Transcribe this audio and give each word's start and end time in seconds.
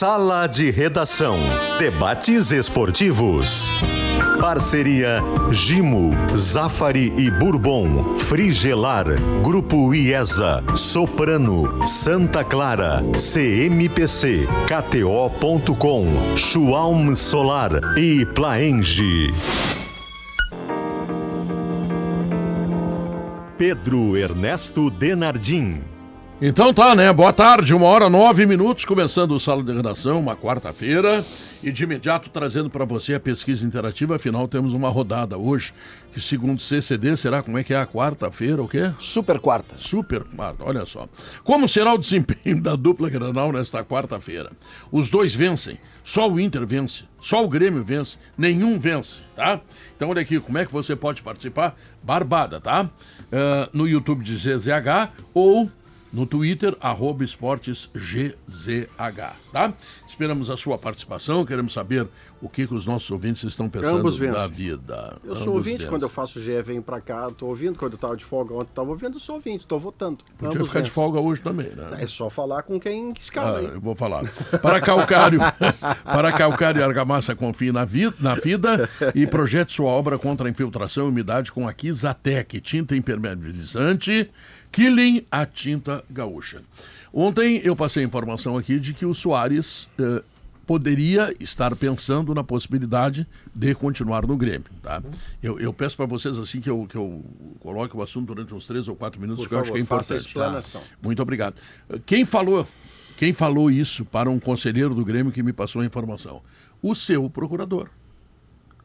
Sala 0.00 0.46
de 0.46 0.70
Redação. 0.70 1.36
Debates 1.78 2.52
esportivos. 2.52 3.68
Parceria 4.40 5.20
Gimo, 5.52 6.12
Zafari 6.34 7.12
e 7.18 7.30
Bourbon, 7.30 8.16
Frigelar, 8.16 9.04
Grupo 9.44 9.92
IESA, 9.92 10.64
Soprano, 10.74 11.86
Santa 11.86 12.42
Clara, 12.42 13.02
CMPC, 13.12 14.48
KTO.com, 14.66 16.34
Schwalm 16.34 17.14
Solar 17.14 17.72
e 17.98 18.24
Plaenge. 18.24 19.34
Pedro 23.58 24.16
Ernesto 24.16 24.88
Denardim. 24.88 25.99
Então 26.42 26.72
tá, 26.72 26.96
né? 26.96 27.12
Boa 27.12 27.34
tarde, 27.34 27.74
uma 27.74 27.84
hora 27.84 28.08
nove 28.08 28.46
minutos, 28.46 28.86
começando 28.86 29.32
o 29.32 29.38
Sala 29.38 29.62
de 29.62 29.74
Redação, 29.74 30.18
uma 30.18 30.34
quarta-feira. 30.34 31.22
E 31.62 31.70
de 31.70 31.84
imediato 31.84 32.30
trazendo 32.30 32.70
para 32.70 32.86
você 32.86 33.12
a 33.12 33.20
pesquisa 33.20 33.66
interativa, 33.66 34.16
afinal 34.16 34.48
temos 34.48 34.72
uma 34.72 34.88
rodada 34.88 35.36
hoje, 35.36 35.74
que 36.10 36.18
segundo 36.18 36.56
o 36.56 36.62
CCD, 36.62 37.18
será 37.18 37.42
como 37.42 37.58
é 37.58 37.62
que 37.62 37.74
é 37.74 37.76
a 37.78 37.86
quarta-feira, 37.86 38.62
o 38.62 38.66
quê? 38.66 38.90
Super 38.98 39.38
quarta. 39.38 39.74
Super 39.76 40.24
quarta, 40.24 40.64
olha 40.64 40.86
só. 40.86 41.06
Como 41.44 41.68
será 41.68 41.92
o 41.92 41.98
desempenho 41.98 42.56
da 42.64 42.74
dupla 42.74 43.10
Granal 43.10 43.52
nesta 43.52 43.84
quarta-feira? 43.84 44.50
Os 44.90 45.10
dois 45.10 45.34
vencem, 45.34 45.78
só 46.02 46.26
o 46.26 46.40
Inter 46.40 46.66
vence, 46.66 47.04
só 47.20 47.44
o 47.44 47.48
Grêmio 47.50 47.84
vence, 47.84 48.16
nenhum 48.38 48.78
vence, 48.78 49.18
tá? 49.36 49.60
Então 49.94 50.08
olha 50.08 50.22
aqui, 50.22 50.40
como 50.40 50.56
é 50.56 50.64
que 50.64 50.72
você 50.72 50.96
pode 50.96 51.22
participar? 51.22 51.76
Barbada, 52.02 52.58
tá? 52.58 52.84
Uh, 52.84 53.68
no 53.74 53.86
YouTube 53.86 54.24
de 54.24 54.36
GZH 54.36 55.12
ou 55.34 55.70
no 56.12 56.26
Twitter, 56.26 56.76
arroba 56.80 57.24
esportesgzh, 57.24 58.88
tá? 59.52 59.72
Esperamos 60.06 60.50
a 60.50 60.56
sua 60.56 60.76
participação, 60.76 61.44
queremos 61.44 61.72
saber 61.72 62.08
o 62.42 62.48
que, 62.48 62.66
que 62.66 62.74
os 62.74 62.86
nossos 62.86 63.10
ouvintes 63.10 63.44
estão 63.44 63.68
pensando 63.68 64.10
da 64.32 64.46
vida. 64.46 65.18
Eu 65.22 65.36
sou 65.36 65.54
ouvinte 65.54 65.78
vencem. 65.78 65.88
quando 65.88 66.02
eu 66.02 66.08
faço 66.08 66.40
GE, 66.40 66.62
venho 66.62 66.82
pra 66.82 67.00
cá, 67.00 67.28
estou 67.28 67.48
ouvindo, 67.48 67.78
quando 67.78 67.92
eu 67.92 67.96
estava 67.96 68.16
de 68.16 68.24
folga 68.24 68.54
ontem, 68.54 68.70
estava 68.70 68.88
ouvindo, 68.88 69.16
eu 69.16 69.20
sou 69.20 69.36
ouvinte, 69.36 69.58
estou 69.58 69.78
votando. 69.78 70.24
Podia 70.38 70.54
Ambos 70.54 70.68
ficar 70.68 70.80
vencem. 70.80 70.82
de 70.82 70.90
folga 70.90 71.20
hoje 71.20 71.40
também, 71.42 71.68
né? 71.68 71.86
É 71.98 72.06
só 72.06 72.30
falar 72.30 72.62
com 72.62 72.80
quem 72.80 73.12
escala 73.18 73.58
ah, 73.58 73.62
Eu 73.62 73.80
vou 73.80 73.94
falar. 73.94 74.24
Para 74.62 74.80
Calcário, 74.80 75.40
para 76.04 76.32
Calcário 76.32 76.80
e 76.80 76.82
Argamassa, 76.82 77.36
confie 77.36 77.72
na, 77.72 77.84
vida, 77.84 78.14
na 78.20 78.34
vida 78.34 78.88
e 79.14 79.26
projete 79.26 79.72
sua 79.72 79.90
obra 79.90 80.18
contra 80.18 80.48
a 80.48 80.50
infiltração 80.50 81.06
e 81.06 81.08
umidade 81.10 81.52
com 81.52 81.68
a 81.68 81.72
Kizatec, 81.72 82.60
tinta 82.60 82.96
impermeabilizante, 82.96 84.30
Killing 84.72 85.24
a 85.30 85.44
tinta 85.46 86.04
gaúcha. 86.10 86.62
Ontem 87.12 87.60
eu 87.64 87.74
passei 87.74 88.02
a 88.02 88.06
informação 88.06 88.56
aqui 88.56 88.78
de 88.78 88.94
que 88.94 89.04
o 89.04 89.12
Soares 89.12 89.88
eh, 89.98 90.22
poderia 90.70 91.34
estar 91.40 91.74
pensando 91.74 92.32
na 92.32 92.44
possibilidade 92.44 93.26
de 93.52 93.74
continuar 93.74 94.24
no 94.24 94.36
Grêmio. 94.36 94.66
Tá? 94.80 95.02
Eu, 95.42 95.58
eu 95.58 95.72
peço 95.72 95.96
para 95.96 96.06
vocês 96.06 96.38
assim 96.38 96.60
que 96.60 96.70
eu, 96.70 96.86
que 96.86 96.96
eu 96.96 97.24
coloque 97.58 97.96
o 97.96 98.00
assunto 98.00 98.28
durante 98.28 98.54
uns 98.54 98.68
três 98.68 98.86
ou 98.86 98.94
quatro 98.94 99.20
minutos, 99.20 99.44
Por 99.44 99.48
que 99.48 99.54
favor, 99.56 99.58
eu 99.58 99.64
acho 99.64 99.72
que 99.72 99.78
é 99.78 99.82
importante. 99.82 100.32
Tá? 100.32 100.80
Muito 101.02 101.20
obrigado. 101.20 101.56
Quem 102.06 102.24
falou, 102.24 102.68
quem 103.16 103.32
falou 103.32 103.68
isso 103.68 104.04
para 104.04 104.30
um 104.30 104.38
conselheiro 104.38 104.94
do 104.94 105.04
Grêmio 105.04 105.32
que 105.32 105.42
me 105.42 105.52
passou 105.52 105.82
a 105.82 105.84
informação? 105.84 106.40
O 106.80 106.94
seu 106.94 107.28
procurador. 107.28 107.88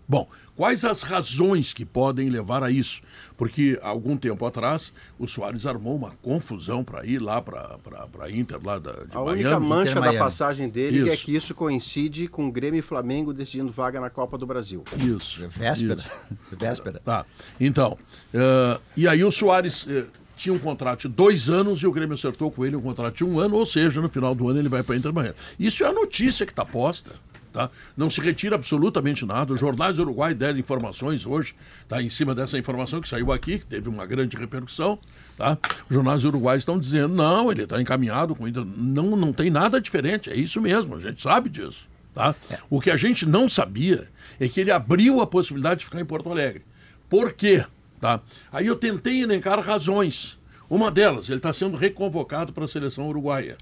Bom, 0.07 0.27
quais 0.55 0.85
as 0.85 1.01
razões 1.01 1.73
que 1.73 1.83
podem 1.83 2.29
levar 2.29 2.63
a 2.63 2.69
isso? 2.69 3.01
Porque 3.35 3.79
algum 3.81 4.15
tempo 4.15 4.45
atrás 4.45 4.93
o 5.17 5.27
Soares 5.27 5.65
armou 5.65 5.95
uma 5.95 6.11
confusão 6.21 6.83
para 6.83 7.05
ir 7.05 7.21
lá 7.21 7.41
para 7.41 7.79
a 8.19 8.31
Inter, 8.31 8.59
lá 8.63 8.77
da, 8.77 8.91
de 8.91 9.17
a 9.17 9.19
Miami. 9.19 9.19
A 9.19 9.31
única 9.31 9.59
mancha 9.59 10.01
da 10.01 10.13
passagem 10.13 10.69
dele 10.69 10.99
é 10.99 11.01
isso. 11.03 11.11
é 11.11 11.17
que 11.17 11.35
isso 11.35 11.55
coincide 11.55 12.27
com 12.27 12.47
o 12.47 12.51
Grêmio 12.51 12.79
e 12.79 12.81
Flamengo 12.81 13.33
decidindo 13.33 13.71
vaga 13.71 13.99
na 13.99 14.09
Copa 14.09 14.37
do 14.37 14.45
Brasil. 14.45 14.83
Isso. 14.97 15.43
É 15.43 15.47
véspera. 15.47 15.99
Isso. 15.99 16.35
Véspera. 16.55 17.01
Tá. 17.03 17.25
Então, 17.59 17.97
uh, 18.33 18.79
e 18.95 19.07
aí 19.07 19.23
o 19.23 19.31
Soares. 19.31 19.85
Uh, 19.85 20.07
tinha 20.35 20.53
um 20.53 20.59
contrato 20.59 21.07
de 21.07 21.07
dois 21.07 21.49
anos 21.49 21.79
e 21.79 21.87
o 21.87 21.91
Grêmio 21.93 22.13
acertou 22.13 22.51
com 22.51 22.65
ele 22.65 22.75
um 22.75 22.81
contrato 22.81 23.15
de 23.15 23.23
um 23.23 23.39
ano, 23.39 23.55
ou 23.55 23.65
seja, 23.65 24.01
no 24.01 24.09
final 24.09 24.35
do 24.35 24.49
ano 24.49 24.59
ele 24.59 24.67
vai 24.67 24.83
para 24.83 24.95
a 24.95 24.97
Inter 24.97 25.13
Miami. 25.13 25.35
Isso 25.57 25.81
é 25.81 25.87
a 25.87 25.93
notícia 25.93 26.45
que 26.45 26.51
está 26.51 26.65
posta. 26.65 27.11
Tá? 27.55 27.69
Não 27.95 28.09
se 28.09 28.19
retira 28.19 28.55
absolutamente 28.55 29.25
nada. 29.25 29.53
Os 29.53 29.61
jornais 29.61 29.95
do 29.95 30.01
Uruguai 30.01 30.33
deram 30.33 30.59
informações 30.59 31.25
hoje, 31.25 31.55
tá? 31.87 32.03
em 32.03 32.09
cima 32.09 32.35
dessa 32.35 32.57
informação 32.57 32.99
que 32.99 33.07
saiu 33.07 33.31
aqui, 33.31 33.59
que 33.59 33.65
teve 33.65 33.87
uma 33.87 34.05
grande 34.05 34.35
repercussão. 34.35 34.99
Tá? 35.37 35.57
Os 35.89 35.95
jornais 35.95 36.25
uruguaios 36.25 36.63
estão 36.63 36.77
dizendo, 36.77 37.15
não, 37.15 37.49
ele 37.49 37.63
está 37.63 37.81
encaminhado 37.81 38.35
com 38.35 38.45
não, 38.45 39.15
não 39.15 39.31
tem 39.31 39.49
nada 39.49 39.79
diferente, 39.79 40.29
é 40.29 40.35
isso 40.35 40.59
mesmo, 40.59 40.95
a 40.95 40.99
gente 40.99 41.21
sabe 41.21 41.49
disso. 41.49 41.87
Tá? 42.13 42.35
É. 42.51 42.57
O 42.69 42.81
que 42.81 42.91
a 42.91 42.97
gente 42.97 43.25
não 43.25 43.47
sabia 43.47 44.09
é 44.37 44.49
que 44.49 44.59
ele 44.59 44.71
abriu 44.71 45.21
a 45.21 45.27
possibilidade 45.27 45.79
de 45.79 45.85
ficar 45.85 46.01
em 46.01 46.05
Porto 46.05 46.29
Alegre. 46.29 46.61
Por 47.09 47.31
quê? 47.31 47.63
Tá? 48.01 48.19
Aí 48.51 48.67
eu 48.67 48.75
tentei 48.75 49.23
elencar 49.23 49.61
razões. 49.61 50.37
Uma 50.69 50.91
delas, 50.91 51.29
ele 51.29 51.37
está 51.37 51.53
sendo 51.53 51.77
reconvocado 51.77 52.51
para 52.51 52.65
a 52.65 52.67
seleção 52.67 53.07
uruguaia. 53.07 53.55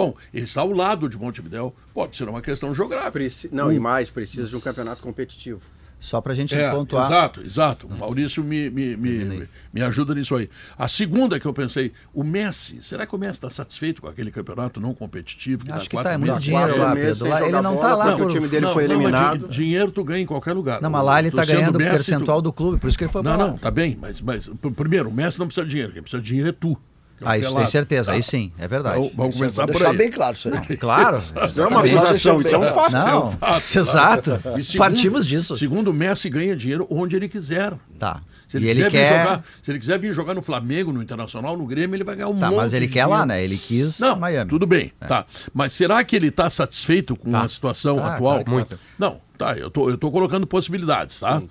Bom, 0.00 0.14
ele 0.32 0.44
está 0.44 0.62
ao 0.62 0.72
lado 0.72 1.10
de 1.10 1.18
Montevidéu, 1.18 1.74
pode 1.92 2.16
ser 2.16 2.26
uma 2.26 2.40
questão 2.40 2.74
geográfica. 2.74 3.10
Preci... 3.10 3.50
Não, 3.52 3.66
um... 3.66 3.72
e 3.72 3.78
mais, 3.78 4.08
precisa 4.08 4.48
de 4.48 4.56
um 4.56 4.60
campeonato 4.60 5.02
competitivo. 5.02 5.60
Só 6.00 6.22
para 6.22 6.32
a 6.32 6.34
gente 6.34 6.54
é, 6.54 6.70
pontuar. 6.70 7.04
Exato, 7.04 7.42
exato. 7.42 7.86
O 7.86 7.98
Maurício 7.98 8.42
me, 8.42 8.70
me, 8.70 8.96
me, 8.96 9.48
me, 9.70 9.82
ajuda 9.82 10.14
nisso 10.14 10.34
aí. 10.34 10.48
A 10.78 10.88
segunda 10.88 11.38
que 11.38 11.44
eu 11.44 11.52
pensei, 11.52 11.92
o 12.14 12.24
Messi, 12.24 12.82
será 12.82 13.06
que 13.06 13.14
o 13.14 13.18
Messi 13.18 13.32
está 13.32 13.50
satisfeito 13.50 14.00
com 14.00 14.08
aquele 14.08 14.30
campeoento 14.30 14.80
não 14.80 14.94
competitivo? 14.94 15.66
Que 15.66 15.72
Acho 15.72 15.90
que 15.90 15.96
está 15.98 16.16
muito 16.16 16.40
dinheiro 16.40 16.78
lá, 16.78 16.94
Pedro. 16.94 17.28
Lá, 17.28 17.42
ele 17.46 17.60
não 17.60 17.74
está 17.74 17.94
lá 17.94 18.04
porque 18.06 18.22
por... 18.22 18.30
o 18.30 18.34
time 18.34 18.48
dele 18.48 18.64
não, 18.64 18.72
foi 18.72 18.84
eliminado. 18.84 19.42
Não, 19.42 19.48
dinheiro 19.50 19.90
tu 19.90 20.02
ganha 20.02 20.22
em 20.22 20.26
qualquer 20.26 20.54
lugar. 20.54 20.80
Não, 20.80 20.88
mas 20.88 21.04
lá 21.04 21.18
ele 21.18 21.28
está 21.28 21.44
ganhando 21.44 21.74
o 21.74 21.78
percentual 21.78 22.40
tu... 22.40 22.44
do 22.44 22.52
clube, 22.54 22.78
por 22.80 22.88
isso 22.88 22.96
que 22.96 23.04
ele 23.04 23.12
foi 23.12 23.22
Não, 23.22 23.36
não, 23.36 23.58
tá 23.58 23.70
bem, 23.70 23.98
mas, 24.00 24.22
mas 24.22 24.50
primeiro, 24.74 25.10
o 25.10 25.12
Messi 25.12 25.38
não 25.38 25.46
precisa 25.46 25.66
de 25.66 25.70
dinheiro, 25.70 25.92
quem 25.92 26.00
precisa 26.00 26.22
de 26.22 26.26
dinheiro 26.26 26.48
é 26.48 26.52
tu. 26.52 26.78
Ah, 27.22 27.36
isso 27.36 27.54
tem 27.54 27.66
certeza, 27.66 28.12
aí 28.12 28.22
sim, 28.22 28.52
é 28.58 28.66
verdade. 28.66 28.96
Vamos, 28.96 29.12
vamos 29.14 29.36
começar 29.36 29.66
por 29.66 29.72
deixar 29.72 29.90
aí. 29.90 29.96
bem 29.96 30.10
claro 30.10 30.34
isso 30.34 30.48
aí. 30.48 30.54
Não, 30.54 30.76
claro. 30.76 31.22
Isso 31.44 31.60
é 31.60 31.66
uma 31.66 31.80
acusação, 31.80 32.40
isso 32.40 32.54
é 32.54 32.58
um 32.58 32.74
fato. 32.74 32.92
Não, 32.92 33.08
é 33.08 33.16
um 33.16 33.30
fato, 33.32 33.78
exato. 33.78 34.40
Segundo, 34.42 34.78
Partimos 34.78 35.26
disso. 35.26 35.56
Segundo 35.56 35.88
o 35.88 35.94
Messi 35.94 36.30
ganha 36.30 36.56
dinheiro 36.56 36.86
onde 36.90 37.16
ele 37.16 37.28
quiser. 37.28 37.74
Tá. 37.98 38.20
Se 38.48 38.56
ele, 38.56 38.68
ele 38.68 38.90
quer 38.90 39.18
jogar, 39.18 39.44
se 39.62 39.70
ele 39.70 39.78
quiser 39.78 39.98
vir 39.98 40.12
jogar 40.12 40.34
no 40.34 40.42
Flamengo, 40.42 40.92
no 40.92 41.00
Internacional, 41.00 41.56
no 41.56 41.64
Grêmio, 41.66 41.94
ele 41.94 42.02
vai 42.02 42.16
ganhar 42.16 42.28
um 42.28 42.38
tá, 42.38 42.50
monte 42.50 42.56
mas 42.56 42.72
ele 42.72 42.88
quer 42.88 43.04
dinheiro. 43.04 43.10
lá, 43.10 43.24
né? 43.24 43.44
Ele 43.44 43.56
quis 43.56 44.00
Não, 44.00 44.16
Miami. 44.16 44.50
Tudo 44.50 44.66
bem, 44.66 44.92
é. 45.00 45.06
tá. 45.06 45.24
Mas 45.54 45.72
será 45.72 46.02
que 46.02 46.16
ele 46.16 46.28
está 46.28 46.50
satisfeito 46.50 47.14
com 47.14 47.30
tá. 47.30 47.42
a 47.42 47.48
situação 47.48 47.96
tá, 47.96 48.14
atual? 48.14 48.42
Muito. 48.46 48.78
Não, 48.98 49.20
tá. 49.38 49.56
Eu 49.56 49.70
tô, 49.70 49.88
eu 49.88 49.96
tô 49.96 50.10
colocando 50.10 50.48
possibilidades, 50.48 51.20
tá? 51.20 51.38
Sim. 51.40 51.48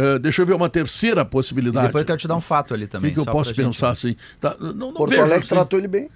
Uh, 0.00 0.18
deixa 0.18 0.40
eu 0.40 0.46
ver 0.46 0.54
uma 0.54 0.70
terceira 0.70 1.24
possibilidade. 1.24 1.86
E 1.86 1.88
depois 1.88 2.02
eu 2.02 2.06
quero 2.06 2.18
te 2.18 2.26
dar 2.28 2.36
um 2.36 2.40
fato 2.40 2.72
ali 2.72 2.86
também. 2.86 3.10
O 3.10 3.14
que, 3.14 3.22
que 3.22 3.28
eu 3.28 3.32
posso 3.32 3.54
pensar 3.54 3.94
gente... 3.94 4.08
assim? 4.08 4.16
Tá, 4.40 4.56
não, 4.58 4.72
não 4.72 4.92
Porto 4.94 5.10
vejo, 5.10 5.22
Alegre 5.22 5.40
assim. 5.40 5.48
tratou 5.48 5.78
ele 5.78 5.88
bem. 5.88 6.08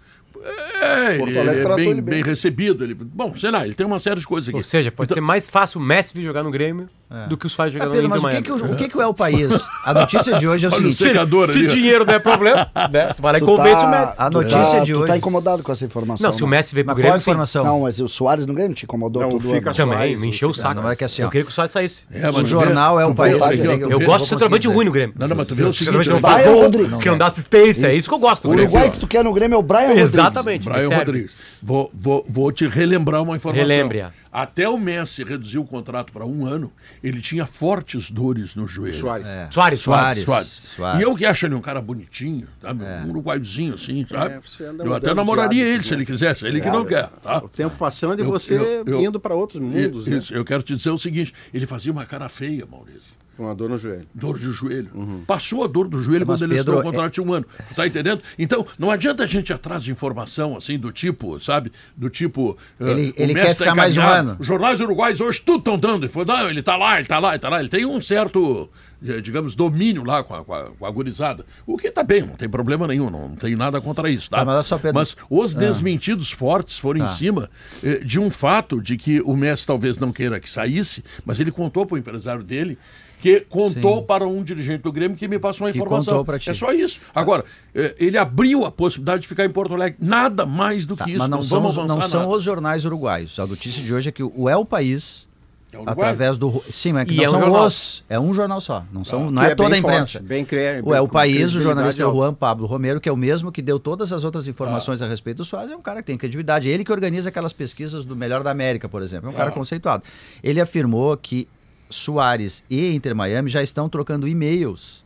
É, 0.44 1.19
Porto 1.19 1.31
ele 1.31 1.50
é 1.50 1.75
bem, 1.75 2.00
bem, 2.03 2.22
recebido. 2.22 2.84
Ele, 2.84 2.94
bom, 2.94 3.34
sei 3.37 3.50
lá, 3.50 3.65
ele 3.65 3.75
tem 3.75 3.87
uma 3.87 3.99
série 3.99 4.21
de 4.21 4.27
coisas 4.27 4.49
aqui. 4.49 4.56
Ou 4.56 4.62
seja, 4.62 4.93
pode 4.93 5.06
então, 5.06 5.15
ser 5.15 5.21
mais 5.21 5.49
fácil 5.49 5.81
o 5.81 5.82
Messi 5.82 6.12
vir 6.15 6.25
jogar 6.25 6.43
no 6.43 6.50
Grêmio 6.50 6.88
é. 7.10 7.27
do 7.27 7.37
que 7.37 7.47
os 7.47 7.55
faz 7.55 7.72
jogar 7.72 7.87
é, 7.87 7.88
Pedro, 7.91 8.09
no 8.09 8.16
Inter 8.16 8.22
Mas 8.22 8.34
o, 8.34 8.37
que, 8.37 8.43
que, 8.43 8.53
o, 8.53 8.72
o 8.72 8.77
que, 8.77 8.88
que 8.88 9.00
é 9.00 9.06
o 9.06 9.15
país? 9.15 9.50
A 9.84 9.94
notícia 9.94 10.38
de 10.38 10.47
hoje 10.47 10.66
é 10.66 10.69
o 10.69 10.72
seguinte: 10.72 10.94
se, 10.94 11.53
se 11.53 11.66
dinheiro 11.66 12.04
não 12.04 12.15
é 12.15 12.19
problema, 12.19 12.71
né? 12.91 13.15
tu 13.15 13.22
vai 13.22 13.33
lá 13.33 13.38
e 13.38 13.41
convence 13.41 13.81
tá, 13.81 13.87
o 13.87 13.91
Messi. 13.91 14.15
A 14.19 14.31
notícia 14.31 14.78
tá, 14.78 14.84
de 14.84 14.94
hoje. 14.94 15.04
Tu 15.04 15.09
tá 15.09 15.16
incomodado 15.16 15.62
com 15.62 15.72
essa 15.72 15.84
informação. 15.84 16.27
Não, 16.27 16.33
se 16.33 16.44
o 16.44 16.47
Messi 16.47 16.75
veio 16.75 16.84
pro 16.84 16.94
Grêmio. 16.94 17.12
Qual 17.12 17.19
informação? 17.19 17.65
Não, 17.65 17.81
mas 17.81 18.00
o 18.00 18.09
Soares 18.09 18.44
no 18.44 18.53
Grêmio 18.53 18.75
te 18.75 18.84
incomodou 18.84 19.22
não, 19.22 19.31
tudo. 19.31 19.49
Fica 19.49 19.72
também, 19.72 20.16
me 20.16 20.28
encheu 20.28 20.50
o 20.50 20.54
saco. 20.54 20.75
Não 20.75 20.91
é 20.91 20.97
que 20.97 21.04
assim, 21.04 21.22
eu 21.22 21.31
queria 21.31 21.44
que 21.44 21.50
o 21.50 21.54
Soares 21.54 21.72
saísse. 21.72 22.04
É, 22.12 22.28
o 22.28 22.44
jornal 22.44 23.00
é 23.00 23.06
o 23.06 23.15
país. 23.15 23.41
Eu 23.81 24.00
gosto 24.00 24.25
de 24.25 24.31
centroavante 24.31 24.69
ruim 24.69 24.84
no 24.84 24.93
Grêmio. 24.93 25.15
Não, 25.19 25.28
não, 25.28 25.37
mas 25.37 25.49
tu 25.49 25.54
vê 25.54 25.65
o 25.65 25.72
seguinte: 25.72 26.09
não 26.09 26.21
faz 26.21 26.44
gol, 26.44 26.71
que 27.00 27.09
não 27.09 27.16
dá 27.19 27.27
assistência. 27.27 27.87
É 27.87 27.94
isso 27.94 28.09
que 28.09 28.15
eu 28.15 28.19
gosto. 28.19 28.49
O 28.49 28.50
Uruguai 28.50 28.91
que 28.91 28.99
tu 28.99 29.06
quer 29.06 29.25
no 29.25 29.33
Grêmio 29.33 29.56
é 29.56 29.59
o 29.59 29.62
Brian 29.62 29.88
Rodrigues. 29.88 30.34
Exatamente. 30.34 30.69
Brian 30.69 30.89
Rodrigues. 30.89 31.37
Vou, 31.62 31.91
vou, 31.95 32.27
vou 32.28 32.53
te 32.53 32.67
relembrar 32.67 33.22
uma 33.22 33.37
informação. 33.37 33.66
Relembre-a. 33.66 34.13
Até 34.34 34.69
o 34.69 34.77
Messi 34.77 35.22
reduziu 35.22 35.63
o 35.63 35.65
contrato 35.65 36.13
para 36.13 36.27
um 36.27 36.45
ano, 36.45 36.72
ele 37.03 37.21
tinha 37.21 37.47
fortes 37.47 38.10
dores 38.10 38.57
no 38.57 38.66
joelho. 38.66 38.98
Soares. 38.98 39.27
É. 39.27 39.48
Soares. 39.51 39.81
Soares. 39.81 40.25
Soares. 40.25 40.63
Soares. 40.77 41.01
E 41.01 41.04
eu 41.04 41.15
que 41.15 41.25
acho 41.25 41.47
ele 41.47 41.54
um 41.54 41.60
cara 41.60 41.81
bonitinho, 41.81 42.48
sabe? 42.60 42.84
É. 42.84 43.03
Um 43.07 43.10
uruguaiozinho 43.10 43.75
assim, 43.75 44.04
sabe? 44.09 44.34
É, 44.34 44.84
eu 44.84 44.92
até 44.92 45.15
namoraria 45.15 45.65
ele 45.65 45.84
se 45.84 45.95
ele 45.95 46.04
quisesse, 46.04 46.45
ele 46.47 46.60
que 46.60 46.69
não 46.69 46.84
quer. 46.84 47.09
Tá? 47.22 47.39
O 47.39 47.48
tempo 47.48 47.77
passando 47.77 48.21
e 48.21 48.25
você 48.25 48.54
eu, 48.54 48.84
eu, 48.84 49.01
indo 49.01 49.21
para 49.21 49.34
outros 49.34 49.60
mundos. 49.60 50.07
Isso, 50.09 50.33
né? 50.33 50.39
eu 50.39 50.45
quero 50.45 50.63
te 50.63 50.75
dizer 50.75 50.91
o 50.91 50.98
seguinte: 50.98 51.33
ele 51.53 51.66
fazia 51.66 51.92
uma 51.92 52.04
cara 52.04 52.28
feia, 52.28 52.66
Maurício. 52.66 53.23
Uma 53.39 53.54
dor 53.54 53.69
no 53.69 53.78
joelho. 53.78 54.07
Dor 54.15 54.39
de 54.39 54.51
joelho. 54.53 54.91
Uhum. 54.95 55.25
Passou 55.27 55.65
a 55.65 55.66
dor 55.66 55.89
do 55.89 56.03
joelho 56.03 56.25
Mas 56.27 56.41
quando 56.41 56.51
ele 56.51 56.59
Pedro, 56.59 56.78
o 56.78 56.83
contrato 56.83 57.15
de 57.15 57.21
um 57.21 57.33
ano. 57.33 57.47
Tá 57.75 57.86
entendendo? 57.86 58.22
Então, 58.39 58.66
não 58.78 58.91
adianta 58.91 59.25
a 59.25 59.27
gente 59.27 59.51
ir 59.51 59.53
atrás 59.54 59.83
de 59.83 59.91
informação 59.91 60.57
assim 60.57 60.78
do 60.78 60.92
tipo, 60.92 61.41
sabe? 61.41 61.72
Do 61.97 62.09
tipo. 62.09 62.57
Ele, 62.78 63.10
uh, 63.10 63.15
ele 63.16 63.34
quer 63.34 63.54
ficar 63.54 63.75
mais 63.75 63.97
um 63.97 64.03
ano. 64.03 64.36
Os 64.39 64.47
jornais 64.47 64.81
uruguais 64.81 65.21
hoje 65.21 65.41
tudo 65.41 65.59
estão 65.59 65.78
dando. 65.78 66.09
Não, 66.27 66.48
ele 66.48 66.63
tá 66.63 66.77
lá, 66.77 66.98
ele 66.98 67.09
tá 67.09 67.19
lá, 67.19 67.31
ele 67.31 67.39
tá 67.39 67.48
lá. 67.48 67.60
Ele 67.60 67.69
tem 67.69 67.84
um 67.84 68.01
certo 68.01 68.71
eh, 69.07 69.21
digamos, 69.21 69.54
domínio 69.54 70.03
lá 70.03 70.25
com 70.25 70.34
a, 70.34 70.42
com 70.42 70.54
a, 70.54 70.71
com 70.71 70.87
a 70.87 70.91
gurizada. 70.91 71.45
O 71.66 71.77
que 71.77 71.89
está 71.89 72.03
bem, 72.03 72.22
não 72.22 72.37
tem 72.37 72.48
problema 72.48 72.87
nenhum, 72.87 73.10
não, 73.10 73.28
não 73.28 73.37
tem 73.37 73.54
nada 73.54 73.78
contra 73.78 74.09
isso, 74.09 74.30
tá? 74.30 74.42
mas, 74.45 74.66
só, 74.66 74.78
Pedro... 74.78 74.95
mas, 74.95 75.15
os 75.28 75.54
ah. 75.54 75.59
desmentidos 75.59 76.33
ah. 76.33 76.37
fortes 76.37 76.78
foram 76.78 77.01
tá. 77.01 77.07
em 77.07 77.15
cima 77.15 77.51
eh, 77.83 77.98
de 77.98 78.19
um 78.19 78.30
fato 78.30 78.80
de 78.80 78.97
que 78.97 79.21
o 79.21 79.37
Messi 79.37 79.66
talvez 79.66 79.98
não 79.98 80.10
queira 80.10 80.41
que 80.41 80.48
saísse, 80.48 81.04
mas 81.22 81.39
ele 81.39 81.51
contou 81.51 81.84
para 81.84 81.97
o 81.97 81.98
empresário 81.98 82.42
dele 82.42 82.78
que 83.24 83.41
contou 83.41 84.00
Sim. 84.00 84.06
para 84.06 84.26
um 84.26 84.44
dirigente 84.44 84.82
do 84.82 84.92
Grêmio 84.92 85.16
que 85.16 85.26
me 85.26 85.38
passou 85.38 85.66
a 85.66 85.71
informação. 85.71 86.22
É 86.47 86.53
só 86.53 86.71
isso. 86.72 87.00
Agora, 87.15 87.42
eh, 87.74 87.94
ele 87.98 88.18
abriu 88.18 88.66
a 88.66 88.71
possibilidade 88.71 89.22
de 89.22 89.28
ficar 89.28 89.47
em 89.47 89.48
Porto 89.48 89.72
Alegre. 89.72 89.97
Nada 89.98 90.44
mais 90.44 90.84
do 90.84 90.94
tá, 90.94 91.06
que 91.06 91.12
isso. 91.12 91.21
Mas 91.21 91.30
não, 91.30 91.38
não 91.38 91.42
são, 91.42 91.65
os, 91.65 91.76
não 91.76 92.00
são 92.03 92.28
os 92.28 92.42
jornais 92.42 92.84
uruguaios. 92.84 93.38
A 93.38 93.47
notícia 93.47 93.82
de 93.82 93.94
hoje 93.94 94.10
é 94.10 94.12
que 94.12 94.22
o 94.22 94.47
El 94.47 94.66
País 94.66 95.26
é 95.72 95.91
através 95.91 96.36
do 96.36 96.62
sim, 96.71 96.92
mas 96.92 97.03
é 97.03 97.06
que 97.06 97.16
não 97.16 97.24
é 97.24 97.30
são 97.30 97.41
um 97.41 97.65
os, 97.65 98.04
é 98.10 98.21
um 98.21 98.34
jornal 98.34 98.60
só, 98.60 98.84
não 98.92 99.04
são, 99.04 99.28
ah, 99.28 99.30
não 99.30 99.42
é, 99.42 99.53
é 99.53 99.54
toda 99.54 99.74
a 99.74 99.78
imprensa. 99.78 100.18
Forte, 100.18 100.28
bem, 100.28 100.44
cre... 100.44 100.60
é 100.60 101.00
o 101.00 101.09
país, 101.09 101.54
o 101.54 101.62
jornalista 101.62 102.04
Juan 102.04 102.34
Pablo 102.34 102.66
Romero, 102.66 103.00
que 103.00 103.09
é 103.09 103.12
o 103.12 103.16
mesmo 103.16 103.50
que 103.50 103.62
deu 103.62 103.80
todas 103.80 104.12
as 104.12 104.22
outras 104.22 104.47
informações 104.47 105.00
ah. 105.00 105.06
a 105.06 105.09
respeito 105.09 105.38
do 105.38 105.44
Soares, 105.47 105.72
é 105.72 105.77
um 105.77 105.80
cara 105.80 106.03
que 106.03 106.06
tem 106.09 106.18
credibilidade, 106.18 106.68
ele 106.68 106.84
que 106.84 106.92
organiza 106.92 107.30
aquelas 107.30 107.54
pesquisas 107.54 108.04
do 108.04 108.15
melhor 108.15 108.42
da 108.42 108.50
América, 108.50 108.86
por 108.86 109.03
exemplo, 109.03 109.28
é 109.28 109.32
um 109.32 109.34
ah. 109.34 109.38
cara 109.38 109.50
conceituado. 109.50 110.04
Ele 110.42 110.60
afirmou 110.60 111.16
que 111.16 111.48
Soares 111.94 112.64
e 112.68 112.94
Inter 112.94 113.14
Miami 113.14 113.48
já 113.48 113.62
estão 113.62 113.88
trocando 113.88 114.28
e-mails 114.28 115.04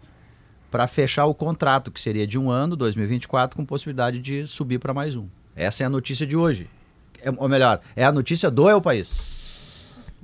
para 0.71 0.87
fechar 0.87 1.27
o 1.27 1.35
contrato, 1.35 1.91
que 1.91 2.01
seria 2.01 2.27
de 2.27 2.39
um 2.39 2.51
ano, 2.51 2.77
2024, 2.77 3.57
com 3.57 3.65
possibilidade 3.65 4.19
de 4.19 4.47
subir 4.47 4.79
para 4.79 4.93
mais 4.93 5.17
um. 5.17 5.27
Essa 5.57 5.83
é 5.83 5.87
a 5.87 5.91
notícia 5.91 6.27
de 6.27 6.37
hoje. 6.37 6.69
É, 7.23 7.33
ou 7.37 7.49
melhor, 7.49 7.81
é 7.97 8.05
a 8.05 8.13
notícia 8.13 8.51
do 8.51 8.69
É 8.69 8.75
o 8.75 8.81
País. 8.81 9.13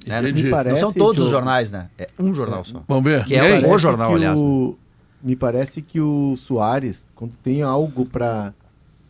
É, 0.06 0.20
me 0.20 0.50
parece 0.50 0.82
não 0.82 0.90
são 0.90 0.92
todos 0.92 1.24
os 1.24 1.30
jornais, 1.30 1.70
né? 1.70 1.88
É 1.96 2.06
um 2.18 2.34
jornal 2.34 2.60
é. 2.60 2.64
só. 2.64 2.84
Vamos 2.86 3.04
ver. 3.04 3.24
Que 3.24 3.34
é 3.34 3.66
o 3.66 3.78
jornal, 3.78 4.14
aliás. 4.14 4.38
O, 4.38 4.70
né? 4.70 5.30
Me 5.30 5.36
parece 5.36 5.80
que 5.80 6.00
o 6.00 6.36
Soares, 6.36 7.02
quando 7.14 7.32
tem 7.42 7.62
algo 7.62 8.04
para 8.04 8.52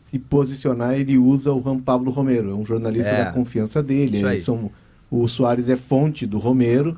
se 0.01 0.17
posicionar, 0.17 0.93
ele 0.93 1.17
usa 1.17 1.51
o 1.51 1.61
Juan 1.61 1.79
Pablo 1.79 2.11
Romero. 2.11 2.51
É 2.51 2.53
um 2.53 2.65
jornalista 2.65 3.09
é. 3.09 3.25
da 3.25 3.31
confiança 3.31 3.83
dele. 3.83 4.37
São, 4.37 4.71
o 5.11 5.27
Soares 5.27 5.67
é 5.67 5.75
fonte 5.75 6.25
do 6.25 6.39
Romero. 6.39 6.97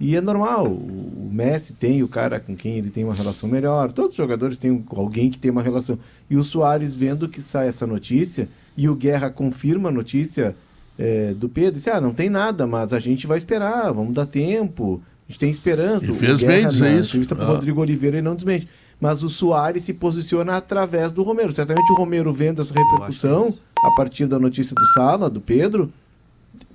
E 0.00 0.14
é 0.14 0.20
normal. 0.20 0.66
O 0.66 1.28
Messi 1.30 1.72
tem 1.72 2.02
o 2.02 2.08
cara 2.08 2.38
com 2.38 2.54
quem 2.54 2.76
ele 2.76 2.90
tem 2.90 3.04
uma 3.04 3.14
relação 3.14 3.48
melhor. 3.48 3.90
Todos 3.92 4.10
os 4.10 4.16
jogadores 4.16 4.56
têm 4.56 4.84
alguém 4.90 5.30
que 5.30 5.38
tem 5.38 5.50
uma 5.50 5.62
relação. 5.62 5.98
E 6.30 6.36
o 6.36 6.44
Soares, 6.44 6.94
vendo 6.94 7.28
que 7.28 7.42
sai 7.42 7.68
essa 7.68 7.86
notícia, 7.86 8.48
e 8.76 8.88
o 8.88 8.94
Guerra 8.94 9.28
confirma 9.28 9.88
a 9.88 9.92
notícia 9.92 10.54
é, 10.98 11.34
do 11.34 11.48
Pedro, 11.48 11.74
disse, 11.74 11.90
ah, 11.90 12.00
não 12.00 12.14
tem 12.14 12.30
nada, 12.30 12.66
mas 12.66 12.92
a 12.92 13.00
gente 13.00 13.26
vai 13.26 13.38
esperar, 13.38 13.92
vamos 13.92 14.14
dar 14.14 14.26
tempo, 14.26 15.02
a 15.28 15.32
gente 15.32 15.40
tem 15.40 15.50
esperança. 15.50 16.10
E 16.10 16.14
fez 16.14 16.42
bem 16.42 16.66
dizer 16.66 16.92
isso. 16.92 17.08
entrevista 17.08 17.34
para 17.34 17.44
ah. 17.44 17.48
Rodrigo 17.48 17.80
Oliveira 17.80 18.16
ele 18.16 18.24
não 18.24 18.36
desmente. 18.36 18.68
Mas 19.00 19.22
o 19.22 19.28
Soares 19.28 19.84
se 19.84 19.94
posiciona 19.94 20.56
através 20.56 21.12
do 21.12 21.22
Romero. 21.22 21.52
Certamente 21.52 21.90
o 21.92 21.94
Romero, 21.94 22.32
vendo 22.32 22.62
essa 22.62 22.74
repercussão, 22.74 23.54
a 23.84 23.90
partir 23.92 24.26
da 24.26 24.38
notícia 24.38 24.74
do 24.74 24.84
Sala, 24.86 25.30
do 25.30 25.40
Pedro, 25.40 25.92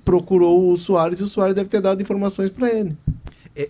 procurou 0.04 0.72
o 0.72 0.76
Soares 0.76 1.20
e 1.20 1.22
o 1.22 1.26
Soares 1.26 1.54
deve 1.54 1.68
ter 1.68 1.80
dado 1.80 2.02
informações 2.02 2.50
para 2.50 2.70
ele. 2.70 2.96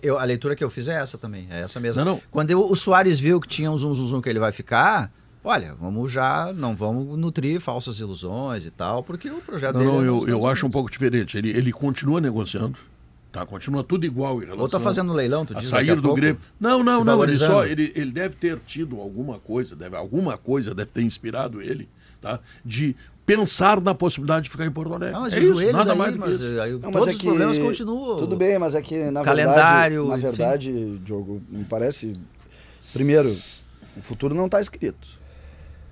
Eu, 0.01 0.17
a 0.17 0.23
leitura 0.23 0.55
que 0.55 0.63
eu 0.63 0.69
fiz 0.69 0.87
é 0.87 0.95
essa 0.95 1.15
também, 1.15 1.47
é 1.51 1.61
essa 1.61 1.79
mesma. 1.79 2.03
Não, 2.03 2.13
não. 2.13 2.21
Quando 2.31 2.49
eu, 2.49 2.59
o 2.63 2.75
Soares 2.75 3.19
viu 3.19 3.39
que 3.39 3.47
tinha 3.47 3.71
um 3.71 3.77
zum, 3.77 3.93
zum, 3.93 4.07
zum 4.07 4.21
que 4.21 4.27
ele 4.27 4.39
vai 4.39 4.51
ficar, 4.51 5.11
olha, 5.43 5.75
vamos 5.75 6.11
já, 6.11 6.51
não 6.53 6.75
vamos 6.75 7.15
nutrir 7.17 7.61
falsas 7.61 7.99
ilusões 7.99 8.65
e 8.65 8.71
tal, 8.71 9.03
porque 9.03 9.29
o 9.29 9.41
projeto 9.41 9.75
não, 9.75 9.79
dele... 9.79 9.91
Não, 9.91 10.03
é 10.03 10.07
eu, 10.07 10.27
eu 10.27 10.47
acho 10.47 10.65
um 10.65 10.71
pouco 10.71 10.89
diferente. 10.89 11.37
Ele, 11.37 11.51
ele 11.51 11.71
continua 11.71 12.19
negociando, 12.19 12.79
tá? 13.31 13.45
Continua 13.45 13.83
tudo 13.83 14.07
igual 14.07 14.37
em 14.41 14.45
relação... 14.45 14.63
Ou 14.63 14.69
tá 14.69 14.79
fazendo 14.79 15.13
leilão, 15.13 15.45
tu 15.45 15.53
diz, 15.53 15.67
a 15.67 15.77
sair 15.77 16.01
do 16.01 16.15
Grêmio. 16.15 16.41
Não, 16.59 16.83
não, 16.83 17.03
não, 17.03 17.23
ele 17.23 17.37
só, 17.37 17.63
ele, 17.63 17.91
ele 17.95 18.11
deve 18.11 18.35
ter 18.37 18.57
tido 18.65 18.99
alguma 18.99 19.37
coisa, 19.37 19.75
deve, 19.75 19.95
alguma 19.95 20.35
coisa 20.35 20.73
deve 20.73 20.89
ter 20.89 21.03
inspirado 21.03 21.61
ele, 21.61 21.87
tá? 22.19 22.39
De 22.65 22.95
pensar 23.25 23.81
na 23.81 23.95
possibilidade 23.95 24.43
de 24.43 24.49
ficar 24.49 24.65
em 24.65 24.71
Porto 24.71 24.93
Alegre. 24.93 25.13
Não, 25.13 25.21
mas 25.21 25.33
é 25.33 25.39
isso, 25.39 25.71
nada 25.71 25.85
daí, 25.85 25.97
mais 25.97 26.15
mas, 26.15 26.31
isso. 26.39 26.61
Aí, 26.61 26.71
não, 26.71 26.91
todos 26.91 27.07
é 27.07 27.11
os 27.11 27.17
problemas 27.17 27.57
continuam. 27.57 28.17
Tudo 28.17 28.35
bem, 28.35 28.59
mas 28.59 28.75
é 28.75 28.81
que 28.81 29.11
na 29.11 29.23
Calendário, 29.23 30.07
verdade, 30.07 30.23
na 30.23 30.29
verdade, 30.29 30.99
Diogo, 30.99 31.41
me 31.49 31.63
parece 31.63 32.17
primeiro, 32.93 33.35
o 33.97 34.01
futuro 34.01 34.35
não 34.35 34.45
está 34.45 34.61
escrito. 34.61 35.15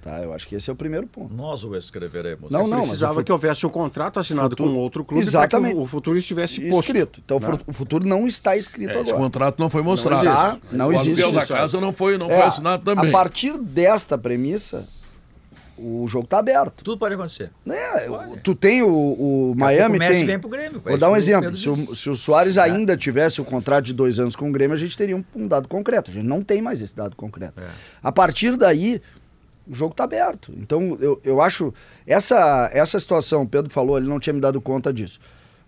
Tá, 0.04 0.22
eu 0.22 0.34
acho 0.34 0.46
que 0.50 0.56
esse 0.56 0.70
é 0.70 0.74
o 0.74 0.76
primeiro 0.76 1.08
ponto. 1.08 1.34
Nós 1.34 1.64
o 1.64 1.74
escreveremos. 1.78 2.52
Não, 2.52 2.68
não, 2.68 2.82
precisava 2.82 3.14
mas 3.16 3.24
que 3.24 3.32
houvesse 3.32 3.66
um 3.66 3.70
contrato 3.70 4.20
assinado 4.20 4.50
futuro... 4.50 4.72
com 4.72 4.78
outro 4.78 5.06
clube 5.06 5.24
Exatamente. 5.24 5.72
para 5.72 5.80
que 5.80 5.86
o 5.86 5.88
futuro 5.88 6.18
estivesse 6.18 6.60
posto. 6.70 6.88
escrito. 6.88 7.22
Então 7.24 7.40
né? 7.40 7.58
o 7.66 7.72
futuro 7.72 8.06
não 8.06 8.28
está 8.28 8.58
escrito 8.58 8.90
é, 8.90 8.94
agora. 8.96 9.08
Esse 9.08 9.18
contrato 9.18 9.60
não 9.60 9.70
foi 9.70 9.82
mostrado. 9.82 10.26
Não 10.26 10.34
existe. 10.34 10.60
Tá? 10.60 10.78
Não 10.78 10.88
o 10.90 10.94
existe. 10.94 11.24
O 11.24 11.32
da 11.32 11.46
casa 11.46 11.80
não 11.80 11.94
foi, 11.94 12.18
não 12.18 12.30
é, 12.30 12.36
foi 12.36 12.48
assinado 12.48 12.84
também. 12.84 13.10
A 13.10 13.14
partir 13.14 13.58
desta 13.58 14.18
premissa, 14.18 14.86
o 15.84 16.08
jogo 16.08 16.24
está 16.24 16.40
aberto. 16.40 16.84
Tudo 16.84 16.98
pode 16.98 17.16
acontecer. 17.16 17.52
É, 17.68 18.08
pode. 18.08 18.40
Tu 18.40 18.56
tem 18.56 18.82
o, 18.82 18.90
o 18.90 19.54
Miami. 19.56 19.98
O 19.98 20.00
Messi 20.00 20.14
tem... 20.14 20.26
vem 20.26 20.40
pro 20.40 20.50
Grêmio. 20.50 20.82
Vou 20.84 20.98
dar 20.98 21.12
um 21.12 21.16
exemplo. 21.16 21.56
Se 21.56 21.70
o, 21.70 21.96
se 21.96 22.10
o 22.10 22.16
Soares 22.16 22.58
é. 22.58 22.62
ainda 22.62 22.96
tivesse 22.96 23.42
o 23.42 23.46
contrato 23.46 23.86
de 23.86 23.94
dois 23.94 24.20
anos 24.20 24.36
com 24.36 24.50
o 24.50 24.52
Grêmio, 24.52 24.76
a 24.76 24.80
gente 24.80 24.96
teria 24.98 25.18
um, 25.18 25.24
um 25.36 25.48
dado 25.48 25.68
concreto. 25.68 26.10
A 26.10 26.14
gente 26.14 26.26
não 26.26 26.42
tem 26.42 26.62
mais 26.62 26.82
esse 26.82 26.96
dado 26.96 27.16
concreto. 27.16 27.60
É. 27.60 27.68
A 28.02 28.12
partir 28.12 28.56
daí, 28.56 29.02
o 29.68 29.76
jogo 29.76 29.92
está 29.92 30.06
aberto. 30.06 30.54
Então, 30.58 30.98
eu, 31.02 31.20
eu 31.24 31.42
acho. 31.42 31.74
Essa, 32.08 32.70
essa 32.74 33.00
situação, 33.00 33.42
o 33.44 33.48
Pedro 33.48 33.72
falou, 33.72 33.98
ele 33.98 34.08
não 34.08 34.20
tinha 34.20 34.34
me 34.34 34.40
dado 34.40 34.62
conta 34.62 34.94
disso. 34.94 35.20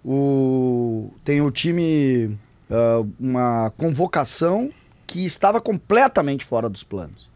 O, 0.04 1.12
tem 1.24 1.42
o 1.42 1.52
time. 1.52 2.38
Uh, 2.68 3.08
uma 3.20 3.72
convocação 3.78 4.72
que 5.06 5.24
estava 5.24 5.62
completamente 5.62 6.44
fora 6.44 6.68
dos 6.68 6.84
planos. 6.84 7.30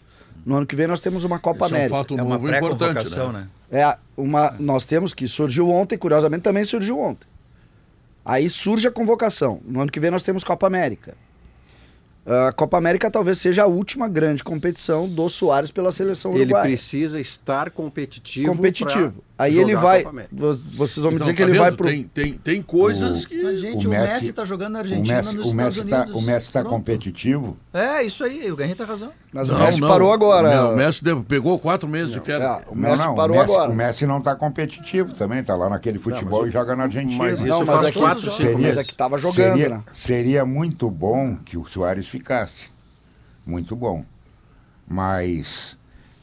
No 0.45 0.55
ano 0.55 0.65
que 0.65 0.75
vem 0.75 0.87
nós 0.87 0.99
temos 0.99 1.23
uma 1.23 1.39
Copa 1.39 1.65
Esse 1.65 1.75
América. 1.75 1.95
É 1.95 1.97
um 1.97 2.01
fato 2.01 2.17
é 2.17 2.23
uma 2.23 2.39
pré-convocação, 2.39 3.31
né? 3.31 3.47
né? 3.71 3.81
É 3.81 3.97
uma, 4.17 4.55
nós 4.59 4.85
temos 4.85 5.13
que 5.13 5.27
surgiu 5.27 5.69
ontem, 5.69 5.97
curiosamente 5.97 6.41
também 6.41 6.63
surgiu 6.63 6.99
ontem. 6.99 7.27
Aí 8.25 8.49
surge 8.49 8.87
a 8.87 8.91
convocação. 8.91 9.61
No 9.65 9.81
ano 9.81 9.91
que 9.91 9.99
vem 9.99 10.11
nós 10.11 10.23
temos 10.23 10.43
Copa 10.43 10.67
América. 10.67 11.15
A 12.25 12.51
Copa 12.51 12.77
América 12.77 13.09
talvez 13.09 13.39
seja 13.39 13.63
a 13.63 13.65
última 13.65 14.07
grande 14.07 14.43
competição 14.43 15.07
do 15.07 15.27
Soares 15.29 15.71
pela 15.71 15.91
seleção 15.91 16.31
uruguaia. 16.31 16.63
Ele 16.63 16.73
precisa 16.75 17.19
estar 17.19 17.71
competitivo. 17.71 18.53
Competitivo. 18.53 19.23
Aí 19.39 19.57
ele 19.57 19.73
vai. 19.73 20.03
Vocês 20.03 20.97
vão 20.97 21.11
me 21.11 21.15
então, 21.15 21.19
dizer 21.19 21.33
que 21.33 21.37
tá 21.37 21.43
ele 21.43 21.53
vendo? 21.53 21.61
vai 21.61 21.71
pro. 21.71 21.87
Tem, 21.87 22.03
tem, 22.03 22.33
tem 22.33 22.61
coisas 22.61 23.23
o, 23.23 23.27
que. 23.29 23.41
Mas, 23.41 23.61
gente, 23.61 23.87
o, 23.87 23.89
Messi, 23.89 24.31
está 24.31 24.43
jogando 24.43 24.73
na 24.73 24.79
Argentina, 24.79 25.21
o 25.21 25.23
Messi, 25.23 25.37
nos 25.37 25.47
o 25.47 25.55
Messi 25.55 25.79
Estados 25.79 25.89
tá, 25.89 25.97
Unidos. 25.97 26.21
O 26.21 26.25
Messi 26.25 26.47
está 26.47 26.63
competitivo. 26.65 27.57
É, 27.73 28.03
isso 28.03 28.21
aí, 28.25 28.51
o 28.51 28.57
Guerrinho 28.57 28.75
tem 28.75 28.85
razão. 28.85 29.13
Mas 29.31 29.47
não, 29.47 29.55
o 29.55 29.59
Messi 29.59 29.79
não, 29.79 29.87
parou 29.87 30.11
agora. 30.11 30.53
Não, 30.53 30.73
o 30.73 30.75
Messi 30.75 31.01
pegou 31.25 31.57
quatro 31.57 31.87
meses 31.87 32.11
de 32.11 32.19
férias. 32.19 32.49
É, 32.49 32.65
o 32.67 32.75
Messi 32.75 33.05
parou 33.15 33.37
o 33.37 33.39
Messi, 33.39 33.53
agora. 33.53 33.71
O 33.71 33.75
Messi 33.75 34.05
não 34.05 34.17
está 34.17 34.35
competitivo 34.35 35.13
também, 35.13 35.39
está 35.39 35.55
lá 35.55 35.69
naquele 35.69 35.99
futebol 35.99 36.45
e 36.45 36.51
joga 36.51 36.75
na 36.75 36.83
Argentina. 36.83 37.17
Mas 37.17 37.39
isso 37.39 37.47
não, 37.47 37.65
mas 37.65 37.77
faz 37.77 37.87
é 37.87 37.91
quatro, 37.93 38.23
cinco 38.23 38.35
seria, 38.35 38.57
meses 38.57 38.77
é 38.77 38.83
que 38.83 38.91
estava 38.91 39.17
jogando, 39.17 39.53
seria, 39.53 39.69
né? 39.69 39.83
Seria 39.93 40.45
muito 40.45 40.91
bom 40.91 41.37
que 41.37 41.57
o 41.57 41.65
Soares 41.65 42.09
ficasse. 42.09 42.63
Muito 43.45 43.73
bom. 43.73 44.03
Mas 44.85 45.77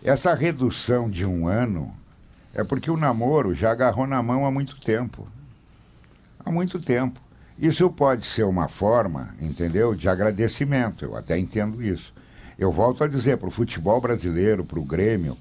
essa 0.04 0.34
redução 0.34 1.08
de 1.08 1.24
um 1.24 1.48
ano 1.48 1.95
é 2.56 2.64
porque 2.64 2.90
o 2.90 2.96
namoro 2.96 3.54
já 3.54 3.70
agarrou 3.70 4.06
na 4.06 4.22
mão 4.22 4.46
há 4.46 4.50
muito 4.50 4.80
tempo. 4.80 5.28
Há 6.42 6.50
muito 6.50 6.80
tempo. 6.80 7.20
Isso 7.58 7.90
pode 7.90 8.24
ser 8.24 8.44
uma 8.44 8.66
forma, 8.66 9.34
entendeu, 9.38 9.94
de 9.94 10.08
agradecimento. 10.08 11.04
Eu 11.04 11.14
até 11.14 11.38
entendo 11.38 11.82
isso. 11.82 12.14
Eu 12.58 12.72
volto 12.72 13.04
a 13.04 13.08
dizer, 13.08 13.36
para 13.36 13.48
o 13.48 13.50
futebol 13.50 14.00
brasileiro, 14.00 14.64
para 14.64 14.78
o 14.78 14.84
Grêmio, 14.84 15.36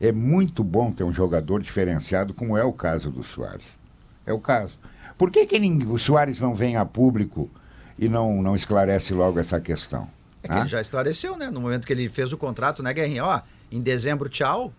é 0.00 0.12
muito 0.12 0.62
bom 0.62 0.92
ter 0.92 1.02
um 1.02 1.12
jogador 1.12 1.60
diferenciado, 1.60 2.32
como 2.32 2.56
é 2.56 2.62
o 2.62 2.72
caso 2.72 3.10
do 3.10 3.24
Soares. 3.24 3.66
É 4.24 4.32
o 4.32 4.38
caso. 4.38 4.78
Por 5.18 5.32
que, 5.32 5.44
que 5.46 5.58
o 5.88 5.98
Soares 5.98 6.40
não 6.40 6.54
vem 6.54 6.76
a 6.76 6.84
público 6.84 7.50
e 7.98 8.08
não, 8.08 8.40
não 8.40 8.54
esclarece 8.54 9.12
logo 9.12 9.40
essa 9.40 9.60
questão? 9.60 10.08
É 10.40 10.46
que 10.46 10.54
ah? 10.54 10.60
ele 10.60 10.68
já 10.68 10.80
esclareceu, 10.80 11.36
né? 11.36 11.50
No 11.50 11.60
momento 11.60 11.84
que 11.84 11.92
ele 11.92 12.08
fez 12.08 12.32
o 12.32 12.38
contrato, 12.38 12.80
né, 12.80 12.94
Guerrinha? 12.94 13.24
Ó, 13.24 13.40
em 13.72 13.80
dezembro, 13.80 14.28
tchau, 14.28 14.72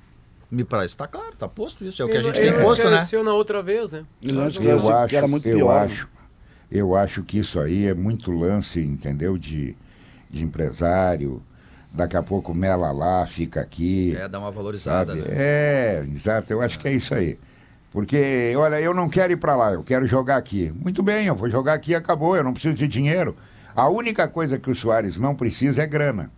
me 0.52 0.66
parece, 0.66 0.98
tá 0.98 1.08
claro, 1.08 1.34
tá 1.38 1.48
posto 1.48 1.86
isso, 1.86 2.02
é 2.02 2.06
o 2.06 2.10
que 2.10 2.18
a 2.18 2.22
gente 2.22 2.40
tem 2.40 2.54
posto, 2.62 2.90
né? 2.90 3.00
Na 3.24 3.34
outra 3.34 3.64
vez, 3.64 3.94
né? 3.94 4.04
Eu 4.22 4.42
acho, 4.42 4.62
eu 4.62 4.96
acho, 4.98 5.16
era 5.16 5.28
muito 5.28 5.48
eu 5.48 5.56
pior. 5.56 5.86
Acho, 5.86 6.10
eu 6.70 6.96
acho 6.96 7.24
que 7.24 7.40
isso 7.40 7.58
aí 7.60 7.88
é 7.88 7.94
muito 7.94 8.32
lance, 8.32 8.82
entendeu, 8.82 9.38
de, 9.38 9.76
de 10.30 10.44
empresário. 10.44 11.42
Daqui 11.94 12.16
a 12.16 12.24
pouco 12.24 12.54
mela 12.54 12.92
lá, 12.92 13.26
fica 13.26 13.62
aqui. 13.62 14.16
É, 14.16 14.28
dá 14.28 14.40
uma 14.40 14.52
valorizada, 14.52 15.14
sabe? 15.14 15.28
né? 15.28 15.36
É, 15.38 16.06
exato, 16.08 16.52
eu 16.52 16.62
acho 16.62 16.80
que 16.80 16.88
é 16.88 16.94
isso 16.94 17.14
aí. 17.14 17.40
Porque, 17.92 18.54
olha, 18.58 18.80
eu 18.80 18.94
não 18.94 19.10
quero 19.10 19.34
ir 19.34 19.38
para 19.38 19.56
lá, 19.56 19.74
eu 19.74 19.84
quero 19.84 20.06
jogar 20.06 20.38
aqui. 20.38 20.74
Muito 20.74 21.02
bem, 21.04 21.28
eu 21.28 21.36
vou 21.36 21.50
jogar 21.50 21.74
aqui 21.74 21.92
e 21.92 21.96
acabou, 21.96 22.36
eu 22.36 22.44
não 22.44 22.54
preciso 22.54 22.76
de 22.76 22.88
dinheiro. 22.88 23.36
A 23.76 23.90
única 23.90 24.28
coisa 24.28 24.58
que 24.58 24.70
o 24.70 24.76
Soares 24.76 25.18
não 25.18 25.36
precisa 25.36 25.82
é 25.82 25.88
grana. 25.88 26.30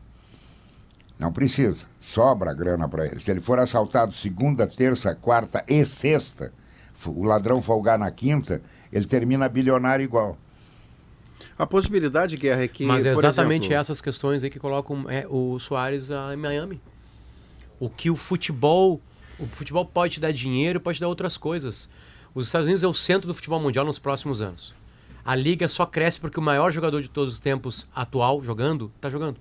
Não 1.18 1.32
precisa. 1.32 1.93
Sobra 2.12 2.54
grana 2.54 2.88
para 2.88 3.08
ele. 3.08 3.20
Se 3.20 3.32
ele 3.32 3.42
for 3.42 3.60
assaltado 3.60 4.14
segunda, 4.14 4.68
terça, 4.68 5.16
quarta 5.16 5.64
e 5.68 5.86
sexta, 5.86 6.52
o 7.06 7.24
ladrão 7.24 7.62
folgar 7.62 7.98
na 7.98 8.12
quinta, 8.12 8.62
ele 8.92 9.06
termina 9.06 9.50
bilionário 9.50 10.04
igual. 10.04 10.38
A 11.58 11.66
possibilidade, 11.66 12.38
Guerra, 12.38 12.64
é 12.64 12.68
que. 12.68 12.86
Mas 12.86 13.06
é 13.06 13.12
exatamente 13.12 13.66
exemplo... 13.66 13.78
essas 13.78 14.02
questões 14.02 14.44
aí 14.44 14.50
que 14.50 14.60
colocam 14.60 15.10
é, 15.10 15.26
o 15.30 15.58
Soares 15.60 16.10
em 16.32 16.38
Miami. 16.38 16.82
O 17.80 17.90
que 17.90 18.10
o 18.10 18.16
futebol. 18.16 19.02
O 19.40 19.48
futebol 19.48 19.86
pode 19.86 20.16
te 20.16 20.20
dar 20.20 20.32
dinheiro, 20.32 20.80
pode 20.80 21.00
te 21.00 21.02
dar 21.02 21.08
outras 21.08 21.38
coisas. 21.38 21.90
Os 22.36 22.48
Estados 22.48 22.66
Unidos 22.66 22.84
é 22.84 22.88
o 22.88 22.94
centro 22.94 23.28
do 23.28 23.34
futebol 23.34 23.60
mundial 23.60 23.86
nos 23.86 23.98
próximos 23.98 24.42
anos. 24.42 24.74
A 25.26 25.36
liga 25.36 25.68
só 25.68 25.86
cresce 25.86 26.20
porque 26.20 26.40
o 26.40 26.44
maior 26.44 26.72
jogador 26.72 27.02
de 27.02 27.10
todos 27.10 27.34
os 27.34 27.40
tempos 27.40 27.88
atual 27.96 28.42
jogando, 28.42 28.92
está 28.96 29.10
jogando 29.10 29.38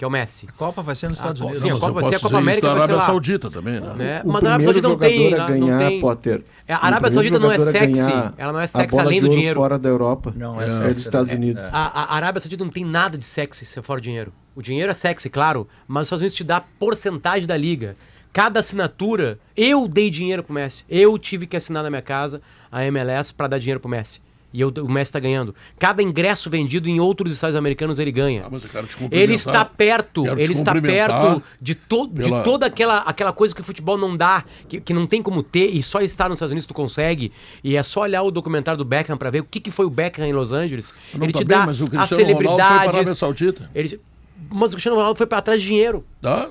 que 0.00 0.04
é 0.04 0.08
o 0.08 0.10
Messi. 0.10 0.46
A 0.48 0.52
Copa 0.52 0.80
vai 0.80 0.94
ser 0.94 1.10
nos 1.10 1.18
Estados 1.18 1.42
Unidos. 1.42 1.60
Sim, 1.60 1.72
a 1.72 1.78
Copa 1.78 1.92
vai 1.92 2.04
ser 2.04 2.14
a 2.14 2.20
Copa 2.20 2.38
América 2.38 2.68
da 2.68 2.72
Arábia 2.72 3.00
Saudita 3.02 3.50
também, 3.50 3.80
né? 3.80 3.94
né? 3.94 4.22
Mas 4.24 4.42
a 4.42 4.48
Arábia 4.48 4.64
Saudita 4.64 4.88
não 4.88 4.96
tem, 4.96 5.34
a 5.34 5.46
ganhar, 5.46 5.58
não 5.58 5.78
tem. 5.78 6.00
Potter, 6.00 6.42
é, 6.66 6.72
a 6.72 6.86
Arábia 6.86 7.10
Saudita 7.10 7.38
não 7.38 7.52
é 7.52 7.58
sexy, 7.58 8.10
ela 8.38 8.50
não 8.50 8.60
é 8.60 8.66
sexy 8.66 8.98
além 8.98 9.20
do 9.20 9.28
dinheiro. 9.28 9.60
fora 9.60 9.78
da 9.78 9.90
Europa. 9.90 10.32
Não, 10.34 10.58
é, 10.58 10.64
é, 10.66 10.90
é 10.90 10.94
dos 10.94 11.02
Estados 11.02 11.30
Unidos. 11.30 11.62
A, 11.70 12.14
a, 12.14 12.16
Arábia 12.16 12.40
Saudita 12.40 12.64
não 12.64 12.72
tem 12.72 12.82
nada 12.82 13.18
de 13.18 13.26
sexy 13.26 13.66
se 13.66 13.82
fora 13.82 14.00
dinheiro. 14.00 14.32
O 14.56 14.62
dinheiro 14.62 14.90
é 14.90 14.94
sexy, 14.94 15.28
claro, 15.28 15.68
mas 15.86 16.00
os 16.00 16.06
Estados 16.06 16.22
Unidos 16.22 16.34
te 16.34 16.44
dá 16.44 16.62
porcentagem 16.62 17.46
da 17.46 17.58
liga. 17.58 17.94
Cada 18.32 18.60
assinatura, 18.60 19.38
eu 19.54 19.86
dei 19.86 20.08
dinheiro 20.08 20.42
pro 20.42 20.54
Messi. 20.54 20.82
Eu 20.88 21.18
tive 21.18 21.46
que 21.46 21.58
assinar 21.58 21.82
na 21.82 21.90
minha 21.90 22.00
casa 22.00 22.40
a 22.72 22.82
MLS 22.86 23.34
para 23.34 23.48
dar 23.48 23.58
dinheiro 23.58 23.80
pro 23.80 23.90
Messi. 23.90 24.22
E 24.52 24.60
eu, 24.60 24.68
o 24.68 24.90
Messi 24.90 25.10
está 25.10 25.20
ganhando. 25.20 25.54
Cada 25.78 26.02
ingresso 26.02 26.50
vendido 26.50 26.88
em 26.88 26.98
outros 26.98 27.32
estados 27.32 27.54
americanos 27.54 27.98
ele 27.98 28.10
ganha. 28.10 28.44
Ah, 28.44 29.08
ele 29.10 29.34
está 29.34 29.64
perto, 29.64 30.26
ele 30.26 30.52
está 30.52 30.80
perto 30.80 31.42
de, 31.60 31.74
to, 31.74 32.08
pela... 32.08 32.38
de 32.38 32.44
toda 32.44 32.66
aquela, 32.66 32.98
aquela 32.98 33.32
coisa 33.32 33.54
que 33.54 33.60
o 33.60 33.64
futebol 33.64 33.96
não 33.96 34.16
dá, 34.16 34.44
que, 34.68 34.80
que 34.80 34.92
não 34.92 35.06
tem 35.06 35.22
como 35.22 35.42
ter 35.42 35.74
e 35.74 35.82
só 35.82 36.00
estar 36.00 36.28
nos 36.28 36.36
Estados 36.36 36.52
Unidos 36.52 36.66
tu 36.66 36.74
consegue. 36.74 37.32
E 37.62 37.76
é 37.76 37.82
só 37.82 38.02
olhar 38.02 38.22
o 38.22 38.30
documentário 38.30 38.78
do 38.78 38.84
Beckham 38.84 39.16
para 39.16 39.30
ver 39.30 39.40
o 39.40 39.44
que, 39.44 39.60
que 39.60 39.70
foi 39.70 39.86
o 39.86 39.90
Beckham 39.90 40.26
em 40.26 40.32
Los 40.32 40.52
Angeles. 40.52 40.92
Não 41.14 41.24
ele 41.24 41.32
tá 41.32 41.38
te 41.38 41.44
bem, 41.44 41.58
dá 41.58 41.66
mas 41.66 41.80
o 41.80 41.88
as 41.96 42.08
celebridades. 42.08 43.18
Saudita. 43.18 43.70
Ele, 43.74 44.00
mas 44.48 44.70
o 44.70 44.72
Cristiano 44.72 44.96
Ronaldo 44.96 45.16
foi 45.16 45.26
para 45.26 45.38
atrás 45.38 45.60
de 45.60 45.68
dinheiro. 45.68 46.04
Ah. 46.22 46.48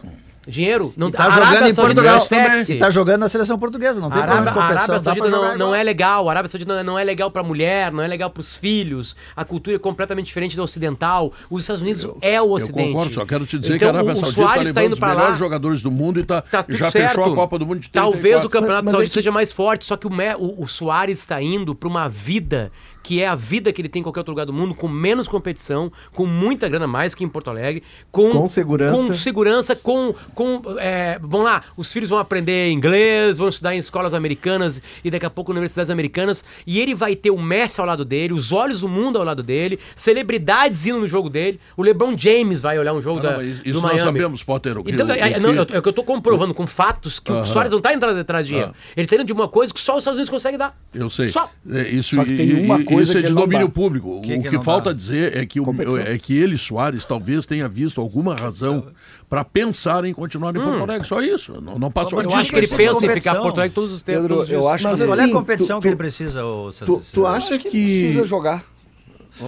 Dinheiro. 0.50 0.94
Não, 0.98 1.12
tá 1.12 1.30
jogando 1.30 1.68
em 1.68 1.76
Portugal. 1.76 2.28
E 2.68 2.76
tá 2.78 2.90
jogando 2.90 3.20
na 3.22 3.30
seleção 3.30 3.58
portuguesa. 3.58 4.00
Não 4.00 4.10
tem 4.10 4.22
Arábia, 4.22 4.52
a 4.52 4.64
Arábia 4.66 5.00
Saudita 5.00 5.30
não, 5.30 5.58
não 5.58 5.76
é 5.76 5.84
legal. 5.84 6.28
A 6.28 6.32
Arábia 6.32 6.50
Saudita 6.50 6.84
não 6.84 6.98
é 6.98 7.04
legal 7.04 7.30
pra 7.32 7.44
mulher, 7.44 7.92
não 7.92 8.04
é 8.04 8.08
legal 8.08 8.30
pros 8.30 8.56
filhos. 8.56 9.16
A 9.36 9.46
cultura 9.46 9.76
é 9.76 9.80
completamente 9.80 10.28
diferente 10.28 10.56
do 10.56 10.64
ocidental. 10.64 11.32
Os 11.50 11.64
Estados 11.64 11.82
Unidos 11.82 12.04
eu, 12.04 12.18
é 12.22 12.42
o 12.42 12.52
ocidente. 12.52 12.80
Eu 12.80 12.94
concordo, 12.94 13.14
só 13.14 13.26
quero 13.26 13.46
te 13.46 13.60
dizer 13.60 13.76
então, 13.76 13.92
que 13.92 13.96
a 13.96 14.00
Arábia 14.00 14.16
Saudita 14.16 14.42
está 14.42 14.56
levando 14.56 14.74
tá 14.74 14.84
indo 14.84 14.94
os 14.94 15.00
melhores 15.00 15.30
lá, 15.30 15.36
jogadores 15.36 15.82
do 15.82 15.92
mundo 15.92 16.20
e 16.20 16.24
tá, 16.24 16.42
tá 16.42 16.66
já 16.70 16.92
certo. 16.92 17.10
fechou 17.10 17.32
a 17.32 17.36
Copa 17.36 17.60
do 17.60 17.66
Mundo 17.66 17.80
de 17.80 17.90
34. 17.90 18.12
Talvez 18.12 18.46
o 18.46 18.50
Campeonato 18.50 18.86
mas, 18.86 18.94
mas 18.94 19.00
Saudita 19.00 19.14
é 19.14 19.22
seja 19.22 19.32
mais 19.32 19.52
forte, 19.52 19.86
só 19.86 19.96
que 19.96 20.08
o, 20.08 20.12
o, 20.40 20.64
o 20.64 20.68
Soares 20.68 21.20
está 21.20 21.42
indo 21.42 21.76
para 21.76 21.88
uma 21.88 22.08
vida 22.10 22.72
que 23.04 23.22
é 23.22 23.28
a 23.28 23.36
vida 23.36 23.72
que 23.72 23.82
ele 23.82 23.90
tem 23.90 24.00
em 24.00 24.04
qualquer 24.04 24.22
outro 24.22 24.32
lugar 24.32 24.46
do 24.46 24.54
mundo, 24.54 24.74
com 24.76 24.88
menos 24.88 25.28
competição, 25.28 25.92
com 26.14 26.26
muita 26.26 26.68
grana 26.68 26.88
mais 26.88 27.16
que 27.16 27.24
em 27.24 27.30
Porto 27.30 27.50
Alegre, 27.50 27.84
com, 28.12 28.32
com 28.32 28.48
segurança, 28.48 28.94
com 28.94 29.14
segurança, 29.14 29.76
com, 29.76 30.16
com 30.34 30.62
é, 30.80 31.20
vão 31.22 31.42
lá, 31.42 31.64
os 31.76 31.92
filhos 31.92 32.10
vão 32.10 32.20
aprender 32.20 32.72
inglês, 32.72 33.38
vão 33.38 33.50
estudar 33.50 33.76
em 33.76 33.78
escolas 33.78 34.14
americanas 34.14 34.82
e 35.04 35.10
daqui 35.10 35.26
a 35.26 35.30
pouco 35.30 35.52
universidades 35.52 35.90
americanas, 35.90 36.44
e 36.66 36.80
ele 36.80 36.94
vai 36.94 37.16
ter 37.16 37.32
o 37.32 37.42
Messi 37.42 37.80
ao 37.80 37.86
lado 37.86 38.06
dele, 38.06 38.34
os 38.34 38.52
olhos 38.52 38.82
do 38.82 38.90
mundo 38.90 39.18
ao 39.18 39.24
lado 39.24 39.44
dele, 39.44 39.80
celebridades 39.96 40.86
indo 40.86 41.00
no 41.00 41.08
jogo 41.08 41.30
dele, 41.30 41.60
o 41.76 41.84
LeBron 41.84 42.18
James 42.18 42.62
vai 42.62 42.78
olhar 42.78 42.94
um 42.94 43.02
jogo 43.02 43.20
ah, 43.20 43.38
da, 43.38 43.44
isso 43.44 43.64
do 43.64 43.82
Miami. 43.82 43.94
nós 43.94 44.02
sabemos, 44.02 44.44
Potter. 44.44 44.78
O, 44.78 44.84
então, 44.88 45.08
o, 45.08 45.12
é, 45.12 45.38
o, 45.38 45.42
não, 45.42 45.54
é 45.54 45.62
o 45.62 45.82
que 45.82 45.90
eu 45.90 45.94
tô 45.94 46.04
comprovando 46.04 46.54
com 46.54 46.68
fatos 46.68 47.20
que 47.20 47.32
uh 47.32 47.36
-huh. 47.36 47.42
o 47.42 47.46
Soares 47.46 47.72
não 47.72 47.82
tá 47.82 47.94
entrando 47.94 48.20
atrás 48.20 48.46
de 48.46 48.54
dinheiro. 48.54 48.72
Uh 48.72 48.74
-huh. 48.74 48.94
Ele 48.98 49.08
tá 49.08 49.16
indo 49.16 49.26
de 49.26 49.34
uma 49.34 49.48
coisa 49.48 49.74
que 49.74 49.80
só 49.80 49.94
os 49.94 50.00
Estados 50.00 50.18
Unidos 50.18 50.30
conseguem 50.30 50.58
dar. 50.58 50.78
Eu 50.94 51.10
sei. 51.10 51.30
Só. 51.30 51.50
É, 51.72 51.90
isso, 51.90 52.16
só 52.16 52.24
que 52.24 52.36
tem 52.36 52.54
uma 52.66 52.84
coisa 52.90 53.04
isso 53.04 53.18
é 53.18 53.22
de 53.22 53.34
domínio 53.34 53.70
público. 53.70 54.22
Que 54.22 54.36
o 54.36 54.42
que, 54.42 54.50
que 54.50 54.64
falta 54.64 54.92
dá? 54.92 54.96
dizer 54.96 55.38
é 55.38 55.46
que, 55.46 55.60
o, 55.60 55.66
é 56.06 56.18
que 56.18 56.38
ele, 56.38 56.58
Soares, 56.58 57.06
talvez 57.06 57.46
tenha 57.46 57.68
visto 57.68 58.02
alguma 58.02 58.36
razão 58.36 58.88
para 59.30 59.46
pensar 59.46 60.06
em 60.06 60.14
continuar 60.14 60.56
em 60.56 60.60
hum. 60.60 60.64
Porto 60.64 60.84
Alegre. 60.84 61.08
Só 61.08 61.22
isso. 61.22 61.62
Não, 61.62 61.78
não 61.78 61.92
passou 61.92 62.22
Eu 62.22 62.34
acho 62.34 62.52
que 62.52 62.58
ele 62.58 62.68
pensa 62.68 63.06
em 63.06 63.10
ficar 63.10 63.38
em 63.38 63.42
Porto 63.42 63.60
Alegre 63.60 63.76
todos 63.76 63.94
os 63.94 64.04
tempos. 64.04 64.24
Pedro, 64.24 64.44
eu 64.52 64.68
acho 64.68 64.84
Mas 64.86 65.00
que 65.00 65.06
qual 65.08 65.20
é 65.20 65.24
a 65.24 65.32
competição 65.32 65.80
tu, 65.80 65.82
que 65.84 65.88
ele 65.88 65.96
precisa? 65.96 66.44
Ou, 66.44 66.72
tu, 66.72 67.02
tu 67.14 67.26
acha 67.26 67.58
que... 67.58 67.70
que... 67.70 67.84
precisa 67.84 68.26
jogar? 68.26 68.64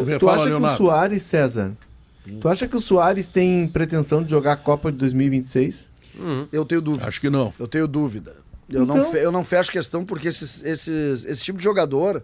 Ver, 0.03 0.19
tu 0.19 0.29
acha 0.29 0.45
Leonardo. 0.45 0.77
que 0.77 0.83
o 0.83 0.85
Soares, 0.85 1.23
César, 1.23 1.71
tu 2.39 2.47
acha 2.47 2.67
que 2.67 2.75
o 2.75 2.79
Soares 2.79 3.27
tem 3.27 3.67
pretensão 3.67 4.23
de 4.23 4.29
jogar 4.29 4.53
a 4.53 4.57
Copa 4.57 4.91
de 4.91 4.97
2026? 4.99 5.87
Hum. 6.19 6.47
Eu 6.51 6.65
tenho 6.65 6.81
dúvida. 6.81 7.07
Acho 7.07 7.19
que 7.19 7.29
não. 7.29 7.53
Eu 7.59 7.67
tenho 7.67 7.87
dúvida. 7.87 8.35
Eu, 8.69 8.83
então... 8.83 8.95
não, 8.95 9.13
eu 9.15 9.31
não 9.31 9.43
fecho 9.43 9.71
questão 9.71 10.05
porque 10.05 10.27
esses, 10.27 10.63
esses, 10.63 11.25
esse 11.25 11.43
tipo 11.43 11.57
de 11.57 11.63
jogador 11.63 12.23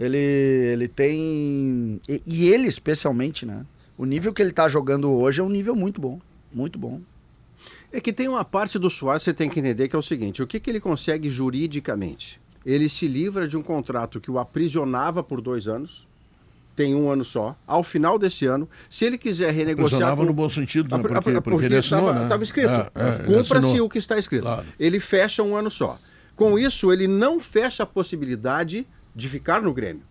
ele, 0.00 0.16
ele 0.16 0.88
tem. 0.88 2.00
E, 2.08 2.22
e, 2.26 2.48
ele, 2.48 2.66
especialmente, 2.66 3.44
né? 3.44 3.66
O 3.98 4.06
nível 4.06 4.32
que 4.32 4.40
ele 4.40 4.50
tá 4.50 4.66
jogando 4.66 5.12
hoje 5.12 5.42
é 5.42 5.44
um 5.44 5.50
nível 5.50 5.76
muito 5.76 6.00
bom. 6.00 6.18
Muito 6.50 6.78
bom. 6.78 7.02
É 7.92 8.00
que 8.00 8.10
tem 8.10 8.26
uma 8.26 8.42
parte 8.42 8.78
do 8.78 8.88
Soares 8.88 9.22
que 9.22 9.30
você 9.30 9.34
tem 9.34 9.50
que 9.50 9.60
entender 9.60 9.88
que 9.88 9.94
é 9.94 9.98
o 9.98 10.02
seguinte: 10.02 10.42
o 10.42 10.46
que, 10.46 10.58
que 10.58 10.70
ele 10.70 10.80
consegue 10.80 11.28
juridicamente? 11.28 12.40
Ele 12.64 12.88
se 12.88 13.06
livra 13.06 13.46
de 13.46 13.58
um 13.58 13.62
contrato 13.62 14.20
que 14.20 14.30
o 14.30 14.38
aprisionava 14.38 15.22
por 15.22 15.42
dois 15.42 15.68
anos, 15.68 16.08
tem 16.74 16.94
um 16.94 17.10
ano 17.10 17.24
só. 17.24 17.54
Ao 17.66 17.84
final 17.84 18.18
desse 18.18 18.46
ano, 18.46 18.66
se 18.88 19.04
ele 19.04 19.18
quiser 19.18 19.52
renegociar. 19.52 20.16
Com... 20.16 20.24
no 20.24 20.32
bom 20.32 20.48
sentido, 20.48 20.96
né? 20.96 21.02
porque, 21.02 21.20
porque, 21.20 21.40
porque 21.42 21.66
ele 21.66 21.76
assinou, 21.76 22.14
né? 22.14 22.22
Estava 22.22 22.42
escrito. 22.42 22.70
É, 22.70 22.90
é, 22.94 23.18
Cumpra-se 23.24 23.80
o 23.82 23.88
que 23.88 23.98
está 23.98 24.18
escrito. 24.18 24.44
Claro. 24.44 24.64
Ele 24.78 24.98
fecha 24.98 25.42
um 25.42 25.54
ano 25.54 25.70
só. 25.70 25.98
Com 26.34 26.58
isso, 26.58 26.90
ele 26.90 27.06
não 27.06 27.38
fecha 27.38 27.82
a 27.82 27.86
possibilidade 27.86 28.86
de 29.14 29.28
ficar 29.28 29.62
no 29.62 29.72
Grêmio. 29.72 30.02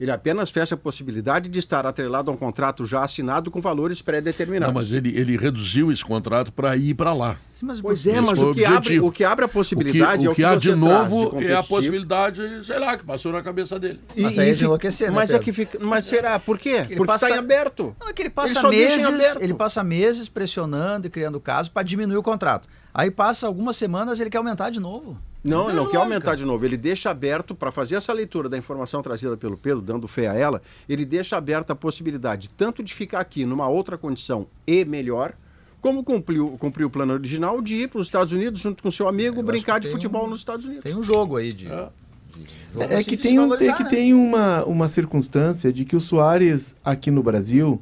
Ele 0.00 0.10
apenas 0.10 0.48
fecha 0.48 0.74
a 0.74 0.78
possibilidade 0.78 1.46
de 1.50 1.58
estar 1.58 1.84
atrelado 1.84 2.30
a 2.30 2.34
um 2.34 2.36
contrato 2.36 2.86
já 2.86 3.04
assinado 3.04 3.50
com 3.50 3.60
valores 3.60 4.00
pré-determinados. 4.00 4.72
Não, 4.74 4.80
mas 4.80 4.92
ele, 4.92 5.14
ele 5.14 5.36
reduziu 5.36 5.92
esse 5.92 6.02
contrato 6.02 6.50
para 6.50 6.74
ir 6.74 6.94
para 6.94 7.12
lá. 7.12 7.36
Sim, 7.52 7.66
mas, 7.66 7.82
pois 7.82 8.06
é, 8.06 8.18
mas 8.18 8.40
o 8.40 8.54
que, 8.54 8.64
abre, 8.64 8.98
o 8.98 9.12
que 9.12 9.22
abre 9.24 9.44
a 9.44 9.48
possibilidade 9.48 10.26
o 10.26 10.30
que, 10.30 10.32
o 10.32 10.34
que, 10.34 10.42
é 10.42 10.46
o 10.46 10.50
que 10.52 10.56
há 10.56 10.72
de 10.72 10.74
novo 10.74 11.36
de 11.36 11.48
é 11.48 11.54
a 11.54 11.62
possibilidade, 11.62 12.64
sei 12.64 12.78
lá, 12.78 12.96
que 12.96 13.04
passou 13.04 13.30
na 13.30 13.42
cabeça 13.42 13.78
dele. 13.78 14.00
E, 14.16 14.22
mas 14.22 14.38
aí 14.38 14.48
é 14.48 14.52
de 14.54 14.64
enlouquecer, 14.64 15.10
né, 15.10 15.14
mas 15.14 15.34
é 15.34 15.38
que 15.38 15.52
fica, 15.52 15.78
mas 15.78 16.06
será? 16.06 16.38
Por 16.38 16.58
quê? 16.58 16.82
Porque 16.86 17.04
passa, 17.04 17.26
está 17.26 17.36
em 17.36 17.38
aberto. 17.38 17.94
Não, 18.00 18.08
é 18.08 18.14
que 18.14 18.22
ele 18.22 18.30
passa 18.30 18.58
ele 18.68 18.70
meses, 18.70 19.36
ele 19.38 19.52
passa 19.52 19.84
meses 19.84 20.30
pressionando 20.30 21.08
e 21.08 21.10
criando 21.10 21.38
caso 21.38 21.70
para 21.70 21.82
diminuir 21.82 22.16
o 22.16 22.22
contrato. 22.22 22.66
Aí 22.92 23.10
passa 23.10 23.46
algumas 23.46 23.76
semanas 23.76 24.20
ele 24.20 24.30
quer 24.30 24.38
aumentar 24.38 24.70
de 24.70 24.80
novo. 24.80 25.16
Não, 25.42 25.68
ele 25.68 25.76
não 25.76 25.88
quer 25.88 25.96
aumentar 25.96 26.34
de 26.34 26.44
novo. 26.44 26.64
Ele 26.64 26.76
deixa 26.76 27.10
aberto, 27.10 27.54
para 27.54 27.72
fazer 27.72 27.94
essa 27.96 28.12
leitura 28.12 28.48
da 28.48 28.58
informação 28.58 29.00
trazida 29.00 29.36
pelo 29.36 29.56
Pedro, 29.56 29.80
dando 29.80 30.06
fé 30.06 30.28
a 30.28 30.34
ela, 30.34 30.60
ele 30.88 31.04
deixa 31.04 31.36
aberta 31.36 31.72
a 31.72 31.76
possibilidade 31.76 32.48
tanto 32.56 32.82
de 32.82 32.92
ficar 32.92 33.20
aqui 33.20 33.44
numa 33.46 33.66
outra 33.68 33.96
condição 33.96 34.46
e 34.66 34.84
melhor, 34.84 35.32
como 35.80 36.04
cumpriu, 36.04 36.56
cumpriu 36.58 36.88
o 36.88 36.90
plano 36.90 37.14
original 37.14 37.62
de 37.62 37.76
ir 37.76 37.88
para 37.88 38.00
os 38.00 38.06
Estados 38.06 38.32
Unidos 38.32 38.60
junto 38.60 38.82
com 38.82 38.90
seu 38.90 39.08
amigo, 39.08 39.42
brincar 39.42 39.80
de 39.80 39.88
futebol 39.88 40.26
um, 40.26 40.30
nos 40.30 40.40
Estados 40.40 40.66
Unidos. 40.66 40.84
Tem 40.84 40.94
um 40.94 41.02
jogo 41.02 41.38
aí 41.38 41.52
de. 41.54 41.68
É, 41.68 41.88
de 42.34 42.82
é 42.94 43.02
que, 43.02 43.16
tem, 43.16 43.38
um, 43.38 43.54
é 43.54 43.58
que 43.58 43.82
né? 43.82 43.88
tem 43.88 44.14
uma, 44.14 44.62
uma 44.64 44.88
circunstância 44.88 45.72
de 45.72 45.86
que 45.86 45.96
o 45.96 46.00
Soares, 46.00 46.74
aqui 46.84 47.10
no 47.10 47.22
Brasil, 47.22 47.80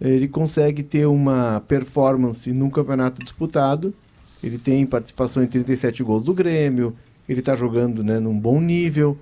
ele 0.00 0.26
consegue 0.26 0.82
ter 0.82 1.06
uma 1.06 1.62
performance 1.68 2.52
num 2.52 2.70
campeonato 2.70 3.22
disputado 3.24 3.94
ele 4.42 4.58
tem 4.58 4.86
participação 4.86 5.42
em 5.42 5.46
37 5.46 6.02
gols 6.02 6.24
do 6.24 6.32
Grêmio, 6.32 6.94
ele 7.28 7.40
está 7.40 7.54
jogando 7.56 8.02
né, 8.02 8.18
num 8.18 8.38
bom 8.38 8.60
nível. 8.60 9.18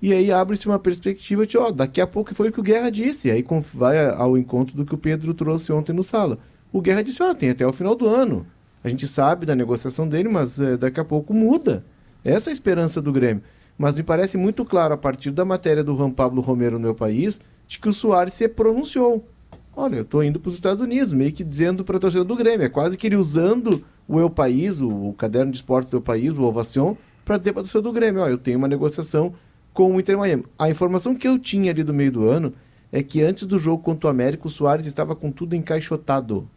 E 0.00 0.12
aí 0.12 0.30
abre-se 0.30 0.66
uma 0.66 0.78
perspectiva 0.78 1.46
de, 1.46 1.56
ó, 1.56 1.70
daqui 1.70 2.00
a 2.00 2.06
pouco 2.06 2.34
foi 2.34 2.50
o 2.50 2.52
que 2.52 2.60
o 2.60 2.62
Guerra 2.62 2.90
disse. 2.90 3.30
Aí 3.30 3.44
vai 3.72 4.08
ao 4.10 4.36
encontro 4.36 4.76
do 4.76 4.84
que 4.84 4.94
o 4.94 4.98
Pedro 4.98 5.32
trouxe 5.32 5.72
ontem 5.72 5.92
no 5.92 6.02
sala. 6.02 6.38
O 6.72 6.80
Guerra 6.80 7.02
disse, 7.02 7.22
ó, 7.22 7.32
tem 7.32 7.50
até 7.50 7.66
o 7.66 7.72
final 7.72 7.94
do 7.94 8.06
ano. 8.06 8.46
A 8.84 8.88
gente 8.88 9.06
sabe 9.06 9.46
da 9.46 9.54
negociação 9.54 10.06
dele, 10.06 10.28
mas 10.28 10.60
é, 10.60 10.76
daqui 10.76 11.00
a 11.00 11.04
pouco 11.04 11.32
muda. 11.32 11.84
Essa 12.22 12.50
é 12.50 12.52
a 12.52 12.52
esperança 12.52 13.00
do 13.00 13.10
Grêmio. 13.10 13.42
Mas 13.78 13.96
me 13.96 14.02
parece 14.02 14.36
muito 14.36 14.64
claro, 14.64 14.94
a 14.94 14.96
partir 14.96 15.30
da 15.30 15.44
matéria 15.44 15.82
do 15.82 15.96
Juan 15.96 16.10
Pablo 16.10 16.40
Romero 16.40 16.78
no 16.78 16.84
meu 16.84 16.94
país, 16.94 17.40
de 17.66 17.78
que 17.78 17.88
o 17.88 17.92
Soares 17.92 18.34
se 18.34 18.48
pronunciou. 18.48 19.26
Olha, 19.74 19.96
eu 19.96 20.02
estou 20.02 20.22
indo 20.22 20.40
para 20.40 20.48
os 20.48 20.54
Estados 20.54 20.80
Unidos, 20.82 21.12
meio 21.12 21.32
que 21.32 21.44
dizendo 21.44 21.84
para 21.84 21.96
a 21.96 22.00
torcida 22.00 22.24
do 22.24 22.36
Grêmio. 22.36 22.64
É 22.64 22.68
quase 22.68 22.96
que 22.96 23.06
ele 23.06 23.16
usando 23.16 23.84
o 24.08 24.20
Eu 24.20 24.30
País, 24.30 24.80
o, 24.80 24.88
o 24.88 25.12
caderno 25.12 25.50
de 25.50 25.58
esporte 25.58 25.90
do 25.90 25.96
Eu 25.98 26.00
País, 26.00 26.32
o 26.32 26.42
Ovação, 26.42 26.96
para 27.24 27.38
dizer 27.38 27.52
para 27.52 27.60
a 27.60 27.64
torcida 27.64 27.82
do 27.82 27.92
Grêmio, 27.92 28.22
ó, 28.22 28.28
eu 28.28 28.38
tenho 28.38 28.58
uma 28.58 28.68
negociação 28.68 29.34
com 29.72 29.94
o 29.94 30.00
Inter 30.00 30.16
Miami. 30.16 30.44
A 30.58 30.70
informação 30.70 31.14
que 31.14 31.26
eu 31.26 31.38
tinha 31.38 31.70
ali 31.70 31.82
do 31.82 31.92
meio 31.92 32.12
do 32.12 32.24
ano 32.24 32.52
é 32.92 33.02
que 33.02 33.20
antes 33.22 33.44
do 33.44 33.58
jogo 33.58 33.82
contra 33.82 34.06
o 34.06 34.10
América, 34.10 34.46
o 34.46 34.50
Soares 34.50 34.86
estava 34.86 35.14
com 35.14 35.30
tudo 35.30 35.54
encaixotado 35.54 36.48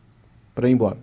para 0.53 0.69
ir 0.69 0.73
embora. 0.73 0.97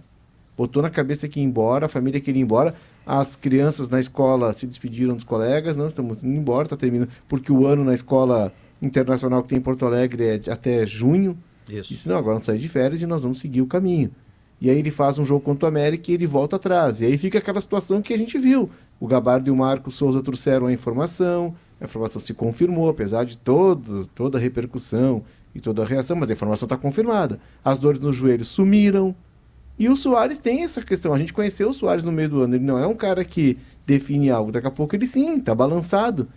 Botou 0.57 0.83
na 0.83 0.89
cabeça 0.89 1.29
que 1.29 1.41
ia 1.41 1.45
embora, 1.45 1.87
a 1.87 1.89
família 1.89 2.21
queria 2.21 2.41
ir 2.41 2.45
embora, 2.45 2.75
as 3.05 3.37
crianças 3.37 3.89
na 3.89 4.01
escola 4.01 4.53
se 4.55 4.67
despediram 4.67 5.15
dos 5.15 5.25
colegas, 5.25 5.77
não, 5.77 5.87
estamos 5.87 6.23
indo 6.23 6.37
embora, 6.37 6.65
está 6.65 6.77
terminando, 6.77 7.11
porque 7.29 7.53
o 7.53 7.67
ano 7.67 7.85
na 7.85 7.93
escola 7.95 8.53
internacional 8.81 9.43
que 9.43 9.51
tem 9.51 9.59
em 9.59 9.61
Porto 9.61 9.85
Alegre 9.85 10.25
é 10.25 10.51
até 10.51 10.87
junho, 10.87 11.37
Isso. 11.69 11.91
Disse, 11.91 12.09
não, 12.09 12.17
agora 12.17 12.35
vamos 12.35 12.45
sair 12.45 12.59
de 12.59 12.69
férias 12.69 13.03
e 13.03 13.07
nós 13.07 13.23
vamos 13.23 13.39
seguir 13.41 13.61
o 13.61 13.67
caminho. 13.67 14.11
E 14.61 14.71
aí 14.71 14.79
ele 14.79 14.91
faz 14.91 15.19
um 15.19 15.25
jogo 15.25 15.41
contra 15.41 15.67
o 15.67 15.69
América 15.69 16.11
e 16.11 16.15
ele 16.15 16.27
volta 16.27 16.57
atrás. 16.57 17.01
E 17.01 17.05
aí 17.05 17.19
fica 17.19 17.39
aquela 17.39 17.61
situação 17.61 18.01
que 18.01 18.15
a 18.15 18.19
gente 18.19 18.39
viu. 18.39 18.71
O 18.99 19.07
Gabardo 19.07 19.49
e 19.49 19.51
o 19.51 19.57
Marco 19.57 19.91
Souza 19.91 20.23
trouxeram 20.23 20.67
a 20.67 20.73
informação, 20.73 21.55
a 21.81 21.85
informação 21.85 22.21
se 22.21 22.33
confirmou, 22.33 22.89
apesar 22.89 23.25
de 23.25 23.37
todo, 23.37 24.07
toda 24.15 24.39
a 24.39 24.41
repercussão 24.41 25.23
e 25.55 25.61
toda 25.61 25.83
a 25.83 25.87
reação, 25.87 26.17
mas 26.17 26.31
a 26.31 26.33
informação 26.33 26.67
está 26.67 26.77
confirmada. 26.77 27.39
As 27.63 27.79
dores 27.79 28.01
nos 28.01 28.17
joelhos 28.17 28.49
sumiram. 28.49 29.15
E 29.79 29.91
o 29.91 29.97
Soares 29.97 30.39
tem 30.39 30.65
essa 30.65 30.81
questão. 30.81 31.13
A 31.13 31.19
gente 31.19 31.35
conheceu 31.35 31.69
o 31.69 31.73
Soares 31.75 32.05
no 32.05 32.13
meio 32.13 32.31
do 32.31 32.43
ano. 32.43 32.55
Ele 32.55 32.65
não 32.65 32.79
é 32.79 32.87
um 32.87 32.95
cara 32.95 33.23
que 33.25 33.59
define 33.85 34.31
algo. 34.31 34.51
Daqui 34.51 34.67
a 34.67 34.71
pouco 34.71 34.97
ele 34.97 35.07
sim, 35.07 35.37
está 35.37 35.55
balançado. 35.55 36.29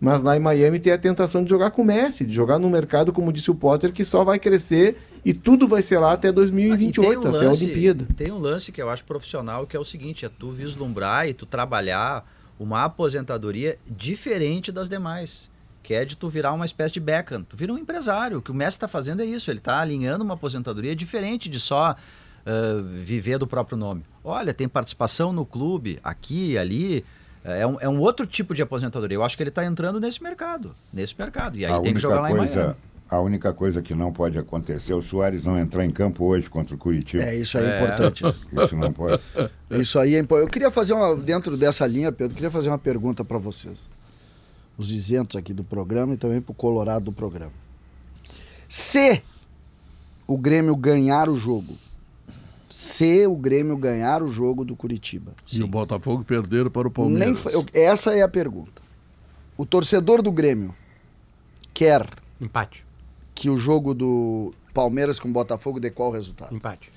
Mas 0.00 0.22
lá 0.22 0.36
em 0.36 0.40
Miami 0.40 0.78
tem 0.78 0.92
a 0.92 0.98
tentação 0.98 1.42
de 1.42 1.50
jogar 1.50 1.70
com 1.70 1.82
o 1.82 1.84
Messi, 1.84 2.24
de 2.24 2.34
jogar 2.34 2.58
no 2.58 2.68
mercado, 2.68 3.12
como 3.12 3.32
disse 3.32 3.50
o 3.50 3.54
Potter, 3.54 3.92
que 3.92 4.04
só 4.04 4.24
vai 4.24 4.38
crescer 4.38 4.96
e 5.26 5.34
tudo 5.34 5.66
vai 5.66 5.82
ser 5.82 5.98
lá 5.98 6.12
até 6.12 6.30
2028, 6.30 7.18
um 7.18 7.20
até 7.20 7.28
lance, 7.30 7.64
a 7.64 7.66
Olimpíada. 7.66 8.06
Tem 8.16 8.30
um 8.30 8.38
lance 8.38 8.70
que 8.70 8.80
eu 8.80 8.88
acho 8.88 9.04
profissional, 9.04 9.66
que 9.66 9.76
é 9.76 9.80
o 9.80 9.84
seguinte, 9.84 10.24
é 10.24 10.28
tu 10.28 10.52
vislumbrar 10.52 11.26
e 11.26 11.34
tu 11.34 11.44
trabalhar 11.44 12.24
uma 12.60 12.84
aposentadoria 12.84 13.76
diferente 13.84 14.70
das 14.70 14.88
demais. 14.88 15.50
Que 15.82 15.94
é 15.94 16.04
de 16.04 16.16
tu 16.16 16.28
virar 16.28 16.52
uma 16.52 16.64
espécie 16.64 16.94
de 16.94 17.00
Beckham. 17.00 17.42
Tu 17.42 17.56
vira 17.56 17.72
um 17.72 17.78
empresário. 17.78 18.38
O 18.38 18.42
que 18.42 18.52
o 18.52 18.54
Messi 18.54 18.76
está 18.76 18.86
fazendo 18.86 19.20
é 19.20 19.24
isso. 19.24 19.50
Ele 19.50 19.58
está 19.58 19.80
alinhando 19.80 20.22
uma 20.22 20.34
aposentadoria 20.34 20.94
diferente 20.94 21.48
de 21.48 21.58
só 21.58 21.96
uh, 21.96 22.82
viver 23.02 23.36
do 23.36 23.48
próprio 23.48 23.76
nome. 23.76 24.04
Olha, 24.22 24.54
tem 24.54 24.68
participação 24.68 25.32
no 25.32 25.44
clube, 25.44 25.98
aqui 26.04 26.56
ali. 26.56 27.04
É 27.42 27.66
um, 27.66 27.80
é 27.80 27.88
um 27.88 27.98
outro 27.98 28.28
tipo 28.28 28.54
de 28.54 28.62
aposentadoria. 28.62 29.16
Eu 29.16 29.24
acho 29.24 29.36
que 29.36 29.42
ele 29.42 29.50
está 29.50 29.64
entrando 29.64 29.98
nesse 29.98 30.22
mercado. 30.22 30.72
Nesse 30.92 31.16
mercado. 31.18 31.58
E 31.58 31.66
aí 31.66 31.72
a 31.72 31.80
tem 31.80 31.94
que 31.94 32.00
jogar 32.00 32.20
lá 32.20 32.28
coisa, 32.28 32.44
em 32.44 32.56
Miami. 32.56 32.76
A 33.08 33.20
única 33.20 33.52
coisa 33.52 33.80
que 33.80 33.94
não 33.94 34.12
pode 34.12 34.36
acontecer 34.36 34.92
é 34.92 34.94
o 34.94 35.00
Soares 35.00 35.44
não 35.44 35.56
entrar 35.56 35.84
em 35.84 35.90
campo 35.90 36.24
hoje 36.24 36.50
contra 36.50 36.74
o 36.74 36.78
Curitiba. 36.78 37.22
É, 37.22 37.36
isso 37.36 37.56
aí 37.56 37.64
é, 37.64 37.68
é 37.68 37.76
importante. 37.76 38.24
Isso 38.24 38.76
não 38.76 38.92
pode. 38.92 39.22
Isso 39.70 39.98
aí 39.98 40.16
é 40.16 40.18
importante. 40.18 40.46
Eu 40.46 40.50
queria 40.50 40.70
fazer 40.70 40.92
uma, 40.92 41.14
dentro 41.14 41.56
dessa 41.56 41.86
linha, 41.86 42.10
Pedro, 42.10 42.34
queria 42.34 42.50
fazer 42.50 42.68
uma 42.68 42.78
pergunta 42.78 43.24
para 43.24 43.38
vocês. 43.38 43.88
Os 44.76 44.90
isentos 44.90 45.36
aqui 45.36 45.52
do 45.54 45.62
programa 45.62 46.14
e 46.14 46.16
também 46.16 46.40
para 46.40 46.52
o 46.52 46.54
Colorado 46.54 47.06
do 47.06 47.12
programa. 47.12 47.52
Se 48.68 49.22
o 50.26 50.36
Grêmio 50.36 50.74
ganhar 50.74 51.28
o 51.28 51.36
jogo, 51.36 51.76
se 52.68 53.26
o 53.26 53.36
Grêmio 53.36 53.76
ganhar 53.76 54.22
o 54.22 54.28
jogo 54.28 54.64
do 54.64 54.74
Curitiba. 54.74 55.32
E 55.52 55.62
o 55.62 55.68
Botafogo 55.68 56.24
perder 56.24 56.70
para 56.70 56.88
o 56.88 56.90
Palmeiras. 56.90 57.44
Nem, 57.44 57.54
eu, 57.54 57.64
essa 57.72 58.14
é 58.14 58.22
a 58.22 58.28
pergunta. 58.28 58.82
O 59.56 59.64
torcedor 59.64 60.22
do 60.22 60.32
Grêmio 60.32 60.74
quer 61.72 62.06
empate. 62.40 62.85
Que 63.36 63.48
o 63.48 63.56
jogo 63.56 63.94
do 63.94 64.52
Palmeiras 64.74 65.20
com 65.20 65.28
o 65.28 65.32
Botafogo 65.32 65.78
dê 65.78 65.90
qual 65.90 66.10
resultado? 66.10 66.52
Empate. 66.52 66.90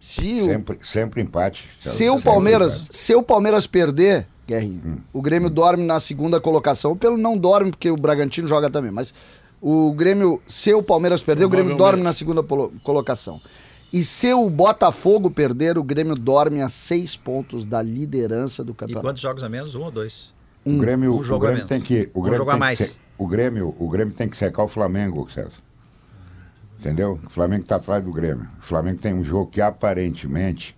Se 0.00 0.40
o, 0.40 0.46
sempre, 0.46 0.78
sempre 0.82 1.22
empate. 1.22 1.68
Se 1.78 2.08
o 2.08 2.20
Palmeiras, 2.20 2.80
empate. 2.82 2.96
se 2.96 3.14
o 3.14 3.22
Palmeiras 3.22 3.66
perder, 3.66 4.26
Guerrinho, 4.46 4.82
hum. 4.84 4.98
o 5.12 5.20
Grêmio 5.20 5.50
dorme 5.50 5.84
na 5.84 6.00
segunda 6.00 6.40
colocação. 6.40 6.96
Pelo 6.96 7.16
não 7.16 7.36
dorme 7.36 7.70
porque 7.70 7.90
o 7.90 7.96
Bragantino 7.96 8.48
joga 8.48 8.70
também, 8.70 8.90
mas 8.90 9.14
o 9.60 9.92
Grêmio, 9.92 10.40
se 10.46 10.72
o 10.72 10.82
Palmeiras 10.82 11.22
perder, 11.22 11.44
o 11.44 11.48
Grêmio 11.48 11.76
dorme 11.76 12.02
na 12.02 12.12
segunda 12.12 12.42
colocação. 12.82 13.40
E 13.92 14.02
se 14.02 14.32
o 14.34 14.50
Botafogo 14.50 15.30
perder, 15.30 15.78
o 15.78 15.84
Grêmio 15.84 16.14
dorme 16.14 16.60
a 16.60 16.68
seis 16.68 17.16
pontos 17.16 17.64
da 17.64 17.80
liderança 17.80 18.64
do 18.64 18.74
campeonato. 18.74 19.06
E 19.06 19.08
quantos 19.08 19.22
jogos 19.22 19.42
a 19.42 19.48
menos? 19.48 19.74
Um 19.74 19.82
ou 19.82 19.90
dois? 19.90 20.34
Um, 20.64 20.76
o 20.76 20.80
Grêmio, 20.80 21.18
um 21.18 21.22
jogo 21.22 21.44
o 21.44 21.48
Grêmio 21.48 21.66
tem 21.66 21.80
que. 21.80 22.10
O 22.12 22.22
Grêmio 22.22 22.42
um 22.42 22.46
tem 22.46 22.58
mais. 22.58 22.78
Que, 22.78 22.96
o, 23.16 23.26
Grêmio, 23.26 23.74
o 23.78 23.88
Grêmio 23.88 24.14
tem 24.14 24.28
que 24.28 24.36
secar 24.36 24.64
o 24.64 24.68
Flamengo, 24.68 25.28
César. 25.30 25.52
Entendeu? 26.78 27.18
O 27.24 27.30
Flamengo 27.30 27.62
está 27.62 27.76
atrás 27.76 28.04
do 28.04 28.12
Grêmio. 28.12 28.48
O 28.58 28.62
Flamengo 28.62 29.00
tem 29.00 29.14
um 29.14 29.24
jogo 29.24 29.50
que 29.50 29.60
aparentemente 29.60 30.76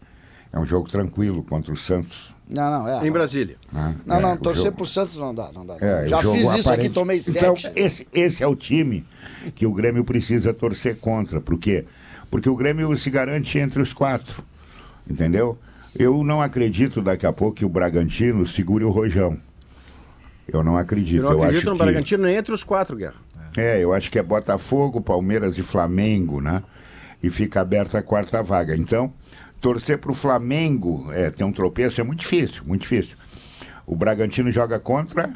é 0.53 0.59
um 0.59 0.65
jogo 0.65 0.89
tranquilo 0.89 1.43
contra 1.43 1.73
o 1.73 1.77
Santos. 1.77 2.35
Não, 2.49 2.71
não, 2.71 2.89
é. 2.89 3.07
Em 3.07 3.13
Brasília. 3.13 3.57
Ah, 3.75 3.93
não, 4.07 4.17
é, 4.17 4.21
não, 4.23 4.37
torcer 4.37 4.67
jogo... 4.67 4.79
pro 4.79 4.87
Santos 4.87 5.19
não 5.19 5.35
dá, 5.35 5.51
não 5.53 5.67
dá. 5.67 5.77
É, 5.81 6.07
Já 6.07 6.23
fiz 6.23 6.41
isso 6.55 6.69
aparente... 6.69 6.71
aqui, 6.71 6.89
tomei 6.89 7.19
então, 7.19 7.57
sete. 7.57 7.73
Esse, 7.77 8.09
esse 8.13 8.43
é 8.43 8.47
o 8.47 8.57
time 8.57 9.05
que 9.55 9.67
o 9.67 9.75
Grêmio 9.75 10.03
precisa 10.03 10.55
torcer 10.55 10.99
contra. 10.99 11.41
Por 11.41 11.59
quê? 11.59 11.85
Porque 11.85 12.09
porque 12.31 12.49
o 12.49 12.55
Grêmio 12.55 12.97
se 12.97 13.11
garante 13.11 13.59
entre 13.59 13.81
os 13.81 13.93
quatro, 13.93 14.43
entendeu? 15.09 15.59
Eu 15.95 16.23
não 16.23 16.43
acredito 16.43 17.01
daqui 17.01 17.27
a 17.27 17.33
pouco 17.33 17.57
que 17.57 17.65
o 17.65 17.69
Bragantino 17.69 18.47
segure 18.47 18.85
o 18.85 18.91
Rojão. 18.91 19.39
Eu 20.47 20.63
não 20.63 20.77
acredito. 20.77 21.23
Eu 21.23 21.31
não 21.31 21.43
acredito 21.43 21.67
eu 21.67 21.73
no 21.73 21.79
que... 21.79 21.85
Bragantino 21.85 22.25
nem 22.25 22.37
entre 22.37 22.53
os 22.53 22.63
quatro, 22.63 22.97
Guerra. 22.97 23.17
É, 23.59 23.83
eu 23.83 23.93
acho 23.93 24.11
que 24.11 24.19
é 24.19 24.23
Botafogo, 24.23 25.01
Palmeiras 25.01 25.59
e 25.59 25.63
Flamengo, 25.63 26.41
né? 26.41 26.63
E 27.23 27.31
fica 27.31 27.61
aberta 27.61 27.99
a 27.99 28.03
quarta 28.03 28.43
vaga. 28.43 28.77
Então, 28.77 29.13
torcer 29.61 29.99
para 29.99 30.13
o 30.13 30.15
Flamengo 30.15 31.11
é, 31.13 31.31
ter 31.31 31.45
um 31.45 31.53
tropeço 31.53 32.01
é 32.01 32.05
muito 32.05 32.21
difícil, 32.21 32.63
muito 32.65 32.83
difícil. 32.83 33.17
O 33.87 33.97
Bragantino 33.97 34.51
joga 34.53 34.79
contra 34.79 35.33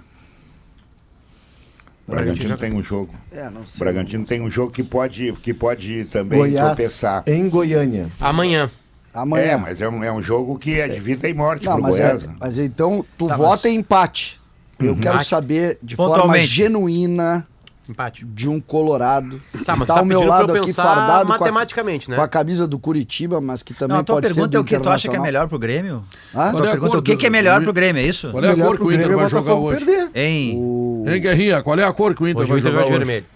Bragantino 2.07 2.57
tem 2.57 2.73
um 2.73 2.83
jogo. 2.83 3.15
É, 3.31 3.49
não 3.49 3.67
sei. 3.67 3.79
Bragantino 3.79 4.25
tem 4.25 4.41
um 4.41 4.51
jogo 4.51 4.73
que 4.73 4.83
pode, 4.83 5.33
que 5.35 5.55
pode 5.55 6.05
também 6.07 6.39
Goiás, 6.39 6.77
tropeçar. 6.77 7.23
Em 7.27 7.49
Goiânia. 7.49 8.09
Amanhã. 8.21 8.71
Amanhã. 9.15 9.45
É, 9.45 9.57
mas 9.57 9.81
é 9.81 9.89
um, 9.89 10.03
é 10.03 10.13
um 10.13 10.23
jogo 10.23 10.59
que 10.59 10.81
é 10.81 10.89
de 10.89 11.01
vida 11.01 11.29
e 11.29 11.35
morte 11.35 11.67
não, 11.67 11.75
pro 11.75 11.83
mas 11.83 11.99
é- 11.99 12.03
Goiás. 12.03 12.25
É, 12.25 12.29
mas 12.41 12.59
então, 12.59 13.05
tu 13.17 13.29
tá, 13.29 13.37
vota 13.37 13.63
mas... 13.65 13.73
em 13.73 13.79
empate. 13.79 14.41
Eu 14.79 14.95
uhum. 14.95 15.01
quero 15.01 15.25
saber 15.25 15.79
de 15.83 15.95
forma 15.95 16.39
genuína 16.39 17.47
Empate. 17.93 18.25
De 18.25 18.49
um 18.49 18.61
Colorado. 18.61 19.41
Tá, 19.65 19.75
está 19.75 19.87
tá 19.87 19.99
ao 19.99 20.05
meu 20.05 20.25
lado 20.25 20.57
aqui 20.57 20.73
fardado 20.73 21.29
matematicamente, 21.29 22.07
com 22.07 22.13
a, 22.13 22.15
né? 22.15 22.19
com 22.19 22.25
a 22.25 22.29
camisa 22.29 22.67
do 22.67 22.79
Curitiba, 22.79 23.41
mas 23.41 23.63
que 23.63 23.73
também 23.75 23.95
Não, 23.95 24.01
a 24.01 24.05
tua 24.05 24.17
pode 24.17 24.27
pergunta 24.27 24.57
é 24.57 24.61
o 24.61 24.65
que 24.65 24.79
tu 24.79 24.91
acha 24.91 25.09
que 25.09 25.17
é 25.17 25.21
melhor 25.21 25.49
pro 25.49 25.59
Grêmio? 25.59 26.05
Ah? 26.35 26.49
A 26.49 26.53
tua 26.53 26.67
é 26.67 26.71
pergunta 26.71 26.97
é 26.97 26.99
o 26.99 27.03
que, 27.03 27.17
que 27.17 27.27
é 27.27 27.31
melhor 27.31 27.63
pro 27.63 27.73
Grêmio, 27.73 28.01
é 28.01 28.07
isso? 28.07 28.31
Qual 28.31 28.45
é 28.45 28.51
a 28.51 28.57
cor 28.57 28.77
que 28.77 28.85
o 28.85 28.93
Inter 28.93 29.17
vai 29.17 29.29
jogar 29.29 29.55
hoje? 29.55 29.85
Perder. 29.85 30.11
Em... 30.15 30.57
O... 30.57 31.05
Em 31.07 31.21
Guerrinha, 31.21 31.63
qual 31.63 31.79
é 31.79 31.85
a 31.85 31.93
cor 31.93 32.15
que 32.15 32.23
o 32.23 32.29
Inter 32.29 32.43
hoje 32.43 32.53
vai 32.53 32.61
jogar 32.61 32.85
hoje? 32.87 32.99
Vermelho. 32.99 33.27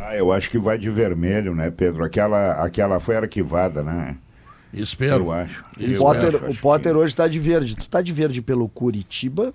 Ah, 0.00 0.14
eu 0.14 0.32
acho 0.32 0.50
que 0.50 0.58
vai 0.58 0.78
de 0.78 0.90
vermelho, 0.90 1.54
né, 1.54 1.70
Pedro? 1.70 2.04
Aquela, 2.04 2.52
aquela 2.62 3.00
foi 3.00 3.16
arquivada, 3.16 3.82
né? 3.82 4.16
Espero. 4.72 5.24
Eu 5.24 5.32
acho. 5.32 5.64
O 5.78 5.98
Potter, 5.98 6.34
o 6.36 6.54
Potter 6.56 6.92
que... 6.92 6.98
hoje 6.98 7.12
está 7.12 7.26
de 7.26 7.38
verde. 7.38 7.74
Tu 7.76 7.82
está 7.82 8.02
de 8.02 8.12
verde 8.12 8.42
pelo 8.42 8.68
Curitiba, 8.68 9.52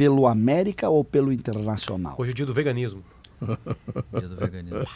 pelo 0.00 0.26
América 0.26 0.88
ou 0.88 1.04
pelo 1.04 1.30
Internacional? 1.30 2.14
Hoje 2.16 2.30
é 2.30 2.34
dia 2.34 2.46
do 2.46 2.54
veganismo. 2.54 3.02
Dia 3.40 4.28
do 4.28 4.36
veganismo. 4.36 4.86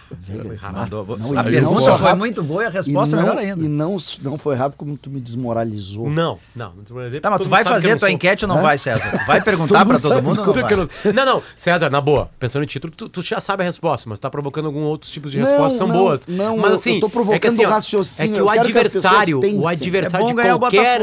Foi 0.46 0.56
rápido. 0.56 1.06
Não, 1.18 1.38
a 1.38 1.44
pergunta 1.44 1.80
foi, 1.80 1.98
foi 1.98 2.14
muito 2.14 2.42
boa 2.42 2.62
e 2.62 2.66
a 2.66 2.70
resposta 2.70 3.16
e 3.16 3.18
não, 3.18 3.26
melhor 3.26 3.38
ainda. 3.38 3.64
E 3.64 3.68
não, 3.68 3.96
não 4.22 4.38
foi 4.38 4.54
rápido 4.54 4.76
como 4.76 4.96
tu 4.96 5.10
me 5.10 5.20
desmoralizou. 5.20 6.10
Não, 6.10 6.38
não. 6.54 6.74
não 6.74 6.82
desmoralizei, 6.82 7.20
tá, 7.20 7.30
mas 7.30 7.40
tu 7.40 7.48
vai 7.48 7.64
fazer 7.64 7.92
a 7.92 7.96
tua 7.96 8.10
enquete 8.10 8.44
ou 8.44 8.48
não 8.48 8.60
vai, 8.60 8.76
César? 8.76 9.24
Vai 9.26 9.40
perguntar 9.42 9.84
para 9.86 9.98
todo 9.98 10.22
mundo 10.22 10.42
não 10.44 11.12
Não, 11.12 11.24
não. 11.24 11.42
César, 11.54 11.88
na 11.88 12.00
boa, 12.00 12.30
pensando 12.38 12.62
em 12.62 12.66
título, 12.66 12.92
tu, 12.94 13.08
tu 13.08 13.22
já 13.22 13.40
sabe 13.40 13.62
a 13.62 13.66
resposta, 13.66 14.08
mas 14.08 14.20
tá 14.20 14.28
provocando 14.28 14.66
alguns 14.66 14.84
outros 14.84 15.10
tipos 15.10 15.32
de 15.32 15.38
respostas 15.38 15.72
que 15.72 15.78
são 15.78 15.86
não, 15.86 15.96
boas. 15.96 16.26
Não, 16.26 16.58
mas 16.58 16.74
assim, 16.74 16.94
eu 16.96 17.00
tô 17.00 17.08
provocando 17.08 17.36
é 17.36 17.40
que, 17.40 17.46
assim, 17.46 17.64
raciocínio. 17.64 18.32
É 18.32 18.34
que 18.34 18.42
o 18.42 18.50
adversário, 18.50 19.40
o 19.60 19.68
adversário 19.68 20.40
é 20.40 20.52
de 20.52 20.58
qualquer... 20.58 21.00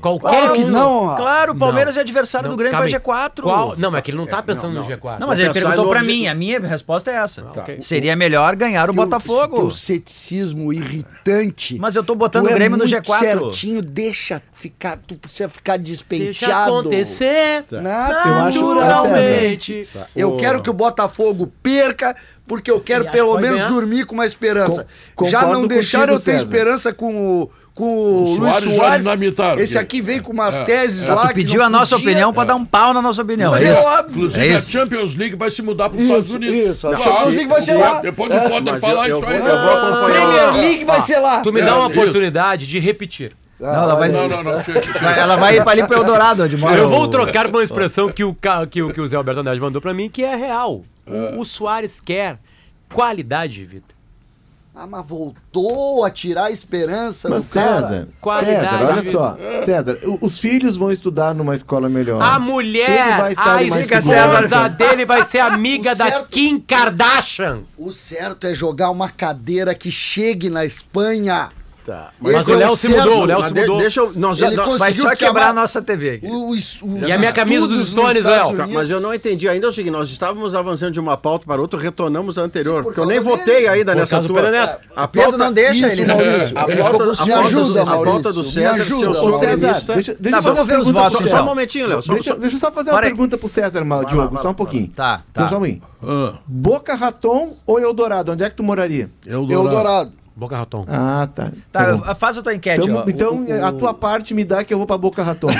Qualquer 0.00 0.28
claro 0.28 0.52
que 0.54 0.64
não. 0.64 1.16
Claro, 1.16 1.52
o 1.52 1.56
Palmeiras 1.56 1.96
é 1.96 2.00
adversário 2.00 2.48
do 2.48 2.56
Grêmio 2.56 2.78
para 2.78 2.86
G4. 2.86 3.76
Não, 3.76 3.90
mas 3.90 3.98
é 3.98 4.02
que 4.02 4.10
ele 4.10 4.18
não 4.18 4.26
tá 4.26 4.42
pensando 4.42 4.72
no 4.72 4.84
G4. 4.84 5.18
Não, 5.18 5.28
mas 5.28 5.38
ele 5.38 5.52
perguntou 5.52 5.88
para 5.88 6.02
mim, 6.02 6.26
a 6.26 6.34
minha 6.34 6.77
resposta 6.78 7.10
é 7.10 7.14
essa. 7.14 7.44
Okay. 7.50 7.82
Seria 7.82 8.14
melhor 8.16 8.56
ganhar 8.56 8.88
o 8.88 8.92
Botafogo. 8.92 9.62
O 9.62 9.70
ceticismo 9.70 10.72
irritante. 10.72 11.76
Mas 11.78 11.96
eu 11.96 12.04
tô 12.04 12.14
botando 12.14 12.46
o 12.46 12.50
é 12.50 12.54
Grêmio 12.54 12.76
é 12.76 12.78
no 12.78 12.84
G4. 12.84 13.18
certinho, 13.18 13.82
deixa 13.82 14.40
ficar, 14.52 14.96
tu 14.96 15.16
precisa 15.16 15.48
ficar 15.48 15.76
despenteado. 15.76 16.38
Deixa 16.38 16.64
acontecer 16.64 17.64
tá. 17.64 17.82
naturalmente. 17.82 19.88
Tá. 19.92 20.06
Eu 20.14 20.36
quero 20.36 20.62
que 20.62 20.70
o 20.70 20.74
Botafogo 20.74 21.52
perca 21.62 22.14
porque 22.46 22.70
eu 22.70 22.80
quero 22.80 23.10
pelo 23.10 23.36
menos 23.38 23.58
ganhar. 23.58 23.68
dormir 23.68 24.06
com 24.06 24.14
uma 24.14 24.26
esperança. 24.26 24.86
Com, 25.14 25.26
Já 25.26 25.46
não 25.46 25.66
deixaram 25.66 26.14
eu 26.14 26.20
ter 26.20 26.32
César. 26.32 26.44
esperança 26.44 26.94
com 26.94 27.42
o 27.42 27.50
com 27.78 27.84
o, 27.84 28.24
o 28.24 28.34
Luiz 28.34 28.64
Soares. 28.64 29.06
Esse 29.60 29.78
aqui 29.78 30.02
veio 30.02 30.20
com 30.20 30.32
umas 30.32 30.58
é. 30.58 30.64
teses 30.64 31.06
é. 31.06 31.14
lá. 31.14 31.28
Tu 31.28 31.34
pediu 31.34 31.62
a 31.62 31.70
nossa 31.70 31.94
podia... 31.94 32.10
opinião 32.10 32.32
para 32.32 32.48
dar 32.48 32.56
um 32.56 32.64
pau 32.64 32.92
na 32.92 33.00
nossa 33.00 33.22
opinião. 33.22 33.52
Mas 33.52 33.64
é, 33.64 33.68
é 33.68 33.78
óbvio. 33.78 34.26
Inclusive, 34.26 34.48
é 34.48 34.56
a 34.56 34.60
Champions 34.60 35.14
League 35.14 35.36
vai 35.36 35.50
se 35.50 35.62
mudar 35.62 35.88
para 35.88 35.96
os 35.96 36.02
Estados 36.02 36.32
Unidos. 36.32 36.56
Isso, 36.56 36.88
a 36.88 36.96
Champions 36.96 37.34
League 37.34 37.46
vai 37.46 37.60
ser 37.60 37.74
lá. 37.74 38.00
Depois 38.00 38.32
do 38.32 38.40
Potter 38.48 38.80
falar 38.80 39.08
isso 39.08 39.24
aí. 39.24 39.36
Eu 39.36 39.42
vou 39.42 39.70
acompanhar. 39.70 40.10
Premier 40.10 40.52
League 40.54 40.84
vai 40.84 41.00
ser 41.00 41.18
lá. 41.20 41.40
Tu 41.40 41.52
me 41.52 41.62
dá 41.62 41.76
uma 41.76 41.86
oportunidade 41.86 42.66
de 42.66 42.80
repetir. 42.80 43.32
Não, 43.60 43.68
ela 43.68 43.94
vai, 43.96 44.08
não, 44.08 44.28
não, 44.28 44.42
não, 44.44 44.62
chega, 44.62 44.80
chega. 44.82 45.16
ela 45.16 45.34
vai 45.34 45.56
ir 45.56 45.64
para 45.64 45.72
ali 45.72 45.84
para 45.84 45.96
Eldorado, 45.96 46.48
de 46.48 46.62
Eu 46.62 46.88
vou 46.88 47.08
trocar 47.08 47.46
por 47.46 47.56
uma 47.56 47.62
expressão 47.64 48.08
que 48.08 48.22
o, 48.22 48.36
que 48.70 48.82
o, 48.82 48.92
que 48.92 49.00
o 49.00 49.08
Zé 49.08 49.16
Alberto 49.16 49.40
Andrade 49.40 49.60
mandou 49.60 49.82
para 49.82 49.92
mim, 49.92 50.08
que 50.08 50.22
é 50.22 50.36
real. 50.36 50.84
O, 51.04 51.40
o 51.40 51.44
Soares 51.44 52.00
quer 52.00 52.38
qualidade 52.88 53.54
de 53.54 53.64
vida. 53.64 53.97
Ah, 54.80 54.86
mas 54.86 55.04
voltou 55.04 56.04
a 56.04 56.10
tirar 56.10 56.44
a 56.44 56.50
esperança 56.52 57.28
Mas 57.28 57.48
do 57.48 57.54
cara. 57.54 57.82
César, 57.88 58.08
Qualidade 58.20 58.60
César, 58.78 58.84
olha 58.92 59.02
de- 59.02 59.10
só. 59.10 59.36
César, 59.64 59.98
os 60.20 60.38
filhos 60.38 60.76
vão 60.76 60.92
estudar 60.92 61.34
numa 61.34 61.56
escola 61.56 61.88
melhor. 61.88 62.22
A 62.22 62.38
mulher, 62.38 63.20
a 63.36 63.60
esposa 63.60 64.68
dele 64.68 65.04
vai 65.04 65.24
ser 65.24 65.40
amiga 65.40 65.90
O 65.92 65.96
da 65.96 66.08
certo- 66.10 66.28
Kim 66.28 66.60
Kardashian. 66.60 67.62
O 67.76 67.90
certo 67.90 68.46
é 68.46 68.54
jogar 68.54 68.90
uma 68.90 69.08
cadeira 69.08 69.74
que 69.74 69.90
chegue 69.90 70.48
na 70.48 70.64
Espanha. 70.64 71.50
Tá. 71.88 72.10
Mas 72.20 72.36
Esse 72.42 72.50
o 72.50 72.54
é 72.54 72.56
Léo 72.58 72.76
se 72.76 72.86
certo. 72.86 73.00
mudou, 73.00 73.22
o 73.22 73.24
Léo 73.24 73.38
Mas 73.38 73.46
se 73.46 73.54
de- 73.54 73.60
mudou. 73.62 73.78
deixa 73.78 74.00
eu. 74.00 74.12
Nós 74.14 74.36
já, 74.36 74.50
nós- 74.50 74.78
Vai 74.78 74.92
só 74.92 75.16
quebrar 75.16 75.48
a 75.48 75.52
nossa 75.54 75.80
TV. 75.80 76.16
aqui. 76.16 76.26
Os- 76.26 76.82
os 76.82 77.08
E 77.08 77.12
a 77.12 77.16
minha 77.16 77.32
camisa 77.32 77.66
dos 77.66 77.88
Stones, 77.88 78.22
Léo? 78.26 78.42
Tá, 78.42 78.64
Unidos- 78.64 78.72
mas 78.74 78.90
eu 78.90 79.00
não 79.00 79.14
entendi 79.14 79.48
ainda 79.48 79.68
é 79.68 79.70
o 79.70 79.72
seguinte, 79.72 79.92
nós 79.92 80.10
estávamos 80.10 80.54
avançando 80.54 80.92
de 80.92 81.00
uma 81.00 81.16
pauta 81.16 81.46
para 81.46 81.58
outra, 81.62 81.80
retornamos 81.80 82.36
a 82.36 82.42
anterior, 82.42 82.76
Sim, 82.76 82.82
por 82.82 82.84
porque 82.94 83.00
eu 83.00 83.06
nem 83.06 83.22
causa 83.22 83.38
votei 83.38 83.54
dele. 83.54 83.68
ainda 83.68 83.92
Por 83.92 83.98
nessa 84.00 84.20
tua. 84.22 84.34
Perenesco. 84.42 84.80
A 84.94 85.08
Pedro 85.08 85.38
não 85.38 85.50
deixa 85.50 85.86
Isso, 85.90 86.02
ele? 86.02 86.06
Maurício. 86.12 86.58
A 86.58 86.60
pauta, 86.60 86.74
me 86.74 86.76
pauta 86.76 87.40
ajuda, 87.40 87.84
do, 87.84 87.90
a 87.90 88.04
pauta 88.04 88.32
do 88.34 88.44
César, 88.44 88.84
se 88.84 88.90
eu 89.02 89.14
sou 89.14 89.40
César, 89.40 89.56
gremista... 89.56 89.92
Tá, 89.94 90.28
eu 90.28 90.42
só 90.42 90.52
vamos 90.52 90.66
ver 90.66 90.78
os 90.80 90.88
votos, 90.88 91.12
Só, 91.12 91.18
um 91.20 91.22
César. 91.22 91.42
momentinho, 91.42 91.86
Léo. 91.86 92.02
Deixa, 92.02 92.30
eu 92.34 92.50
só 92.58 92.70
fazer 92.70 92.90
Para 92.90 93.06
uma 93.06 93.14
pergunta 93.14 93.38
pro 93.38 93.48
César, 93.48 93.82
mal, 93.82 94.02
Vai 94.02 94.14
lá, 94.14 94.22
Diogo, 94.26 94.42
só 94.42 94.50
um 94.50 94.54
pouquinho. 94.54 94.88
Tá, 94.88 95.22
Então, 95.30 95.44
tá. 95.44 95.48
só 95.48 95.56
um 95.56 95.60
pouquinho. 95.60 95.80
Ah, 96.02 96.38
Boca 96.46 96.94
Raton 96.94 97.56
ou 97.66 97.80
Eldorado? 97.80 98.30
Onde 98.32 98.44
é 98.44 98.50
que 98.50 98.56
tu 98.56 98.62
moraria? 98.62 99.10
Eldorado. 99.26 99.66
Eldorado. 99.66 100.12
Boca 100.38 100.56
Raton. 100.56 100.84
Ah, 100.86 101.28
tá. 101.34 101.50
Tá, 101.72 101.96
bom. 101.96 102.14
faz 102.14 102.38
a 102.38 102.42
tua 102.42 102.54
enquete. 102.54 102.88
Então, 102.88 102.96
ó. 103.04 103.10
então 103.10 103.34
O- 103.44 103.44
o- 103.60 103.64
a 103.64 103.72
tua 103.72 103.92
parte 103.92 104.32
me 104.34 104.44
dá 104.44 104.62
que 104.62 104.72
eu 104.72 104.78
vou 104.78 104.86
pra 104.86 104.96
Boca 104.96 105.20
Raton. 105.22 105.48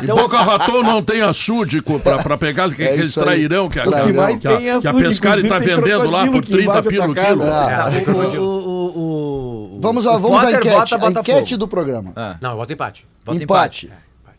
E 0.00 0.06
Boca 0.06 0.36
Raton 0.36 0.82
não 0.84 1.02
tem 1.02 1.20
açude 1.22 1.82
pra, 1.82 2.22
pra 2.22 2.38
pegar 2.38 2.66
aquele 2.66 2.86
É 2.88 2.92
aqueles 2.92 3.14
trairão 3.14 3.68
que 3.68 3.80
a, 3.80 3.82
que 3.82 4.12
mais 4.12 4.38
que 4.38 4.46
a, 4.46 4.56
tem 4.56 4.68
é 4.70 4.80
que 4.80 4.86
a 4.86 4.94
Pescari 4.94 5.48
tá 5.48 5.58
vendendo 5.58 6.08
lá 6.10 6.20
por 6.26 6.30
crocodilo 6.30 6.42
que 6.42 6.52
30 6.52 6.62
invade 6.62 6.86
a 6.86 6.90
pila 6.90 7.04
o 7.08 7.14
quilo. 7.14 7.40
casa. 7.40 8.04
Tá, 8.04 8.12
o, 8.38 8.44
o, 8.44 8.98
o, 8.98 9.76
o- 9.76 9.80
Vamos 9.80 10.04
lá, 10.04 10.16
vamos 10.16 10.44
à 10.44 10.52
enquete. 10.52 10.94
A 10.94 11.10
enquete 11.10 11.56
do 11.56 11.66
programa. 11.66 12.12
Ah, 12.14 12.36
Não, 12.40 12.50
eu 12.52 12.56
voto 12.56 12.72
empate. 12.72 13.06
vota 13.24 13.42
Empate. 13.42 13.90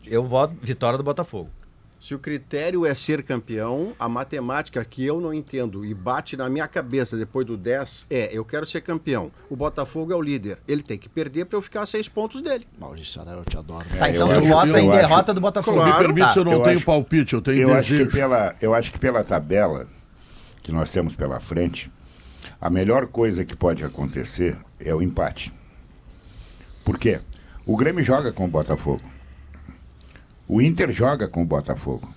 Eu 0.06 0.24
voto 0.24 0.54
vitória 0.62 0.96
do 0.96 1.04
Botafogo. 1.04 1.50
Se 2.00 2.14
o 2.14 2.18
critério 2.18 2.86
é 2.86 2.94
ser 2.94 3.22
campeão, 3.22 3.92
a 3.98 4.08
matemática 4.08 4.82
que 4.86 5.04
eu 5.04 5.20
não 5.20 5.34
entendo 5.34 5.84
e 5.84 5.92
bate 5.92 6.34
na 6.34 6.48
minha 6.48 6.66
cabeça 6.66 7.14
depois 7.14 7.46
do 7.46 7.58
10 7.58 8.06
é: 8.08 8.30
eu 8.32 8.42
quero 8.42 8.64
ser 8.64 8.80
campeão. 8.80 9.30
O 9.50 9.54
Botafogo 9.54 10.10
é 10.10 10.16
o 10.16 10.22
líder. 10.22 10.58
Ele 10.66 10.82
tem 10.82 10.96
que 10.96 11.10
perder 11.10 11.44
para 11.44 11.58
eu 11.58 11.62
ficar 11.62 11.82
a 11.82 11.86
seis 11.86 12.08
pontos 12.08 12.40
dele. 12.40 12.66
Maurício 12.78 13.20
Arão, 13.20 13.34
eu 13.34 13.44
te 13.44 13.58
adoro. 13.58 13.84
Tá, 13.86 14.08
É, 14.08 14.12
então 14.12 14.32
eu 14.32 14.40
tu 14.40 14.46
acho- 14.46 14.48
vota 14.48 14.80
em 14.80 14.88
acho- 14.88 14.98
derrota 14.98 15.34
do 15.34 15.40
Botafogo. 15.42 15.76
Me 15.76 15.84
Claro. 15.84 15.98
permite, 16.06 16.24
Tá. 16.26 16.32
se 16.32 16.38
eu 16.38 16.44
não 16.44 16.52
Eu 16.52 16.62
tenho 16.62 16.76
acho- 16.76 16.86
palpite, 16.86 17.34
eu 17.34 17.42
tenho 17.42 17.58
Eu 17.68 17.74
acho, 17.74 17.88
que 17.88 17.92
desejo. 17.98 18.10
pela, 18.16 18.56
eu 18.62 18.74
acho 18.74 18.92
que 18.92 18.98
pela 18.98 19.22
tabela 19.22 19.86
que 20.62 20.72
nós 20.72 20.90
temos 20.90 21.14
pela 21.14 21.38
frente, 21.38 21.92
a 22.58 22.70
melhor 22.70 23.08
coisa 23.08 23.44
que 23.44 23.54
pode 23.54 23.84
acontecer 23.84 24.56
é 24.78 24.94
o 24.94 25.02
empate. 25.02 25.52
Por 26.82 26.96
quê? 26.98 27.20
O 27.66 27.76
Grêmio 27.76 28.02
joga 28.02 28.32
com 28.32 28.46
o 28.46 28.48
Botafogo. 28.48 29.02
O 30.52 30.60
Inter 30.60 30.90
joga 30.90 31.28
com 31.28 31.44
o 31.44 31.46
Botafogo. 31.46 32.12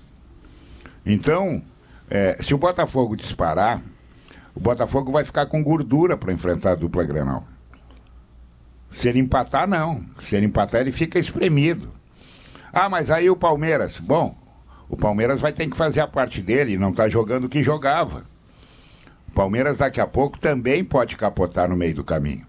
Então, 1.06 1.62
é, 2.10 2.36
se 2.42 2.56
o 2.56 2.58
Botafogo 2.58 3.16
disparar, 3.16 3.80
o 4.56 4.60
Botafogo 4.60 5.12
vai 5.12 5.24
ficar 5.24 5.46
com 5.46 5.64
gordura 5.64 6.18
para 6.18 6.34
enfrentar 6.34 6.72
a 6.72 6.76
dupla 6.76 7.04
Grenal. 7.04 7.46
Se 8.90 9.08
ele 9.08 9.20
empatar, 9.20 9.68
não. 9.68 10.04
Se 10.18 10.36
ele 10.36 10.48
empatar, 10.48 10.82
ele 10.82 10.92
fica 10.92 11.20
espremido. 11.20 11.92
Ah, 12.74 12.90
mas 12.90 13.12
aí 13.12 13.30
o 13.30 13.36
Palmeiras. 13.36 14.00
Bom, 14.00 14.36
o 14.90 14.98
Palmeiras 14.98 15.40
vai 15.40 15.54
ter 15.54 15.68
que 15.68 15.78
fazer 15.78 16.02
a 16.02 16.08
parte 16.08 16.42
dele, 16.42 16.76
não 16.76 16.90
está 16.90 17.08
jogando 17.08 17.44
o 17.44 17.50
que 17.50 17.62
jogava. 17.62 18.24
O 19.28 19.32
Palmeiras 19.32 19.78
daqui 19.78 20.02
a 20.02 20.08
pouco 20.08 20.40
também 20.40 20.84
pode 20.84 21.18
capotar 21.18 21.70
no 21.70 21.78
meio 21.78 21.94
do 21.94 22.04
caminho. 22.04 22.48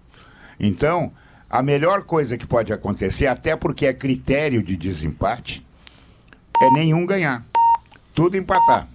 Então, 0.59 1.11
a 1.47 1.61
melhor 1.61 2.01
coisa 2.01 2.39
que 2.39 2.47
pode 2.47 2.73
acontecer, 2.73 3.27
até 3.27 3.55
porque 3.55 3.85
é 3.85 3.93
critério 3.93 4.63
de 4.63 4.75
desempate, 4.75 5.64
é 6.61 6.69
nenhum 6.71 7.05
ganhar. 7.05 7.45
Tudo 8.13 8.37
empatar. 8.37 8.87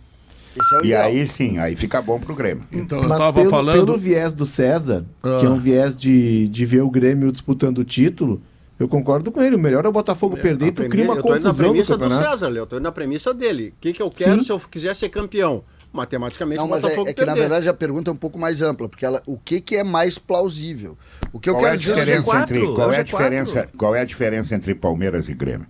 Esse 0.59 0.75
é 0.75 0.79
o 0.79 0.81
E 0.83 0.87
ideal. 0.87 1.03
aí 1.05 1.27
sim, 1.27 1.59
aí 1.59 1.77
fica 1.77 2.03
bom 2.03 2.19
pro 2.19 2.35
Grêmio. 2.35 2.65
Então, 2.73 3.03
eu 3.03 3.09
Mas 3.09 3.19
tava 3.19 3.33
pelo, 3.39 3.51
falando. 3.51 3.85
pelo 3.87 3.97
viés 3.99 4.33
do 4.33 4.45
César, 4.45 5.05
Ah. 5.23 5.37
que 5.39 5.47
é 5.47 5.49
um 5.49 5.59
viés 5.59 5.95
de, 5.95 6.49
de 6.49 6.67
ver 6.67 6.81
o 6.83 6.91
Grêmio 6.91 7.31
disputando 7.31 7.79
o 7.79 7.85
título, 7.85 8.43
eu 8.79 8.89
concordo 8.89 9.31
com 9.31 9.41
ele. 9.43 9.55
O 9.55 9.59
melhor 9.59 9.85
é 9.85 9.89
o 9.89 9.93
Botafogo 9.93 10.37
perder 10.37 10.67
e 10.69 10.73
tu 10.73 10.83
cria 10.89 11.05
uma 11.05 11.15
eu 11.17 11.23
tô 11.23 11.29
indo 11.37 11.45
na 11.45 11.51
confusão 11.51 11.53
no 11.53 11.73
premissa 11.73 11.97
do. 11.97 12.11
César, 12.11 12.49
Léo. 12.49 12.63
Eu 12.63 12.67
tô 12.67 12.77
indo 12.77 12.83
na 12.83 12.93
premissa 12.93 13.33
dele. 13.33 13.75
O 13.77 13.81
que, 13.81 13.93
que 13.93 14.03
eu 14.03 14.11
quero 14.11 14.39
Sim. 14.41 14.43
se 14.45 14.53
eu 14.53 14.59
quiser 14.59 14.97
ser 14.97 15.09
campeão? 15.11 15.63
Matematicamente, 15.93 16.59
Não, 16.59 16.67
o 16.67 16.71
mas 16.71 16.81
é, 16.85 16.89
Botafogo 16.89 17.09
é 17.09 17.13
que 17.13 17.21
na 17.21 17.27
perder. 17.27 17.41
verdade 17.41 17.69
a 17.69 17.75
pergunta 17.75 18.11
é 18.11 18.13
um 18.13 18.17
pouco 18.17 18.39
mais 18.39 18.63
ampla, 18.63 18.89
porque 18.89 19.05
ela, 19.05 19.21
o 19.27 19.37
que, 19.37 19.61
que 19.61 19.75
é 19.77 19.83
mais 19.83 20.19
plausível? 20.19 20.97
O 21.33 21.41
que 21.41 21.51
eu 21.51 21.55
Qual 21.55 21.65
é 21.65 21.67
a 21.67 21.71
quero 21.73 21.81
dizer 21.81 22.09
é 22.09 22.17
entre 22.17 22.23
qual 22.23 22.89
hoje 22.89 22.97
é 22.97 22.99
a 22.99 23.01
é 23.01 23.05
diferença, 23.05 23.69
qual 23.77 23.95
é 23.97 24.01
a 24.01 24.05
diferença 24.05 24.55
entre 24.55 24.73
Palmeiras 24.75 25.29
e 25.29 25.35
Grêmio? 25.35 25.67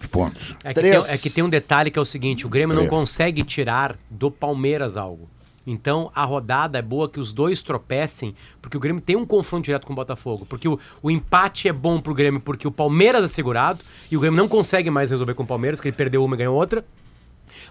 Os 0.00 0.06
pontos. 0.06 0.56
É 0.64 0.74
que, 0.74 0.80
tem, 0.80 0.92
é 0.92 1.18
que 1.18 1.30
tem 1.30 1.44
um 1.44 1.48
detalhe 1.48 1.90
que 1.90 1.98
é 1.98 2.02
o 2.02 2.04
seguinte: 2.04 2.46
o 2.46 2.48
Grêmio 2.48 2.74
não 2.74 2.82
Três. 2.82 2.90
consegue 2.90 3.44
tirar 3.44 3.96
do 4.10 4.30
Palmeiras 4.30 4.96
algo. 4.96 5.28
Então 5.66 6.10
a 6.14 6.24
rodada 6.24 6.78
é 6.78 6.82
boa 6.82 7.08
que 7.08 7.18
os 7.18 7.32
dois 7.32 7.62
tropecem, 7.62 8.34
porque 8.60 8.76
o 8.76 8.80
Grêmio 8.80 9.00
tem 9.00 9.16
um 9.16 9.24
confronto 9.24 9.64
direto 9.64 9.86
com 9.86 9.92
o 9.92 9.96
Botafogo. 9.96 10.44
Porque 10.44 10.68
o, 10.68 10.78
o 11.02 11.10
empate 11.10 11.68
é 11.68 11.72
bom 11.72 12.00
pro 12.00 12.14
Grêmio, 12.14 12.40
porque 12.40 12.68
o 12.68 12.70
Palmeiras 12.70 13.24
é 13.24 13.28
segurado 13.28 13.80
e 14.10 14.16
o 14.16 14.20
Grêmio 14.20 14.36
não 14.36 14.48
consegue 14.48 14.90
mais 14.90 15.10
resolver 15.10 15.34
com 15.34 15.42
o 15.42 15.46
Palmeiras, 15.46 15.80
que 15.80 15.88
ele 15.88 15.96
perdeu 15.96 16.24
uma 16.24 16.36
e 16.36 16.38
ganhou 16.38 16.56
outra. 16.56 16.84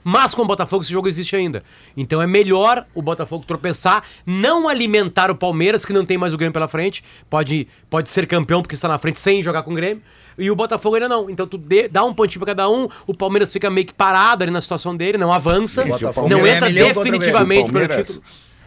Mas 0.03 0.33
com 0.35 0.41
o 0.41 0.45
Botafogo 0.45 0.83
esse 0.83 0.91
jogo 0.91 1.07
existe 1.07 1.35
ainda. 1.35 1.63
Então 1.95 2.21
é 2.21 2.27
melhor 2.27 2.85
o 2.93 3.01
Botafogo 3.01 3.43
tropeçar, 3.47 4.03
não 4.25 4.67
alimentar 4.67 5.29
o 5.31 5.35
Palmeiras, 5.35 5.85
que 5.85 5.93
não 5.93 6.05
tem 6.05 6.17
mais 6.17 6.33
o 6.33 6.37
Grêmio 6.37 6.53
pela 6.53 6.67
frente. 6.67 7.03
Pode, 7.29 7.67
pode 7.89 8.09
ser 8.09 8.27
campeão 8.27 8.61
porque 8.61 8.75
está 8.75 8.87
na 8.87 8.97
frente 8.97 9.19
sem 9.19 9.41
jogar 9.41 9.63
com 9.63 9.71
o 9.71 9.75
Grêmio. 9.75 10.01
E 10.37 10.49
o 10.49 10.55
Botafogo 10.55 10.95
ainda 10.95 11.07
não. 11.09 11.29
Então 11.29 11.45
tu 11.45 11.57
dê- 11.57 11.87
dá 11.87 12.03
um 12.03 12.13
pontinho 12.13 12.39
pra 12.43 12.55
cada 12.55 12.69
um, 12.69 12.87
o 13.05 13.13
Palmeiras 13.13 13.51
fica 13.53 13.69
meio 13.69 13.85
que 13.85 13.93
parado 13.93 14.43
ali 14.43 14.51
na 14.51 14.61
situação 14.61 14.95
dele, 14.97 15.17
não 15.17 15.31
avança, 15.31 15.83
o 15.83 15.87
não 15.87 15.99
Palmeiras- 16.13 16.55
entra 16.55 16.69
é 16.69 16.83
o 16.91 16.93
definitivamente 16.95 17.65
Se 17.67 17.69
o 17.69 17.73
pelo 17.73 17.87
Palmeiras- 17.87 18.07
título. 18.07 18.23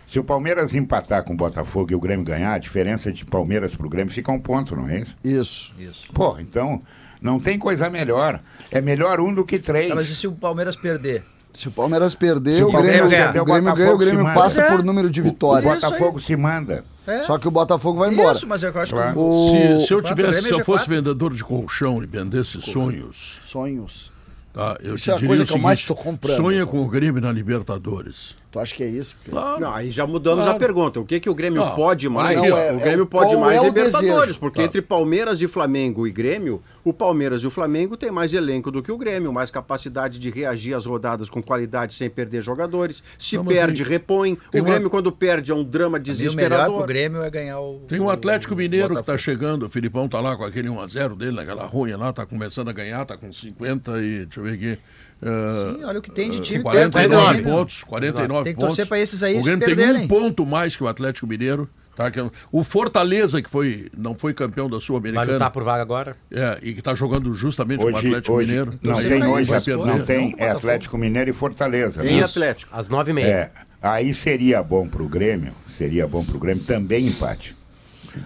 Se 0.06 0.20
o 0.20 0.24
Palmeiras 0.24 0.72
empatar 0.72 1.24
com 1.24 1.32
o 1.34 1.36
Botafogo 1.36 1.90
e 1.90 1.94
o 1.96 1.98
Grêmio 2.00 2.24
ganhar, 2.24 2.52
a 2.54 2.58
diferença 2.58 3.10
de 3.10 3.24
Palmeiras 3.24 3.74
pro 3.74 3.88
Grêmio 3.88 4.14
fica 4.14 4.30
um 4.30 4.38
ponto, 4.38 4.76
não 4.76 4.88
é 4.88 5.00
isso? 5.00 5.16
Isso. 5.24 5.74
Isso. 5.76 6.04
Pô, 6.14 6.36
então 6.38 6.80
não 7.20 7.38
tem 7.40 7.58
coisa 7.58 7.88
melhor. 7.90 8.40
É 8.70 8.80
melhor 8.80 9.20
um 9.20 9.32
do 9.34 9.44
que 9.44 9.58
três. 9.58 9.88
Tá, 9.88 9.94
mas 9.94 10.08
e 10.08 10.14
se 10.16 10.26
o 10.26 10.32
Palmeiras 10.32 10.76
perder? 10.76 11.24
Se 11.52 11.68
o 11.68 11.70
Palmeiras 11.70 12.14
perder, 12.14 12.62
o 12.64 12.68
o 12.68 12.72
Grêmio, 12.72 13.08
ganha, 13.08 13.24
perder, 13.24 13.38
o 13.38 13.42
o 13.42 13.46
Grêmio 13.46 13.74
ganha, 13.74 13.94
o 13.94 13.98
Grêmio 13.98 14.24
passa 14.34 14.60
É. 14.60 14.70
por 14.70 14.84
número 14.84 15.08
de 15.08 15.22
O 15.22 15.24
vitórias. 15.24 15.74
Botafogo 15.82 16.20
se 16.20 16.36
manda. 16.36 16.84
É. 17.06 17.22
Só 17.22 17.38
que 17.38 17.48
o 17.48 17.50
Botafogo 17.50 18.00
vai 18.00 18.12
embora. 18.12 18.36
Isso, 18.36 18.46
mas 18.46 18.62
eu 18.62 18.78
acho 18.78 18.92
Claro. 18.94 19.12
que 19.14 19.18
O- 19.18 19.50
Se, 19.80 19.86
se 19.86 19.92
eu 19.94 20.02
tivesse, 20.02 20.30
Grêmio 20.32 20.48
se 20.48 20.52
eu 20.54 20.60
é 20.60 20.64
fosse 20.64 20.88
vendedor 20.88 21.32
de 21.32 21.42
colchão 21.42 22.02
e 22.02 22.06
vendesse 22.06 22.60
sonhos, 22.60 23.40
Sonhos. 23.44 24.12
tá? 24.52 24.76
Eu 24.82 24.96
Isso 24.96 25.04
te 25.04 25.10
é 25.12 25.14
a 25.14 25.26
coisa 25.26 25.44
o 25.44 25.46
que 25.46 25.52
eu 25.54 25.58
mais 25.58 25.78
seguinte, 25.78 25.96
tô 25.96 26.02
comprando, 26.02 26.36
Sonha 26.36 26.56
então. 26.62 26.68
com 26.72 26.82
o 26.82 26.88
Grêmio 26.88 27.22
na 27.22 27.32
Libertadores. 27.32 28.36
Tu 28.50 28.60
acha 28.60 28.74
que 28.74 28.82
é 28.82 28.88
isso? 28.88 29.16
Pedro? 29.22 29.38
Claro. 29.40 29.60
Não, 29.60 29.74
aí 29.74 29.90
já 29.90 30.06
mudamos 30.06 30.44
Claro. 30.44 30.56
a 30.56 30.58
pergunta. 30.58 31.00
O 31.00 31.04
que, 31.04 31.20
que 31.20 31.28
o 31.28 31.34
Grêmio 31.34 31.60
Não, 31.62 31.74
pode 31.74 32.08
mais? 32.08 32.36
não, 32.36 32.44
é- 32.46 32.72
o 32.72 32.76
é 32.76 32.82
Grêmio 32.82 33.04
o- 33.04 33.06
pode 33.06 33.36
mais 33.36 33.56
é 33.56 33.60
o 33.60 33.64
Libertadores, 33.64 34.20
desejo? 34.20 34.38
porque 34.40 34.62
entre 34.62 34.80
Palmeiras 34.80 35.42
e 35.42 35.48
Flamengo 35.48 36.06
e 36.06 36.12
Grêmio, 36.12 36.62
o 36.82 36.92
Palmeiras 36.92 37.42
e 37.42 37.46
o 37.46 37.50
Flamengo 37.50 37.96
têm 37.98 38.10
mais 38.10 38.32
elenco 38.32 38.70
do 38.70 38.82
que 38.82 38.90
o 38.90 38.96
Grêmio, 38.96 39.30
mais 39.32 39.50
capacidade 39.50 40.18
de 40.18 40.30
reagir 40.30 40.72
às 40.74 40.86
rodadas 40.86 41.28
com 41.28 41.42
qualidade 41.42 41.92
sem 41.92 42.08
perder 42.08 42.40
jogadores. 42.42 43.02
Se 43.18 43.36
Não, 43.36 43.44
perde, 43.44 43.82
repõe. 43.82 44.36
tem 44.50 44.60
O 44.60 44.64
uma- 44.64 44.70
Grêmio, 44.70 44.88
quando 44.88 45.12
perde, 45.12 45.50
é 45.50 45.54
um 45.54 45.64
drama 45.64 45.88
o 45.88 46.00
melhor 46.00 46.04
desesperador. 46.04 46.78
pro 46.78 46.86
Grêmio 46.86 47.22
é 47.22 47.30
ganhar 47.30 47.60
o. 47.60 47.80
Tem 47.88 48.00
um 48.00 48.08
Atlético 48.08 48.56
Mineiro 48.56 48.94
que 48.96 49.02
tá 49.02 49.18
chegando, 49.18 49.66
o 49.66 49.68
Filipão 49.68 50.08
tá 50.08 50.18
lá 50.20 50.34
com 50.36 50.44
aquele 50.44 50.68
1x0 50.70 51.14
dele, 51.14 51.32
naquela 51.32 51.66
ruim 51.66 51.92
lá, 51.92 52.10
tá 52.12 52.24
começando 52.24 52.68
a 52.68 52.72
ganhar, 52.72 53.04
tá 53.04 53.16
com 53.18 53.30
50 53.30 53.98
e, 54.00 54.24
deixa 54.24 54.40
eu 54.40 54.44
ver 54.44 54.54
aqui... 54.54 54.78
Sim, 55.22 55.84
olha 55.84 55.98
o 55.98 56.02
que 56.02 56.10
tem 56.10 56.30
de 56.30 56.38
eh, 56.38 56.40
time 56.42 56.62
49 56.62 57.08
perto 57.08 57.20
do 57.26 57.32
Grêmio. 57.42 57.58
pontos, 57.58 57.82
49 57.84 58.44
Tem 58.44 58.52
que 58.54 58.60
pontos. 58.60 58.76
torcer 58.76 58.86
pra 58.86 59.00
esses 59.00 59.22
aí 59.22 59.38
O 59.38 59.42
Grêmio 59.42 59.64
tem 59.66 59.74
perderem. 59.74 60.02
um 60.04 60.08
ponto 60.08 60.44
mais 60.44 60.76
que 60.76 60.84
o 60.84 60.88
Atlético 60.88 61.26
Mineiro, 61.26 61.68
tá? 61.96 62.10
Que 62.10 62.20
é- 62.20 62.30
o 62.52 62.62
Fortaleza, 62.62 63.40
que 63.40 63.48
foi, 63.48 63.88
não 63.96 64.14
foi 64.14 64.34
campeão 64.34 64.66
da 64.68 64.76
Vai 64.76 64.80
Sul-Americana, 64.86 65.32
lutar 65.32 65.50
por 65.50 65.64
vaga 65.64 65.80
agora. 65.82 66.16
é, 66.30 66.58
e 66.62 66.74
que 66.74 66.82
tá 66.82 66.94
jogando 66.94 67.32
justamente 67.32 67.80
com 67.80 67.86
o 67.86 67.94
Hoje, 67.94 68.06
Atlético 68.08 68.34
hoje 68.36 68.46
Mineiro. 68.48 68.70
não 68.82 68.92
Torcer 68.92 69.10
tem 69.10 69.24
hoje, 69.26 69.50
não 69.74 70.04
tem, 70.04 70.34
Não, 70.38 70.46
é. 70.46 70.50
Atlético 70.50 70.98
Mineiro 70.98 71.30
e 71.30 71.32
Fortaleza. 71.32 72.04
Em 72.06 72.18
né? 72.18 72.22
Atlético. 72.22 72.76
Às 72.76 72.88
nove 72.90 73.10
e 73.10 73.14
meia. 73.14 73.26
É, 73.26 73.50
aí 73.80 74.12
seria 74.12 74.62
bom 74.62 74.86
pro 74.86 75.08
Grêmio, 75.08 75.52
seria 75.78 76.06
bom 76.06 76.22
pro 76.22 76.38
Grêmio 76.38 76.62
também 76.64 77.06
empate. 77.06 77.56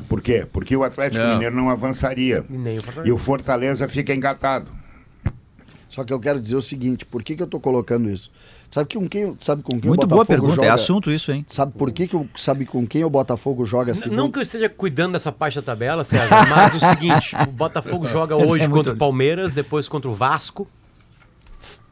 Por 0.08 0.20
quê? 0.20 0.46
Porque 0.52 0.76
o 0.76 0.84
Atlético 0.84 1.22
É. 1.22 1.32
Mineiro 1.34 1.54
não 1.54 1.70
avançaria. 1.70 2.44
Nem 2.48 2.78
o. 2.78 2.82
E 3.04 3.10
o 3.12 3.18
Fortaleza 3.18 3.86
fica 3.88 4.14
engatado. 4.14 4.70
Só 5.90 6.04
que 6.04 6.12
eu 6.12 6.18
quero 6.20 6.40
dizer 6.40 6.54
o 6.56 6.62
seguinte, 6.62 7.04
por 7.04 7.22
que, 7.22 7.34
que 7.36 7.42
eu 7.42 7.46
tô 7.46 7.60
colocando 7.60 8.08
isso? 8.08 8.30
Sabe, 8.70 8.88
que 8.88 8.96
com 8.96 9.08
quem, 9.08 9.36
sabe 9.40 9.62
com 9.64 9.72
quem 9.80 9.88
Muito 9.88 10.04
o 10.04 10.06
boa 10.06 10.20
Botafogo 10.20 10.26
pergunta, 10.26 10.54
joga? 10.54 10.68
é 10.68 10.70
assunto 10.70 11.10
isso, 11.10 11.32
hein? 11.32 11.44
Sabe 11.48 11.72
por 11.72 11.90
que, 11.90 12.06
que 12.06 12.14
eu, 12.14 12.28
sabe 12.36 12.64
com 12.64 12.86
quem 12.86 13.02
o 13.04 13.10
Botafogo 13.10 13.66
joga 13.66 13.92
segundo? 13.94 14.16
Não 14.16 14.30
que 14.30 14.38
eu 14.38 14.42
esteja 14.42 14.68
cuidando 14.68 15.14
dessa 15.14 15.32
parte 15.32 15.56
da 15.56 15.62
tabela, 15.62 16.04
César, 16.04 16.28
mas 16.48 16.74
o 16.74 16.78
seguinte: 16.78 17.34
o 17.36 17.50
Botafogo 17.50 18.06
joga 18.08 18.36
hoje 18.36 18.64
é 18.64 18.68
contra 18.68 18.92
o. 18.92 18.96
Palmeiras, 18.96 19.52
depois 19.52 19.88
contra 19.88 20.08
o 20.08 20.14
Vasco. 20.14 20.68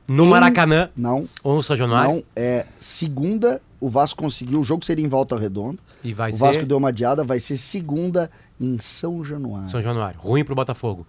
No 0.06 0.24
em- 0.24 0.28
Maracanã 0.30 0.88
Não, 0.96 1.28
ou 1.42 1.56
no 1.56 1.62
São 1.62 1.76
Januário. 1.76 2.14
não. 2.14 2.22
É 2.36 2.64
segunda, 2.78 3.60
o 3.80 3.88
Vasco 3.90 4.22
conseguiu. 4.22 4.60
O 4.60 4.64
jogo 4.64 4.84
seria 4.84 5.04
em 5.04 5.08
volta 5.08 5.36
redonda. 5.36 5.78
E 6.04 6.14
vai 6.14 6.30
o 6.30 6.32
ser 6.32 6.38
Vasco 6.38 6.64
deu 6.66 6.78
uma 6.78 6.90
adiada, 6.90 7.24
vai 7.24 7.40
ser 7.40 7.56
segunda 7.56 8.30
em 8.60 8.78
São 8.78 9.24
Januário. 9.24 9.68
São 9.68 9.82
Januário. 9.82 10.18
Ruim 10.20 10.44
pro 10.44 10.54
Botafogo. 10.54 11.04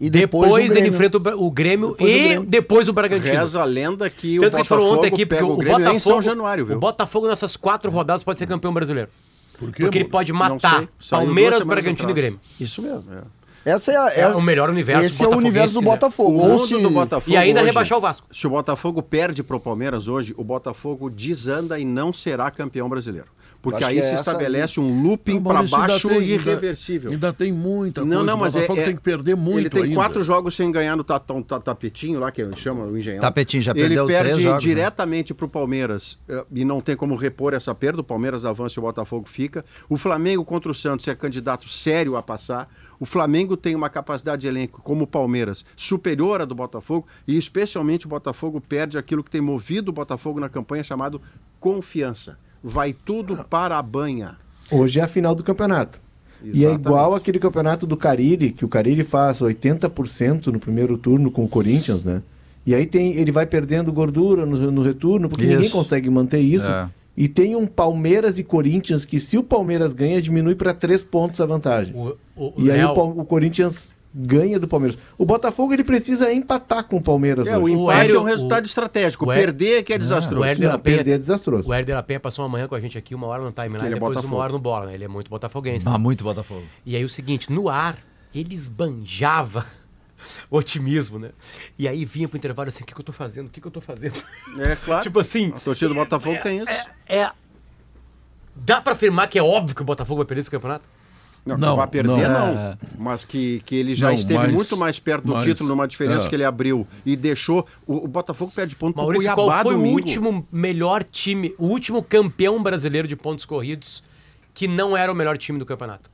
E 0.00 0.08
depois 0.08 0.50
depois, 0.50 0.72
o 0.72 0.78
ele 0.78 0.88
enfrenta 0.88 1.18
o 1.18 1.46
o 1.46 1.50
Grêmio 1.50 1.88
Depois 1.90 2.10
o 2.10 2.14
e 2.16 2.22
Grêmio. 2.24 2.46
depois 2.48 2.88
o 2.88 2.92
Bragantino. 2.94 3.34
Reza 3.34 3.60
a 3.60 3.64
lenda 3.64 4.08
que 4.08 4.38
o 4.38 4.42
Tanto 4.50 4.64
falou 4.64 4.84
Botafogo 4.84 4.98
ontem 5.06 5.08
aqui, 5.14 5.26
porque 5.26 5.34
pega 5.34 5.46
o 5.46 5.52
o 5.52 5.56
Botafogo, 5.58 5.94
em 5.96 5.98
São 5.98 6.22
Januário, 6.22 6.64
o 6.64 6.66
viu? 6.66 6.78
Botafogo 6.78 7.28
nessas 7.28 7.54
quatro 7.56 7.90
rodadas 7.90 8.22
pode 8.22 8.38
ser 8.38 8.46
campeão 8.46 8.72
brasileiro. 8.72 9.10
Por 9.58 9.70
quê, 9.72 9.82
Porque 9.82 9.98
ele 9.98 10.06
pode 10.08 10.32
matar 10.32 10.88
Palmeiras, 11.10 11.62
Bragantino 11.62 12.08
e. 12.08 12.14
Grêmio. 12.14 12.40
Isso 12.58 12.80
mesmo. 12.80 13.04
Essa 13.62 13.92
é, 13.92 13.96
a- 13.98 14.08
É 14.14 14.26
o 14.28 14.40
melhor 14.40 14.70
universo 14.70 15.04
Esse 15.04 15.22
é 15.22 15.28
o 15.28 15.36
universo 15.36 15.74
do 15.74 15.80
né? 15.82 15.86
Botafogo. 15.90 16.30
O 16.30 16.40
Ou 16.40 16.48
mundo 16.48 16.66
se- 16.66 16.78
do 16.82 16.88
Botafogo 16.90 17.30
E 17.30 17.36
ainda 17.36 17.60
hoje, 17.60 17.68
rebaixar 17.68 17.98
o 17.98 18.00
Vasco. 18.00 18.26
Se 18.30 18.46
o 18.46 18.50
Botafogo 18.50 19.02
perde 19.02 19.42
pro 19.42 19.60
Palmeiras 19.60 20.08
hoje, 20.08 20.32
o 20.38 20.42
Botafogo 20.42 21.10
desanda 21.10 21.78
e 21.78 21.84
não 21.84 22.10
será 22.10 22.50
campeão 22.50 22.88
brasileiro. 22.88 23.26
Porque 23.62 23.84
aí 23.84 23.98
é 23.98 24.02
se 24.02 24.14
estabelece 24.14 24.80
um 24.80 25.02
looping 25.02 25.34
Não, 25.34 25.42
para 25.42 25.60
ainda 25.60 25.70
baixo 25.70 26.08
tem- 26.08 26.18
ainda- 26.18 26.32
irreversível. 26.32 27.10
Ainda, 27.10 27.30
tem 27.32 27.52
muita 27.52 28.00
Não, 28.00 28.08
coisa. 28.08 28.24
não, 28.24 28.36
mas 28.38 28.54
o 28.54 28.58
é, 28.58 28.60
Botafogo 28.62 28.80
é- 28.80 28.84
tem 28.84 28.96
que 28.96 29.02
perder 29.02 29.36
muito 29.36 29.58
Ele 29.58 29.68
tem 29.70 29.82
ainda. 29.82 29.94
quatro 29.96 30.24
jogos 30.24 30.56
sem 30.56 30.72
ganhar 30.72 30.96
no 30.96 31.04
ta- 31.04 31.18
ta- 31.20 31.42
ta- 31.42 31.60
tapetinho 31.60 32.18
lá, 32.18 32.30
que 32.32 32.42
chama 32.56 32.84
o 32.86 32.96
engenheiro. 32.96 33.20
Tapetinho, 33.20 33.62
já 33.62 33.72
Ele 33.72 33.80
perdeu 33.80 34.06
perde 34.06 34.22
três 34.30 34.42
jogos, 34.42 34.64
né? 34.64 34.68
diretamente 34.70 35.34
pro 35.34 35.46
Palmeiras 35.48 36.18
eh, 36.28 36.44
e 36.54 36.64
não 36.64 36.80
tem 36.80 36.96
como 36.96 37.14
repor 37.16 37.52
essa 37.52 37.74
perda. 37.74 38.00
O 38.00 38.04
Palmeiras 38.04 38.46
avança 38.46 38.76
e 38.76 38.80
o 38.80 38.82
Botafogo 38.82 39.28
fica. 39.28 39.62
O 39.90 39.98
Flamengo 39.98 40.42
contra 40.44 40.70
o 40.70 40.74
Santos 40.74 41.06
é 41.06 41.14
candidato 41.14 41.68
sério 41.68 42.16
a 42.16 42.22
passar. 42.22 42.66
O 42.98 43.04
Flamengo 43.06 43.56
tem 43.56 43.74
uma 43.74 43.88
capacidade 43.90 44.42
de 44.42 44.48
elenco, 44.48 44.80
como 44.82 45.04
o 45.04 45.06
Palmeiras, 45.06 45.64
superior 45.76 46.40
à 46.40 46.44
do 46.44 46.54
Botafogo, 46.54 47.06
e 47.26 47.36
especialmente 47.36 48.06
o 48.06 48.08
Botafogo 48.08 48.60
perde 48.60 48.96
aquilo 48.98 49.22
que 49.24 49.30
tem 49.30 49.40
movido 49.40 49.90
o 49.90 49.92
Botafogo 49.92 50.38
na 50.40 50.48
campanha, 50.48 50.82
chamado 50.84 51.20
confiança. 51.58 52.38
Vai 52.62 52.92
tudo 52.92 53.44
para 53.48 53.78
a 53.78 53.82
banha. 53.82 54.36
Hoje 54.70 55.00
é 55.00 55.02
a 55.02 55.08
final 55.08 55.34
do 55.34 55.42
campeonato. 55.42 56.00
E 56.42 56.48
é 56.48 56.50
Exatamente. 56.50 56.80
igual 56.80 57.14
aquele 57.14 57.38
campeonato 57.38 57.86
do 57.86 57.96
Cariri, 57.96 58.50
que 58.52 58.64
o 58.64 58.68
Cariri 58.68 59.04
faz 59.04 59.40
80% 59.40 60.46
no 60.46 60.58
primeiro 60.58 60.96
turno 60.96 61.30
com 61.30 61.44
o 61.44 61.48
Corinthians, 61.48 62.02
né? 62.02 62.22
E 62.66 62.74
aí 62.74 62.86
tem, 62.86 63.16
ele 63.16 63.32
vai 63.32 63.46
perdendo 63.46 63.92
gordura 63.92 64.46
no, 64.46 64.70
no 64.70 64.82
retorno, 64.82 65.28
porque 65.28 65.44
Isso. 65.44 65.54
ninguém 65.54 65.70
consegue 65.70 66.08
manter 66.08 66.40
isso. 66.40 66.68
É. 66.68 66.88
E 67.16 67.28
tem 67.28 67.56
um 67.56 67.66
Palmeiras 67.66 68.38
e 68.38 68.44
Corinthians 68.44 69.04
que, 69.04 69.18
se 69.18 69.36
o 69.36 69.42
Palmeiras 69.42 69.92
ganha, 69.92 70.22
diminui 70.22 70.54
para 70.54 70.72
três 70.72 71.02
pontos 71.02 71.40
a 71.40 71.46
vantagem. 71.46 71.94
O, 71.94 72.16
o, 72.36 72.54
E 72.58 72.70
aí 72.70 72.82
o, 72.84 72.92
o 72.92 73.24
Corinthians 73.24 73.92
ganha 74.14 74.58
do 74.58 74.66
Palmeiras. 74.66 74.98
O 75.16 75.24
Botafogo 75.24 75.72
ele 75.72 75.84
precisa 75.84 76.32
empatar 76.32 76.84
com 76.84 76.96
o 76.96 77.02
Palmeiras 77.02 77.46
É, 77.46 77.56
o 77.56 77.62
hoje. 77.62 77.74
empate 77.74 78.00
Hélio- 78.00 78.16
é 78.16 78.20
um 78.20 78.24
resultado 78.24 78.64
o- 78.64 78.66
estratégico. 78.66 79.24
o 79.24 79.28
Perder 79.28 79.78
é 79.78 79.82
que 79.82 79.92
é 79.92 79.98
desastroso. 79.98 80.40
o 80.42 80.44
Hélio- 80.44 80.68
Não, 80.68 80.78
perder 80.78 81.12
é 81.12 81.18
desastroso. 81.18 81.68
o 81.68 81.72
Herder 81.74 81.94
da 81.94 82.02
Penha 82.02 82.18
passou 82.18 82.44
uma 82.44 82.48
manhã 82.48 82.66
com 82.66 82.74
a 82.74 82.80
gente 82.80 82.98
aqui, 82.98 83.14
uma 83.14 83.26
hora 83.28 83.42
no 83.42 83.52
timeline, 83.52 83.78
Ele 83.78 83.86
é 83.86 83.94
depois 83.94 84.10
Botafogo. 84.14 84.34
uma 84.34 84.42
hora 84.42 84.52
no 84.52 84.58
bola, 84.58 84.86
né? 84.86 84.94
Ele 84.94 85.04
é 85.04 85.08
muito 85.08 85.30
botafoguense. 85.30 85.88
Ah, 85.88 85.96
muito 85.98 86.24
Botafogo. 86.24 86.64
E 86.84 86.96
aí 86.96 87.04
o 87.04 87.08
seguinte, 87.08 87.52
no 87.52 87.68
ar, 87.68 87.98
ele 88.34 88.54
esbanjava 88.54 89.64
otimismo, 90.50 91.18
né? 91.18 91.30
E 91.78 91.86
aí 91.86 92.04
vinha 92.04 92.28
pro 92.28 92.36
intervalo 92.36 92.68
assim, 92.68 92.82
o 92.82 92.86
que, 92.86 92.94
que 92.94 93.00
eu 93.00 93.04
tô 93.04 93.12
fazendo? 93.12 93.46
O 93.46 93.50
que, 93.50 93.60
que 93.60 93.66
eu 93.66 93.70
tô 93.70 93.80
fazendo? 93.80 94.14
É 94.58 94.74
claro. 94.76 95.02
tipo 95.04 95.20
assim, 95.20 95.52
A 95.54 95.60
torcida 95.60 95.88
do 95.88 95.94
Botafogo 95.94 96.38
tem 96.42 96.58
isso. 96.58 96.88
é... 97.08 97.30
Dá 98.56 98.80
pra 98.82 98.92
afirmar 98.92 99.28
que 99.28 99.38
é 99.38 99.42
óbvio 99.42 99.74
que 99.74 99.82
o 99.82 99.84
Botafogo 99.84 100.18
vai 100.18 100.26
perder 100.26 100.40
esse 100.42 100.50
campeonato? 100.50 100.86
Não, 101.44 101.56
Não, 101.56 101.68
não 101.68 101.76
vai 101.76 101.86
perder, 101.86 102.28
não. 102.28 102.54
não. 102.54 102.78
Mas 102.98 103.24
que, 103.24 103.62
que 103.64 103.74
ele 103.74 103.94
já 103.94 104.08
Não, 104.08 104.14
esteve 104.14 104.38
mas- 104.38 104.52
muito 104.52 104.76
mais 104.76 104.98
perto 105.00 105.26
do 105.26 105.32
mas- 105.32 105.44
título 105.44 105.68
numa 105.70 105.88
diferença 105.88 106.26
é. 106.26 106.28
que 106.28 106.34
ele 106.36 106.44
abriu 106.44 106.86
e 107.04 107.16
deixou. 107.16 107.66
O, 107.86 108.04
o 108.04 108.08
Botafogo 108.08 108.52
perde 108.54 108.76
ponto 108.76 108.92
pro 108.94 109.02
Maurício, 109.04 109.24
Cuiabá 109.34 109.42
qual 109.54 109.62
foi 109.62 109.74
domingo. 109.74 109.94
o 109.96 110.00
último 110.00 110.46
melhor 110.52 111.02
time, 111.02 111.54
o 111.58 111.66
último 111.66 112.02
campeão 112.02 112.62
brasileiro 112.62 113.08
de 113.08 113.16
pontos 113.16 113.44
corridos 113.44 114.04
que 114.52 114.68
não 114.68 114.96
era 114.96 115.10
o 115.10 115.14
melhor 115.14 115.38
time 115.38 115.58
do 115.58 115.64
campeonato? 115.64 116.10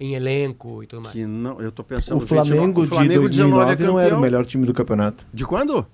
Em 0.00 0.14
elenco 0.14 0.82
e 0.82 0.86
tudo 0.86 1.02
mais. 1.02 1.14
Que 1.14 1.26
não, 1.26 1.60
eu 1.60 1.70
tô 1.70 1.84
pensando 1.84 2.16
O 2.22 2.26
Flamengo, 2.26 2.82
o 2.82 2.86
Flamengo 2.86 3.28
de 3.28 3.38
2009 3.38 3.84
não 3.84 3.98
era 3.98 4.16
o 4.16 4.20
melhor 4.20 4.44
time 4.46 4.66
do 4.66 4.72
campeonato. 4.74 5.24
De 5.32 5.44
quando? 5.44 5.86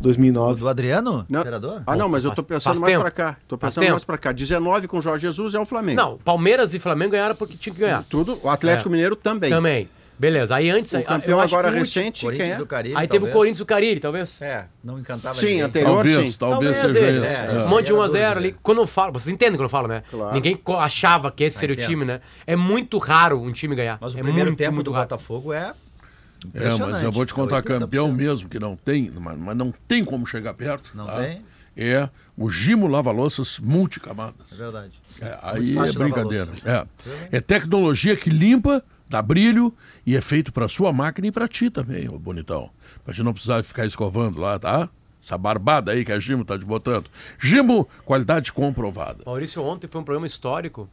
2009. 0.00 0.60
Do 0.60 0.68
Adriano? 0.68 1.24
Não. 1.28 1.40
Imperador? 1.40 1.82
Ah, 1.86 1.96
não, 1.96 2.08
mas 2.08 2.24
eu 2.24 2.34
tô 2.34 2.42
pensando 2.42 2.62
faz 2.64 2.80
mais 2.80 2.92
tempo. 2.92 3.02
pra 3.02 3.10
cá. 3.10 3.36
Tô 3.48 3.56
Faz 3.58 3.74
pensando 3.74 3.82
tempo. 3.84 3.92
mais 3.94 4.04
pra 4.04 4.18
cá. 4.18 4.32
19 4.32 4.86
com 4.88 4.98
o 4.98 5.02
Jorge 5.02 5.26
Jesus 5.26 5.54
é 5.54 5.58
o 5.60 5.64
Flamengo. 5.66 6.00
Não, 6.00 6.18
Palmeiras 6.18 6.74
e 6.74 6.78
Flamengo 6.78 7.12
ganharam 7.12 7.34
porque 7.34 7.56
tinha 7.56 7.74
que 7.74 7.80
ganhar. 7.80 8.04
Tudo. 8.08 8.38
O 8.42 8.48
Atlético 8.48 8.88
É. 8.88 8.92
Mineiro 8.92 9.16
também. 9.16 9.50
Também. 9.50 9.88
Beleza. 10.18 10.56
Aí 10.56 10.70
antes. 10.70 10.92
O 10.92 10.96
aí- 10.96 11.04
campeão 11.04 11.38
agora 11.38 11.68
recente, 11.70 12.20
quem 12.20 12.28
Corinthians 12.30 12.54
é? 12.54 12.56
do 12.58 12.64
Caribe, 12.66 12.96
Aí 12.96 13.06
teve 13.06 13.18
o 13.18 13.20
talvez. 13.20 13.34
Corinthians 13.34 13.58
e 13.58 13.62
o 13.62 13.66
Cariri, 13.66 14.00
talvez. 14.00 14.40
É, 14.40 14.66
não 14.82 14.98
encantava 14.98 15.34
Sim, 15.34 15.44
ninguém. 15.46 15.60
anterior. 15.60 15.94
Talvez, 15.96 16.32
sim. 16.32 16.38
talvez 16.38 16.78
Talvez 16.80 16.94
seja 16.96 17.06
ele, 17.06 17.26
esse. 17.26 17.36
é, 17.36 17.46
é. 17.46 17.58
Um 17.64 17.68
monte 17.68 17.86
de 17.86 17.92
1 17.92 17.96
a 18.00 18.04
Era 18.04 18.08
0 18.12 18.34
dúvida. 18.36 18.48
ali. 18.48 18.56
Quando 18.62 18.80
eu 18.80 18.86
falo, 18.86 19.12
vocês 19.12 19.28
entendem 19.34 19.56
quando 19.58 19.64
eu 19.64 19.68
falo, 19.68 19.88
né? 19.88 20.02
Claro. 20.10 20.32
Ninguém 20.34 20.56
co- 20.56 20.78
achava 20.78 21.30
que 21.30 21.44
esse 21.44 21.58
Ah, 21.58 21.60
seria 21.60 21.74
o 21.74 21.78
entendo. 21.78 21.88
time, 21.90 22.04
né? 22.06 22.20
É 22.46 22.56
muito 22.56 22.96
raro 22.96 23.38
um 23.42 23.52
time 23.52 23.76
ganhar. 23.76 23.98
Mas 24.00 24.14
o 24.14 24.18
é 24.18 24.22
primeiro 24.22 24.48
muito, 24.48 24.58
tempo 24.58 24.72
muito 24.76 24.86
do 24.86 24.92
raro. 24.92 25.04
Botafogo 25.06 25.52
é. 25.52 25.74
É, 26.54 26.74
mas 26.78 27.02
eu 27.02 27.10
vou 27.12 27.24
te 27.26 27.34
contar, 27.34 27.62
80%. 27.62 27.78
campeão 27.80 28.12
mesmo, 28.12 28.48
que 28.48 28.58
não 28.58 28.76
tem, 28.76 29.10
mas, 29.10 29.38
mas 29.38 29.56
não 29.56 29.72
tem 29.88 30.04
como 30.04 30.26
chegar 30.26 30.54
perto. 30.54 30.90
Não 30.94 31.06
tá? 31.06 31.16
tem? 31.18 31.44
É 31.76 32.08
o 32.36 32.50
Gimo 32.50 32.86
Lava-Louças 32.86 33.58
multicamadas. 33.58 34.52
É 34.52 34.54
verdade. 34.54 34.92
É, 35.20 35.38
aí 35.42 35.76
é 35.76 35.92
brincadeira. 35.92 36.50
É. 36.64 36.86
é 37.32 37.40
tecnologia 37.40 38.16
que 38.16 38.30
limpa, 38.30 38.82
dá 39.08 39.20
brilho 39.20 39.74
e 40.06 40.16
é 40.16 40.20
feito 40.20 40.52
para 40.52 40.68
sua 40.68 40.92
máquina 40.92 41.26
e 41.26 41.32
para 41.32 41.46
ti 41.46 41.68
também, 41.70 42.08
ô 42.08 42.18
bonitão. 42.18 42.70
Pra 43.04 43.12
gente 43.12 43.24
não 43.24 43.32
precisar 43.32 43.62
ficar 43.62 43.84
escovando 43.86 44.40
lá, 44.40 44.58
tá? 44.58 44.88
Essa 45.22 45.36
barbada 45.36 45.92
aí 45.92 46.04
que 46.04 46.12
a 46.12 46.18
Gimo 46.18 46.44
tá 46.44 46.58
te 46.58 46.64
botando. 46.64 47.10
Gimo, 47.38 47.88
qualidade 48.04 48.52
comprovada. 48.52 49.22
Maurício, 49.26 49.62
ontem 49.62 49.86
foi 49.88 50.00
um 50.00 50.04
programa 50.04 50.26
histórico. 50.26 50.88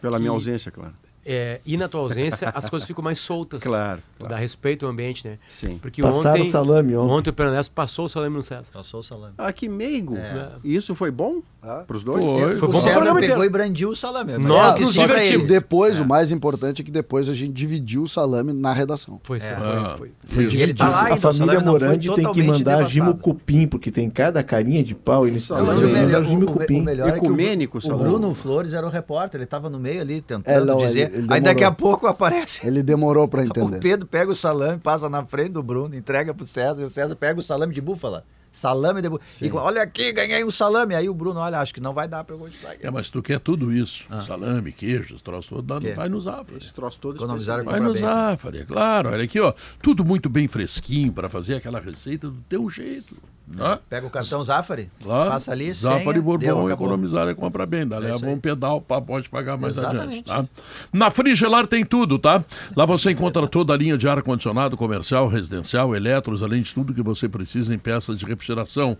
Pela 0.00 0.18
minha 0.18 0.30
Que- 0.30 0.34
ausência, 0.34 0.70
claro. 0.70 0.92
É, 1.32 1.60
e 1.64 1.76
na 1.76 1.88
tua 1.88 2.00
ausência, 2.00 2.48
as 2.54 2.68
coisas 2.68 2.86
ficam 2.86 3.04
mais 3.04 3.20
soltas. 3.20 3.62
Claro, 3.62 4.02
claro. 4.18 4.34
Dá 4.34 4.38
respeito 4.38 4.84
ao 4.86 4.92
ambiente, 4.92 5.26
né? 5.26 5.38
Sim. 5.48 5.78
Porque 5.80 6.02
Passaram 6.02 6.40
ontem. 6.40 6.48
o 6.48 6.50
salame 6.52 6.96
ontem. 6.96 7.12
Ontem 7.12 7.30
o 7.30 7.32
Peronesto 7.32 7.72
passou 7.74 8.06
o 8.06 8.08
salame 8.08 8.34
no 8.36 8.42
César. 8.42 8.64
Passou 8.72 9.00
o 9.00 9.02
salame. 9.02 9.34
Ah, 9.38 9.52
que 9.52 9.68
meigo. 9.68 10.16
É. 10.16 10.48
E 10.64 10.74
isso 10.74 10.94
foi 10.94 11.10
bom 11.10 11.40
Ah. 11.62 11.84
pros 11.86 12.02
dois? 12.02 12.24
Foi. 12.24 12.56
Foi 12.56 12.68
O 12.68 12.72
bom 12.72 12.80
César 12.80 13.00
pegou 13.00 13.18
inteiro. 13.18 13.44
e 13.44 13.48
brandiu 13.48 13.90
o 13.90 13.96
salame. 13.96 14.38
Nós 14.38 14.76
é, 14.76 14.80
nos 14.80 14.92
divertimos. 14.92 15.46
Depois, 15.46 16.00
o 16.00 16.06
mais 16.06 16.32
importante 16.32 16.82
é 16.82 16.84
que 16.84 16.90
depois 16.90 17.28
a 17.28 17.34
gente 17.34 17.52
dividiu 17.52 18.02
o 18.02 18.08
salame 18.08 18.52
na 18.52 18.72
redação. 18.72 19.20
Foi, 19.22 19.38
foi, 19.38 19.54
Ah, 19.54 19.94
foi. 19.96 20.10
isso. 20.46 20.56
Ele 20.56 20.74
tá 20.74 20.88
lá 20.88 21.00
a 21.12 21.16
família 21.16 21.20
salame 21.32 21.54
foi 21.56 21.64
Morandi 21.64 22.14
tem 22.14 22.32
que 22.32 22.42
mandar 22.42 22.58
devastado. 22.58 22.88
Gimo 22.88 23.16
Cupim, 23.18 23.66
porque 23.68 23.90
tem 23.92 24.08
cada 24.10 24.42
carinha 24.42 24.82
de 24.82 24.94
pau. 24.94 25.26
Eles 25.28 25.48
Não, 25.48 25.64
Mas 25.64 25.78
o 25.78 25.88
melhor, 25.88 26.22
o, 26.24 26.34
o, 26.38 26.46
Cupim. 26.46 26.80
o 26.80 26.84
melhor 26.84 27.08
é 27.08 27.12
que 27.12 27.18
o, 27.18 27.24
Ecumênico, 27.24 27.78
o 27.78 27.80
Salame. 27.80 28.02
Bruno 28.08 28.34
Flores 28.34 28.74
era 28.74 28.86
o 28.86 28.90
repórter, 28.90 29.38
ele 29.38 29.44
estava 29.44 29.68
no 29.70 29.78
meio 29.78 30.00
ali 30.00 30.20
tentando 30.20 30.70
É, 30.72 30.86
dizer. 30.86 31.19
Ele- 31.20 31.26
ele 31.28 31.34
Aí 31.34 31.40
daqui 31.40 31.64
a 31.64 31.70
demorou. 31.70 31.76
pouco 31.76 32.06
aparece. 32.06 32.66
Ele 32.66 32.82
demorou 32.82 33.28
pra 33.28 33.40
O 33.40 33.44
entender. 33.44 33.78
Pedro 33.80 34.06
pega 34.06 34.30
o 34.30 34.34
salame, 34.34 34.78
passa 34.78 35.08
na 35.08 35.24
frente 35.24 35.50
do 35.52 35.62
Bruno, 35.62 35.94
entrega 35.96 36.34
pro 36.34 36.44
César, 36.46 36.80
e 36.80 36.84
o 36.84 36.90
César 36.90 37.14
pega 37.16 37.38
o 37.38 37.42
salame 37.42 37.72
de 37.74 37.80
búfala. 37.80 38.24
Salame 38.52 39.00
de 39.00 39.08
búfala. 39.08 39.24
E 39.40 39.52
olha 39.52 39.80
aqui, 39.82 40.10
ganhei 40.12 40.44
um 40.44 40.50
salame. 40.50 40.92
Aí 40.96 41.08
o 41.08 41.14
Bruno, 41.14 41.38
olha, 41.38 41.60
acho 41.60 41.72
que 41.72 41.80
não 41.80 41.94
vai 41.94 42.08
dar 42.08 42.24
pra 42.24 42.34
eu 42.34 42.38
continuar 42.40 42.72
aqui. 42.72 42.84
É, 42.84 42.90
mas 42.90 43.08
tu 43.08 43.22
quer 43.22 43.38
tudo 43.38 43.72
isso. 43.72 44.08
Salame, 44.22 44.72
queijos, 44.72 45.22
troço 45.22 45.50
todo, 45.50 45.62
dá- 45.62 45.78
Quer. 45.80 45.94
vai 45.94 46.08
no 46.08 46.20
Zafari. 46.20 46.58
Esse 46.58 46.74
troço 46.74 46.98
todo 47.00 47.14
Economizaram. 47.16 47.64
Vai 47.64 47.78
no. 47.78 47.94
Zafari, 47.94 48.58
é 48.58 48.64
claro. 48.64 49.10
Olha 49.10 49.22
aqui, 49.22 49.38
ó. 49.38 49.54
Tudo 49.80 50.04
muito 50.04 50.28
bem 50.28 50.48
fresquinho 50.48 51.12
para 51.12 51.28
fazer 51.28 51.54
aquela 51.54 51.78
receita 51.78 52.26
do 52.28 52.40
teu 52.48 52.68
jeito. 52.68 53.14
Tá? 53.56 53.80
Pega 53.88 54.06
o 54.06 54.10
cartão 54.10 54.40
Zafari, 54.42 54.88
Claro. 55.02 55.30
passa 55.30 55.50
ali, 55.50 55.74
Zafari 55.74 56.04
senha, 56.04 56.22
Bourbon, 56.22 56.44
deu, 56.46 56.70
economizar 56.70 57.26
e 57.28 57.34
compra 57.34 57.66
bem. 57.66 57.86
Dá, 57.86 57.98
leva 57.98 58.16
isso 58.16 58.24
aí. 58.24 58.32
um 58.32 58.38
pedal, 58.38 58.80
pá, 58.80 59.00
pode 59.00 59.28
pagar 59.28 59.56
mais 59.58 59.76
Exatamente. 59.76 60.30
adiante. 60.30 60.48
Tá? 60.52 60.64
Na 60.92 61.10
Frigelar 61.10 61.66
tem 61.66 61.84
tudo, 61.84 62.16
tá? 62.16 62.44
Lá 62.76 62.86
você 62.86 63.10
encontra 63.10 63.46
toda 63.48 63.74
a 63.74 63.76
linha 63.76 63.98
de 63.98 64.08
ar-condicionado 64.08 64.76
comercial, 64.76 65.26
residencial, 65.26 65.96
eletros, 65.96 66.42
além 66.44 66.62
de 66.62 66.72
tudo 66.72 66.94
que 66.94 67.02
você 67.02 67.28
precisa 67.28 67.74
em 67.74 67.78
peças 67.78 68.16
de 68.16 68.24
refrigeração. 68.24 68.96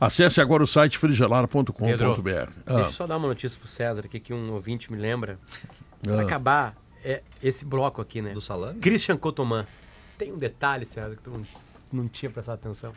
Acesse 0.00 0.40
agora 0.40 0.62
o 0.62 0.66
site 0.66 0.96
frigelar.com.br. 0.96 1.72
Deixa 1.82 2.48
Ah, 2.66 2.72
eu 2.80 2.92
só 2.92 3.06
dar 3.06 3.16
uma 3.16 3.26
notícia 3.28 3.58
pro 3.58 3.68
César 3.68 4.02
aqui 4.04 4.20
que 4.20 4.32
um 4.32 4.52
ouvinte 4.52 4.92
me 4.92 4.98
lembra. 4.98 5.38
Pra 6.02 6.20
Ah. 6.20 6.22
acabar 6.22 6.76
é, 7.04 7.22
esse 7.42 7.64
bloco 7.64 8.00
aqui, 8.00 8.22
né? 8.22 8.32
Do 8.32 8.40
salame? 8.40 8.78
Christian 8.78 9.16
Cotoman. 9.16 9.66
Tem 10.16 10.32
um 10.32 10.38
detalhe, 10.38 10.86
César, 10.86 11.16
que 11.16 11.22
tu 11.22 11.30
não, 11.30 11.42
não 11.92 12.08
tinha 12.08 12.30
prestado 12.30 12.54
atenção. 12.56 12.92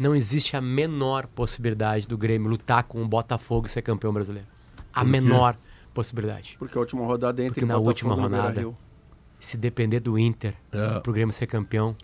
Não 0.00 0.14
existe 0.16 0.56
a 0.56 0.62
menor 0.62 1.26
possibilidade 1.26 2.08
do 2.08 2.16
Grêmio 2.16 2.48
lutar 2.48 2.84
com 2.84 3.02
o 3.02 3.06
Botafogo 3.06 3.66
e 3.66 3.68
ser 3.70 3.82
campeão 3.82 4.12
brasileiro. 4.14 4.48
A 4.94 5.04
menor 5.04 5.56
possibilidade. 5.92 6.56
Porque 6.58 6.76
a 6.78 6.80
última 6.80 7.04
rodada 7.04 7.42
é 7.42 7.44
entre 7.44 7.60
Porque 7.60 7.66
na 7.66 7.74
Botafogo 7.78 8.12
última 8.14 8.14
rodada. 8.14 8.74
Se 9.38 9.58
depender 9.58 10.00
do 10.00 10.18
Inter 10.18 10.54
É. 10.72 11.00
pro 11.00 11.12
Grêmio 11.12 11.34
ser 11.34 11.46
campeão, 11.46 11.94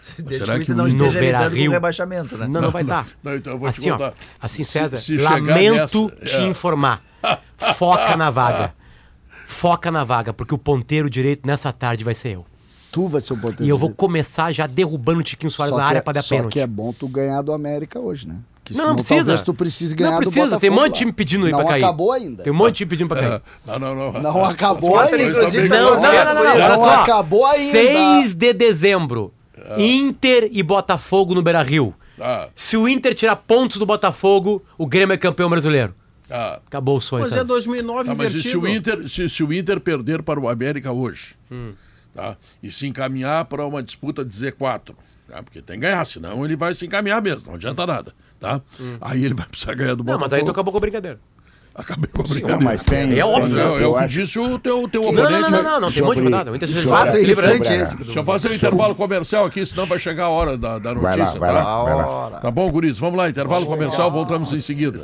será 0.00 0.58
que 0.58 0.66
que 0.66 0.72
Inter 0.72 0.76
não 0.76 0.84
o 0.84 0.88
esteja 0.88 1.20
no 1.20 1.26
lidando 1.26 1.56
com 1.56 1.70
rebaixamento, 1.72 2.36
né? 2.38 2.46
não, 2.46 2.60
não, 2.60 2.70
vai 2.70 2.84
dar. 2.84 3.06
não, 3.22 3.34
então 3.34 3.52
eu 3.54 3.58
vou 3.58 3.70
te 3.70 3.80
assim, 3.80 3.90
ó, 3.90 3.98
contar. 3.98 4.14
assim, 4.40 4.62
Se- 4.64 4.70
César, 4.72 4.98
se 4.98 5.18
chegar 5.18 5.30
lamento 5.32 6.04
nessa- 6.20 6.24
te 6.26 6.36
é. 6.36 6.46
informar. 6.46 7.02
Foca 7.76 8.16
na 8.16 8.30
vaga. 8.30 8.72
Foca 9.46 9.90
na 9.90 10.04
vaga, 10.04 10.32
porque 10.32 10.54
o 10.54 10.58
ponteiro 10.58 11.10
direito 11.10 11.44
nessa 11.44 11.72
tarde 11.72 12.04
vai 12.04 12.14
ser 12.14 12.34
eu. 12.36 12.46
Tu 12.92 13.06
vai 13.08 13.20
ser 13.20 13.32
o 13.32 13.36
ponteiro 13.36 13.64
E 13.64 13.68
eu 13.68 13.78
vou 13.78 13.90
começar 13.90 14.50
já 14.52 14.66
derrubando 14.66 15.20
o 15.20 15.22
Tiquinho 15.22 15.50
Soares 15.50 15.72
Só 15.74 15.78
na 15.78 15.84
área 15.86 15.98
é- 15.98 16.02
pra 16.02 16.12
dar 16.12 16.22
Só 16.22 16.34
pênalti. 16.36 16.52
que 16.54 16.60
é 16.60 16.66
bom 16.66 16.92
tu 16.92 17.06
ganhar 17.08 17.40
do 17.42 17.52
América 17.52 17.98
hoje, 18.00 18.26
né? 18.26 18.36
Porque 18.62 18.74
Não, 18.74 18.78
não 18.78 18.88
senão 18.90 18.96
precisa. 18.96 19.18
talvez 19.24 19.42
tu 19.42 19.54
precise 19.54 19.94
ganhar 19.94 20.10
Não 20.12 20.18
precisa, 20.18 20.60
tem 20.60 20.70
um 20.70 20.74
monte 20.74 20.92
de 20.92 20.98
time 20.98 21.12
pedindo 21.12 21.46
aí 21.46 21.52
não 21.52 21.60
pra 21.60 21.68
cair. 21.68 21.84
acabou 21.84 22.12
ainda. 22.12 22.42
Tem 22.42 22.52
um 22.52 22.56
monte 22.56 22.70
de 22.72 22.76
time 22.78 22.88
pedindo 22.90 23.08
pra 23.08 23.16
cair. 23.20 23.42
Não, 23.66 23.78
não, 23.78 23.94
não. 24.12 24.20
Não 24.22 24.44
acabou 24.44 24.98
ainda. 24.98 25.22
Inclusive, 25.22 25.68
Não, 25.68 25.96
não, 25.96 26.02
não, 26.02 26.12
não, 26.12 26.34
não, 26.34 26.44
não. 26.44 26.68
Não 26.68 26.82
só. 26.84 26.90
acabou 27.02 27.46
ainda. 27.46 27.70
6 27.70 28.34
de 28.34 28.52
dezembro. 28.52 29.32
Inter 29.78 30.48
e 30.52 30.62
Botafogo 30.62 31.34
no 31.34 31.42
Beira 31.42 31.62
Rio. 31.62 31.94
Ah, 32.20 32.48
Se 32.54 32.76
o 32.76 32.86
Inter 32.88 33.14
tirar 33.14 33.36
pontos 33.36 33.78
do 33.78 33.86
Botafogo, 33.86 34.62
o 34.76 34.86
Grêmio 34.86 35.14
é 35.14 35.16
campeão 35.16 35.48
brasileiro. 35.48 35.94
ah. 36.30 36.60
Acabou 36.66 36.98
o 36.98 37.00
sonho. 37.00 37.22
Mas 37.22 37.32
é 37.32 37.36
sabe? 37.38 37.48
2009 37.48 38.04
Tá, 38.10 38.14
mas 38.14 38.34
e 38.34 38.40
se 38.42 38.56
o, 38.56 38.66
Inter, 38.68 39.08
se, 39.08 39.28
se 39.28 39.42
o 39.42 39.52
Inter 39.52 39.80
perder 39.80 40.22
para 40.22 40.38
o 40.38 40.48
América 40.48 40.92
hoje, 40.92 41.34
Hum. 41.50 41.72
Tá? 42.14 42.36
e 42.62 42.70
se 42.70 42.86
encaminhar 42.86 43.44
para 43.46 43.64
uma 43.66 43.82
disputa 43.82 44.24
de 44.24 44.30
Z4, 44.34 44.94
tá? 45.28 45.42
porque 45.42 45.60
tem 45.62 45.76
que 45.76 45.82
ganhar, 45.86 46.04
senão 46.04 46.44
ele 46.44 46.56
vai 46.56 46.74
se 46.74 46.86
encaminhar 46.86 47.20
mesmo, 47.22 47.48
não 47.48 47.54
adianta 47.54 47.86
nada. 47.86 48.12
Tá? 48.38 48.60
Aí 49.00 49.24
ele 49.24 49.34
vai 49.34 49.46
precisar 49.46 49.74
ganhar 49.74 49.94
do 49.94 50.02
Hum. 50.02 50.06
Não, 50.06 50.12
Botafogo. 50.14 50.20
mas 50.22 50.32
aí 50.32 50.44
tu 50.44 50.50
acabou 50.50 50.72
com 50.72 50.78
a 50.78 50.80
brincadeira. 50.80 51.18
Acabei 51.72 52.10
com 52.10 52.22
a 52.22 52.24
Não, 52.24 52.30
brincadeira. 52.30 52.64
mas 52.64 52.84
tem. 52.84 53.16
É 53.18 53.24
óbvio, 53.24 53.48
tem- 53.56 53.58
é, 53.58 53.78
é 53.80 53.84
eu 53.84 53.92
o 53.94 53.98
que 54.00 54.06
disse 54.08 54.38
o 54.40 54.58
teu, 54.58 54.88
teu 54.88 55.02
Não, 55.02 55.12
não, 55.12 55.22
oponente. 55.22 55.42
não, 55.42 55.50
não, 55.50 55.62
não, 55.62 55.80
não 55.82 55.92
tem 55.92 56.02
um 56.02 56.06
monte 56.06 56.16
de 56.18 56.22
rodada. 56.24 56.50
O 56.50 56.54
fato 56.88 57.12
sobre- 57.16 57.34
né? 57.36 57.56
esse 57.82 57.96
Deixa 57.96 58.18
eu 58.18 58.24
fazer 58.24 58.48
o 58.48 58.54
intervalo 58.54 58.94
comercial 58.94 59.44
aqui, 59.44 59.64
senão 59.64 59.86
vai 59.86 59.98
chegar 59.98 60.24
a 60.24 60.28
hora 60.30 60.58
da, 60.58 60.78
da 60.80 60.92
Vai 60.94 61.16
notícia. 61.16 61.38
vai 61.38 61.52
tá? 61.54 61.62
lá, 61.62 61.84
vai 61.84 61.94
lá. 61.94 62.40
Tá 62.40 62.50
bom, 62.50 62.68
guris? 62.72 62.98
Vamos 62.98 63.16
lá, 63.16 63.28
intervalo 63.28 63.66
comercial, 63.66 64.10
voltamos 64.10 64.52
em 64.52 64.60
seguida. 64.60 64.98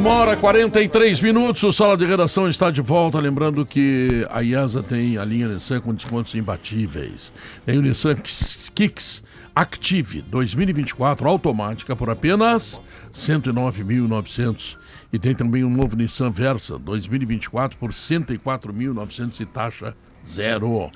Uma 0.00 0.14
hora 0.14 0.32
e 0.32 0.36
43 0.36 1.20
minutos, 1.20 1.62
o 1.62 1.70
Sala 1.74 1.94
de 1.94 2.06
Redação 2.06 2.48
está 2.48 2.70
de 2.70 2.80
volta. 2.80 3.18
Lembrando 3.20 3.66
que 3.66 4.26
a 4.30 4.42
IESA 4.42 4.82
tem 4.82 5.18
a 5.18 5.24
linha 5.26 5.46
Nissan 5.46 5.78
com 5.82 5.92
descontos 5.92 6.34
imbatíveis. 6.34 7.30
Tem 7.66 7.76
o 7.76 7.82
Nissan 7.82 8.16
Kicks- 8.16 9.22
Active 9.54 10.22
2024 10.22 11.28
automática 11.28 11.94
por 11.94 12.08
apenas 12.08 12.80
109.900. 13.12 14.78
E 15.12 15.18
tem 15.18 15.34
também 15.34 15.64
um 15.64 15.70
novo 15.70 15.96
Nissan 15.96 16.30
Versa 16.30 16.78
2024 16.78 17.76
por 17.76 17.90
104.900 17.92 19.40
e 19.40 19.44
taxa 19.44 19.94
zero. 20.26 20.90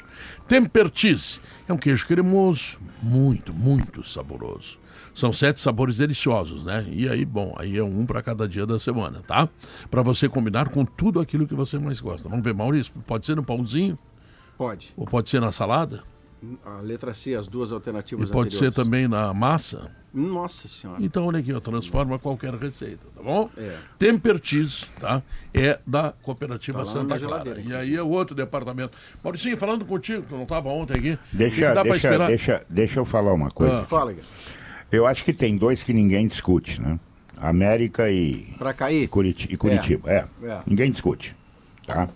Temper 0.48 0.90
Cheese 0.94 1.40
é 1.68 1.72
um 1.72 1.76
queijo 1.76 2.06
cremoso, 2.06 2.78
muito, 3.02 3.52
muito 3.52 4.02
saboroso. 4.08 4.78
São 5.14 5.32
sete 5.32 5.60
sabores 5.60 5.96
deliciosos, 5.96 6.64
né? 6.64 6.84
E 6.90 7.08
aí, 7.08 7.24
bom, 7.24 7.54
aí 7.56 7.78
é 7.78 7.84
um 7.84 8.04
para 8.04 8.20
cada 8.20 8.48
dia 8.48 8.66
da 8.66 8.78
semana, 8.80 9.22
tá? 9.26 9.48
Para 9.90 10.02
você 10.02 10.28
combinar 10.28 10.68
com 10.70 10.84
tudo 10.84 11.20
aquilo 11.20 11.46
que 11.46 11.54
você 11.54 11.78
mais 11.78 12.00
gosta. 12.00 12.28
Vamos 12.28 12.44
ver, 12.44 12.52
Maurício, 12.52 12.92
pode 13.06 13.24
ser 13.24 13.36
no 13.36 13.44
pãozinho 13.44 13.96
Pode. 14.58 14.92
ou 14.96 15.06
pode 15.06 15.30
ser 15.30 15.40
na 15.40 15.52
salada? 15.52 16.02
A 16.66 16.80
letra 16.82 17.14
C, 17.14 17.34
as 17.34 17.46
duas 17.46 17.70
E 17.70 17.74
alternativas 17.74 18.28
pode 18.28 18.52
ser 18.52 18.66
anteriores. 18.66 18.76
também 18.76 19.08
na 19.08 19.32
massa? 19.32 19.90
Nossa 20.12 20.68
senhora. 20.68 21.02
Então, 21.02 21.26
olha 21.26 21.38
aqui, 21.38 21.52
ó, 21.54 21.58
transforma 21.58 22.18
qualquer 22.18 22.52
receita, 22.54 23.06
tá 23.16 23.22
bom? 23.22 23.48
É. 23.56 23.78
Temper 23.98 24.38
Cheese, 24.42 24.86
tá? 25.00 25.22
É 25.54 25.78
da 25.86 26.12
Cooperativa 26.22 26.80
Tá 26.80 26.84
Santa 26.84 27.18
Clara. 27.18 27.44
geladeira, 27.44 27.60
E 27.62 27.74
aí 27.74 27.96
é 27.96 28.02
o 28.02 28.08
outro 28.08 28.34
departamento. 28.34 28.96
Mauricinho, 29.22 29.56
falando 29.56 29.84
contigo, 29.86 30.22
que 30.24 30.32
eu 30.32 30.36
não 30.36 30.42
estava 30.44 30.68
ontem 30.68 30.98
aqui. 30.98 31.18
Deixa, 31.32 31.56
que 31.56 31.62
dá 31.62 31.72
pra 31.72 31.82
deixa, 31.84 31.96
esperar? 32.08 32.26
deixa, 32.28 32.66
deixa 32.68 33.00
eu 33.00 33.04
falar 33.06 33.32
uma 33.32 33.50
coisa. 33.50 33.80
Ah. 33.80 33.84
Fala, 33.84 34.12
Guilherme. 34.12 34.28
Eu 34.90 35.06
acho 35.06 35.24
que 35.24 35.32
tem 35.32 35.56
dois 35.56 35.82
que 35.82 35.92
ninguém 35.92 36.26
discute, 36.26 36.80
né? 36.80 36.98
América 37.36 38.10
e, 38.10 38.54
Pra 38.58 38.72
cair? 38.72 39.08
Curiti- 39.08 39.48
e 39.52 39.56
Curitiba. 39.56 40.10
É. 40.10 40.26
É. 40.44 40.60
Ninguém 40.66 40.90
discute. 40.90 41.36
Tá? 41.86 42.08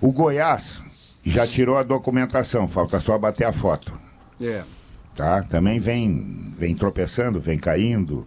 O 0.00 0.10
Goiás 0.10 0.80
já 1.24 1.46
tirou 1.46 1.76
a 1.76 1.82
documentação, 1.82 2.66
falta 2.66 2.98
só 2.98 3.16
bater 3.18 3.46
a 3.46 3.52
foto. 3.52 3.92
É. 4.40 4.62
Tá? 5.14 5.42
Também 5.42 5.78
vem, 5.78 6.52
vem 6.56 6.74
tropeçando, 6.74 7.40
vem 7.40 7.58
caindo. 7.58 8.26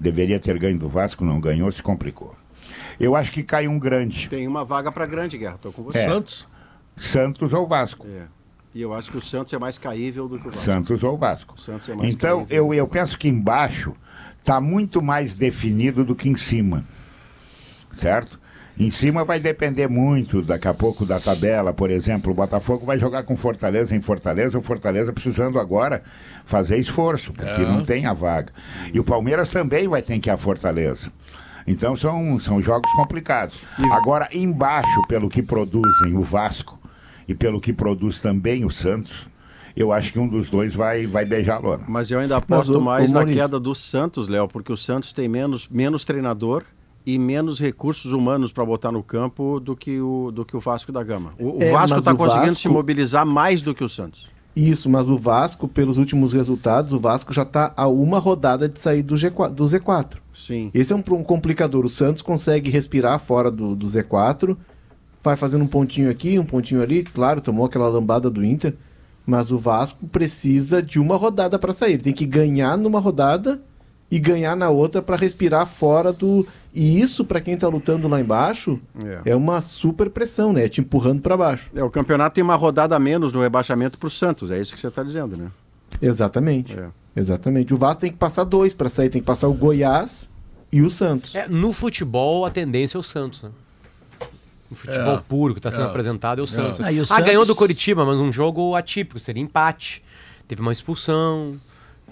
Deveria 0.00 0.38
ter 0.38 0.58
ganho 0.58 0.78
do 0.78 0.88
Vasco, 0.88 1.24
não 1.24 1.40
ganhou, 1.40 1.70
se 1.72 1.82
complicou. 1.82 2.34
Eu 2.98 3.14
acho 3.16 3.30
que 3.32 3.42
cai 3.42 3.66
um 3.68 3.78
grande. 3.78 4.28
Tem 4.28 4.46
uma 4.46 4.64
vaga 4.64 4.90
pra 4.90 5.06
grande 5.06 5.36
guerra, 5.36 5.58
tô 5.60 5.70
com 5.72 5.82
você. 5.82 5.98
É. 5.98 6.08
Santos? 6.08 6.46
Santos 6.96 7.52
ou 7.52 7.66
Vasco. 7.66 8.06
É. 8.06 8.22
E 8.78 8.82
eu 8.82 8.94
acho 8.94 9.10
que 9.10 9.16
o 9.16 9.20
Santos 9.20 9.52
é 9.52 9.58
mais 9.58 9.76
caível 9.76 10.28
do 10.28 10.38
que 10.38 10.46
o 10.46 10.50
Vasco. 10.52 10.64
Santos 10.64 11.02
ou 11.02 11.16
Vasco. 11.18 11.54
O 11.56 11.60
Santos 11.60 11.88
é 11.88 11.96
mais 11.96 12.14
Então, 12.14 12.44
caível. 12.46 12.66
eu, 12.66 12.74
eu 12.74 12.86
penso 12.86 13.18
que 13.18 13.26
embaixo 13.26 13.92
está 14.38 14.60
muito 14.60 15.02
mais 15.02 15.34
definido 15.34 16.04
do 16.04 16.14
que 16.14 16.28
em 16.28 16.36
cima. 16.36 16.84
Certo? 17.92 18.38
Em 18.78 18.88
cima 18.92 19.24
vai 19.24 19.40
depender 19.40 19.88
muito, 19.88 20.40
daqui 20.42 20.68
a 20.68 20.74
pouco, 20.74 21.04
da 21.04 21.18
tabela. 21.18 21.72
Por 21.72 21.90
exemplo, 21.90 22.30
o 22.30 22.34
Botafogo 22.36 22.86
vai 22.86 22.96
jogar 23.00 23.24
com 23.24 23.34
Fortaleza 23.34 23.96
em 23.96 24.00
Fortaleza, 24.00 24.56
o 24.56 24.62
Fortaleza 24.62 25.12
precisando 25.12 25.58
agora 25.58 26.04
fazer 26.44 26.76
esforço, 26.78 27.32
porque 27.32 27.50
É. 27.62 27.66
não 27.66 27.84
tem 27.84 28.06
a 28.06 28.12
vaga. 28.12 28.52
E 28.94 29.00
o 29.00 29.04
Palmeiras 29.04 29.50
também 29.50 29.88
vai 29.88 30.02
ter 30.02 30.20
que 30.20 30.30
ir 30.30 30.32
a 30.32 30.36
Fortaleza. 30.36 31.10
Então 31.66 31.96
são, 31.96 32.38
são 32.38 32.62
jogos 32.62 32.88
complicados. 32.92 33.56
Agora, 33.90 34.28
embaixo, 34.32 35.02
pelo 35.08 35.28
que 35.28 35.42
produzem 35.42 36.14
o 36.16 36.22
Vasco 36.22 36.77
e 37.28 37.34
pelo 37.34 37.60
que 37.60 37.72
produz 37.72 38.20
também 38.20 38.64
o 38.64 38.70
Santos, 38.70 39.28
eu 39.76 39.92
acho 39.92 40.12
que 40.12 40.18
um 40.18 40.26
dos 40.26 40.50
dois 40.50 40.74
vai, 40.74 41.06
vai 41.06 41.24
beijar 41.24 41.56
a 41.56 41.60
lona. 41.60 41.84
Mas 41.86 42.10
eu 42.10 42.18
ainda 42.18 42.36
aposto 42.38 42.76
o- 42.78 42.80
mais 42.80 43.10
o 43.10 43.12
na 43.12 43.20
Maurício- 43.20 43.40
queda 43.42 43.60
do 43.60 43.74
Santos, 43.74 44.26
Léo, 44.26 44.48
porque 44.48 44.72
o 44.72 44.76
Santos 44.76 45.12
tem 45.12 45.28
menos, 45.28 45.68
menos 45.70 46.04
treinador 46.04 46.64
e 47.06 47.18
menos 47.18 47.60
recursos 47.60 48.12
humanos 48.12 48.50
para 48.50 48.64
botar 48.64 48.90
no 48.90 49.02
campo 49.02 49.60
do 49.60 49.76
que 49.76 50.00
o, 50.00 50.30
do 50.32 50.44
que 50.44 50.56
o 50.56 50.60
Vasco 50.60 50.90
da 50.90 51.02
Gama. 51.04 51.32
O, 51.38 51.58
o 51.58 51.62
É, 51.62 51.70
Vasco 51.70 51.98
está 51.98 52.12
o 52.12 52.16
conseguindo 52.16 52.46
Vasco- 52.46 52.60
se 52.62 52.68
mobilizar 52.68 53.24
mais 53.24 53.62
do 53.62 53.74
que 53.74 53.84
o 53.84 53.88
Santos. 53.88 54.26
Isso, 54.56 54.90
mas 54.90 55.08
o 55.08 55.16
Vasco, 55.16 55.68
pelos 55.68 55.98
últimos 55.98 56.32
resultados, 56.32 56.92
o 56.92 56.98
Vasco 56.98 57.32
já 57.32 57.42
está 57.42 57.72
a 57.76 57.86
uma 57.86 58.18
rodada 58.18 58.68
de 58.68 58.80
sair 58.80 59.02
do, 59.02 59.14
G4, 59.14 59.50
do 59.50 59.62
Z4. 59.64 60.16
Sim. 60.34 60.70
Esse 60.74 60.92
é 60.92 60.96
um, 60.96 61.02
um 61.12 61.22
complicador. 61.22 61.84
O 61.84 61.88
Santos 61.88 62.22
consegue 62.22 62.68
respirar 62.68 63.20
fora 63.20 63.52
do, 63.52 63.76
do 63.76 63.86
Z4, 63.86 64.56
vai 65.22 65.36
fazendo 65.36 65.64
um 65.64 65.68
pontinho 65.68 66.10
aqui, 66.10 66.38
um 66.38 66.44
pontinho 66.44 66.82
ali. 66.82 67.02
Claro, 67.02 67.40
tomou 67.40 67.66
aquela 67.66 67.88
lambada 67.88 68.30
do 68.30 68.44
Inter, 68.44 68.74
mas 69.26 69.50
o 69.50 69.58
Vasco 69.58 70.06
precisa 70.08 70.82
de 70.82 70.98
uma 70.98 71.16
rodada 71.16 71.58
para 71.58 71.72
sair. 71.74 71.98
Tem 71.98 72.12
que 72.12 72.24
ganhar 72.26 72.76
numa 72.76 73.00
rodada 73.00 73.60
e 74.10 74.18
ganhar 74.18 74.56
na 74.56 74.70
outra 74.70 75.02
para 75.02 75.16
respirar 75.16 75.66
fora 75.66 76.12
do. 76.12 76.46
E 76.72 77.00
isso, 77.00 77.24
para 77.24 77.40
quem 77.40 77.54
está 77.54 77.68
lutando 77.68 78.08
lá 78.08 78.20
embaixo, 78.20 78.78
É. 79.24 79.30
é. 79.30 79.36
uma 79.36 79.60
super 79.60 80.08
pressão, 80.10 80.52
né? 80.52 80.64
É 80.64 80.68
te 80.68 80.80
empurrando 80.80 81.20
para 81.20 81.36
baixo. 81.36 81.70
É, 81.74 81.82
o 81.82 81.90
campeonato 81.90 82.34
tem 82.34 82.44
uma 82.44 82.54
rodada 82.54 82.94
a 82.94 82.98
menos 82.98 83.32
no 83.32 83.40
rebaixamento 83.40 83.98
para 83.98 84.06
o 84.06 84.10
Santos, 84.10 84.50
é 84.50 84.60
isso 84.60 84.72
que 84.72 84.80
você 84.80 84.88
está 84.88 85.02
dizendo, 85.02 85.36
né? 85.36 85.48
Exatamente. 86.00 86.74
É. 86.78 86.88
Exatamente. 87.16 87.74
O 87.74 87.76
Vasco 87.76 88.02
tem 88.02 88.12
que 88.12 88.18
passar 88.18 88.44
dois 88.44 88.74
para 88.74 88.88
sair. 88.88 89.08
Tem 89.08 89.20
que 89.20 89.26
passar 89.26 89.48
o 89.48 89.52
Goiás 89.54 90.28
e 90.70 90.82
o 90.82 90.90
Santos. 90.90 91.34
É, 91.34 91.48
no 91.48 91.72
futebol, 91.72 92.46
a 92.46 92.50
tendência 92.50 92.96
é 92.96 93.00
o 93.00 93.02
Santos, 93.02 93.42
né? 93.42 93.50
No 94.70 94.76
futebol 94.76 95.14
É. 95.14 95.22
puro 95.28 95.54
que 95.54 95.60
está 95.60 95.70
sendo 95.70 95.84
É. 95.84 95.88
apresentado 95.88 96.40
é 96.40 96.44
o 96.44 96.46
Santos. 96.46 96.80
Ah, 96.80 96.84
o 96.90 97.00
Ah, 97.00 97.04
Santos- 97.04 97.24
ganhou 97.24 97.46
do 97.46 97.54
Coritiba, 97.54 98.04
mas 98.04 98.18
um 98.18 98.30
jogo 98.32 98.74
atípico, 98.74 99.18
seria 99.18 99.42
empate. 99.42 100.02
Teve 100.46 100.60
uma 100.60 100.72
expulsão, 100.72 101.58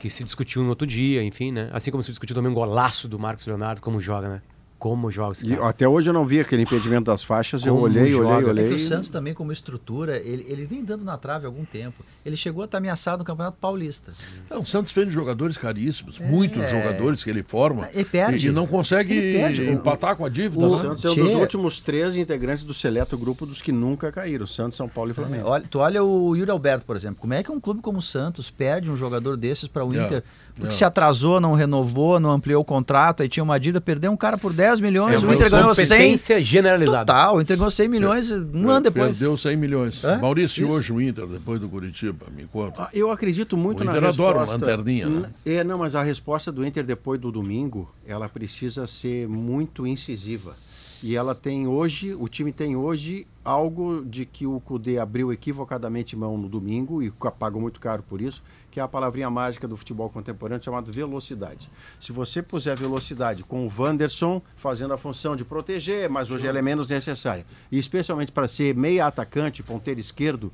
que 0.00 0.08
se 0.10 0.22
discutiu 0.24 0.62
no 0.62 0.68
outro 0.70 0.86
dia, 0.86 1.22
enfim, 1.22 1.50
né? 1.52 1.68
Assim 1.72 1.90
como 1.90 2.02
se 2.02 2.10
discutiu 2.10 2.34
também 2.34 2.50
um 2.50 2.54
golaço 2.54 3.08
do 3.08 3.18
Marcos 3.18 3.46
Leonardo, 3.46 3.80
como 3.80 4.00
joga, 4.00 4.28
né? 4.28 4.42
Como 4.78 5.10
joga 5.10 5.32
esse 5.32 5.46
E 5.46 5.56
cara. 5.56 5.68
até 5.68 5.88
hoje 5.88 6.10
eu 6.10 6.14
não 6.14 6.26
vi 6.26 6.38
aquele 6.40 6.62
impedimento 6.62 7.04
das 7.04 7.22
faixas, 7.22 7.64
eu 7.64 7.72
Como 7.72 7.84
olhei, 7.86 8.12
joga. 8.12 8.26
olhei, 8.36 8.46
É 8.46 8.50
olhei. 8.50 8.64
É 8.66 8.68
que 8.68 8.74
o 8.74 8.78
Santos 8.78 9.08
também, 9.10 9.32
como 9.32 9.50
estrutura, 9.50 10.18
ele, 10.18 10.44
ele 10.48 10.66
vem 10.66 10.84
dando 10.84 11.04
na 11.04 11.16
trave 11.16 11.46
há 11.46 11.48
algum 11.48 11.64
tempo. 11.64 12.04
Ele 12.24 12.36
chegou 12.36 12.62
a 12.62 12.64
estar 12.66 12.78
ameaçado 12.78 13.20
no 13.20 13.24
Campeonato 13.24 13.56
Paulista. 13.58 14.12
Não, 14.50 14.60
o 14.60 14.66
Santos 14.66 14.92
vende 14.92 15.10
jogadores 15.10 15.56
caríssimos, 15.56 16.18
muitos 16.20 16.62
jogadores 16.70 17.24
que 17.24 17.30
ele 17.30 17.42
forma. 17.42 17.88
Ele 17.94 18.04
perde. 18.04 18.46
E, 18.46 18.50
e 18.50 18.52
não 18.52 18.66
consegue 18.66 19.38
empatar 19.70 20.16
com 20.16 20.24
a 20.24 20.28
dívida. 20.28 20.66
O 20.66 20.76
né? 20.76 20.82
Santos 20.82 21.04
é 21.04 21.10
um 21.10 21.14
dos 21.14 21.34
últimos 21.34 21.80
três 21.80 22.16
integrantes 22.16 22.64
do 22.64 22.74
seleto 22.74 23.16
grupo 23.16 23.46
dos 23.46 23.62
que 23.62 23.72
nunca 23.72 24.12
caíram. 24.12 24.46
Santos, 24.46 24.76
São 24.76 24.88
Paulo 24.88 25.10
e 25.10 25.14
Flamengo. 25.14 25.48
Olha, 25.48 25.64
tu 25.70 25.78
olha 25.78 26.02
o 26.04 26.34
Yuri 26.36 26.50
Alberto, 26.50 26.84
por 26.84 26.96
exemplo. 26.96 27.16
Como 27.20 27.32
é 27.34 27.42
que 27.42 27.50
um 27.50 27.60
clube 27.60 27.80
como 27.80 27.98
o 27.98 28.02
Santos 28.02 28.50
perde 28.50 28.90
um 28.90 28.96
jogador 28.96 29.36
desses 29.36 29.68
para 29.68 29.84
o 29.84 29.94
É, 29.94 30.04
Inter? 30.04 30.24
Porque 30.54 30.68
é. 30.68 30.70
se 30.70 30.84
atrasou, 30.84 31.38
não 31.40 31.54
renovou, 31.54 32.18
não 32.18 32.30
ampliou 32.30 32.62
o 32.62 32.64
contrato, 32.64 33.22
aí 33.22 33.28
tinha 33.28 33.44
uma 33.44 33.58
dívida, 33.60 33.80
perdeu 33.80 34.10
um 34.10 34.16
cara 34.16 34.38
por 34.38 34.52
10 34.52 34.65
milhões, 34.80 35.22
É 35.22 35.26
o 35.26 35.32
Inter 35.32 35.50
ganhou 35.50 35.74
100. 35.74 35.84
incompetência 35.84 36.44
generalizada. 36.44 37.06
Total, 37.12 37.36
o 37.36 37.40
Inter 37.40 37.56
ganhou 37.56 37.70
100 37.70 37.88
milhões 37.88 38.30
um 38.32 38.70
ano 38.70 38.80
depois. 38.80 39.10
Perdeu 39.18 39.36
100 39.36 39.56
milhões. 39.56 40.04
É? 40.04 40.16
Maurício, 40.18 40.64
Isso. 40.66 40.72
hoje 40.74 40.92
o 40.92 41.00
Inter, 41.00 41.26
depois 41.26 41.60
do 41.60 41.68
Curitiba, 41.68 42.26
me 42.34 42.44
conta. 42.44 42.82
Ah, 42.82 42.90
Eu 42.92 43.10
acredito 43.10 43.56
muito 43.56 43.82
O 43.82 43.84
na 43.84 43.92
Inter 43.92 44.04
adora 44.08 44.38
resposta. 44.40 44.56
uma 44.56 44.66
lanterninha, 44.66 45.08
né? 45.08 45.30
É, 45.44 45.62
não, 45.64 45.78
mas 45.78 45.94
a 45.94 46.02
resposta 46.02 46.50
do 46.52 46.66
Inter 46.66 46.84
depois 46.84 47.20
do 47.20 47.30
domingo, 47.32 47.90
ela 48.06 48.28
precisa 48.28 48.86
ser 48.86 49.28
muito 49.28 49.86
incisiva. 49.86 50.54
E 51.02 51.14
ela 51.14 51.34
tem 51.34 51.66
hoje, 51.68 52.14
o 52.18 52.26
time 52.26 52.50
tem 52.52 52.74
hoje 52.74 53.26
algo 53.44 54.02
de 54.04 54.24
que 54.24 54.46
o 54.46 54.58
Cudê 54.60 54.98
abriu 54.98 55.30
equivocadamente 55.32 56.16
mão 56.16 56.38
no 56.38 56.48
domingo 56.48 57.02
e 57.02 57.12
pagou 57.38 57.60
muito 57.60 57.78
caro 57.78 58.02
por 58.02 58.20
isso, 58.20 58.42
que 58.76 58.80
é 58.80 58.82
a 58.82 58.88
palavrinha 58.88 59.30
mágica 59.30 59.66
do 59.66 59.74
futebol 59.74 60.10
contemporâneo 60.10 60.62
chamada 60.62 60.92
velocidade. 60.92 61.70
Se 61.98 62.12
você 62.12 62.42
puser 62.42 62.76
velocidade 62.76 63.42
com 63.42 63.66
o 63.66 63.72
Wanderson 63.74 64.42
fazendo 64.54 64.92
a 64.92 64.98
função 64.98 65.34
de 65.34 65.46
proteger, 65.46 66.10
mas 66.10 66.30
hoje 66.30 66.46
ela 66.46 66.58
é 66.58 66.60
menos 66.60 66.90
necessária, 66.90 67.46
e 67.72 67.78
especialmente 67.78 68.32
para 68.32 68.46
ser 68.46 68.74
meia 68.74 69.06
atacante, 69.06 69.62
ponteiro 69.62 69.98
esquerdo, 69.98 70.52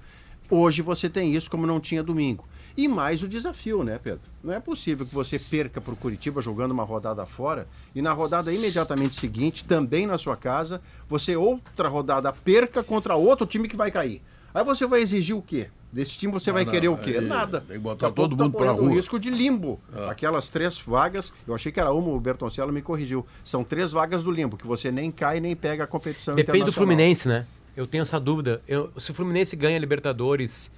hoje 0.49 0.83
você 0.83 1.11
tem 1.11 1.35
isso 1.35 1.51
como 1.51 1.67
não 1.67 1.81
tinha 1.81 2.01
domingo. 2.01 2.45
E 2.77 2.87
mais 2.87 3.25
o 3.25 3.29
desafio, 3.29 3.83
né, 3.83 3.99
Pedro? 4.01 4.31
Não 4.41 4.55
é 4.55 4.61
possível 4.61 5.05
que 5.05 5.13
você 5.13 5.37
perca 5.37 5.81
para 5.81 5.93
o 5.93 5.97
Curitiba 5.97 6.41
jogando 6.41 6.71
uma 6.71 6.85
rodada 6.85 7.27
fora 7.27 7.67
e 7.93 8.01
na 8.01 8.13
rodada 8.13 8.53
imediatamente 8.53 9.17
seguinte, 9.17 9.65
também 9.65 10.07
na 10.07 10.17
sua 10.17 10.37
casa, 10.37 10.81
você 11.09 11.35
outra 11.35 11.89
rodada 11.89 12.33
perca 12.33 12.85
contra 12.85 13.17
outro 13.17 13.49
time 13.49 13.67
que 13.67 13.77
vai 13.77 13.91
cair. 13.91 14.23
Aí 14.55 14.63
você 14.63 14.87
vai 14.87 15.01
exigir 15.01 15.37
o 15.37 15.43
quê? 15.43 15.71
Desse 15.93 16.19
time 16.19 16.33
você 16.33 16.51
vai 16.51 16.65
não, 16.65 16.73
querer 16.73 16.89
o 16.89 16.97
quê? 16.97 17.19
aí 17.19 17.21
Nada. 17.21 17.61
tem 17.61 17.77
que 17.77 17.83
botar 17.83 18.07
a 18.07 18.11
todo 18.11 18.35
mundo 18.35 18.53
tá 18.53 18.59
pra 18.59 18.69
correndo 18.69 18.87
rua. 18.87 18.95
risco 18.97 19.19
de 19.21 19.29
limbo. 19.29 19.79
Ah. 19.95 20.11
Aquelas 20.11 20.49
três 20.49 20.79
vagas, 20.79 21.33
eu 21.47 21.55
achei 21.55 21.71
que 21.71 21.79
era 21.79 21.93
uma, 21.93 22.09
o 22.09 22.19
Bertoncello 22.19 22.73
me 22.73 22.81
corrigiu. 22.81 23.27
São 23.45 23.63
três 23.63 23.93
vagas 23.93 24.23
do 24.25 24.31
limbo, 24.31 24.57
que 24.57 24.67
você 24.67 24.91
nem 24.91 25.11
cai 25.11 25.39
nem 25.39 25.55
pega 25.55 25.85
a 25.85 25.87
competição 25.87 26.35
Depende 26.35 26.65
do. 26.65 26.73
Fluminense, 26.73 27.29
né? 27.29 27.47
Eu 27.77 27.87
tenho 27.87 28.03
essa 28.03 28.19
dúvida. 28.19 28.63
Eu- 28.67 28.91
se 28.99 29.11
o 29.11 29.15
Fluminense 29.15 29.55
ganha 29.55 29.77
a 29.77 29.81
Libertadores 29.81 30.73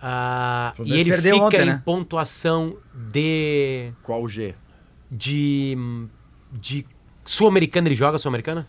ah, 0.00 0.74
e 0.84 0.98
ele 0.98 1.12
fica 1.16 1.36
ontem, 1.36 1.62
em 1.62 1.66
né? 1.66 1.82
pontuação 1.84 2.76
de. 2.92 3.90
Qual 4.02 4.28
G? 4.28 4.54
de. 5.10 5.76
de 6.50 6.84
Sul-Americana, 7.24 7.88
ele 7.88 7.94
joga 7.94 8.18
Sul-Americana? 8.18 8.66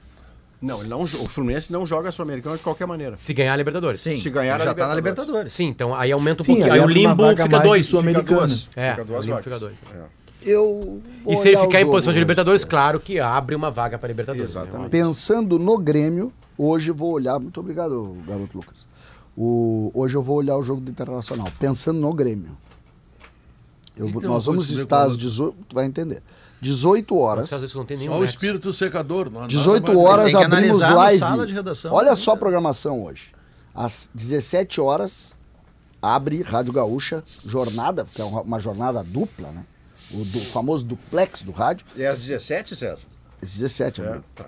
Não, 0.64 0.80
ele 0.80 0.88
não, 0.88 1.02
o 1.04 1.08
Fluminense 1.08 1.72
não 1.72 1.86
joga 1.86 2.10
Sul-Americano 2.10 2.56
de 2.56 2.64
qualquer 2.64 2.88
maneira. 2.88 3.18
Se 3.18 3.34
ganhar 3.34 3.54
a 3.54 3.58
Libertadores. 3.58 4.00
Sim, 4.00 4.16
Se 4.16 4.30
ganhar 4.30 4.62
a 4.62 4.64
já 4.66 4.74
tá 4.74 4.88
na 4.88 4.96
Libertadores. 4.96 5.52
Sim, 5.52 5.66
então 5.68 5.94
aí 5.94 6.10
aumenta 6.12 6.42
um 6.42 6.46
Sim, 6.46 6.54
pouquinho. 6.54 6.74
aí 6.74 6.80
Aí, 6.80 6.86
o 6.86 6.90
limbo 6.90 7.30
fica 7.30 7.60
dois. 7.60 7.92
Duas. 7.92 8.70
É, 8.76 8.92
fica 8.92 9.04
duas 9.06 9.26
limbo 9.26 9.44
fica 9.44 9.60
dois. 9.60 9.76
É. 9.94 10.24
Eu 10.46 11.02
E 11.28 11.36
se 11.38 11.50
ele 11.50 11.58
ficar 11.58 11.82
em 11.82 11.86
posição 11.86 12.14
de. 12.14 12.20
Libertadores, 12.20 12.64
claro 12.64 13.00
que 13.00 13.20
abre 13.20 13.56
uma 13.56 13.70
vaga 13.72 13.98
para 13.98 14.08
Libertadores. 14.08 14.52
Exatamente. 14.52 14.84
né? 14.84 14.90
Pensando 14.90 15.60
no 15.60 15.78
Grêmio, 15.78 16.32
hoje 16.58 16.92
eu 16.92 16.96
vou 16.96 17.12
olhar. 17.12 17.38
Muito 17.40 17.60
obrigado, 17.60 18.18
garoto 18.26 18.58
Lucas. 18.58 18.88
O, 19.36 19.92
hoje 19.94 20.16
eu 20.16 20.22
vou 20.22 20.38
olhar 20.38 20.56
o 20.58 20.64
jogo 20.64 20.80
do 20.80 20.90
Internacional. 20.92 21.48
Pensando 21.60 22.00
no 22.00 22.14
Grêmio. 22.14 22.58
Eu 23.96 24.08
Então, 24.10 24.22
nós 24.32 24.46
vamos 24.46 24.70
estar 24.70 25.02
às 25.04 25.08
qual- 25.10 25.18
18. 25.18 25.56
Tu 25.70 25.76
vai 25.76 25.86
entender. 25.86 26.22
18 26.64 27.18
horas. 27.18 27.52
Às 27.54 27.62
vezes 27.62 27.76
não 27.76 27.86
tem 27.86 27.98
nenhum 27.98 28.14
Só 28.14 28.20
o 28.20 28.26
espírito 28.26 28.74
secador. 28.74 29.30
Não, 29.30 29.48
18 29.48 29.84
nada 29.88 29.94
mais- 29.94 30.08
horas 30.08 30.36
abrimos 30.36 30.80
live. 30.82 31.24
Olha 31.92 32.16
só 32.16 32.32
a 32.34 32.38
programação 32.38 33.04
hoje. 33.04 33.34
Às 33.76 34.10
17 34.14 34.80
horas 34.82 35.36
abre 36.02 36.42
Rádio 36.42 36.74
Gaúcha, 36.74 37.24
jornada, 37.46 38.06
que 38.14 38.22
é 38.22 38.26
uma, 38.26 38.60
jornada 38.60 39.04
dupla, 39.04 39.52
né? 39.52 39.66
O 40.12 40.24
do- 40.26 40.42
famoso 40.42 40.84
duplex 40.84 41.42
do 41.42 41.52
rádio. 41.52 41.86
E 41.96 42.06
às 42.06 42.18
17, 42.20 42.76
César? 42.76 43.06
Às 43.42 43.52
17 43.52 44.02
É, 44.02 44.06
abriu. 44.08 44.24
tá. 44.36 44.46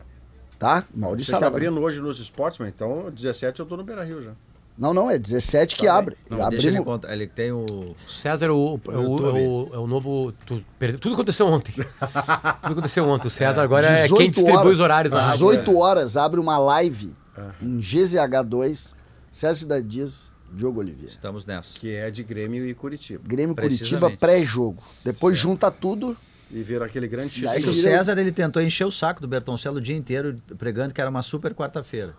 Tá? 0.60 0.82
Você 0.82 1.00
Maurício 1.00 1.32
tá 1.32 1.38
Saraiva. 1.40 1.56
abrindo 1.58 1.82
hoje 1.82 2.00
nos 2.00 2.20
esportes, 2.20 2.60
mas 2.60 2.70
então 2.70 3.10
17 3.12 3.60
eu 3.60 3.66
tô 3.66 3.76
no 3.76 3.84
Beira 3.84 4.04
Rio 4.04 4.22
já. 4.22 4.32
Não, 4.78 4.94
não, 4.94 5.10
é 5.10 5.18
17 5.18 5.76
que 5.78 5.86
Tá 5.86 5.96
abre. 5.98 6.18
Não, 6.30 6.38
deixa 6.50 6.68
ele, 6.68 6.78
Abrimos. 6.78 6.86
contar. 6.86 7.14
ele 7.14 7.28
tem 7.28 7.52
o. 7.52 7.96
César, 8.10 8.52
o, 8.52 8.80
é, 8.90 8.92
o, 8.92 8.98
é 8.98 9.00
o- 9.00 9.70
é 9.74 9.78
o 9.80 9.88
novo. 9.88 10.34
tu 10.46 10.62
perde- 10.78 10.98
tudo 10.98 11.14
aconteceu 11.16 11.48
ontem. 11.48 11.72
tudo 11.74 12.72
aconteceu 12.74 13.08
ontem. 13.08 13.28
O 13.28 13.32
César 13.32 13.62
agora 13.62 13.88
é 13.88 14.04
18 14.04 14.18
quem 14.22 14.30
distribui 14.32 14.58
horas, 14.60 14.74
os 14.74 14.80
horários 14.82 15.14
na 15.14 15.22
rádio. 15.22 15.38
18 15.48 15.78
horas 15.78 16.18
abre 16.18 16.40
uma 16.42 16.58
live 16.58 17.14
É. 17.38 17.52
em 17.62 17.80
GZH2, 17.80 18.94
César 19.32 19.56
Cidade 19.56 19.88
Dias, 19.88 20.30
Diogo 20.52 20.80
Oliveira. 20.82 21.10
Estamos 21.12 21.46
nessa. 21.46 21.78
Que 21.80 21.96
é 21.96 22.12
de 22.12 22.24
Grêmio 22.24 22.66
e 22.68 22.74
Curitiba. 22.74 23.22
Grêmio 23.26 23.56
Curitiba 23.56 24.12
pré-jogo. 24.12 24.84
Depois 25.04 25.38
junta 25.38 25.72
tudo. 25.72 26.18
E 26.52 26.62
vira 26.62 26.86
aquele 26.86 27.08
grande 27.08 27.34
X. 27.34 27.44
E 27.44 27.48
aí 27.48 27.58
É 27.60 27.62
que 27.62 27.70
o 27.70 27.74
César 27.74 28.18
ele 28.18 28.32
tentou 28.32 28.62
encher 28.62 28.86
o 28.86 28.92
saco 28.92 29.20
do 29.22 29.28
Bertoncello 29.28 29.78
o 29.78 29.82
dia 29.82 29.96
inteiro 29.96 30.36
pregando 30.58 30.94
que 30.94 31.02
era 31.02 31.10
uma 31.10 31.22
super 31.22 31.54
quarta-feira. 31.56 32.14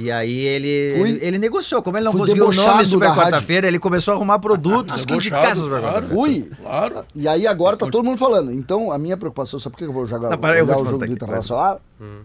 E 0.00 0.10
aí 0.10 0.38
ele, 0.38 0.98
Fui- 0.98 1.10
ele, 1.10 1.26
ele 1.26 1.38
negociou. 1.38 1.82
Como 1.82 1.98
ele 1.98 2.06
não 2.06 2.12
fui 2.12 2.22
conseguiu 2.22 2.48
o 2.48 2.52
nome 2.54 2.86
super 2.86 3.10
quarta-feira, 3.10 3.68
ele 3.68 3.78
começou 3.78 4.12
a 4.12 4.16
arrumar 4.16 4.38
produtos 4.38 5.04
que 5.04 5.12
indicassem 5.12 5.62
super 5.62 5.78
claro. 5.78 6.06
Fui. 6.06 6.50
Claro. 6.62 7.04
E 7.14 7.28
aí 7.28 7.46
agora 7.46 7.76
tá 7.76 7.86
todo 7.86 8.02
mundo 8.02 8.16
falando. 8.16 8.50
Então 8.50 8.90
a 8.90 8.96
minha 8.96 9.14
preocupação, 9.18 9.60
sabe 9.60 9.74
por 9.74 9.78
que 9.78 9.84
eu 9.84 9.92
vou 9.92 10.06
jogar 10.06 10.30
Não, 10.30 10.38
para, 10.38 10.58
eu 10.58 10.64
olhar 10.64 10.74
vou 10.74 10.82
o 10.84 10.90
jogo 10.90 11.06
do 11.06 11.12
Internacional? 11.12 11.82
Hum. 12.00 12.20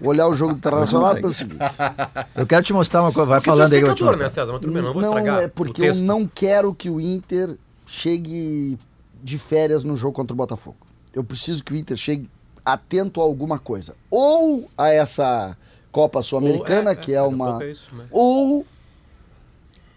Vou 0.00 0.10
olhar 0.10 0.26
o 0.28 0.34
jogo 0.34 0.54
do 0.54 0.56
Internacional 0.56 1.14
pelo 1.14 1.34
seguinte. 1.34 1.58
Eu 2.34 2.46
quero 2.46 2.64
te 2.64 2.72
mostrar 2.72 3.02
uma 3.02 3.12
coisa. 3.12 3.28
Vai 3.28 3.38
Porque 3.38 3.50
é 3.50 3.52
falando 3.52 3.72
aí 3.72 3.80
eu 3.80 3.86
vou 3.86 3.94
te 3.94 4.18
né. 4.18 4.28
César? 4.30 4.52
Mas 4.52 4.60
tudo 4.62 4.72
bem, 4.72 4.82
não 4.82 4.92
vou 4.94 5.02
Não 5.02 5.18
estragar 5.18 5.42
é 5.42 5.48
porque 5.48 5.82
eu 5.82 5.94
não 5.96 6.26
quero 6.26 6.74
que 6.74 6.88
o 6.90 7.00
Inter 7.00 7.56
chegue 7.86 8.78
de 9.22 9.38
férias 9.38 9.84
no 9.84 9.96
jogo 9.96 10.14
contra 10.14 10.32
o 10.32 10.36
Botafogo. 10.36 10.78
Eu 11.14 11.22
preciso 11.22 11.62
que 11.62 11.72
o 11.72 11.76
Inter 11.76 11.96
chegue 11.96 12.28
atento 12.64 13.20
a 13.20 13.24
alguma 13.24 13.58
coisa. 13.58 13.94
Ou 14.10 14.68
a 14.76 14.88
essa 14.88 15.56
Copa 15.94 16.20
Sul-Americana, 16.24 16.60
Ou- 16.60 16.66
que 16.66 16.72
é, 16.72 16.82
daqui 16.96 17.14
a 17.16 17.24
uma. 17.24 17.62
é 17.62 17.70
isso, 17.70 17.94
né? 17.94 18.06
Ou, 18.10 18.66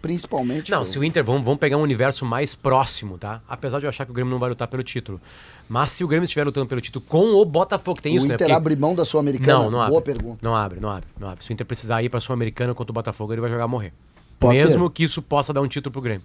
principalmente. 0.00 0.70
Não, 0.70 0.78
eu- 0.80 0.86
se 0.86 0.96
o 0.96 1.02
Inter, 1.02 1.24
vamos, 1.24 1.42
vamos 1.42 1.58
pegar 1.58 1.76
um 1.76 1.82
universo 1.82 2.24
mais 2.24 2.54
próximo, 2.54 3.18
tá? 3.18 3.40
Apesar 3.48 3.80
de 3.80 3.86
eu 3.86 3.90
achar 3.90 4.04
que 4.04 4.12
o 4.12 4.14
Grêmio 4.14 4.30
não 4.30 4.38
vai 4.38 4.48
lutar 4.48 4.68
pelo 4.68 4.82
título. 4.84 5.20
Mas 5.68 5.90
se 5.90 6.04
o 6.04 6.08
Grêmio 6.08 6.24
estiver 6.24 6.44
lutando 6.44 6.66
pelo 6.66 6.80
título 6.80 7.04
com 7.08 7.34
o 7.34 7.44
Botafogo, 7.44 8.00
tem 8.00 8.14
o 8.14 8.16
isso, 8.18 8.28
né? 8.28 8.34
Inter 8.34 8.46
Porque- 8.46 8.56
abre 8.56 8.76
mão 8.76 8.94
da 8.94 9.04
Sul-Americana? 9.04 9.64
Não, 9.64 9.70
não 9.72 9.80
abre. 9.80 9.90
Boa 9.90 10.02
pergunta. 10.02 10.38
Não 10.40 10.54
abre, 10.54 10.78
não 10.80 10.88
abre, 10.88 11.08
não 11.18 11.28
abre. 11.28 11.44
Se 11.44 11.50
o 11.50 11.52
Inter 11.52 11.66
precisar 11.66 12.00
ir 12.02 12.08
pra 12.08 12.20
Sul-Americana 12.20 12.72
contra 12.74 12.92
o 12.92 12.94
Botafogo, 12.94 13.32
ele 13.32 13.40
vai 13.40 13.50
jogar 13.50 13.64
a 13.64 13.68
morrer. 13.68 13.92
Potter. 14.38 14.56
Mesmo 14.56 14.88
que 14.88 15.02
isso 15.02 15.20
possa 15.20 15.52
dar 15.52 15.60
um 15.62 15.66
título 15.66 15.92
pro 15.92 16.00
Grêmio. 16.00 16.22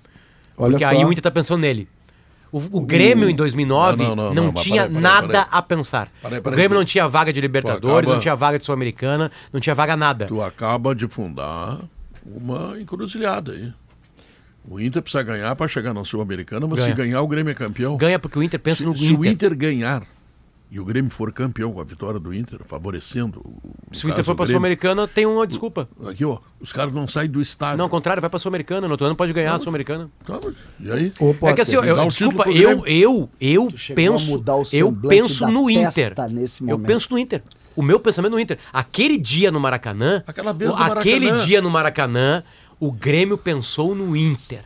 Olha 0.55 0.73
Porque 0.73 0.85
só. 0.85 0.91
aí 0.91 1.03
o 1.03 1.11
Inter 1.11 1.23
tá 1.23 1.31
pensando 1.31 1.59
nele. 1.61 1.89
O, 2.53 2.77
o 2.77 2.81
Grêmio 2.81 3.27
em 3.27 3.35
2009 3.35 4.03
Não, 4.03 4.09
não, 4.09 4.15
não, 4.15 4.33
não, 4.35 4.43
não, 4.45 4.53
tinha 4.53 4.83
peraí, 4.83 5.01
nada 5.01 5.27
peraí. 5.27 5.45
a 5.49 5.61
pensar. 5.63 6.07
O. 6.23 6.51
Grêmio 6.51 6.77
não 6.77 6.85
tinha 6.85 7.07
vaga 7.07 7.33
de 7.33 7.41
Libertadores, 7.41 8.01
acaba- 8.03 8.13
não 8.13 8.19
tinha 8.21 8.35
vaga 8.35 8.59
de 8.59 8.63
Sul-Americana, 8.65 9.31
não 9.51 9.59
tinha 9.59 9.73
vaga 9.73 9.97
nada. 9.97 10.27
Tu 10.27 10.39
acaba 10.39 10.93
de 10.93 11.07
fundar 11.07 11.79
uma 12.23 12.79
encruzilhada 12.79 13.53
aí. 13.53 13.73
O 14.69 14.79
Inter 14.79 15.01
precisa 15.01 15.23
ganhar 15.23 15.53
para 15.55 15.67
chegar 15.67 15.93
na 15.95 16.05
Sul-Americana, 16.05 16.67
mas 16.67 16.79
Ganha. 16.79 16.91
se 16.91 16.95
ganhar, 16.95 17.21
o 17.21 17.27
Grêmio 17.27 17.49
é 17.51 17.55
campeão. 17.55 17.97
Ganha 17.97 18.19
porque 18.19 18.37
o 18.37 18.43
Inter 18.43 18.59
pensa 18.59 18.77
se, 18.77 18.85
no 18.85 18.95
se 18.95 19.11
o 19.11 19.25
Inter. 19.25 19.31
Inter 19.31 19.55
ganhar 19.55 20.03
e 20.75 20.79
o 20.79 20.83
Grêmio 20.85 21.11
for 21.11 21.31
campeão 21.31 21.71
com 21.71 21.79
a 21.79 21.83
vitória 21.83 22.19
do 22.19 22.33
Inter, 22.33 22.61
favorecendo. 22.65 23.39
o- 23.45 23.95
Se 23.95 24.07
o 24.07 24.09
Inter 24.09 24.23
for 24.23 24.33
pra 24.33 24.45
Grêmio, 24.45 24.57
Sul-Americana, 24.59 25.07
tem 25.07 25.23
uma 25.27 25.45
desculpa. 25.45 25.87
Aqui, 26.07 26.25
ó, 26.25 26.39
os 26.59 26.73
caras 26.73 26.91
não 26.91 27.07
saem 27.07 27.29
do 27.29 27.39
estádio. 27.39 27.77
Não, 27.77 27.85
ao 27.85 27.89
contrário, 27.89 28.19
vai 28.19 28.29
pra 28.29 28.39
Sul-Americana. 28.39 28.87
No 28.87 28.93
outro 28.93 29.05
ano 29.05 29.15
pode 29.15 29.31
ganhar 29.33 29.53
a 29.53 29.57
Sul-Americana. 29.59 30.09
Tá, 30.25 30.39
e 30.79 30.91
aí? 30.91 31.13
Ô, 31.19 31.35
É 31.47 31.53
que 31.53 31.61
assim, 31.61 31.75
eu, 31.75 31.83
eu- 31.83 32.07
desculpa, 32.07 32.49
eu, 32.49 32.83
eu, 32.87 33.29
eu 33.39 33.67
a 33.67 33.93
penso, 33.95 34.31
mudar 34.31 34.55
o 34.55 34.63
eu 34.73 34.91
penso 35.07 35.45
no 35.47 35.69
Inter. 35.69 36.13
nesse 36.31 36.67
Eu 36.67 36.79
penso 36.79 37.07
no 37.11 37.19
Inter. 37.19 37.43
O 37.75 37.81
meu 37.83 37.99
pensamento 37.99 38.31
no 38.31 38.39
Inter. 38.39 38.57
Aquele 38.71 39.19
dia 39.19 39.51
no 39.51 39.59
Maracanã, 39.59 40.23
Aquela 40.25 40.53
vez 40.53 40.69
o- 40.69 40.73
no 40.73 40.79
Maracanã. 40.79 40.99
aquele 41.01 41.31
dia 41.45 41.61
no 41.61 41.69
Maracanã, 41.69 42.43
o 42.79 42.91
Grêmio 42.91 43.37
pensou 43.37 43.93
no 43.95 44.15
Inter. 44.15 44.63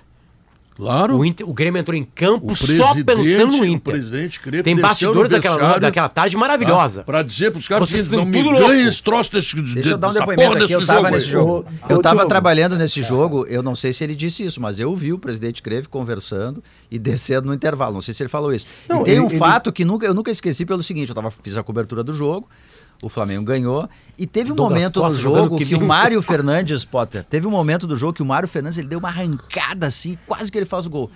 Claro. 0.78 1.18
O, 1.18 1.26
Inter, 1.26 1.50
o 1.50 1.54
Grêmio 1.54 1.80
entrou 1.80 1.98
em 1.98 2.04
campo 2.04 2.52
O 2.54 2.56
só 2.56 2.66
presidente- 2.94 3.04
pensando 3.04 3.58
no 3.58 3.64
o 3.64 3.66
Inter. 3.66 3.94
presidente 3.94 4.40
Creflo 4.40 4.64
Tem 4.64 4.76
bastidores 4.76 5.32
daquela, 5.32 5.80
daquela 5.80 6.08
tarde 6.08 6.38
maravilhosa. 6.38 7.04
Para 7.04 7.24
dizer 7.24 7.52
pros 7.52 7.68
caras 7.68 7.90
Vocês 7.90 8.08
que 8.08 8.16
não 8.16 8.20
estão 8.26 8.32
me 8.32 8.38
tudo 8.38 8.52
louco. 8.54 8.68
ganhem 8.70 8.88
esse 8.88 9.02
troço 9.02 9.32
desse, 9.34 9.56
Deixa 9.74 9.90
eu 9.94 9.98
dar 9.98 10.10
um 10.10 10.14
depoimento 10.14 10.54
aqui. 10.64 10.72
Eu 10.72 10.80
desse 10.80 10.86
tava 10.86 11.00
jogo 11.02 11.12
nesse 11.16 11.28
jogo. 11.28 11.66
Eu 11.90 11.98
ô, 11.98 12.02
tava 12.02 12.16
Diogo. 12.18 12.30
trabalhando 12.30 12.76
nesse 12.78 13.02
jogo, 13.02 13.46
eu 13.48 13.64
não 13.64 13.76
sei 13.76 13.92
se 13.92 14.04
ele 14.04 14.14
disse 14.14 14.46
isso, 14.46 14.62
mas 14.62 14.78
eu 14.78 14.96
vi 14.96 15.12
o 15.12 15.18
presidente 15.18 15.64
Creve 15.64 15.88
conversando 15.88 16.64
e 16.92 17.00
descendo 17.00 17.48
no 17.48 17.54
intervalo. 17.56 17.96
Não 17.96 18.02
sei 18.02 18.14
se 18.14 18.22
ele 18.22 18.30
falou 18.30 18.54
isso. 18.54 18.68
Não, 18.88 19.02
e 19.02 19.06
tem 19.06 19.14
ele- 19.16 19.24
um 19.24 19.28
ele- 19.30 19.38
fato 19.40 19.72
que 19.74 19.84
nunca, 19.84 20.06
eu 20.06 20.14
nunca 20.14 20.30
esqueci 20.30 20.64
pelo 20.64 20.84
seguinte: 20.84 21.10
eu 21.10 21.16
tava, 21.16 21.32
fiz 21.32 21.58
a 21.58 21.64
cobertura 21.64 22.04
do 22.04 22.14
jogo, 22.14 22.48
o 23.02 23.10
Flamengo 23.10 23.44
ganhou, 23.44 23.90
e 24.18 24.26
teve 24.26 24.52
um 24.52 24.56
Douglas 24.56 24.80
momento 24.80 24.96
no 24.98 25.02
Costa 25.04 25.20
jogando 25.20 25.44
jogo 25.44 25.58
que 25.58 25.66
que 25.66 25.76
o 25.76 25.82
Mário 25.86 26.22
Fernandes, 26.22 26.84
Potter, 26.86 27.24
teve 27.24 27.46
um 27.48 27.52
momento 27.52 27.86
do 27.86 27.96
jogo 27.96 28.14
que 28.14 28.22
o 28.24 28.26
Mário 28.26 28.48
Fernandes 28.50 28.78
ele 28.78 28.88
deu 28.88 29.00
uma 29.00 29.10
arrancada 29.10 29.86
assim, 29.88 30.18
quase 30.26 30.52
que 30.52 30.58
ele 30.58 30.66
faz 30.66 30.86
o 30.86 30.90
gol. 30.90 31.12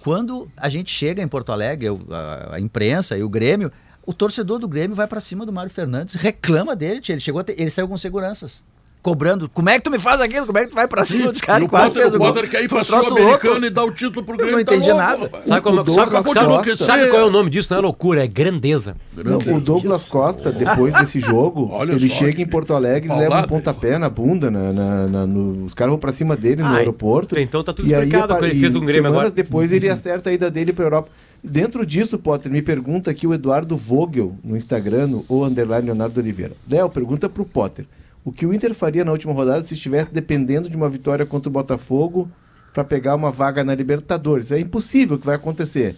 Quando 0.00 0.48
a 0.56 0.68
gente 0.68 0.90
chega 0.90 1.22
em 1.22 1.28
Porto 1.28 1.50
Alegre, 1.52 1.88
a, 2.10 2.54
a 2.54 2.60
imprensa 2.60 3.16
e 3.18 3.22
o 3.22 3.28
Grêmio, 3.28 3.72
o 4.06 4.12
torcedor 4.14 4.58
do 4.58 4.68
Grêmio 4.68 4.94
vai 4.94 5.06
pra 5.06 5.20
cima 5.20 5.44
do 5.44 5.52
Mário 5.52 5.70
Fernandes, 5.70 6.14
reclama 6.14 6.76
dele, 6.76 7.02
ele 7.08 7.20
chegou 7.20 7.40
a 7.40 7.44
ter- 7.44 7.60
ele 7.60 7.70
saiu 7.70 7.88
com 7.88 7.96
seguranças. 7.96 8.62
Cobrando, 9.06 9.48
como 9.48 9.70
é 9.70 9.74
que 9.78 9.84
tu 9.84 9.90
me 9.92 10.00
faz 10.00 10.20
aquilo? 10.20 10.46
Como 10.46 10.58
é 10.58 10.64
que 10.64 10.70
tu 10.70 10.74
vai 10.74 10.88
pra 10.88 11.04
cima 11.04 11.30
dos 11.30 11.40
caras 11.40 11.64
o 11.64 11.68
quase 11.68 11.86
Potter, 11.94 12.02
fez 12.02 12.12
o 12.12 12.16
o 12.16 12.18
gol? 12.18 12.32
Potter 12.32 12.50
quer 12.50 12.64
ir 12.64 12.68
pra 12.68 12.80
um 12.80 12.84
Sul-Americana 12.84 13.50
louco. 13.52 13.66
e 13.66 13.70
dar 13.70 13.84
o 13.84 13.90
título 13.92 14.24
pro 14.26 14.34
Eu 14.34 14.38
Grêmio. 14.38 14.56
não 14.56 14.64
tá 14.64 14.74
entendi 14.74 14.90
louco, 14.90 15.00
nada. 15.06 15.42
Sabe, 15.42 15.60
como, 15.60 15.74
O 15.76 15.78
sabe, 15.92 16.10
Douglas 16.10 16.24
sabe- 16.24 16.34
sabe- 16.40 16.54
Costa- 16.70 16.84
sabe 16.84 17.06
qual 17.06 17.22
é 17.22 17.24
o 17.24 17.30
nome 17.30 17.50
disso? 17.50 17.72
Não 17.72 17.78
é 17.78 17.82
loucura, 17.82 18.24
é 18.24 18.26
grandeza. 18.26 18.96
Não, 19.16 19.38
o 19.56 19.60
Douglas 19.60 20.06
Costa, 20.08 20.50
depois 20.50 20.92
desse 20.94 21.20
jogo, 21.20 21.68
Olha 21.72 21.92
ele 21.92 22.08
só 22.10 22.16
chega 22.16 22.42
em 22.42 22.46
Porto 22.46 22.74
Alegre 22.74 23.12
e 23.12 23.16
leva 23.16 23.38
um 23.38 23.42
pontapé 23.44 23.96
na 23.96 24.10
bunda, 24.10 24.50
na, 24.50 24.72
na- 24.72 25.06
na- 25.06 25.26
no- 25.26 25.64
os 25.64 25.72
caras 25.72 25.92
vão 25.92 26.00
pra 26.00 26.12
cima 26.12 26.36
dele 26.36 26.62
no 26.62 26.68
Ah, 26.68 26.78
aeroporto. 26.78 27.38
então 27.38 27.62
tá 27.62 27.72
tudo 27.72 27.86
aí, 27.86 27.92
explicado 27.92 28.34
o 28.34 28.38
que 28.38 28.44
ele 28.46 28.56
e 28.56 28.60
fez 28.60 28.74
o 28.74 28.80
Grêmio 28.80 28.94
semanas 28.94 29.18
agora. 29.18 29.30
depois 29.30 29.70
ele 29.70 29.88
acerta 29.88 30.30
a 30.30 30.32
ida 30.32 30.50
dele 30.50 30.72
pra 30.72 30.84
Europa. 30.84 31.08
Dentro 31.44 31.86
disso, 31.86 32.18
Potter, 32.18 32.50
me 32.50 32.60
pergunta 32.60 33.08
aqui 33.08 33.24
o 33.24 33.32
Eduardo 33.32 33.76
Vogel 33.76 34.34
no 34.42 34.56
Instagram, 34.56 35.20
ou 35.28 35.44
underline 35.44 35.86
Leonardo 35.86 36.18
Oliveira. 36.18 36.54
Léo, 36.68 36.88
pergunta 36.90 37.28
pro 37.28 37.44
Potter. 37.44 37.84
O 38.26 38.32
que 38.32 38.44
o 38.44 38.52
Inter 38.52 38.74
faria 38.74 39.04
na 39.04 39.12
última 39.12 39.32
rodada 39.32 39.64
se 39.64 39.72
estivesse 39.74 40.12
dependendo 40.12 40.68
de 40.68 40.76
uma 40.76 40.88
vitória 40.90 41.24
contra 41.24 41.48
o 41.48 41.52
Botafogo 41.52 42.28
para 42.74 42.82
pegar 42.82 43.14
uma 43.14 43.30
vaga 43.30 43.62
na 43.62 43.72
Libertadores? 43.72 44.50
É 44.50 44.58
impossível 44.58 45.16
que 45.16 45.24
vai 45.24 45.36
acontecer. 45.36 45.94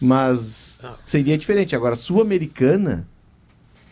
Mas 0.00 0.80
seria 1.06 1.38
diferente. 1.38 1.76
Agora, 1.76 1.94
Sul-Americana, 1.94 3.06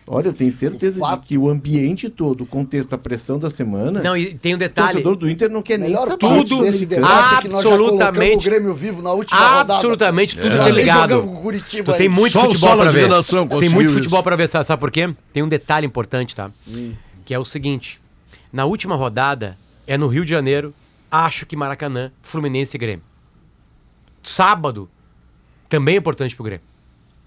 olha, 0.05 0.27
eu 0.27 0.33
tenho 0.33 0.51
certeza 0.51 0.99
fato- 0.99 1.21
de 1.23 1.29
que 1.29 1.39
o 1.39 1.49
ambiente 1.49 2.11
todo, 2.11 2.41
o 2.43 2.47
contexto, 2.47 2.93
a 2.93 2.99
pressão 2.99 3.39
da 3.39 3.49
semana. 3.49 4.03
Não, 4.03 4.17
e 4.17 4.35
tem 4.35 4.55
um 4.55 4.57
o 4.57 4.59
detalhe. 4.59 4.89
torcedor 4.95 5.15
do 5.15 5.31
Inter 5.31 5.49
não 5.49 5.63
quer 5.63 5.79
nem 5.79 5.91
Melhor 5.91 6.09
saber 6.09 6.27
desse 6.27 6.49
Sul-Americana. 6.49 6.87
debate 7.07 7.35
é 7.35 7.41
que 7.43 7.49
nós 7.51 7.63
já 7.63 7.69
colocamos 7.71 8.03
Absolutamente. 8.03 8.49
o 8.49 8.51
Grêmio 8.51 8.75
vivo 8.75 9.01
na 9.01 9.13
última 9.13 9.39
rodada. 9.41 9.75
Absolutamente 9.75 10.35
tudo 10.37 10.49
Já 10.49 10.65
nem 10.65 10.73
interligado. 10.73 11.15
jogamos 11.15 11.35
com 11.35 11.39
o 11.39 11.43
Curitiba 11.43 11.93
Tu 11.93 11.99
tem 11.99 12.09
muito 12.09 12.33
Só 12.33 12.41
o 12.41 12.45
futebol 12.53 12.77
de 12.85 12.91
ver. 12.91 13.09
Tem 13.61 13.69
muito 13.69 13.93
futebol 13.93 14.23
pra 14.25 14.35
ver, 14.35 14.49
sabe 14.49 14.67
sabe 14.67 14.81
por 14.81 14.91
quê? 14.91 15.15
Tem 15.33 15.45
um 15.45 15.49
detalhe 15.49 15.87
importante, 15.87 16.35
tá? 16.35 16.51
Que 17.31 17.35
é 17.35 17.39
o 17.39 17.45
seguinte: 17.45 18.01
na 18.53 18.65
última 18.65 18.97
rodada 18.97 19.57
é 19.87 19.97
no 19.97 20.09
Rio 20.09 20.25
de 20.25 20.33
Janeiro, 20.33 20.75
acho 21.09 21.47
que 21.47 21.55
Maracanã, 21.55 22.11
Fluminense 22.21 22.77
e 22.77 22.81
Grêmio. 22.81 23.05
Sábado 24.21 24.91
também 25.69 25.95
é 25.95 25.99
importante 25.99 26.35
pro 26.35 26.45
Grêmio. 26.45 26.65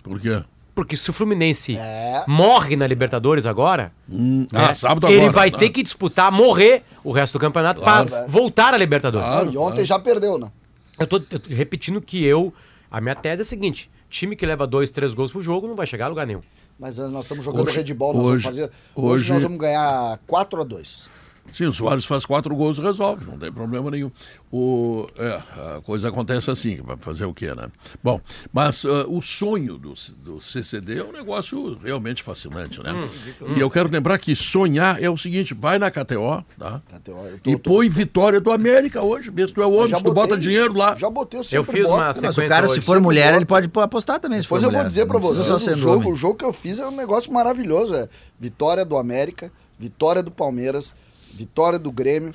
Por 0.04 0.20
quê? 0.20 0.44
Porque 0.76 0.98
se 0.98 1.10
o 1.10 1.14
Fluminense 1.14 1.78
É. 1.78 2.22
morre 2.28 2.76
na 2.76 2.86
Libertadores 2.86 3.46
agora, 3.46 3.94
Hum, 4.10 4.46
né, 4.52 4.66
ah, 4.72 4.74
sábado 4.74 5.08
ele 5.08 5.20
agora, 5.22 5.32
vai 5.32 5.50
né? 5.50 5.58
ter 5.58 5.70
que 5.70 5.82
disputar, 5.82 6.30
morrer 6.34 6.84
o 7.02 7.14
resto 7.14 7.38
do 7.38 7.40
campeonato 7.40 7.80
Claro. 7.82 8.10
para 8.10 8.28
voltar 8.28 8.74
à 8.74 8.78
Libertadores. 8.78 9.26
Claro. 9.26 9.54
E 9.54 9.58
ontem 9.58 9.86
já 9.86 9.98
perdeu, 10.00 10.38
né? 10.38 10.52
Eu 11.00 11.08
tô, 11.08 11.16
eu 11.32 11.40
tô 11.40 11.48
repetindo 11.50 12.02
que 12.02 12.22
eu. 12.26 12.54
A 12.92 13.00
minha 13.00 13.16
tese 13.16 13.42
é 13.42 13.44
a 13.44 13.46
seguinte: 13.46 13.90
time 14.10 14.36
que 14.36 14.46
leva 14.46 14.68
dois, 14.68 14.92
três 14.92 15.14
gols 15.14 15.32
pro 15.32 15.42
jogo 15.42 15.66
não 15.66 15.76
vai 15.76 15.88
chegar 15.88 16.08
a 16.08 16.10
lugar 16.10 16.28
nenhum. 16.28 16.42
Mas 16.84 17.00
eh, 17.00 17.08
nós 17.08 17.24
estamos 17.24 17.46
jogando 17.46 17.66
Hoje- 17.66 17.78
Red 17.82 17.94
Bull, 17.94 18.14
nós 18.14 18.24
hoje- 18.26 18.44
vamos 18.44 18.44
fazer. 18.44 18.72
Hoje, 18.94 19.24
hoje- 19.24 19.32
nós 19.34 19.44
vamos 19.44 19.58
ganhar 19.58 20.20
4 20.28 20.60
a 20.60 20.66
2 20.66 21.10
Sim, 21.54 21.66
o 21.66 21.74
Soares 21.74 22.04
faz 22.04 22.26
quatro 22.26 22.54
gols 22.56 22.80
e 22.80 22.82
resolve, 22.82 23.24
não 23.26 23.38
tem 23.38 23.52
problema 23.52 23.92
nenhum. 23.92 24.12
O, 24.52 25.08
é, 25.18 25.42
a 25.78 25.82
coisa 25.82 26.10
acontece 26.10 26.50
assim, 26.52 26.82
vai 26.84 26.98
fazer 26.98 27.26
o 27.26 27.34
quê, 27.34 27.54
né? 27.56 27.68
Bom, 28.04 28.20
mas 28.52 28.84
ah, 28.86 29.06
o 29.08 29.22
sonho 29.22 29.78
do, 29.78 29.94
do 30.18 30.42
CCD 30.42 31.00
é 31.00 31.04
um 31.04 31.12
negócio 31.12 31.78
realmente 31.84 32.22
fascinante, 32.24 32.82
né? 32.84 32.92
Hum, 32.92 33.54
E 33.56 33.60
eu 33.60 33.70
quero 33.70 33.90
lembrar 33.90 34.18
que 34.18 34.36
sonhar 34.36 35.02
é 35.02 35.10
o 35.10 35.16
seguinte, 35.18 35.54
vai 35.54 35.78
na 35.80 35.90
KTO, 35.92 36.44
tá? 36.58 36.82
KTO, 36.90 37.14
tô- 37.44 37.50
e 37.52 37.56
tô- 37.58 37.70
põe 37.72 37.88
vitória 37.88 38.42
do 38.42 38.52
América 38.52 39.02
hoje, 39.02 39.32
mesmo 39.32 39.50
que 39.50 39.54
tu 39.56 39.62
é 39.62 39.66
Eu 39.66 39.72
homem, 39.74 40.04
tu 40.04 40.14
bota 40.14 40.36
dinheiro 40.38 40.74
lá. 40.76 40.96
Já 40.96 41.10
botei, 41.10 41.40
eu 41.40 41.44
Eu 41.52 41.64
fiz 41.64 41.84
boto. 41.84 41.94
uma 41.96 42.14
Mas 42.22 42.38
o 42.38 42.48
cara, 42.48 42.66
hoje. 42.66 42.74
se 42.76 42.82
for 42.82 42.94
sempre 42.94 43.04
mulher, 43.04 43.26
boto. 43.28 43.38
ele 43.38 43.46
pode 43.46 43.70
apostar 43.84 44.20
também. 44.20 44.40
Se 44.40 44.44
Depois 44.46 44.62
for 44.62 44.68
eu 44.68 44.72
vou 44.72 44.80
mulher. 44.80 44.88
dizer 44.88 45.06
pra 45.06 45.20
Não 45.20 45.28
precisa 45.30 45.54
vocês, 45.60 45.78
o 45.78 45.80
jogo, 45.80 46.12
o 46.12 46.16
jogo 46.16 46.36
que 46.36 46.46
eu 46.46 46.54
fiz 46.54 46.80
é 46.80 46.88
um 46.88 46.96
negócio 46.96 47.32
maravilhoso. 47.32 47.96
É 47.96 48.10
vitória 48.40 48.84
do 48.86 48.98
América, 48.98 49.52
vitória 49.80 50.22
do 50.24 50.32
Palmeiras, 50.32 50.94
vitória 51.34 51.80
do 51.80 51.92
Grêmio. 51.92 52.34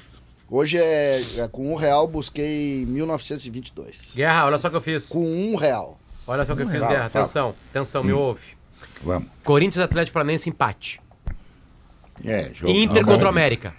Hoje 0.50 0.78
é, 0.78 1.22
é 1.38 1.48
com 1.48 1.72
um 1.72 1.76
real 1.76 2.06
busquei 2.08 2.84
1922. 2.86 4.14
Guerra, 4.16 4.46
olha 4.46 4.58
só 4.58 4.68
o 4.68 4.70
que 4.70 4.76
eu 4.76 4.80
fiz. 4.80 5.08
Com 5.08 5.20
um 5.52 5.56
real. 5.56 6.00
Olha 6.26 6.44
só 6.44 6.52
o 6.52 6.56
que 6.56 6.62
eu 6.62 6.68
fiz, 6.68 6.80
Fala, 6.80 6.90
Guerra. 6.92 7.10
fala. 7.10 7.22
Atenção, 7.24 7.54
atenção, 7.70 8.04
me 8.04 8.12
ouve. 8.12 8.56
Vamos. 9.02 9.28
Corinthians 9.44 9.84
Atlético 9.84 10.14
Paranaense 10.14 10.48
empate. 10.48 11.00
É, 12.24 12.50
jogo. 12.52 12.72
Inter 12.72 13.04
contra 13.04 13.26
o. 13.26 13.28
América. 13.28 13.74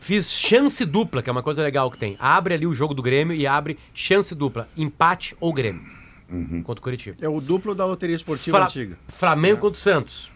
Fiz 0.00 0.32
chance 0.32 0.84
dupla, 0.84 1.22
que 1.22 1.30
é 1.30 1.32
uma 1.32 1.42
coisa 1.42 1.62
legal 1.62 1.90
que 1.90 1.96
tem. 1.98 2.16
Abre 2.18 2.54
ali 2.54 2.66
o 2.66 2.74
jogo 2.74 2.92
do 2.92 3.02
Grêmio 3.02 3.34
e 3.36 3.46
abre 3.46 3.78
chance 3.94 4.34
dupla. 4.34 4.68
Empate 4.76 5.36
ou 5.40 5.52
Grêmio. 5.52 5.82
Contra 6.64 6.80
o 6.80 6.82
Curitiba. 6.82 7.16
É 7.20 7.28
o 7.28 7.40
duplo 7.40 7.74
da 7.74 7.84
loteria 7.86 8.16
esportiva 8.16 8.56
Fla- 8.58 8.66
antiga. 8.66 8.98
Flamengo 9.08 9.60
contra 9.60 9.78
o 9.78 9.82
Santos. 9.82 10.32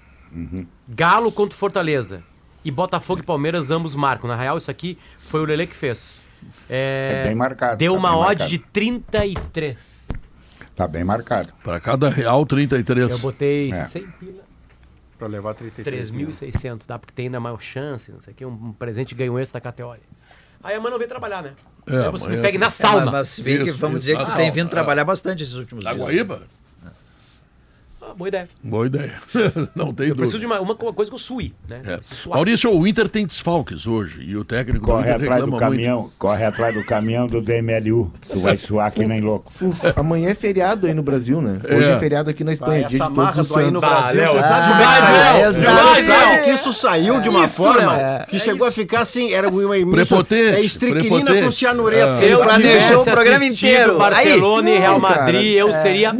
Galo 0.89 1.33
contra 1.33 1.55
o 1.55 1.59
Fortaleza. 1.59 2.23
E 2.67 2.71
Botafogo 2.73 3.21
e 3.21 3.25
Palmeiras 3.25 3.71
ambos 3.71 3.95
marcam. 3.95 4.27
Na 4.29 4.35
real, 4.37 4.59
isso 4.59 4.71
aqui 4.71 4.99
foi 5.21 5.41
o 5.41 5.45
Lele 5.45 5.67
que 5.67 5.77
fez. 5.77 6.17
É, 6.69 7.23
É 7.23 7.29
bem 7.29 7.35
marcado, 7.37 7.77
Deu 7.77 7.93
tá 7.93 7.99
uma 7.99 8.17
odd 8.17 8.27
marcado. 8.41 8.51
de 8.51 8.59
33. 8.59 10.09
Tá 10.75 10.87
bem 10.87 11.05
marcado. 11.05 11.53
Para 11.65 11.81
cada 11.81 12.09
real, 12.09 12.45
33. 12.45 13.11
Eu 13.11 13.19
botei 13.19 13.73
É. 13.73 13.85
100 13.87 14.07
pila. 14.19 14.43
Pra 15.19 15.29
levar 15.29 15.55
33 15.55 16.11
mil. 16.11 16.29
3.600, 16.29 16.87
dá 16.87 16.99
porque 16.99 17.15
tem 17.15 17.27
ainda 17.27 17.41
mais 17.41 17.63
chance, 17.63 18.13
não 18.13 18.21
sei 18.21 18.33
o 18.35 18.37
que, 18.37 18.45
um, 18.45 18.73
presente 18.73 19.15
ganho 19.15 19.39
esse 19.39 19.53
da 19.53 19.61
categoria. 19.61 20.03
Aí 20.63 20.75
a 20.75 20.81
mãe 20.81 20.91
não 20.91 20.99
veio 20.99 21.09
trabalhar, 21.09 21.43
né? 21.43 21.53
É, 21.87 22.05
Aí 22.07 22.11
você 22.11 22.29
me 22.29 22.37
pegue 22.43 22.59
na 22.59 22.67
É, 22.67 22.71
sauna. 22.71 23.05
mas, 23.07 23.13
mas 23.13 23.29
se 23.29 23.43
bem 23.43 23.65
que 23.65 23.71
vamos 23.71 23.99
isso, 23.99 24.07
dizer 24.09 24.19
que 24.19 24.25
tu 24.31 24.37
tem 24.37 24.51
vindo 24.51 24.67
é. 24.67 24.71
trabalhar 24.71 25.05
bastante 25.05 25.43
esses 25.43 25.55
últimos 25.55 25.85
Da 25.85 25.93
dias. 25.95 26.05
Guaíba? 26.05 26.43
Ah, 28.09 28.15
boa 28.15 28.29
ideia. 28.29 28.49
Boa 28.63 28.87
ideia. 28.87 29.13
não 29.75 29.93
tem 29.93 30.07
Eu 30.09 30.15
dúvida. 30.15 30.15
preciso 30.17 30.39
de 30.39 30.47
uma, 30.47 30.61
uma 30.61 30.75
co- 30.77 30.93
coisa 30.93 31.11
que 31.11 31.15
eu 31.15 31.19
sui, 31.19 31.53
né? 31.69 31.81
É. 31.85 31.99
Maurício, 32.29 32.71
o 32.73 32.87
Inter 32.87 33.09
tem 33.09 33.27
desfalques 33.27 33.87
hoje 33.87 34.23
e 34.23 34.37
o 34.37 34.45
técnico 34.45 34.87
Corre 34.87 35.11
atrás 35.11 35.45
do 35.45 35.57
caminhão, 35.57 36.11
corre 36.19 36.45
atrás 36.45 36.73
do 36.75 36.85
caminhão 36.85 37.27
do 37.27 37.41
DMLU. 37.43 38.13
Tu 38.31 38.39
vai 38.39 38.57
suar 38.57 38.93
que 38.93 39.05
nem 39.05 39.21
louco. 39.21 39.51
Amanhã 39.97 40.29
é 40.31 40.35
feriado 40.37 40.87
aí 40.87 40.95
no 40.95 41.03
Brasil, 41.03 41.41
né? 41.43 41.59
Hoje 41.69 41.91
É. 41.91 41.93
é, 41.95 41.99
feriado 41.99 42.31
aqui 42.31 42.45
na 42.45 42.53
Ah, 42.53 42.55
Espanha. 42.55 42.87
essa 42.87 43.11
marra 43.11 43.43
do 43.43 43.59
aí 43.59 43.71
no. 43.71 43.81
Brasil, 43.81 44.21
Léo. 44.21 44.29
você 44.31 44.43
sabe 44.43 44.67
Ah, 44.67 44.69
como 44.69 44.81
é 44.83 44.85
que 44.87 45.03
Léo, 45.03 45.33
saiu? 45.33 45.49
exato. 45.51 45.87
Você 45.97 46.03
sabe 46.05 46.43
que 46.45 46.51
isso 46.51 46.73
saiu 46.73 47.21
de 47.21 47.29
uma 47.29 47.45
Isso, 47.45 47.57
forma 47.57 47.97
Léo. 47.97 48.27
que 48.29 48.39
chegou 48.39 48.67
a 48.69 48.73
ficar 48.73 49.01
assim, 49.03 49.33
era 49.33 49.49
uma 49.49 49.91
Prepotente, 49.97 50.57
É 50.57 50.61
estricnina 50.61 51.03
prepotente. 51.25 51.45
com 51.45 51.51
cianureto. 51.51 52.17
Se 52.19 52.25
eu 52.25 52.39
planejou 52.41 52.81
tivesse 52.81 52.95
o 52.95 53.05
programa 53.05 53.37
assistido 53.45 53.69
inteiro. 53.69 53.99
Barcelona 53.99 54.71
e 54.71 54.79
Real. 54.79 55.01
Madrid, 55.01 55.55
eu 55.57 55.73
seria 55.73 56.13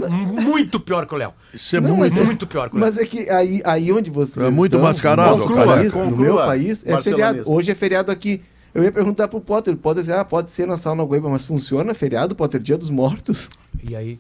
muito 0.47 0.81
pior 0.81 1.07
que 1.07 1.15
o 1.15 1.17
Léo. 1.19 1.33
Isso 1.53 1.77
é 1.77 1.81
Não, 1.81 1.89
muito. 1.97 2.01
mas 2.01 2.17
é- 2.17 2.25
Muito 2.25 2.47
pior 2.47 2.71
que 2.71 2.77
o 2.77 2.79
Léo. 2.79 2.87
Mas 2.89 2.99
é 2.99 3.05
que 3.07 3.29
aí, 3.31 3.61
aí 3.65 3.93
onde 3.93 4.11
você. 4.11 4.43
É 4.45 4.51
muito 4.51 4.79
mascarado, 4.79 5.37
no, 5.37 5.43
Conclua, 5.43 5.59
meu 5.67 5.75
país, 5.75 5.95
no 5.95 6.01
conclua, 6.03 6.25
meu 6.27 6.37
país 6.37 6.83
é 6.85 6.93
barcelonista. 6.93 7.11
feriado. 7.11 7.53
Hoje 7.53 7.71
é 7.71 7.75
feriado 7.75 8.13
aqui. 8.13 8.43
Eu 8.75 8.83
ia 8.85 8.93
perguntar 8.93 9.27
pro 9.29 9.41
Potter, 9.41 9.75
pode 9.77 10.01
dizer, 10.01 10.13
ah, 10.15 10.25
pode 10.25 10.51
ser 10.51 10.67
na 10.67 10.77
sauna 10.77 11.03
Guaíba, 11.03 11.29
mas 11.31 11.47
funciona 11.47 11.95
feriado, 11.95 12.35
Potter, 12.35 12.61
dia 12.61 12.77
dos 12.77 12.91
mortos? 12.91 13.49
E 13.89 13.97
aí? 13.97 14.19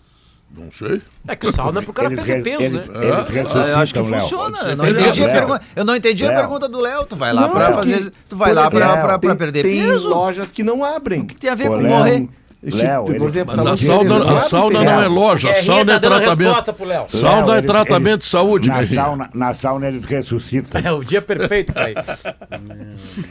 Não 0.57 0.70
sei. 0.70 1.03
É 1.27 1.35
que 1.37 1.47
o 1.47 1.53
sauna 1.53 1.81
é 1.81 1.83
pro 1.83 1.93
cara 1.93 2.09
perder 2.09 2.43
peso, 2.43 2.62
eles- 2.62 2.89
né? 2.89 3.05
eles 3.05 3.12
Ah, 3.16 3.24
ressuscitam, 3.33 3.66
eu 3.68 3.79
acho 3.79 3.93
que 3.93 4.01
Léo. 4.01 4.20
funciona. 4.20 4.59
Eu 4.59 4.77
não, 4.77 4.85
feriado. 4.85 5.09
entendi 5.09 5.20
a 5.20 5.27
Léo. 5.27 5.35
pergunta, 5.35 5.61
eu 5.74 5.85
não 5.85 5.97
entendi 5.97 6.24
a 6.24 6.29
Léo. 6.29 6.39
pergunta 6.39 6.68
do 6.68 6.81
Léo. 6.81 7.05
Tu 7.05 7.16
vai 7.16 7.33
lá 7.33 7.41
Não, 7.43 7.51
pra 7.51 7.68
é 7.68 7.72
fazer. 7.72 8.12
Tu 8.29 8.37
vai 8.37 8.51
por 8.51 8.55
lá 8.57 8.70
pra, 8.70 8.79
exemplo, 8.79 8.95
pra, 9.03 9.18
pra 9.18 9.29
tem- 9.29 9.37
perder 9.37 9.62
tem 9.64 9.83
peso. 9.83 10.09
lojas 10.09 10.53
que 10.53 10.62
não 10.62 10.85
abrem. 10.85 11.20
O 11.22 11.27
que 11.27 11.35
tem 11.37 11.51
a 11.51 11.55
ver 11.55 11.68
com 11.68 11.74
Léo, 11.77 11.89
morrer? 11.89 12.29
Léo, 12.63 13.05
por 13.05 13.15
ele- 13.15 13.45
Mas 13.45 13.59
a 13.59 13.63
saúde 13.63 13.87
sauna, 13.87 13.99
deles 14.09 14.27
não 14.27 14.27
a 14.35 14.37
abre 14.39 14.49
sauna 14.49 14.85
não 14.85 15.03
é 15.03 15.09
loja, 15.09 15.51
a 15.51 15.55
sauna 15.57 15.93
é 15.93 16.01
tá 16.01 16.01
tratamento. 16.09 16.85
Léo. 16.85 17.05
Sauna 17.09 17.57
é 17.59 17.63
tratamento 17.63 18.07
eles- 18.15 18.25
de 18.25 18.31
saúde, 18.31 18.69
Na 18.69 18.85
sauna, 18.85 19.31
na 19.35 19.55
sauna 19.55 19.87
eles 19.89 20.05
ressuscitam. 20.05 20.81
É 20.85 20.91
o 20.93 21.05
dia 21.05 21.23
perfeito 21.23 21.73
pra 21.73 21.91
ir. 21.91 21.97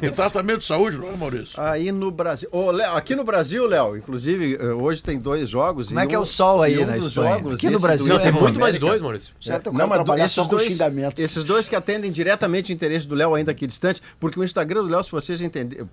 É 0.02 0.10
tratamento 0.10 0.60
de 0.60 0.66
saúde, 0.66 0.98
não 0.98 1.10
é, 1.10 1.18
Maurício? 1.18 1.60
Aí 1.62 1.92
no 1.92 2.12
Brasil. 2.12 2.48
Ô, 2.52 2.72
Léo, 2.72 2.96
aqui 2.96 3.16
no 3.16 3.24
Brasil, 3.24 3.66
Léo, 3.68 3.98
inclusive, 3.98 4.58
eh, 4.60 4.66
hoje 4.74 5.02
tem 5.04 5.18
dois 5.20 5.50
jogos. 5.50 5.88
Como 5.90 6.00
e 6.00 6.04
é 6.04 6.08
que 6.08 6.16
é 6.16 6.20
o 6.20 6.26
sol 6.26 6.62
aí 6.62 6.78
um 6.82 6.86
na 6.86 6.94
dos 6.98 7.08
Espanha? 7.08 7.36
jogos, 7.38 7.56
Aqui 7.56 7.70
no 7.70 7.80
Brasil 7.80 8.08
Não, 8.08 8.20
tem 8.20 8.28
é 8.28 8.32
muito 8.32 8.60
mais 8.60 8.80
dois, 8.80 9.02
Maurício. 9.02 9.34
Certo, 9.42 9.74
Não, 9.74 9.88
mas 9.88 10.22
esses 10.22 10.48
dois, 10.48 10.80
esses 11.18 11.44
dois 11.44 11.68
que 11.68 11.76
atendem 11.76 12.12
diretamente 12.12 12.72
o 12.72 12.74
interesse 12.74 13.08
do 13.08 13.16
Léo, 13.16 13.36
ainda 13.36 13.52
aqui 13.52 13.66
distante, 13.68 14.02
porque 14.20 14.40
o 14.40 14.44
Instagram 14.44 14.84
do 14.84 14.90
Léo, 14.90 15.04
se 15.04 15.12
vocês 15.12 15.42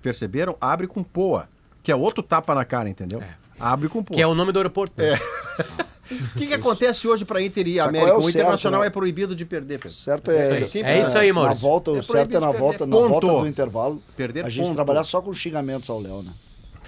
perceberam, 0.01 0.55
abre 0.61 0.87
com 0.87 1.03
poa, 1.03 1.47
que 1.83 1.91
é 1.91 1.95
outro 1.95 2.23
tapa 2.23 2.55
na 2.55 2.65
cara, 2.65 2.89
entendeu? 2.89 3.21
Abre 3.59 3.87
com 3.89 4.01
poa. 4.03 4.15
Que 4.15 4.21
é 4.21 4.27
o 4.27 4.33
nome 4.33 4.51
do 4.51 4.59
aeroporto. 4.59 4.93
né? 5.01 5.19
O 6.11 6.15
que, 6.39 6.47
que 6.47 6.53
acontece 6.53 7.07
hoje 7.07 7.23
para 7.23 7.41
Inter 7.41 7.67
e 7.67 7.75
Sabe 7.77 7.89
América? 7.89 8.11
é 8.11 8.15
o 8.15 8.23
o 8.23 8.29
Internacional 8.29 8.81
certo, 8.81 8.81
né? 8.81 8.87
é 8.87 8.89
proibido 8.89 9.35
de 9.35 9.45
perder, 9.45 9.79
Pedro. 9.79 9.91
Certo 9.95 10.31
é, 10.31 10.59
Isso 10.59 10.77
aí. 10.77 10.83
É 10.83 11.01
isso 11.01 11.17
aí, 11.17 11.27
Na 11.29 11.33
Maurício. 11.35 11.61
volta, 11.61 11.91
o 11.91 11.97
É 11.97 12.01
certo 12.01 12.35
é 12.35 12.39
na 12.39 12.51
volta, 12.51 12.85
na 12.85 12.95
volta 12.95 13.27
do 13.27 13.47
intervalo. 13.47 14.01
Perder 14.17 14.45
a 14.45 14.49
gente 14.49 14.63
ponto. 14.65 14.75
trabalhar 14.75 15.03
só 15.03 15.21
com 15.21 15.31
xingamentos 15.33 15.89
ao 15.89 15.99
Léo, 16.01 16.23
né? 16.23 16.31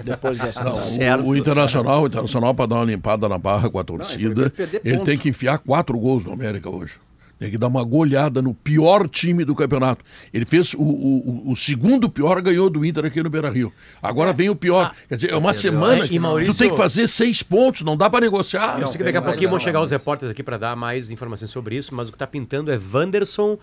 Depois 0.03 0.37
dessa 0.37 0.61
Não, 0.61 0.71
rodada. 0.73 1.23
o, 1.23 1.27
o 1.27 1.37
Internacional, 1.37 2.03
o 2.03 2.07
Internacional 2.07 2.53
para 2.53 2.65
dar 2.65 2.75
uma 2.75 2.83
limpada 2.85 3.29
na 3.29 3.37
barra 3.37 3.69
com 3.69 3.77
a 3.77 3.81
é 3.81 3.83
torcida, 3.85 4.17
proibido 4.17 4.51
perder 4.51 4.81
ele 4.83 4.97
ponto. 4.97 5.05
tem 5.05 5.17
que 5.17 5.29
enfiar 5.29 5.57
quatro 5.59 5.97
gols 5.97 6.25
no 6.25 6.33
América 6.33 6.69
hoje. 6.69 6.95
Tem 7.37 7.51
que 7.51 7.57
dar 7.57 7.67
uma 7.67 7.83
goleada 7.83 8.41
no 8.41 8.53
pior 8.53 9.09
time 9.09 9.43
do 9.43 9.53
campeonato. 9.53 10.03
Ele 10.33 10.45
fez 10.45 10.73
o, 10.73 10.81
o, 10.81 11.51
o- 11.51 11.55
segundo 11.55 12.09
pior, 12.09 12.41
ganhou 12.41 12.69
do 12.69 12.85
Inter 12.85 13.03
aqui 13.05 13.21
no 13.21 13.29
Beira 13.29 13.49
Rio. 13.49 13.73
Agora 14.01 14.31
vem 14.31 14.49
o 14.49 14.55
pior. 14.55 14.95
Quer 15.09 15.15
dizer, 15.15 15.31
é 15.33 15.35
uma 15.35 15.53
semana 15.53 16.05
E 16.05 16.09
que 16.09 16.17
Maurício- 16.17 16.53
tu 16.53 16.57
tem 16.57 16.69
que 16.71 16.77
fazer 16.77 17.07
seis 17.09 17.43
pontos, 17.43 17.81
não 17.81 17.97
dá 17.97 18.09
para 18.09 18.21
negociar. 18.21 18.79
Eu 18.79 18.87
sei 18.87 18.97
que 18.99 19.03
daqui 19.03 19.17
a 19.17 19.21
pouquinho 19.21 19.49
vão 19.49 19.59
chegar 19.59 19.81
os 19.81 19.91
repórteres 19.91 20.31
aqui 20.31 20.41
para 20.43 20.57
dar 20.57 20.75
mais 20.77 21.11
informações 21.11 21.51
sobre 21.51 21.75
isso, 21.75 21.93
mas 21.93 22.07
o 22.07 22.11
que 22.13 22.17
tá 22.17 22.25
pintando 22.25 22.71
é 22.71 22.79
Wanderson, 22.93 23.57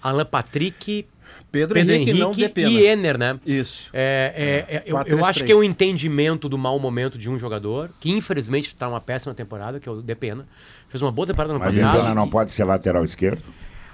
Alan 0.00 0.24
Patrick, 0.24 1.04
Pedro, 1.50 1.74
Pedro 1.74 1.92
Henrique, 1.92 2.10
Henrique, 2.10 2.18
não 2.24 2.32
dê 2.32 2.48
pena. 2.48 2.70
e 2.70 2.86
Ener, 2.86 3.18
né? 3.18 3.40
Isso. 3.44 3.90
É, 3.92 4.64
é, 4.70 4.76
é, 4.76 4.82
eu, 4.86 4.96
eu 5.06 5.24
acho 5.24 5.42
que 5.44 5.50
é 5.50 5.56
um 5.56 5.62
entendimento 5.64 6.48
do 6.48 6.56
mau 6.58 6.78
momento 6.78 7.18
de 7.18 7.28
um 7.30 7.38
jogador, 7.38 7.90
que 8.00 8.10
infelizmente 8.10 8.68
está 8.68 8.88
uma 8.88 9.00
péssima 9.00 9.34
temporada, 9.34 9.80
que 9.80 9.88
é 9.88 9.92
o 9.92 10.00
Depena. 10.02 10.46
Fez 10.88 11.02
uma 11.02 11.10
boa 11.12 11.26
temporada 11.26 11.52
no 11.54 11.58
Mas 11.60 11.76
passado. 11.76 11.98
Ivana 11.98 12.14
não 12.14 12.28
pode 12.28 12.50
ser 12.50 12.64
lateral 12.64 13.04
esquerdo. 13.04 13.42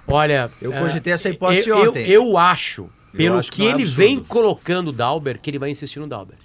Olha, 0.07 0.51
Eu 0.61 0.73
é, 0.73 0.81
cogitei 0.81 1.13
essa 1.13 1.29
hipótese 1.31 1.69
eu, 1.69 1.89
ontem. 1.89 2.07
Eu, 2.09 2.25
eu 2.25 2.39
acho, 2.39 2.89
pelo 3.17 3.39
acho 3.39 3.51
que 3.51 3.59
que 3.59 3.63
é 3.63 3.71
ele 3.71 3.83
absurdo. 3.83 3.97
vem 3.99 4.21
colocando 4.21 4.89
o 4.89 4.93
Dalber, 4.93 5.39
que 5.41 5.49
ele 5.51 5.59
vai 5.59 5.71
insistir 5.71 6.01
no 6.01 6.07
Dalber. 6.07 6.37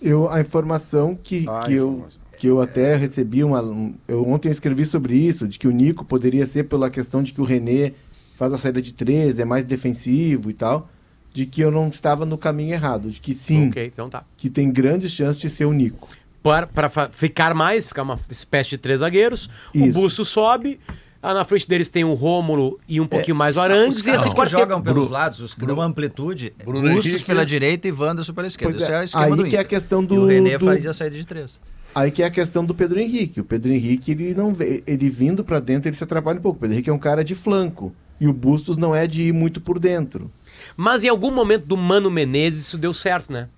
Eu, 0.00 0.28
a 0.30 0.40
informação 0.40 1.14
que, 1.22 1.46
Ah, 1.48 1.62
que, 1.66 1.74
eu, 1.74 1.90
informação. 1.92 2.20
que 2.38 2.46
eu 2.46 2.60
até 2.60 2.96
recebi 2.96 3.44
uma. 3.44 3.60
Eu 4.08 4.26
ontem 4.28 4.48
eu 4.48 4.52
escrevi 4.52 4.84
sobre 4.84 5.14
isso, 5.14 5.46
de 5.46 5.58
que 5.58 5.68
o 5.68 5.70
Nico 5.70 6.04
poderia 6.04 6.46
ser 6.46 6.64
pela 6.64 6.90
questão 6.90 7.22
de 7.22 7.32
que 7.32 7.40
o 7.40 7.44
René 7.44 7.92
faz 8.36 8.52
a 8.52 8.58
saída 8.58 8.82
de 8.82 8.92
três, 8.92 9.38
é 9.38 9.44
mais 9.44 9.64
defensivo 9.64 10.50
e 10.50 10.54
tal. 10.54 10.88
De 11.34 11.46
que 11.46 11.60
eu 11.62 11.70
não 11.70 11.88
estava 11.88 12.26
no 12.26 12.36
caminho 12.36 12.72
errado, 12.74 13.10
de 13.10 13.18
que 13.18 13.32
sim, 13.32 13.68
Ok, 13.68 13.86
então 13.86 14.10
tá. 14.10 14.22
que 14.36 14.50
tem 14.50 14.70
grandes 14.70 15.12
chances 15.12 15.40
de 15.40 15.48
ser 15.48 15.64
o 15.64 15.72
Nico. 15.72 16.08
Para, 16.42 16.66
para 16.66 17.08
ficar 17.12 17.54
mais, 17.54 17.86
ficar 17.86 18.02
uma 18.02 18.18
espécie 18.30 18.70
de 18.70 18.78
três 18.78 19.00
zagueiros, 19.00 19.48
o 19.74 19.78
Isso. 19.78 19.92
Busto 19.98 20.24
sobe, 20.24 20.80
ah, 21.22 21.32
na 21.34 21.44
frente 21.44 21.68
deles 21.68 21.88
tem 21.88 22.02
o 22.02 22.14
Rômulo 22.14 22.80
e 22.88 23.00
um 23.00 23.06
pouquinho 23.06 23.36
mais 23.36 23.56
o 23.56 23.60
Arangues, 23.60 23.98
Os 23.98 24.06
e 24.06 24.10
esse 24.10 24.34
caras 24.34 24.50
que 24.50 24.58
jogam 24.58 24.82
pelos 24.82 25.04
Bru- 25.04 25.12
lados, 25.12 25.38
os 25.40 25.54
que 25.54 25.60
Bru- 25.60 25.74
dão 25.76 25.82
amplitude, 25.84 26.52
Bruno 26.64 26.88
Bustos 26.88 27.06
Henrique- 27.06 27.24
pela 27.24 27.46
direita 27.46 27.86
e 27.86 27.92
Wanderson 27.92 28.32
pela 28.34 28.46
esquerda. 28.48 28.72
Pois 28.74 28.82
Isso 28.82 28.90
é, 28.92 28.94
é 28.96 29.00
o 29.00 29.04
esquema 29.04 29.24
aí 29.26 29.30
do 29.36 29.44
que 29.44 29.54
é 29.54 29.58
a 29.58 29.62
Inter. 29.62 29.68
questão 29.68 30.02
E 30.02 30.06
do- 30.08 30.14
o 30.22 30.26
René 30.26 30.58
do- 30.58 30.64
fazia 30.64 30.90
a 30.90 30.92
saída 30.92 31.16
de 31.16 31.24
três. 31.26 31.60
Aí 31.94 32.10
que 32.10 32.22
é 32.22 32.26
a 32.26 32.30
questão 32.30 32.64
do 32.64 32.74
Pedro 32.74 32.98
Henrique. 32.98 33.40
O 33.40 33.44
Pedro 33.44 33.70
Henrique, 33.70 34.10
ele 34.12 34.34
não 34.34 34.52
vê- 34.52 34.82
ele 34.86 35.08
vindo 35.10 35.44
pra 35.44 35.60
dentro, 35.60 35.88
ele 35.88 35.96
se 35.96 36.02
atrapalha 36.02 36.38
um 36.38 36.42
pouco. 36.42 36.56
O 36.56 36.60
Pedro 36.60 36.74
Henrique 36.74 36.90
é 36.90 36.92
um 36.92 36.98
cara 36.98 37.22
de 37.22 37.34
flanco. 37.36 37.94
E 38.18 38.26
o 38.26 38.32
Bustos 38.32 38.76
não 38.76 38.94
é 38.94 39.06
de 39.06 39.24
ir 39.24 39.32
muito 39.32 39.60
por 39.60 39.78
dentro. 39.78 40.28
Mas 40.76 41.04
em 41.04 41.08
algum 41.08 41.30
momento 41.30 41.66
do 41.66 41.76
Mano 41.76 42.10
Menezes 42.10 42.66
isso 42.66 42.78
deu 42.78 42.92
certo, 42.94 43.32
né? 43.32 43.48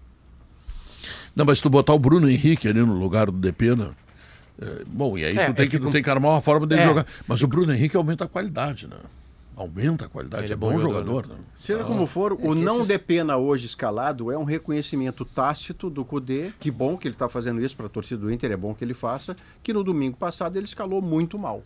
Não, 1.35 1.45
mas 1.45 1.59
se 1.59 1.63
tu 1.63 1.71
botar 1.71 1.93
o 1.95 1.99
Bruno 1.99 2.29
Henrique 2.31 2.69
ali 2.69 2.81
no 2.81 2.95
lugar 2.95 3.27
do 3.27 3.33
Depena. 3.39 3.91
é, 4.61 4.85
bom, 4.87 5.19
e 5.19 5.25
aí 5.25 5.37
É, 5.37 5.47
tu 5.47 5.55
tem 5.55 5.65
que, 5.67 5.73
fico- 5.73 5.87
tu 5.87 5.91
tem 5.93 6.03
que 6.03 6.09
armar 6.09 6.31
uma 6.33 6.41
forma 6.41 6.65
dele 6.67 6.83
É. 6.83 6.85
jogar. 6.85 7.07
Mas 7.27 7.43
o 7.43 7.47
Bruno 7.49 7.73
Henrique 7.75 7.97
aumenta 7.97 8.25
a 8.25 8.29
qualidade, 8.29 8.87
né? 8.87 8.97
Aumenta 9.57 10.05
a 10.07 10.09
qualidade. 10.09 10.45
Ele 10.45 10.53
é 10.53 10.55
é 10.55 10.57
bom, 10.57 10.73
bom 10.73 10.81
jogador, 10.81 11.07
jogador, 11.23 11.29
né? 11.29 11.45
Seja 11.57 11.81
Ah. 11.83 11.85
como 11.85 12.07
for, 12.07 12.33
o 12.33 12.37
que 12.37 12.55
não 12.55 12.77
esses- 12.77 12.87
de 12.89 12.99
pena 12.99 13.37
hoje 13.37 13.67
escalado 13.67 14.31
é 14.33 14.39
um 14.39 14.45
reconhecimento 14.45 15.25
tácito 15.25 15.91
do 15.91 16.05
Cudê. 16.05 16.53
Que 16.61 16.71
bom 16.71 16.97
que 16.97 17.07
ele 17.09 17.15
está 17.15 17.29
fazendo 17.29 17.61
isso 17.61 17.77
para 17.77 17.87
a 17.87 17.89
torcida 17.89 18.21
do 18.21 18.33
Inter, 18.33 18.51
é 18.53 18.57
bom 18.57 18.75
que 18.75 18.85
ele 18.85 18.95
faça. 18.95 19.37
Que 19.63 19.73
no 19.73 19.83
domingo 19.85 20.17
passado 20.17 20.57
ele 20.57 20.67
escalou 20.67 21.01
muito 21.03 21.37
mal. 21.39 21.63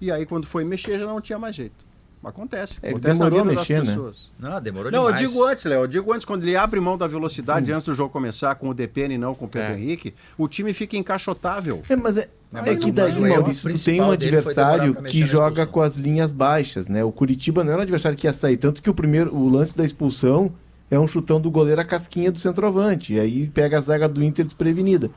E 0.00 0.10
aí, 0.12 0.24
quando 0.26 0.46
foi 0.46 0.64
mexer, 0.64 0.96
já 0.98 1.06
não 1.06 1.20
tinha 1.20 1.38
mais 1.40 1.56
jeito. 1.56 1.87
Acontece. 2.24 2.78
É, 2.82 2.86
ele 2.88 2.94
Acontece 2.96 3.18
na 3.20 3.24
demorou 3.28 3.44
vida 3.48 3.52
a 3.52 3.60
das 3.62 3.68
mexer, 3.68 3.84
né? 3.84 3.92
pessoas. 3.94 4.30
Não, 4.38 4.60
demorou 4.60 4.90
Não, 4.90 4.98
eu 5.04 5.12
demais. 5.12 5.22
digo 5.30 5.44
antes, 5.44 5.64
Léo. 5.64 5.80
Eu 5.82 5.86
digo 5.86 6.12
antes, 6.12 6.24
quando 6.24 6.42
ele 6.42 6.56
abre 6.56 6.80
mão 6.80 6.98
da 6.98 7.06
velocidade 7.06 7.72
antes 7.72 7.86
do 7.86 7.94
jogo 7.94 8.10
começar 8.10 8.54
com 8.56 8.68
o 8.68 8.74
DPN 8.74 9.14
e 9.14 9.18
não 9.18 9.34
com 9.34 9.44
o 9.44 9.48
Pedro 9.48 9.74
É. 9.74 9.78
Henrique, 9.78 10.12
o 10.36 10.48
time 10.48 10.74
fica 10.74 10.96
encaixotável. 10.96 11.80
É, 11.88 11.94
mas 11.94 12.16
é, 12.16 12.28
Não, 12.50 12.60
é 12.62 12.66
mas 12.72 12.80
que 12.82 12.90
o- 12.90 12.92
daí, 12.92 13.20
Maurício, 13.20 13.72
tu 13.72 13.84
tem 13.84 14.00
um 14.00 14.10
adversário 14.10 14.94
que 15.04 15.24
joga 15.24 15.64
com 15.66 15.80
as 15.80 15.96
linhas 15.96 16.32
baixas, 16.32 16.86
né? 16.88 17.04
O 17.04 17.12
Curitiba 17.12 17.62
não 17.62 17.70
era 17.72 17.80
um 17.80 17.82
adversário 17.82 18.18
que 18.18 18.26
ia 18.26 18.32
sair. 18.32 18.56
Tanto 18.56 18.82
que 18.82 18.90
o 18.90 18.94
primeiro, 18.94 19.34
o 19.34 19.48
lance 19.48 19.76
da 19.76 19.84
expulsão 19.84 20.52
é 20.90 20.98
um 20.98 21.06
chutão 21.06 21.40
do 21.40 21.50
goleiro 21.50 21.80
a 21.80 21.84
casquinha 21.84 22.32
do 22.32 22.38
centroavante. 22.38 23.12
E 23.14 23.20
aí 23.20 23.46
pega 23.46 23.78
a 23.78 23.80
zaga 23.80 24.08
do 24.08 24.24
Inter 24.24 24.44
desprevenida. 24.44 25.08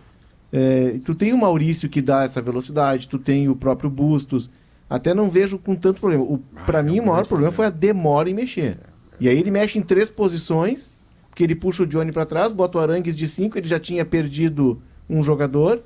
É, 0.53 0.99
tu 1.05 1.15
tem 1.15 1.33
o 1.33 1.37
Maurício 1.37 1.89
que 1.89 2.01
dá 2.01 2.23
essa 2.25 2.41
velocidade, 2.41 3.07
tu 3.07 3.17
tem 3.17 3.47
o 3.49 3.55
próprio 3.55 3.89
Bustos. 3.89 4.49
Até 4.93 5.13
não 5.13 5.29
vejo 5.29 5.57
com 5.57 5.73
tanto 5.73 6.01
problema. 6.01 6.23
O, 6.25 6.37
pra 6.65 6.83
mim, 6.83 6.99
o 6.99 7.05
maior 7.05 7.25
problema 7.25 7.49
foi 7.53 7.65
a 7.65 7.69
demora 7.69 8.29
em 8.29 8.33
mexer. 8.33 8.77
E 9.21 9.29
aí 9.29 9.39
ele 9.39 9.49
mexe 9.49 9.79
em 9.79 9.81
três 9.81 10.09
posições, 10.09 10.91
porque 11.29 11.43
ele 11.45 11.55
puxa 11.55 11.83
o 11.83 11.87
Johnny 11.87 12.11
pra 12.11 12.25
trás, 12.25 12.51
bota 12.51 12.77
o 12.77 12.81
Arangues 12.81 13.15
de 13.15 13.25
cinco, 13.25 13.57
ele 13.57 13.69
já 13.69 13.79
tinha 13.79 14.03
perdido 14.03 14.81
um 15.09 15.23
jogador. 15.23 15.81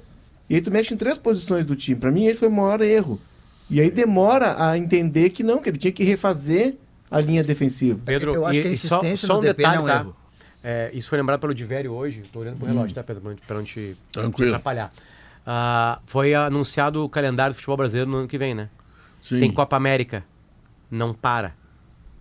E 0.50 0.56
aí 0.56 0.62
tu 0.62 0.72
mexe 0.72 0.92
em 0.94 0.98
três 0.98 1.20
posições 1.20 1.68
do 1.68 1.76
time. 1.76 2.00
Pra 2.00 2.10
mim, 2.12 2.26
esse 2.26 2.40
foi 2.40 2.48
o 2.48 2.52
maior 2.52 2.82
erro. 2.82 3.22
E 3.70 3.80
aí 3.80 3.92
demora 3.92 4.56
a 4.58 4.76
entender 4.76 5.30
que 5.30 5.44
não, 5.44 5.60
que 5.62 5.70
ele 5.70 5.78
tinha 5.78 5.92
que 5.92 6.04
refazer 6.04 6.76
a 7.12 7.22
linha 7.22 7.44
defensiva. 7.44 8.00
Pedro, 8.04 8.34
Eu 8.34 8.46
acho 8.48 8.60
e- 8.60 8.64
que 8.64 8.68
a 8.70 8.76
só- 8.76 8.96
insistência 8.98 9.28
só 9.28 9.34
no 9.34 9.40
um 9.40 9.42
DP 9.44 9.58
detalhe, 9.58 9.78
é 9.78 9.80
um 9.82 9.86
tá? 9.86 9.96
erro. 10.00 10.16
É, 10.64 10.90
isso 10.96 11.08
foi 11.10 11.20
lembrado 11.20 11.40
pelo 11.40 11.54
Divério 11.54 11.92
hoje. 11.92 12.24
Tô 12.34 12.40
olhando 12.40 12.58
pro 12.58 12.66
relógio, 12.66 12.96
tá, 12.96 13.04
Pedro? 13.04 13.22
Pra 13.22 13.30
não 13.30 13.36
te- 13.38 13.44
Pra 13.46 13.56
não 13.58 13.64
te, 13.64 13.96
Tranquilo. 14.12 14.50
te 14.52 14.56
atrapalhar. 14.56 14.92
Ah, 15.46 16.00
foi 16.08 16.34
anunciado 16.34 17.04
o 17.04 17.10
calendário 17.10 17.54
do 17.54 17.58
futebol 17.58 17.78
brasileiro 17.78 18.10
no 18.10 18.18
ano 18.18 18.28
que 18.28 18.38
vem, 18.38 18.56
né? 18.56 18.68
Sim. 19.26 19.40
Tem 19.40 19.52
Copa 19.52 19.76
América. 19.76 20.24
Não 20.92 21.14
para. 21.16 21.56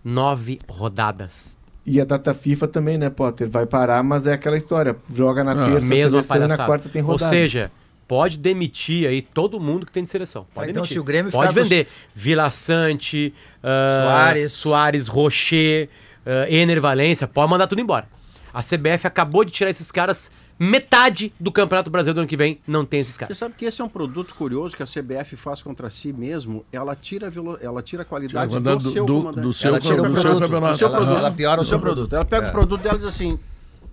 Nove 0.03 0.59
rodadas. 0.69 1.57
E 1.87 2.01
a 2.01 2.05
data 2.05 2.33
FIFA 2.33 2.67
também, 2.69 2.97
né, 2.97 3.11
Potter? 3.11 3.49
Vai 3.51 3.67
parar, 3.67 4.03
mas 4.03 4.27
é 4.27 4.33
aquela 4.33 4.57
história. 4.57 4.97
Joga 5.15 5.45
na 5.45 5.53
Ah, 5.53 5.71
terça, 5.71 5.87
Mesma 5.87 6.23
seleção 6.23 6.57
na 6.57 6.65
quarta 6.65 6.89
tem 6.89 7.03
Ou 7.03 7.09
rodada. 7.09 7.29
seja, 7.29 7.71
pode 8.09 8.39
demitir 8.39 9.07
aí 9.07 9.21
todo 9.21 9.61
mundo 9.61 9.85
que 9.85 9.93
tem 9.93 10.03
de 10.03 10.09
seleção. 10.09 10.47
Pode 10.55 10.67
Tá, 10.67 10.71
então, 10.71 10.81
demitir. 10.83 10.95
se 10.95 10.99
o 10.99 11.05
Grêmio 11.05 11.31
pode 11.31 11.55
vender. 11.55 11.87
Vila 12.15 12.51
Sante, 12.51 13.35
ah, 13.63 13.99
Soares. 14.03 14.53
Soares, 14.53 15.07
Rocher, 15.09 15.91
ah, 16.25 16.47
Ener 16.49 16.81
Valência, 16.81 17.27
pode 17.29 17.51
mandar 17.51 17.67
tudo 17.67 17.83
embora. 17.83 18.09
A 18.53 18.63
CBF 18.63 19.07
acabou 19.07 19.45
de 19.45 19.51
tirar 19.53 19.69
esses 19.69 19.93
caras, 19.93 20.31
metade 20.59 21.33
do 21.39 21.51
Campeonato 21.51 21.91
Brasileiro 21.91 22.15
do 22.15 22.21
ano 22.21 22.29
que 22.29 22.37
vem 22.37 22.59
não 22.67 22.85
tem 22.85 23.01
esses 23.01 23.15
Você 23.15 23.21
caras. 23.21 23.39
sabe 23.39 23.55
que 23.57 23.65
esse 23.65 23.81
é 23.81 23.85
um 23.85 23.89
produto 23.89 24.35
curioso 24.35 24.77
que 24.77 24.83
a 24.83 24.87
CBF 24.87 25.37
faz 25.37 25.63
contra 25.63 25.91
si 25.91 26.13
mesmo. 26.13 26.65
Ela 26.73 26.95
tira 26.95 27.33
ela 27.61 27.83
tira 27.83 28.03
a 28.03 28.05
Tira 28.05 28.05
qualidade 28.05 28.51
qualidade 28.51 28.79
do, 28.79 28.85
do- 28.85 28.93
seu 28.93 29.05
do- 29.07 29.53
seu 29.55 29.69
Ela 29.69 29.81
tira 29.81 29.95
o 30.03 30.09
do 30.09 30.15
seu 30.15 30.23
produto. 30.23 30.41
campeonato. 30.43 30.73
Do 30.75 30.79
seu 30.79 30.89
Ela- 30.89 30.97
produto. 30.97 31.19
ela 31.19 31.31
piora 31.31 31.61
o 31.61 31.65
seu 31.65 31.79
produto. 31.81 32.15
Ela 32.15 32.25
pega 32.25 32.47
É. 32.47 32.49
o 32.49 32.53
produto 32.53 32.81
dela 32.83 32.95
e 32.95 32.99
diz 32.99 33.07
assim: 33.07 33.39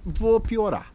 vou 0.05 0.39
piorar. 0.39 0.91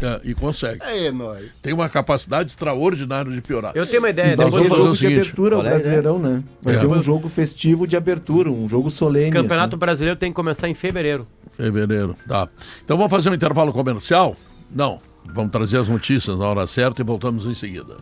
É, 0.00 0.18
e 0.24 0.34
consegue. 0.34 0.80
É 0.82 1.12
nóis. 1.12 1.58
Tem 1.60 1.72
uma 1.74 1.90
capacidade 1.90 2.48
extraordinária 2.50 3.30
de 3.30 3.42
piorar. 3.42 3.72
Eu 3.74 3.86
tenho 3.86 3.98
uma 4.00 4.08
ideia. 4.08 4.32
E 4.32 4.36
vai 4.36 4.46
Nós 4.46 4.54
vamos 4.54 4.68
fazer 4.68 4.80
jogo 4.80 4.90
o 4.90 4.92
de 4.94 4.98
seguinte, 4.98 5.18
abertura, 5.20 5.58
o 5.58 5.60
é? 5.60 5.68
Brasileirão, 5.70 6.18
né? 6.18 6.42
Vai 6.62 6.76
É. 6.76 6.78
ter 6.80 6.86
um 6.86 7.02
jogo 7.02 7.28
festivo 7.28 7.86
de 7.86 7.94
abertura, 7.94 8.50
um 8.50 8.66
jogo 8.66 8.90
solene. 8.90 9.30
Campeonato 9.30 9.76
assim. 9.76 9.80
Brasileiro 9.80 10.18
tem 10.18 10.30
que 10.30 10.34
começar 10.36 10.70
em 10.70 10.74
fevereiro. 10.74 11.26
Fevereiro, 11.50 12.16
tá. 12.26 12.48
Então 12.82 12.96
vamos 12.96 13.10
fazer 13.10 13.28
um 13.28 13.34
intervalo 13.34 13.74
comercial? 13.74 14.34
Não. 14.74 15.00
Vamos 15.32 15.52
trazer 15.52 15.78
as 15.78 15.88
notícias 15.88 16.38
na 16.38 16.46
hora 16.46 16.66
certa 16.66 17.00
e 17.00 17.04
voltamos 17.04 17.46
em 17.46 17.54
seguida. 17.54 17.96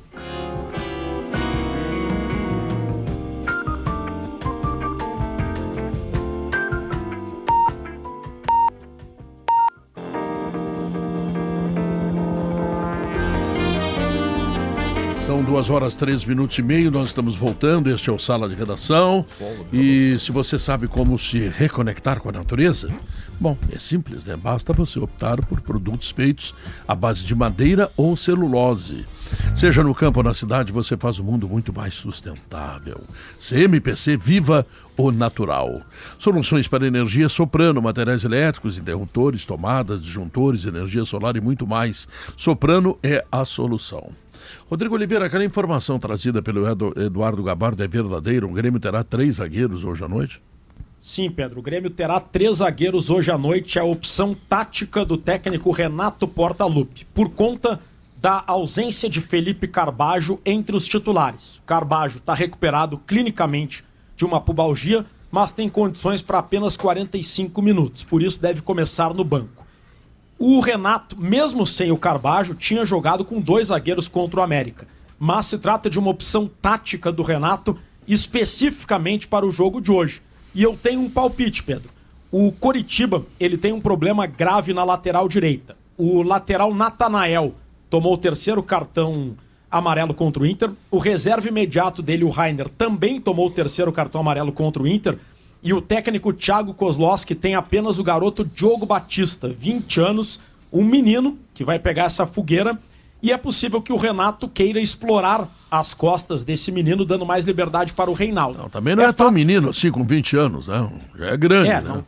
Duas 15.47 15.68
horas, 15.70 15.95
três 15.95 16.24
minutos 16.24 16.57
e 16.59 16.62
meio, 16.62 16.90
nós 16.90 17.09
estamos 17.09 17.36
voltando, 17.36 17.90
este 17.90 18.09
é 18.09 18.12
o 18.12 18.18
Sala 18.18 18.49
de 18.49 18.55
Redação. 18.55 19.26
E 19.72 20.16
se 20.18 20.32
você 20.32 20.59
sabe 20.59 20.86
como 20.86 21.18
se 21.18 21.49
reconectar 21.49 22.20
com 22.20 22.28
a 22.28 22.32
natureza, 22.32 22.88
bom, 23.40 23.57
é 23.70 23.78
simples, 23.78 24.24
né? 24.24 24.36
Basta 24.36 24.72
você 24.72 24.99
optar 24.99 25.45
por 25.45 25.61
produtos 25.61 26.11
feitos 26.11 26.55
à 26.86 26.95
base 26.95 27.24
de 27.24 27.34
madeira 27.34 27.90
ou 27.97 28.16
celulose. 28.16 29.05
Seja 29.55 29.82
no 29.82 29.95
campo 29.95 30.20
ou 30.20 30.24
na 30.24 30.32
cidade, 30.32 30.72
você 30.72 30.97
faz 30.97 31.18
o 31.18 31.24
mundo 31.24 31.49
muito 31.49 31.72
mais 31.72 31.95
sustentável. 31.95 33.01
CMPC 33.38 34.16
Viva 34.16 34.66
o 34.97 35.11
Natural. 35.11 35.82
Soluções 36.18 36.68
para 36.68 36.86
energia 36.86 37.28
soprano, 37.28 37.82
materiais 37.82 38.24
elétricos, 38.24 38.78
interruptores, 38.78 39.45
tomadas, 39.45 40.03
disjuntores, 40.03 40.64
energia 40.64 41.05
solar 41.05 41.36
e 41.36 41.40
muito 41.40 41.66
mais. 41.66 42.09
Soprano 42.36 42.99
é 43.03 43.24
a 43.30 43.45
solução. 43.45 44.21
Rodrigo 44.72 44.94
Oliveira, 44.94 45.26
aquela 45.26 45.44
informação 45.44 45.98
trazida 45.98 46.40
pelo 46.40 46.66
Edu- 46.66 46.94
Eduardo 46.96 47.42
Gabardo 47.42 47.84
é 47.84 47.86
verdadeira? 47.86 48.46
O 48.46 48.52
Grêmio 48.54 48.80
terá 48.80 49.04
três 49.04 49.34
zagueiros 49.34 49.84
hoje 49.84 50.02
à 50.02 50.08
noite? 50.08 50.42
Sim, 50.98 51.30
Pedro. 51.30 51.60
O 51.60 51.62
Grêmio 51.62 51.90
terá 51.90 52.18
três 52.18 52.56
zagueiros 52.56 53.10
hoje 53.10 53.30
à 53.30 53.36
noite, 53.36 53.78
a 53.78 53.84
opção 53.84 54.34
tática 54.48 55.04
do 55.04 55.18
técnico 55.18 55.70
Renato 55.72 56.26
Portaluppi, 56.26 57.06
por 57.12 57.28
conta 57.28 57.78
da 58.18 58.42
ausência 58.46 59.10
de 59.10 59.20
Felipe 59.20 59.68
Carbajo 59.68 60.40
entre 60.42 60.74
os 60.74 60.86
titulares. 60.88 61.60
Carbajo 61.66 62.16
está 62.16 62.32
recuperado 62.32 62.96
clinicamente 62.96 63.84
de 64.16 64.24
uma 64.24 64.40
pubalgia, 64.40 65.04
mas 65.30 65.52
tem 65.52 65.68
condições 65.68 66.22
para 66.22 66.38
apenas 66.38 66.78
45 66.78 67.60
minutos, 67.60 68.04
por 68.04 68.22
isso 68.22 68.40
deve 68.40 68.62
começar 68.62 69.12
no 69.12 69.22
banco. 69.22 69.61
O 70.45 70.59
Renato, 70.59 71.16
mesmo 71.20 71.64
sem 71.64 71.93
o 71.93 71.97
Carbajo, 71.97 72.57
tinha 72.57 72.84
jogado 72.84 73.24
com 73.24 73.40
dois 73.40 73.68
zagueiros 73.68 74.09
contra 74.09 74.40
o 74.40 74.43
América. 74.43 74.88
Mas 75.16 75.47
se 75.47 75.57
trata 75.57 75.88
de 75.88 76.01
uma 76.01 76.11
opção 76.11 76.51
tática 76.61 77.12
do 77.12 77.22
Renato 77.22 77.78
especificamente 78.09 79.28
para 79.28 79.47
o 79.47 79.53
jogo 79.53 79.80
de 79.80 79.93
hoje. 79.93 80.20
E 80.53 80.61
eu 80.61 80.76
tenho 80.76 81.01
um 81.01 81.09
palpite, 81.09 81.62
Pedro. 81.62 81.88
O 82.28 82.51
Coritiba, 82.51 83.24
ele 83.38 83.57
tem 83.57 83.72
um 83.72 83.80
problema 83.80 84.26
grave 84.26 84.74
na 84.74 84.82
lateral 84.82 85.28
direita. 85.28 85.76
O 85.97 86.24
lateral 86.24 86.74
Natanael 86.74 87.55
tomou 87.88 88.14
o 88.14 88.18
terceiro 88.18 88.64
cartão 88.64 89.36
amarelo 89.70 90.12
contra 90.12 90.43
o 90.43 90.47
Inter. 90.47 90.72
O 90.90 90.99
reserva 90.99 91.47
imediato 91.47 92.03
dele, 92.03 92.24
o 92.24 92.30
Rainer, 92.30 92.68
também 92.68 93.20
tomou 93.20 93.47
o 93.47 93.53
terceiro 93.53 93.93
cartão 93.93 94.20
amarelo 94.20 94.51
contra 94.51 94.82
o 94.82 94.88
Inter. 94.88 95.16
E 95.62 95.72
o 95.72 95.80
técnico 95.80 96.32
Thiago 96.32 96.74
Kozlowski 96.74 97.34
tem 97.34 97.54
apenas 97.54 97.98
o 97.98 98.02
garoto 98.04 98.44
Diogo 98.44 98.84
Batista, 98.84 99.48
20 99.48 100.00
anos, 100.00 100.40
um 100.72 100.84
menino 100.84 101.38
que 101.54 101.64
vai 101.64 101.78
pegar 101.78 102.04
essa 102.04 102.26
fogueira. 102.26 102.78
E 103.22 103.30
é 103.30 103.36
possível 103.36 103.80
que 103.80 103.92
o 103.92 103.96
Renato 103.96 104.48
queira 104.48 104.80
explorar 104.80 105.48
as 105.70 105.94
costas 105.94 106.42
desse 106.42 106.72
menino, 106.72 107.04
dando 107.04 107.24
mais 107.24 107.44
liberdade 107.44 107.92
para 107.92 108.10
o 108.10 108.14
Reinaldo. 108.14 108.58
Não, 108.58 108.68
também 108.68 108.96
não 108.96 109.04
é, 109.04 109.12
tão 109.12 109.30
menino 109.30 109.70
assim, 109.70 109.92
com 109.92 110.02
20 110.02 110.36
anos, 110.36 110.66
né? 110.66 110.90
Já 111.16 111.26
é 111.26 111.36
grande, 111.36 111.68
É, 111.68 111.80
né? 111.80 111.88
não, 111.88 112.06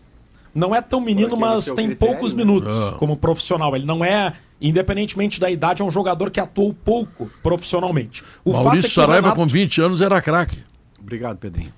não 0.68 0.74
é 0.74 0.82
tão 0.82 1.00
menino, 1.00 1.36
mas 1.36 1.66
tem 1.66 1.86
critério, 1.86 1.96
poucos 1.96 2.34
né? 2.34 2.38
minutos 2.42 2.76
Ah. 2.76 2.96
como 2.98 3.16
profissional. 3.16 3.76
Ele 3.76 3.86
não 3.86 4.04
é 4.04 4.32
Independentemente 4.60 5.38
da 5.38 5.50
idade, 5.50 5.82
é 5.82 5.84
um 5.84 5.90
jogador 5.90 6.30
que 6.30 6.40
atuou 6.40 6.72
pouco 6.72 7.30
profissionalmente. 7.42 8.22
O 8.42 8.52
Maurício 8.52 8.88
é 8.88 9.04
Saraiva, 9.04 9.28
Renato... 9.28 9.36
com 9.36 9.46
20 9.46 9.82
anos, 9.82 10.00
era 10.00 10.22
craque. 10.22 10.58
Obrigado, 10.98 11.36
Pedrinho. 11.36 11.70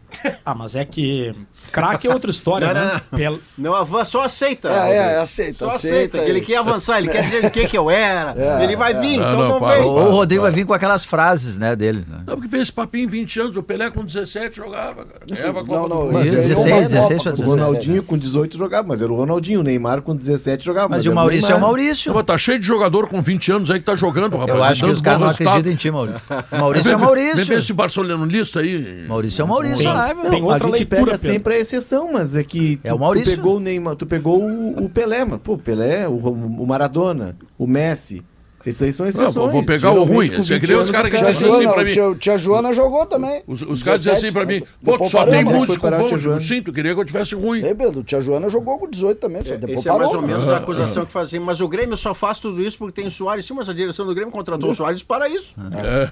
Ah, 0.44 0.54
mas 0.54 0.74
é 0.74 0.84
que 0.84 1.32
craque 1.72 2.06
é 2.06 2.12
outra 2.12 2.30
história, 2.30 2.68
não, 2.74 2.74
né? 2.74 3.02
Não, 3.10 3.18
Pel... 3.18 3.40
não, 3.58 4.04
só 4.04 4.24
aceita. 4.24 4.68
É, 4.68 4.96
é, 4.96 5.18
aceita. 5.18 5.54
Só 5.54 5.68
aceita. 5.68 6.18
aceita. 6.18 6.30
Ele 6.30 6.40
quer 6.40 6.58
avançar, 6.58 6.98
ele 6.98 7.08
quer 7.08 7.24
dizer 7.24 7.44
o 7.44 7.50
que, 7.50 7.66
que 7.66 7.76
eu 7.76 7.90
era. 7.90 8.34
É, 8.36 8.64
ele 8.64 8.76
vai 8.76 8.94
vir, 8.94 9.14
é. 9.14 9.16
então 9.16 9.48
não, 9.48 9.60
não 9.60 9.68
vem. 9.68 9.82
O 9.82 10.10
Rodrigo 10.10 10.42
vai 10.42 10.52
vir 10.52 10.64
com 10.64 10.72
aquelas 10.72 11.04
frases, 11.04 11.56
né, 11.56 11.74
dele. 11.74 12.04
Né? 12.08 12.22
Não, 12.26 12.34
porque 12.34 12.48
fez 12.48 12.64
esse 12.64 12.72
papinho 12.72 13.08
20 13.08 13.40
anos, 13.40 13.56
o 13.56 13.62
Pelé 13.62 13.90
com 13.90 14.04
17 14.04 14.56
jogava, 14.56 15.04
cara. 15.04 15.20
Ganhava 15.28 15.62
não, 15.62 15.88
não, 15.88 16.12
mas 16.12 16.30
16, 16.30 16.90
16 16.90 17.22
para 17.22 17.32
17. 17.32 17.42
O 17.42 17.50
Ronaldinho 17.50 18.02
com 18.02 18.16
18 18.16 18.58
jogava, 18.58 18.88
mas 18.88 19.02
era 19.02 19.12
o 19.12 19.16
Ronaldinho. 19.16 19.60
O 19.60 19.62
Neymar 19.62 20.02
com 20.02 20.14
17 20.14 20.64
jogava. 20.64 20.88
Mas, 20.88 20.98
mas 20.98 21.06
e 21.06 21.08
o 21.08 21.14
Maurício 21.14 21.52
é 21.52 21.54
o 21.54 21.60
Maurício. 21.60 22.12
Não, 22.12 22.22
tá 22.22 22.38
cheio 22.38 22.58
de 22.58 22.66
jogador 22.66 23.08
com 23.08 23.20
20 23.20 23.52
anos 23.52 23.70
aí 23.70 23.78
que 23.78 23.84
tá 23.84 23.94
jogando, 23.94 24.36
rapaz. 24.36 24.56
Eu 24.56 24.64
acho 24.64 24.84
que 24.84 24.90
os 24.90 25.00
caras 25.00 25.20
não 25.20 25.28
acreditam 25.28 25.72
em 25.72 25.76
ti, 25.76 25.90
Maurício. 25.90 26.20
Maurício 26.58 26.92
é 26.92 26.96
o 26.96 27.00
Maurício. 27.00 27.44
Ver 27.44 27.58
esse 27.58 27.72
barcelonista 27.72 28.60
aí. 28.60 29.06
Maurício 29.08 29.42
é 29.42 29.44
o 29.44 29.48
Maurício, 29.48 29.90
Tem 30.14 30.42
outra 30.42 30.68
leitura 30.68 31.04
pega 31.12 31.16
sempre 31.18 31.54
a 31.54 31.58
exceção, 31.58 32.12
mas 32.12 32.34
é 32.36 32.42
que 32.42 32.78
é 32.82 32.90
tu, 32.90 32.96
o 32.96 32.98
Maurício. 32.98 33.32
tu 33.32 33.36
pegou 33.36 33.56
o 33.56 33.60
Neymar, 33.60 33.96
tu 33.96 34.06
pegou 34.06 34.42
o, 34.42 34.84
o 34.84 34.88
Pelé, 34.88 35.24
mas, 35.24 35.40
pô, 35.40 35.54
o 35.54 35.58
Pelé, 35.58 36.08
o, 36.08 36.16
o 36.16 36.66
Maradona, 36.66 37.36
o 37.58 37.66
Messi. 37.66 38.22
Esses 38.66 38.82
aí 38.82 38.92
são 38.92 39.06
exceções. 39.06 39.34
Não, 39.36 39.48
vou 39.48 39.64
pegar 39.64 39.92
o 39.92 40.02
ruim. 40.02 40.28
Você 40.28 40.58
queria 40.58 40.80
os 40.80 40.90
caras 40.90 41.08
que 41.10 41.16
dizem 41.16 41.48
assim 41.48 41.68
pra 41.68 41.84
mim. 41.84 41.92
Tia, 41.92 42.14
tia 42.16 42.36
Joana 42.36 42.72
jogou 42.72 43.06
também. 43.06 43.42
Os, 43.46 43.62
os 43.62 43.80
caras 43.80 44.00
dizem 44.02 44.14
assim 44.14 44.32
pra 44.32 44.44
mim, 44.44 44.62
pô, 44.84 44.98
tu 44.98 45.08
só 45.08 45.24
tem 45.24 45.44
músico 45.44 45.88
bom. 45.88 46.40
Sim, 46.40 46.62
tu 46.62 46.72
queria 46.72 46.92
que 46.92 47.00
eu 47.00 47.04
tivesse 47.04 47.36
ruim. 47.36 47.64
Ei, 47.64 47.74
Pedro, 47.74 48.02
tia 48.02 48.20
Joana 48.20 48.48
jogou 48.48 48.76
com 48.78 48.90
18 48.90 49.18
também, 49.18 49.42
só 49.44 49.54
depois 49.54 49.78
Esse 49.78 49.88
parou. 49.88 50.00
é 50.00 50.04
mais 50.04 50.14
ou 50.14 50.22
menos 50.22 50.48
a 50.48 50.56
acusação 50.56 51.06
que 51.06 51.12
fazem. 51.12 51.38
Mas 51.38 51.60
o 51.60 51.68
Grêmio 51.68 51.96
só 51.96 52.12
faz 52.12 52.40
tudo 52.40 52.60
isso 52.60 52.76
porque 52.76 53.00
tem 53.00 53.08
Soares. 53.08 53.46
Sim, 53.46 53.54
mas 53.54 53.68
a 53.68 53.72
direção 53.72 54.04
do 54.04 54.14
Grêmio 54.14 54.32
contratou 54.32 54.70
o 54.70 54.74
Soares 54.74 55.02
para 55.02 55.28
isso. 55.28 55.54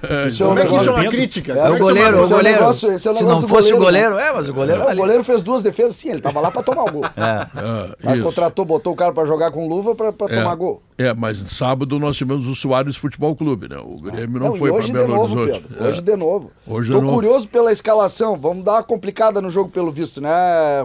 É, 0.09 0.27
isso 0.29 0.45
é 0.45 0.47
Como 0.47 0.59
é 0.59 0.67
que 0.67 0.75
isso 0.77 0.89
é 0.89 0.93
uma 0.93 1.09
crítica? 1.09 1.53
É 1.55 1.71
o 1.71 1.79
goleiro, 1.79 2.25
o 2.25 2.29
goleiro. 2.29 2.73
Se 2.73 3.09
não 3.25 3.49
fosse 3.49 3.73
o 3.73 3.79
goleiro, 3.79 4.17
é, 4.17 4.33
mas 4.33 4.49
o 4.49 4.55
goleiro... 4.55 4.83
O 4.85 4.97
goleiro 4.97 5.25
fez 5.25 5.43
duas 5.43 5.61
defesas, 5.61 5.97
sim, 5.97 6.11
ele 6.11 6.21
tava 6.21 6.41
lá 6.41 6.51
pra 6.51 6.63
tomar 6.63 6.85
o 6.85 6.93
gol. 6.93 7.05
É. 7.17 8.23
Contratou, 8.23 8.65
botou 8.65 8.93
o 8.93 8.97
cara 8.97 9.13
pra 9.13 9.25
jogar 9.25 9.51
com 9.51 9.67
luva 9.67 9.95
pra 9.95 10.13
tomar 10.13 10.55
gol. 10.55 10.83
É, 10.97 11.13
mas 11.13 11.39
sábado 11.39 11.99
nós 11.99 12.17
tivemos 12.17 12.47
o 12.47 12.55
Soares 12.55 12.95
Futebol 12.95 13.35
Clube, 13.35 13.69
né? 13.69 13.77
O 13.79 13.99
Grêmio 14.01 14.39
não, 14.39 14.51
não 14.51 14.57
foi 14.57 14.73
para 14.73 14.93
Belo 14.93 15.09
novo, 15.09 15.41
Horizonte. 15.41 15.65
Pedro, 15.65 15.85
é. 15.85 15.89
Hoje 15.89 16.01
de 16.01 16.17
novo. 16.17 16.51
Hoje 16.65 16.93
Tô 16.93 17.03
curioso 17.03 17.49
pela 17.49 17.73
escalação. 17.73 18.37
Vamos 18.37 18.65
dar 18.65 18.75
uma 18.75 18.83
complicada 18.85 19.43
no 19.43 19.51
jogo 19.51 19.71
pelo 19.71 19.91
visto, 19.91 20.21
né, 20.21 20.31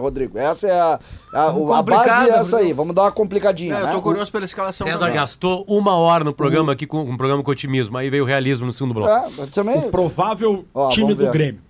Rodrigo? 0.00 0.36
Essa 0.36 0.66
é 0.66 0.80
a, 0.80 0.98
a, 1.32 1.78
a 1.78 1.82
base 1.82 2.28
é 2.28 2.34
essa 2.34 2.56
aí. 2.56 2.72
Vamos 2.72 2.92
dar 2.92 3.02
uma 3.02 3.12
complicadinha. 3.12 3.76
É, 3.76 3.82
né? 3.84 3.90
Eu 3.90 3.94
tô 3.94 4.02
curioso 4.02 4.32
pela 4.32 4.44
escalação. 4.44 4.84
César 4.84 4.98
também. 4.98 5.14
gastou 5.14 5.64
uma 5.68 5.94
hora 5.94 6.24
no 6.24 6.32
programa 6.32 6.72
aqui 6.72 6.86
com 6.86 7.02
um 7.02 7.16
programa 7.16 7.44
com 7.44 7.50
otimismo. 7.52 7.96
Aí 7.96 8.10
veio 8.10 8.24
o 8.24 8.26
realismo 8.26 8.66
no 8.66 8.72
segundo 8.72 8.94
bloco. 8.94 9.12
É, 9.40 9.46
também... 9.46 9.78
O 9.78 9.90
provável 9.90 10.64
Ó, 10.74 10.88
time 10.88 11.14
do 11.14 11.30
Grêmio. 11.30 11.69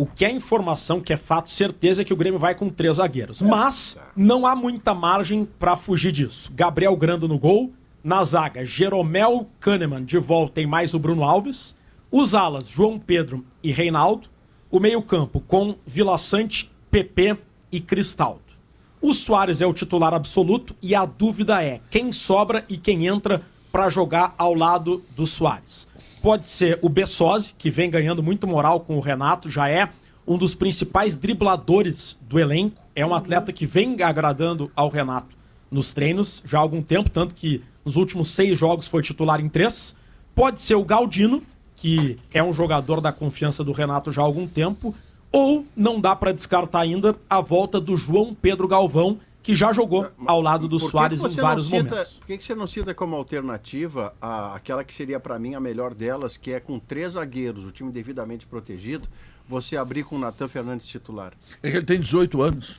O 0.00 0.06
que 0.06 0.24
é 0.24 0.30
informação, 0.30 0.98
que 0.98 1.12
é 1.12 1.16
fato, 1.18 1.50
certeza 1.50 2.00
é 2.00 2.04
que 2.06 2.12
o 2.14 2.16
Grêmio 2.16 2.40
vai 2.40 2.54
com 2.54 2.70
três 2.70 2.96
zagueiros. 2.96 3.42
Mas 3.42 4.00
não 4.16 4.46
há 4.46 4.56
muita 4.56 4.94
margem 4.94 5.44
para 5.44 5.76
fugir 5.76 6.10
disso. 6.10 6.50
Gabriel 6.54 6.96
Grando 6.96 7.28
no 7.28 7.38
gol, 7.38 7.70
na 8.02 8.24
zaga, 8.24 8.64
Jeromel 8.64 9.46
Kahneman 9.60 10.02
de 10.02 10.16
volta 10.16 10.54
tem 10.54 10.66
mais 10.66 10.94
o 10.94 10.98
Bruno 10.98 11.22
Alves. 11.22 11.74
Os 12.10 12.34
alas, 12.34 12.66
João 12.66 12.98
Pedro 12.98 13.44
e 13.62 13.72
Reinaldo. 13.72 14.26
O 14.70 14.80
meio-campo 14.80 15.38
com 15.38 15.76
Vila 15.86 16.16
Sante, 16.16 16.72
PP 16.90 17.36
e 17.70 17.78
Cristaldo. 17.78 18.40
O 19.02 19.12
Soares 19.12 19.60
é 19.60 19.66
o 19.66 19.74
titular 19.74 20.14
absoluto 20.14 20.74
e 20.80 20.94
a 20.94 21.04
dúvida 21.04 21.62
é 21.62 21.78
quem 21.90 22.10
sobra 22.10 22.64
e 22.70 22.78
quem 22.78 23.06
entra 23.06 23.42
para 23.70 23.90
jogar 23.90 24.34
ao 24.38 24.54
lado 24.54 25.04
do 25.14 25.26
Soares. 25.26 25.86
Pode 26.22 26.48
ser 26.48 26.78
o 26.82 26.88
Bessosi, 26.88 27.54
que 27.56 27.70
vem 27.70 27.88
ganhando 27.88 28.22
muito 28.22 28.46
moral 28.46 28.80
com 28.80 28.96
o 28.96 29.00
Renato, 29.00 29.50
já 29.50 29.68
é 29.68 29.88
um 30.26 30.36
dos 30.36 30.54
principais 30.54 31.16
dribladores 31.16 32.18
do 32.20 32.38
elenco. 32.38 32.80
É 32.94 33.04
um 33.06 33.14
atleta 33.14 33.52
que 33.52 33.64
vem 33.64 34.02
agradando 34.02 34.70
ao 34.76 34.88
Renato 34.88 35.40
nos 35.70 35.92
treinos 35.92 36.42
já 36.44 36.58
há 36.58 36.60
algum 36.60 36.82
tempo, 36.82 37.08
tanto 37.08 37.34
que 37.34 37.62
nos 37.84 37.96
últimos 37.96 38.28
seis 38.28 38.58
jogos 38.58 38.88
foi 38.88 39.02
titular 39.02 39.40
em 39.40 39.48
três. 39.48 39.94
Pode 40.34 40.60
ser 40.60 40.74
o 40.74 40.84
Galdino, 40.84 41.42
que 41.76 42.18
é 42.32 42.42
um 42.42 42.52
jogador 42.52 43.00
da 43.00 43.12
confiança 43.12 43.64
do 43.64 43.72
Renato 43.72 44.12
já 44.12 44.20
há 44.20 44.24
algum 44.24 44.46
tempo. 44.46 44.94
Ou 45.32 45.64
não 45.76 46.00
dá 46.00 46.14
para 46.14 46.32
descartar 46.32 46.80
ainda 46.80 47.16
a 47.28 47.40
volta 47.40 47.80
do 47.80 47.96
João 47.96 48.34
Pedro 48.34 48.66
Galvão, 48.66 49.18
que 49.42 49.54
já 49.54 49.72
jogou 49.72 50.10
ao 50.26 50.40
lado 50.40 50.68
do 50.68 50.78
Soares 50.78 51.22
em 51.22 51.28
vários 51.28 51.66
cita, 51.66 51.76
momentos. 51.76 52.12
Por 52.14 52.26
que, 52.26 52.38
que 52.38 52.44
você 52.44 52.54
não 52.54 52.66
cita 52.66 52.94
como 52.94 53.16
alternativa 53.16 54.14
a, 54.20 54.54
aquela 54.54 54.84
que 54.84 54.92
seria 54.92 55.18
para 55.18 55.38
mim 55.38 55.54
a 55.54 55.60
melhor 55.60 55.94
delas, 55.94 56.36
que 56.36 56.52
é 56.52 56.60
com 56.60 56.78
três 56.78 57.12
zagueiros, 57.12 57.64
o 57.64 57.70
time 57.70 57.90
devidamente 57.90 58.46
protegido, 58.46 59.08
você 59.48 59.76
abrir 59.76 60.04
com 60.04 60.16
o 60.16 60.18
Natan 60.18 60.48
Fernandes 60.48 60.86
titular? 60.86 61.32
É 61.62 61.70
que 61.70 61.76
ele 61.78 61.86
tem 61.86 62.00
18 62.00 62.42
anos. 62.42 62.78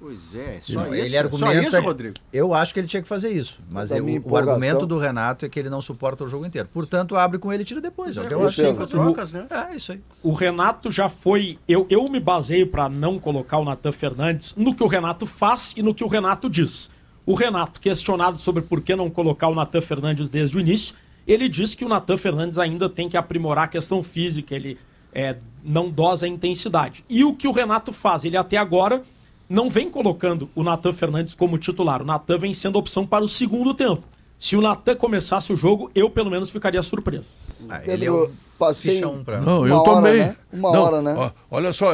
Pois 0.00 0.34
é, 0.34 0.60
só 0.62 0.80
não, 0.80 0.94
isso. 0.94 1.04
Ele 1.04 1.16
argumenta, 1.18 1.62
só 1.62 1.68
isso, 1.68 1.80
Rodrigo? 1.82 2.14
Eu 2.32 2.54
acho 2.54 2.72
que 2.72 2.80
ele 2.80 2.86
tinha 2.86 3.02
que 3.02 3.08
fazer 3.08 3.28
isso. 3.28 3.60
Mas 3.70 3.90
eu, 3.90 4.02
o 4.24 4.34
argumento 4.34 4.86
do 4.86 4.96
Renato 4.96 5.44
é 5.44 5.48
que 5.48 5.60
ele 5.60 5.68
não 5.68 5.82
suporta 5.82 6.24
o 6.24 6.28
jogo 6.28 6.46
inteiro. 6.46 6.66
Portanto, 6.72 7.16
abre 7.16 7.38
com 7.38 7.52
ele 7.52 7.64
e 7.64 7.66
tira 7.66 7.82
depois. 7.82 8.16
É, 8.16 8.22
eu 8.30 8.48
acho 8.48 8.62
que 8.62 8.86
trocas, 8.86 9.30
né? 9.30 9.46
É, 9.50 9.76
isso 9.76 9.92
aí. 9.92 10.00
O 10.22 10.32
Renato 10.32 10.90
já 10.90 11.10
foi. 11.10 11.58
Eu, 11.68 11.86
eu 11.90 12.02
me 12.10 12.18
baseio 12.18 12.66
para 12.66 12.88
não 12.88 13.18
colocar 13.18 13.58
o 13.58 13.64
Natan 13.64 13.92
Fernandes 13.92 14.54
no 14.56 14.74
que 14.74 14.82
o 14.82 14.86
Renato 14.86 15.26
faz 15.26 15.74
e 15.76 15.82
no 15.82 15.94
que 15.94 16.02
o 16.02 16.08
Renato 16.08 16.48
diz. 16.48 16.90
O 17.26 17.34
Renato, 17.34 17.78
questionado 17.78 18.38
sobre 18.38 18.62
por 18.62 18.80
que 18.80 18.96
não 18.96 19.10
colocar 19.10 19.48
o 19.48 19.54
Natan 19.54 19.82
Fernandes 19.82 20.30
desde 20.30 20.56
o 20.56 20.60
início, 20.60 20.94
ele 21.26 21.46
diz 21.46 21.74
que 21.74 21.84
o 21.84 21.88
Natan 21.88 22.16
Fernandes 22.16 22.56
ainda 22.56 22.88
tem 22.88 23.06
que 23.06 23.18
aprimorar 23.18 23.64
a 23.64 23.68
questão 23.68 24.02
física, 24.02 24.54
ele 24.54 24.78
é, 25.12 25.36
não 25.62 25.90
dosa 25.90 26.24
a 26.24 26.28
intensidade. 26.28 27.04
E 27.06 27.22
o 27.22 27.34
que 27.34 27.46
o 27.46 27.52
Renato 27.52 27.92
faz? 27.92 28.24
Ele 28.24 28.38
até 28.38 28.56
agora 28.56 29.02
não 29.50 29.68
vem 29.68 29.90
colocando 29.90 30.48
o 30.54 30.62
Natan 30.62 30.92
Fernandes 30.92 31.34
como 31.34 31.58
titular. 31.58 32.00
O 32.00 32.04
Natan 32.04 32.38
vem 32.38 32.52
sendo 32.52 32.78
opção 32.78 33.04
para 33.04 33.24
o 33.24 33.28
segundo 33.28 33.74
tempo. 33.74 34.04
Se 34.38 34.56
o 34.56 34.60
Natan 34.60 34.94
começasse 34.94 35.52
o 35.52 35.56
jogo, 35.56 35.90
eu 35.92 36.08
pelo 36.08 36.30
menos 36.30 36.48
ficaria 36.48 36.80
surpreso. 36.82 37.26
Ah, 37.68 37.82
ele 37.84 38.06
é 38.06 38.12
o 38.12 38.30
passei 38.56 39.04
um 39.04 39.24
pra... 39.24 39.40
Não, 39.40 39.66
eu 39.66 39.80
também. 39.80 40.18
Né? 40.18 40.36
Uma 40.52 40.72
não, 40.72 40.82
hora, 40.82 41.02
né? 41.02 41.14
Ó, 41.18 41.30
olha 41.50 41.72
só, 41.72 41.90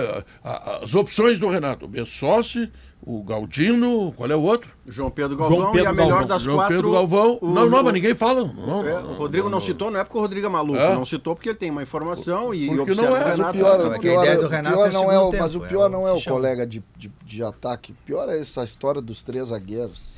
as 0.82 0.94
opções 0.94 1.38
do 1.38 1.48
Renato. 1.48 1.88
Bessossi, 1.88 2.70
o 3.02 3.22
Galdino, 3.22 4.12
qual 4.16 4.30
é 4.30 4.34
o 4.34 4.42
outro? 4.42 4.70
João 4.86 5.10
Pedro 5.10 5.36
Galvão 5.36 5.58
João 5.58 5.72
Pedro 5.72 5.86
e 5.86 5.88
a 5.88 5.92
melhor 5.92 6.08
Galvão. 6.08 6.26
das 6.26 6.42
João 6.42 6.56
quatro... 6.56 6.74
Pedro 6.74 6.92
Galvão. 6.92 7.38
O... 7.40 7.50
Não, 7.52 7.68
não, 7.68 7.82
mas 7.82 7.92
ninguém 7.92 8.14
fala. 8.14 8.44
Não, 8.44 8.86
é, 8.86 8.98
o 8.98 9.14
Rodrigo 9.14 9.44
não, 9.44 9.58
não, 9.58 9.60
citou, 9.60 9.90
não 9.90 10.00
é 10.00 10.04
porque 10.04 10.18
o 10.18 10.20
Rodrigo 10.20 10.46
é 10.46 10.48
maluco, 10.48 10.78
é? 10.78 10.94
não 10.94 11.04
citou 11.04 11.36
porque 11.36 11.50
ele 11.50 11.58
tem 11.58 11.70
uma 11.70 11.82
informação 11.82 12.52
e 12.52 12.66
porque 12.66 12.80
observa 12.82 13.10
não 13.10 13.16
é. 13.16 13.20
o 13.20 13.28
Renato. 13.28 13.40
Mas 13.40 13.48
o 13.48 13.52
pior, 13.52 13.80
o 13.80 14.00
pior, 14.00 14.44
o 14.44 14.48
pior 14.48 14.92
não 14.92 15.12
é 15.12 15.18
o, 15.20 15.32
mas 15.38 15.54
o 15.54 15.60
pior 15.60 15.90
não 15.90 16.08
é 16.08 16.12
o 16.12 16.22
colega 16.22 16.66
de, 16.66 16.82
de, 16.96 17.12
de 17.24 17.42
ataque, 17.42 17.92
o 17.92 17.96
pior 18.04 18.28
é 18.28 18.40
essa 18.40 18.64
história 18.64 19.00
dos 19.00 19.22
três 19.22 19.48
zagueiros. 19.48 20.10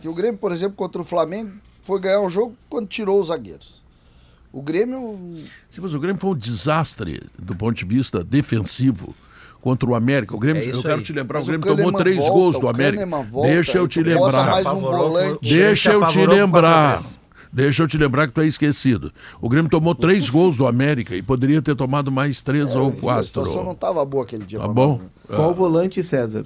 Que 0.00 0.08
o 0.08 0.14
Grêmio, 0.14 0.38
por 0.38 0.50
exemplo, 0.50 0.76
contra 0.76 1.00
o 1.00 1.04
Flamengo, 1.04 1.52
foi 1.82 2.00
ganhar 2.00 2.20
um 2.20 2.30
jogo 2.30 2.56
quando 2.70 2.88
tirou 2.88 3.20
os 3.20 3.26
zagueiros. 3.26 3.82
O 4.52 4.62
Grêmio... 4.62 5.36
Sim, 5.68 5.80
mas 5.80 5.94
o 5.94 6.00
Grêmio 6.00 6.20
foi 6.20 6.30
um 6.30 6.36
desastre 6.36 7.22
do 7.38 7.54
ponto 7.54 7.74
de 7.74 7.84
vista 7.84 8.22
defensivo 8.22 9.14
contra 9.62 9.88
o 9.88 9.94
América. 9.94 10.34
O 10.34 10.38
Grêmio, 10.38 10.60
é 10.60 10.66
eu 10.66 10.82
quero 10.82 10.96
aí. 10.96 11.02
te 11.02 11.12
lembrar, 11.12 11.38
Mas 11.38 11.48
o 11.48 11.50
Grêmio 11.52 11.72
o 11.72 11.76
tomou 11.76 11.92
três 11.92 12.16
volta, 12.16 12.32
gols 12.32 12.58
do 12.58 12.68
América. 12.68 13.06
Volta, 13.06 13.48
Deixa 13.48 13.78
eu 13.78 13.88
te 13.88 14.02
lembrar. 14.02 14.62
Um 14.74 15.38
Deixa 15.40 15.92
eu 15.92 16.06
te 16.08 16.26
lembrar. 16.26 17.02
Deixa 17.50 17.82
eu 17.82 17.88
te 17.88 17.96
lembrar 17.96 18.26
que 18.26 18.32
tu 18.32 18.40
é 18.40 18.46
esquecido. 18.46 19.12
O 19.40 19.48
Grêmio 19.48 19.70
tomou 19.70 19.94
três 19.94 20.28
gols 20.30 20.56
do 20.56 20.66
América 20.66 21.14
e 21.14 21.22
poderia 21.22 21.62
ter 21.62 21.76
tomado 21.76 22.10
mais 22.10 22.42
três 22.42 22.74
é, 22.74 22.78
ou 22.78 22.90
quatro. 22.90 23.20
A 23.20 23.24
situação 23.24 23.64
não 23.64 23.72
estava 23.72 24.04
boa 24.04 24.24
aquele 24.24 24.44
dia. 24.44 24.58
Tá 24.58 24.66
bom? 24.68 24.98
Né? 24.98 25.36
Qual 25.36 25.50
é. 25.50 25.54
volante, 25.54 26.02
César, 26.02 26.44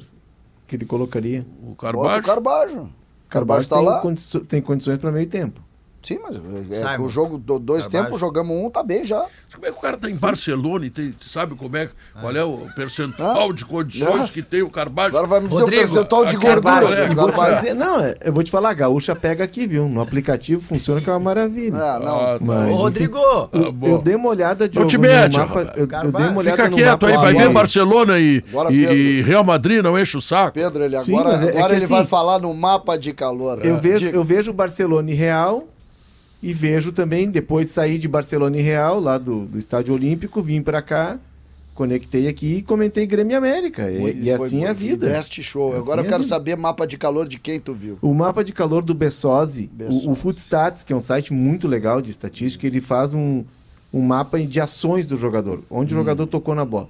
que 0.66 0.76
ele 0.76 0.84
colocaria? 0.84 1.46
O 1.62 1.74
Carbajo. 1.74 2.20
o 2.20 2.22
Carbajo. 2.22 2.88
Carbajo 3.28 3.62
está 3.62 3.80
lá. 3.80 4.00
Condi 4.00 4.22
tem 4.48 4.60
condições 4.60 4.98
para 4.98 5.10
meio 5.10 5.26
tempo. 5.26 5.60
Sim, 6.06 6.20
mas 6.22 6.36
é, 6.36 6.94
é 6.94 7.00
o 7.00 7.08
jogo, 7.08 7.36
do, 7.36 7.58
dois 7.58 7.88
tempos, 7.88 8.20
jogamos 8.20 8.56
um, 8.56 8.70
tá 8.70 8.80
bem 8.80 9.04
já. 9.04 9.26
Como 9.52 9.66
é 9.66 9.72
que 9.72 9.76
o 9.76 9.80
cara 9.80 9.96
tá 9.96 10.08
em 10.08 10.14
Barcelona 10.14 10.86
e 10.86 10.90
tem, 10.90 11.12
sabe 11.20 11.56
como 11.56 11.76
é, 11.76 11.90
qual 12.20 12.36
é 12.36 12.44
o 12.44 12.68
percentual 12.76 13.50
ah, 13.50 13.52
de 13.52 13.64
condições 13.64 14.30
ah, 14.30 14.32
que 14.32 14.40
tem 14.40 14.62
o 14.62 14.70
Carvalho? 14.70 15.08
Agora 15.08 15.26
vai 15.26 15.40
me 15.40 15.48
dizer 15.48 15.62
Rodrigo, 15.62 15.82
o 15.82 15.84
percentual 15.84 16.26
de 16.26 16.36
gordura. 16.36 16.94
É, 16.94 17.08
vou 17.12 17.54
dizer, 17.56 17.74
não, 17.74 18.00
é, 18.00 18.14
eu 18.20 18.32
vou 18.32 18.44
te 18.44 18.52
falar, 18.52 18.70
a 18.70 18.74
gaúcha 18.74 19.16
pega 19.16 19.42
aqui, 19.42 19.66
viu? 19.66 19.88
No 19.88 20.00
aplicativo 20.00 20.62
funciona 20.62 21.00
que 21.00 21.10
é 21.10 21.12
uma 21.12 21.18
maravilha. 21.18 21.76
Ah, 21.76 21.98
não. 21.98 22.20
Ah, 22.20 22.38
mas, 22.40 22.72
Ô, 22.72 22.76
Rodrigo! 22.76 23.18
Enfim, 23.18 23.76
eu, 23.82 23.88
eu, 23.88 23.98
dei 24.02 24.14
uma 24.14 24.28
olhada 24.28 24.68
de 24.68 24.78
não 24.78 24.86
te 24.86 24.98
mete, 24.98 25.38
mapa, 25.38 25.72
eu, 25.74 25.88
eu, 25.90 26.12
dei 26.12 26.26
uma 26.28 26.38
olhada 26.38 26.56
Fica 26.56 26.70
quieto 26.70 27.06
aí, 27.06 27.16
vai 27.16 27.34
ver 27.34 27.48
Barcelona 27.52 28.16
e, 28.16 28.44
agora, 28.48 28.72
e, 28.72 28.76
e, 28.76 29.22
Real 29.22 29.42
Madrid, 29.42 29.82
não 29.82 29.98
enche 29.98 30.16
o 30.16 30.20
saco. 30.20 30.52
Pedro, 30.52 30.84
ele 30.84 30.94
agora, 30.94 31.38
Sim, 31.40 31.46
é, 31.46 31.58
agora 31.58 31.74
ele 31.74 31.84
assim, 31.84 31.94
vai 31.94 32.06
falar 32.06 32.38
no 32.38 32.54
mapa 32.54 32.96
de 32.96 33.12
calor. 33.12 33.58
Eu, 33.66 33.80
vejo, 33.80 34.06
eu 34.06 34.22
vejo 34.22 34.52
Barcelona 34.52 35.10
e 35.10 35.14
Real 35.14 35.66
e 36.46 36.52
vejo 36.52 36.92
também, 36.92 37.28
depois 37.28 37.66
de 37.66 37.72
sair 37.72 37.98
de 37.98 38.06
Barcelona 38.06 38.56
e 38.56 38.62
Real, 38.62 39.00
lá 39.00 39.18
do, 39.18 39.46
do 39.46 39.58
Estádio 39.58 39.92
Olímpico, 39.92 40.40
vim 40.40 40.62
para 40.62 40.80
cá 40.80 41.18
conectei 41.74 42.26
aqui 42.26 42.54
e 42.54 42.62
comentei 42.62 43.04
Grêmio 43.04 43.36
América. 43.36 43.90
E, 43.90 43.96
e, 43.96 44.30
e 44.30 44.36
foi, 44.36 44.46
assim 44.46 44.64
é 44.64 44.68
a 44.68 44.72
vida. 44.72 45.08
Best 45.08 45.42
show. 45.42 45.72
Assim 45.72 45.80
Agora 45.80 46.00
eu 46.00 46.06
é 46.06 46.08
quero 46.08 46.22
saber 46.22 46.56
mapa 46.56 46.86
de 46.86 46.96
calor 46.96 47.28
de 47.28 47.38
quem 47.38 47.60
tu 47.60 47.74
viu. 47.74 47.98
O 48.00 48.14
mapa 48.14 48.42
de 48.42 48.52
calor 48.52 48.80
do 48.80 48.94
Bessosi, 48.94 49.68
o, 49.78 50.12
o 50.12 50.14
Footstats, 50.14 50.82
que 50.82 50.92
é 50.92 50.96
um 50.96 51.02
site 51.02 51.34
muito 51.34 51.68
legal 51.68 52.00
de 52.00 52.10
estatística, 52.10 52.66
ele 52.66 52.80
faz 52.80 53.12
um, 53.12 53.44
um 53.92 54.00
mapa 54.00 54.40
de 54.40 54.58
ações 54.58 55.06
do 55.06 55.18
jogador, 55.18 55.62
onde 55.68 55.92
hum. 55.92 55.98
o 55.98 56.00
jogador 56.00 56.26
tocou 56.26 56.54
na 56.54 56.64
bola. 56.64 56.88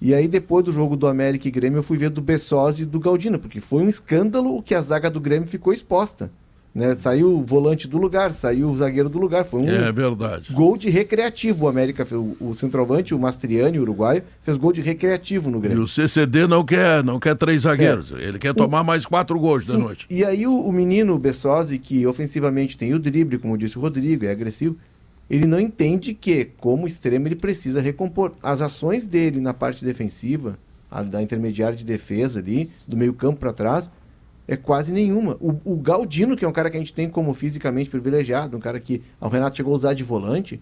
E 0.00 0.14
aí, 0.14 0.28
depois 0.28 0.64
do 0.64 0.72
jogo 0.72 0.96
do 0.96 1.08
América 1.08 1.48
e 1.48 1.50
Grêmio, 1.50 1.78
eu 1.78 1.82
fui 1.82 1.98
ver 1.98 2.10
do 2.10 2.22
Bessosi 2.22 2.84
e 2.84 2.86
do 2.86 3.00
Galdino, 3.00 3.38
porque 3.38 3.60
foi 3.60 3.82
um 3.82 3.88
escândalo 3.88 4.62
que 4.62 4.74
a 4.74 4.80
zaga 4.80 5.10
do 5.10 5.20
Grêmio 5.20 5.48
ficou 5.48 5.72
exposta. 5.72 6.30
Né? 6.74 6.94
Saiu 6.96 7.36
o 7.36 7.42
volante 7.42 7.88
do 7.88 7.98
lugar, 7.98 8.32
saiu 8.32 8.70
o 8.70 8.76
zagueiro 8.76 9.08
do 9.08 9.18
lugar. 9.18 9.44
Foi 9.44 9.62
um 9.62 9.68
é 9.68 9.90
verdade. 9.90 10.52
gol 10.52 10.76
de 10.76 10.88
recreativo. 10.88 11.64
O 11.64 11.68
América, 11.68 12.06
o, 12.14 12.36
o 12.40 12.54
centroavante, 12.54 13.14
o 13.14 13.18
Mastriani, 13.18 13.78
o 13.78 13.82
uruguaio, 13.82 14.22
fez 14.42 14.56
gol 14.56 14.72
de 14.72 14.80
recreativo 14.80 15.50
no 15.50 15.60
Grêmio. 15.60 15.80
E 15.80 15.84
o 15.84 15.88
CCD 15.88 16.46
não 16.46 16.64
quer, 16.64 17.02
não 17.02 17.18
quer 17.18 17.34
três 17.34 17.62
zagueiros. 17.62 18.12
É. 18.12 18.22
Ele 18.22 18.38
quer 18.38 18.54
tomar 18.54 18.82
o... 18.82 18.84
mais 18.84 19.04
quatro 19.06 19.38
gols 19.38 19.66
Sim. 19.66 19.72
da 19.72 19.78
noite. 19.78 20.06
E 20.10 20.24
aí 20.24 20.46
o, 20.46 20.54
o 20.60 20.72
menino 20.72 21.18
Bessosi, 21.18 21.78
que 21.78 22.06
ofensivamente 22.06 22.76
tem 22.76 22.94
o 22.94 22.98
drible, 22.98 23.38
como 23.38 23.58
disse 23.58 23.78
o 23.78 23.80
Rodrigo, 23.80 24.24
é 24.24 24.30
agressivo, 24.30 24.76
ele 25.28 25.46
não 25.46 25.60
entende 25.60 26.14
que, 26.14 26.46
como 26.58 26.86
extremo, 26.86 27.28
ele 27.28 27.36
precisa 27.36 27.80
recompor. 27.80 28.32
As 28.42 28.60
ações 28.60 29.06
dele 29.06 29.40
na 29.40 29.52
parte 29.52 29.84
defensiva, 29.84 30.58
a, 30.90 31.02
da 31.02 31.22
intermediária 31.22 31.76
de 31.76 31.84
defesa 31.84 32.38
ali, 32.38 32.70
do 32.86 32.96
meio 32.96 33.12
campo 33.12 33.40
para 33.40 33.52
trás, 33.52 33.90
é 34.48 34.56
quase 34.56 34.90
nenhuma. 34.90 35.36
O, 35.38 35.60
o, 35.62 35.76
Galdino, 35.76 36.34
que 36.34 36.44
é 36.44 36.48
um 36.48 36.52
cara 36.52 36.70
que 36.70 36.76
a 36.76 36.80
gente 36.80 36.94
tem 36.94 37.08
como 37.08 37.34
fisicamente 37.34 37.90
privilegiado, 37.90 38.56
um 38.56 38.60
cara 38.60 38.80
que 38.80 39.02
o 39.20 39.28
Renato 39.28 39.58
chegou 39.58 39.74
a 39.74 39.76
usar 39.76 39.92
de 39.92 40.02
volante, 40.02 40.60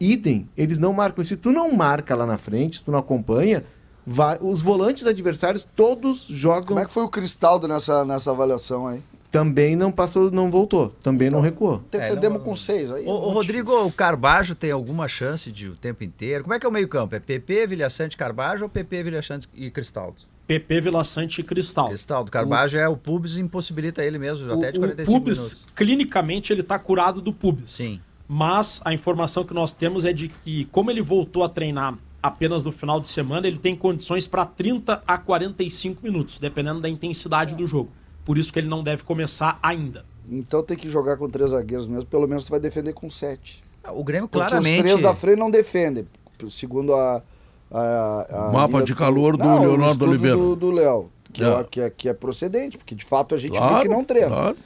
idem, 0.00 0.48
eles 0.56 0.78
não 0.78 0.92
marcam. 0.92 1.22
Se 1.22 1.36
tu 1.36 1.52
não 1.52 1.72
marca 1.72 2.16
lá 2.16 2.26
na 2.26 2.36
frente, 2.36 2.78
se 2.78 2.84
tu 2.84 2.90
não 2.90 2.98
acompanha, 2.98 3.64
vai, 4.04 4.36
os 4.40 4.60
volantes 4.60 5.06
adversários 5.06 5.66
todos 5.76 6.26
jogam. 6.28 6.66
Como 6.66 6.80
é 6.80 6.84
que 6.84 6.90
foi 6.90 7.04
o 7.04 7.08
Cristaldo 7.08 7.68
nessa, 7.68 8.04
nessa 8.04 8.32
avaliação 8.32 8.88
aí? 8.88 9.00
Também 9.30 9.76
não 9.76 9.92
passou, 9.92 10.28
não 10.28 10.50
voltou, 10.50 10.88
também 11.00 11.28
então, 11.28 11.38
não 11.38 11.44
recuou. 11.44 11.84
Defendemos 11.88 12.36
é, 12.36 12.38
não... 12.38 12.44
com 12.44 12.56
seis 12.56 12.90
aí. 12.90 13.06
O, 13.06 13.10
o 13.12 13.30
Rodrigo, 13.30 13.72
o 13.86 13.92
Carbajo 13.92 14.56
tem 14.56 14.72
alguma 14.72 15.06
chance 15.06 15.52
de 15.52 15.68
o 15.68 15.76
tempo 15.76 16.02
inteiro? 16.02 16.42
Como 16.42 16.52
é 16.52 16.58
que 16.58 16.66
é 16.66 16.68
o 16.68 16.72
meio-campo? 16.72 17.14
É 17.14 17.20
PP, 17.20 17.68
Vilhaçante, 17.68 18.16
Carbajo 18.16 18.64
ou 18.64 18.68
PP, 18.68 19.04
Vilhaçante 19.04 19.48
e 19.54 19.70
Cristaldo? 19.70 20.16
PP, 20.50 20.80
Vila 20.80 21.04
Sante 21.04 21.40
e 21.40 21.44
Cristal. 21.44 21.90
Cristal, 21.90 22.24
do 22.24 22.30
Carbajo 22.32 22.76
o... 22.76 22.80
é 22.80 22.88
o 22.88 22.96
pubis 22.96 23.36
impossibilita 23.36 24.04
ele 24.04 24.18
mesmo, 24.18 24.50
o, 24.50 24.54
até 24.54 24.72
de 24.72 24.80
45 24.80 25.08
o 25.08 25.20
pubis, 25.20 25.38
minutos. 25.38 25.64
clinicamente, 25.76 26.52
ele 26.52 26.62
está 26.62 26.76
curado 26.76 27.20
do 27.20 27.32
pubis. 27.32 27.70
Sim. 27.70 28.00
Mas 28.26 28.80
a 28.84 28.92
informação 28.92 29.44
que 29.44 29.54
nós 29.54 29.72
temos 29.72 30.04
é 30.04 30.12
de 30.12 30.26
que, 30.26 30.64
como 30.66 30.90
ele 30.90 31.00
voltou 31.00 31.44
a 31.44 31.48
treinar 31.48 31.96
apenas 32.20 32.64
no 32.64 32.72
final 32.72 33.00
de 33.00 33.08
semana, 33.08 33.46
ele 33.46 33.58
tem 33.58 33.76
condições 33.76 34.26
para 34.26 34.44
30 34.44 35.04
a 35.06 35.18
45 35.18 36.02
minutos, 36.02 36.40
dependendo 36.40 36.80
da 36.80 36.88
intensidade 36.88 37.54
é. 37.54 37.56
do 37.56 37.64
jogo. 37.64 37.90
Por 38.24 38.36
isso 38.36 38.52
que 38.52 38.58
ele 38.58 38.68
não 38.68 38.82
deve 38.82 39.04
começar 39.04 39.56
ainda. 39.62 40.04
Então 40.28 40.64
tem 40.64 40.76
que 40.76 40.90
jogar 40.90 41.16
com 41.16 41.30
três 41.30 41.50
zagueiros 41.50 41.86
mesmo, 41.86 42.06
pelo 42.06 42.26
menos 42.26 42.44
tu 42.44 42.50
vai 42.50 42.58
defender 42.58 42.92
com 42.92 43.08
sete. 43.08 43.62
O 43.94 44.02
Grêmio 44.02 44.28
claramente... 44.28 44.64
Porque 44.64 44.88
os 44.88 45.00
três 45.00 45.00
da 45.00 45.14
frente 45.14 45.38
não 45.38 45.50
defendem, 45.50 46.08
segundo 46.48 46.92
a... 46.92 47.22
a, 47.70 48.48
a 48.48 48.52
Mapa 48.52 48.82
de 48.82 48.94
calor 48.94 49.36
do, 49.36 49.44
do 49.44 49.60
Leonardo 49.60 50.04
Oliveira. 50.04 50.36
do 50.36 50.70
Léo 50.70 51.10
que 51.32 51.44
é. 51.44 51.48
é. 51.48 51.64
que, 51.64 51.80
é, 51.80 51.90
que 51.90 52.08
é 52.08 52.12
procedente, 52.12 52.76
porque 52.76 52.94
de 52.94 53.04
fato 53.04 53.34
a 53.34 53.38
gente 53.38 53.56
claro, 53.56 53.74
viu 53.74 53.82
que 53.82 53.88
não 53.88 54.04
treina. 54.04 54.28
Claro. 54.28 54.56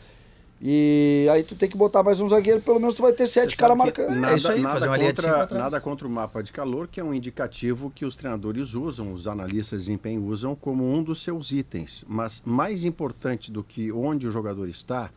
E 0.66 1.28
aí 1.30 1.42
tu 1.42 1.54
tem 1.54 1.68
que 1.68 1.76
botar 1.76 2.02
mais 2.02 2.20
um 2.20 2.28
zagueiro, 2.28 2.60
pelo 2.62 2.80
menos 2.80 2.94
tu 2.94 3.02
vai 3.02 3.12
ter 3.12 3.26
sete 3.26 3.54
caras 3.54 3.76
marcando. 3.76 4.14
Nada, 4.14 4.32
é 4.32 4.36
isso 4.36 4.50
aí, 4.50 4.62
nada 4.62 4.74
fazer 4.74 4.88
uma 4.88 4.98
contra, 4.98 5.58
nada 5.58 5.80
contra 5.80 6.06
o 6.06 6.10
mapa 6.10 6.42
de 6.42 6.52
calor, 6.52 6.88
que 6.88 6.98
é 6.98 7.04
um 7.04 7.12
indicativo 7.12 7.90
que 7.90 8.06
os 8.06 8.16
treinadores 8.16 8.72
usam, 8.72 9.12
os 9.12 9.26
analistas 9.26 9.80
de 9.80 9.86
desempenho 9.86 10.24
usam 10.24 10.54
como 10.54 10.90
um 10.90 11.02
dos 11.02 11.22
seus 11.22 11.50
itens. 11.52 12.04
Mas 12.08 12.40
mais 12.46 12.84
importante 12.84 13.52
do 13.52 13.62
que 13.62 13.92
onde 13.92 14.26
o 14.26 14.30
jogador 14.30 14.66
está, 14.68 15.10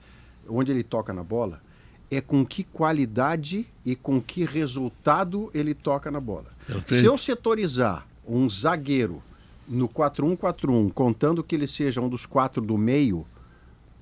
onde 0.50 0.72
ele 0.72 0.84
toca 0.84 1.14
na 1.14 1.24
bola, 1.24 1.62
é 2.10 2.22
com 2.22 2.46
que 2.46 2.64
qualidade 2.64 3.68
e 3.86 3.96
com 3.96 4.22
que 4.22 4.44
resultado 4.44 5.50
ele 5.54 5.74
toca 5.74 6.10
na 6.10 6.20
bola. 6.20 6.46
Perfeito. 6.66 7.02
Se 7.02 7.06
eu 7.06 7.18
setorizar 7.18 8.08
um 8.28 8.50
zagueiro 8.50 9.22
no 9.68 9.90
4-1-4-1, 9.90 10.92
contando 10.94 11.44
que 11.44 11.56
ele 11.56 11.68
seja 11.68 12.02
um 12.02 12.08
dos 12.08 12.26
quatro 12.26 12.62
do 12.62 12.78
meio, 12.78 13.26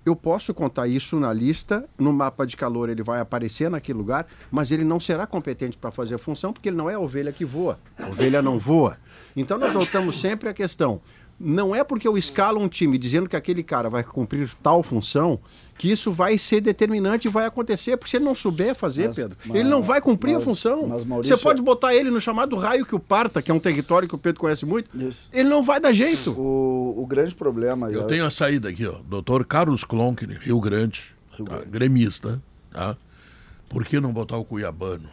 eu 0.05 0.15
posso 0.15 0.53
contar 0.53 0.87
isso 0.87 1.19
na 1.19 1.33
lista, 1.33 1.89
no 1.97 2.13
mapa 2.13 2.45
de 2.45 2.55
calor 2.55 2.89
ele 2.89 3.01
vai 3.01 3.19
aparecer 3.19 3.71
naquele 3.71 3.97
lugar, 3.97 4.27
mas 4.51 4.69
ele 4.69 4.83
não 4.83 4.99
será 4.99 5.25
competente 5.25 5.77
para 5.77 5.89
fazer 5.89 6.15
a 6.15 6.19
função 6.19 6.53
porque 6.53 6.69
ele 6.69 6.77
não 6.77 6.87
é 6.87 6.93
a 6.93 6.99
ovelha 6.99 7.31
que 7.31 7.43
voa. 7.43 7.79
A 7.97 8.07
ovelha 8.07 8.39
não 8.39 8.59
voa. 8.59 8.97
Então 9.35 9.57
nós 9.57 9.73
voltamos 9.73 10.19
sempre 10.19 10.47
à 10.47 10.53
questão: 10.53 11.01
não 11.39 11.75
é 11.75 11.83
porque 11.83 12.07
eu 12.07 12.17
escalo 12.17 12.61
um 12.61 12.67
time 12.67 12.97
dizendo 12.97 13.27
que 13.27 13.35
aquele 13.35 13.61
cara 13.61 13.89
vai 13.89 14.03
cumprir 14.03 14.49
tal 14.63 14.81
função 14.81 15.39
que 15.77 15.91
isso 15.91 16.09
vai 16.09 16.37
ser 16.37 16.61
determinante 16.61 17.27
e 17.27 17.31
vai 17.31 17.45
acontecer, 17.45 17.97
porque 17.97 18.11
se 18.11 18.17
ele 18.17 18.23
não 18.23 18.33
souber 18.33 18.73
fazer, 18.73 19.07
mas, 19.07 19.15
Pedro, 19.17 19.37
mas, 19.45 19.59
ele 19.59 19.67
não 19.67 19.81
vai 19.83 19.99
cumprir 19.99 20.33
mas, 20.33 20.41
a 20.41 20.45
função. 20.45 20.87
Maurício... 21.05 21.35
Você 21.35 21.43
pode 21.43 21.61
botar 21.61 21.93
ele 21.93 22.09
no 22.09 22.21
chamado 22.21 22.55
raio 22.55 22.85
que 22.85 22.95
o 22.95 22.99
parta, 22.99 23.41
que 23.41 23.51
é 23.51 23.53
um 23.53 23.59
território 23.59 24.07
que 24.07 24.15
o 24.15 24.17
Pedro 24.17 24.39
conhece 24.39 24.65
muito, 24.65 24.97
isso. 24.97 25.29
ele 25.33 25.49
não 25.49 25.61
vai 25.61 25.79
dar 25.81 25.91
jeito. 25.91 26.31
O, 26.31 26.95
o 26.97 27.05
grande 27.05 27.35
problema... 27.35 27.91
Eu 27.91 28.03
é... 28.03 28.05
tenho 28.05 28.25
a 28.25 28.31
saída 28.31 28.69
aqui, 28.69 28.85
ó, 28.87 28.95
doutor 29.05 29.45
Carlos 29.45 29.83
Klonk, 29.83 30.25
Rio 30.25 30.61
Grande, 30.61 31.13
Rio 31.31 31.45
tá? 31.45 31.55
Grande. 31.55 31.71
gremista, 31.71 32.41
tá? 32.71 32.95
Por 33.67 33.83
que 33.83 33.99
não 33.99 34.13
botar 34.13 34.37
o 34.37 34.45
Cuiabano? 34.45 35.09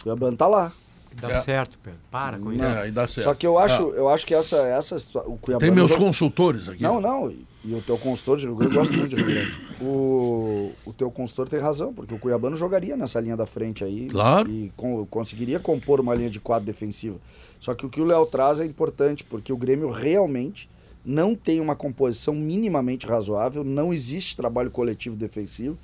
O 0.00 0.02
Cuiabano 0.02 0.36
tá 0.36 0.48
lá. 0.48 0.72
Dá 1.20 1.30
é. 1.30 1.40
certo, 1.40 1.78
Pedro. 1.82 1.98
Para 2.10 2.38
com 2.38 2.52
isso. 2.52 2.62
É, 2.62 2.90
dá 2.90 3.06
certo. 3.06 3.24
Só 3.24 3.34
que 3.34 3.46
eu 3.46 3.58
acho, 3.58 3.90
ah. 3.90 3.96
eu 3.96 4.08
acho 4.08 4.26
que 4.26 4.34
essa, 4.34 4.56
essa 4.56 4.96
o 5.20 5.38
Cuiabá 5.38 5.60
Tem 5.60 5.70
meus 5.70 5.94
consultores 5.96 6.68
aqui. 6.68 6.82
Não, 6.82 7.00
não. 7.00 7.32
E 7.64 7.74
o 7.74 7.80
teu 7.80 7.98
consultor 7.98 8.38
de 8.38 8.46
Rio 8.46 8.54
Grande, 8.54 8.74
eu 8.74 8.80
gosto 8.80 8.96
muito 8.96 9.16
de 9.16 9.16
Rio 9.16 9.26
Grande. 9.26 9.52
O, 9.80 10.72
o 10.84 10.92
teu 10.92 11.10
consultor 11.10 11.48
tem 11.48 11.58
razão, 11.58 11.92
porque 11.92 12.14
o 12.14 12.18
Cuiabano 12.18 12.56
jogaria 12.56 12.96
nessa 12.96 13.18
linha 13.18 13.36
da 13.36 13.46
frente 13.46 13.82
aí. 13.82 14.06
Claro. 14.06 14.48
E 14.48 14.72
com, 14.76 15.04
conseguiria 15.06 15.58
compor 15.58 16.00
uma 16.00 16.14
linha 16.14 16.30
de 16.30 16.38
quadro 16.38 16.64
defensiva. 16.66 17.16
Só 17.58 17.74
que 17.74 17.84
o 17.84 17.90
que 17.90 18.00
o 18.00 18.04
Léo 18.04 18.24
traz 18.26 18.60
é 18.60 18.64
importante, 18.64 19.24
porque 19.24 19.52
o 19.52 19.56
Grêmio 19.56 19.90
realmente 19.90 20.68
não 21.04 21.34
tem 21.34 21.60
uma 21.60 21.74
composição 21.74 22.34
minimamente 22.34 23.06
razoável, 23.06 23.64
não 23.64 23.92
existe 23.92 24.36
trabalho 24.36 24.70
coletivo 24.70 25.16
defensivo 25.16 25.78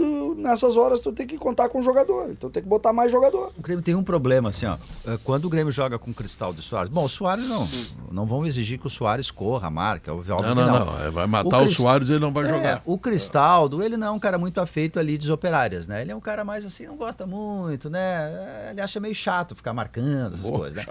tu, 0.00 0.34
nessas 0.38 0.76
horas 0.76 1.00
tu 1.00 1.12
tem 1.12 1.26
que 1.26 1.36
contar 1.36 1.68
com 1.68 1.80
o 1.80 1.82
jogador. 1.82 2.30
Então 2.30 2.50
tem 2.50 2.62
que 2.62 2.68
botar 2.68 2.92
mais 2.92 3.12
jogador. 3.12 3.52
O 3.58 3.60
Grêmio 3.60 3.84
tem 3.84 3.94
um 3.94 4.02
problema, 4.02 4.48
assim, 4.48 4.64
ó. 4.64 4.78
É, 5.06 5.18
quando 5.22 5.44
o 5.44 5.48
Grêmio 5.50 5.70
joga 5.70 5.98
com 5.98 6.10
o 6.10 6.14
Cristal 6.14 6.54
de 6.54 6.62
Soares, 6.62 6.90
bom, 6.90 7.04
o 7.04 7.08
Soares 7.08 7.46
não. 7.46 7.68
Não 8.10 8.24
vão 8.24 8.46
exigir 8.46 8.78
que 8.78 8.86
o 8.86 8.90
Soares 8.90 9.30
corra 9.30 9.68
a 9.68 9.70
marca. 9.70 10.12
O 10.14 10.24
não, 10.26 10.54
não, 10.54 10.54
não, 10.54 10.84
não. 10.86 11.00
É, 11.00 11.10
vai 11.10 11.26
matar 11.26 11.62
o, 11.62 11.66
o 11.66 11.70
Soares 11.70 12.08
e 12.08 12.12
ele 12.12 12.20
não 12.20 12.32
vai 12.32 12.44
é, 12.44 12.48
jogar. 12.48 12.82
O 12.86 12.98
Cristaldo, 12.98 13.82
ele 13.82 13.96
não 13.96 14.06
é 14.06 14.10
um 14.10 14.18
cara 14.18 14.38
muito 14.38 14.60
afeito 14.60 14.98
ali 14.98 15.18
de 15.18 15.30
operárias, 15.30 15.86
né? 15.86 16.00
Ele 16.00 16.12
é 16.12 16.16
um 16.16 16.20
cara 16.20 16.44
mais 16.44 16.64
assim, 16.64 16.86
não 16.86 16.96
gosta 16.96 17.26
muito, 17.26 17.90
né? 17.90 18.70
Ele 18.70 18.80
acha 18.80 18.98
meio 18.98 19.14
chato 19.14 19.54
ficar 19.54 19.74
marcando 19.74 20.34
essas 20.34 20.50
coisas, 20.50 20.76
né? 20.76 20.84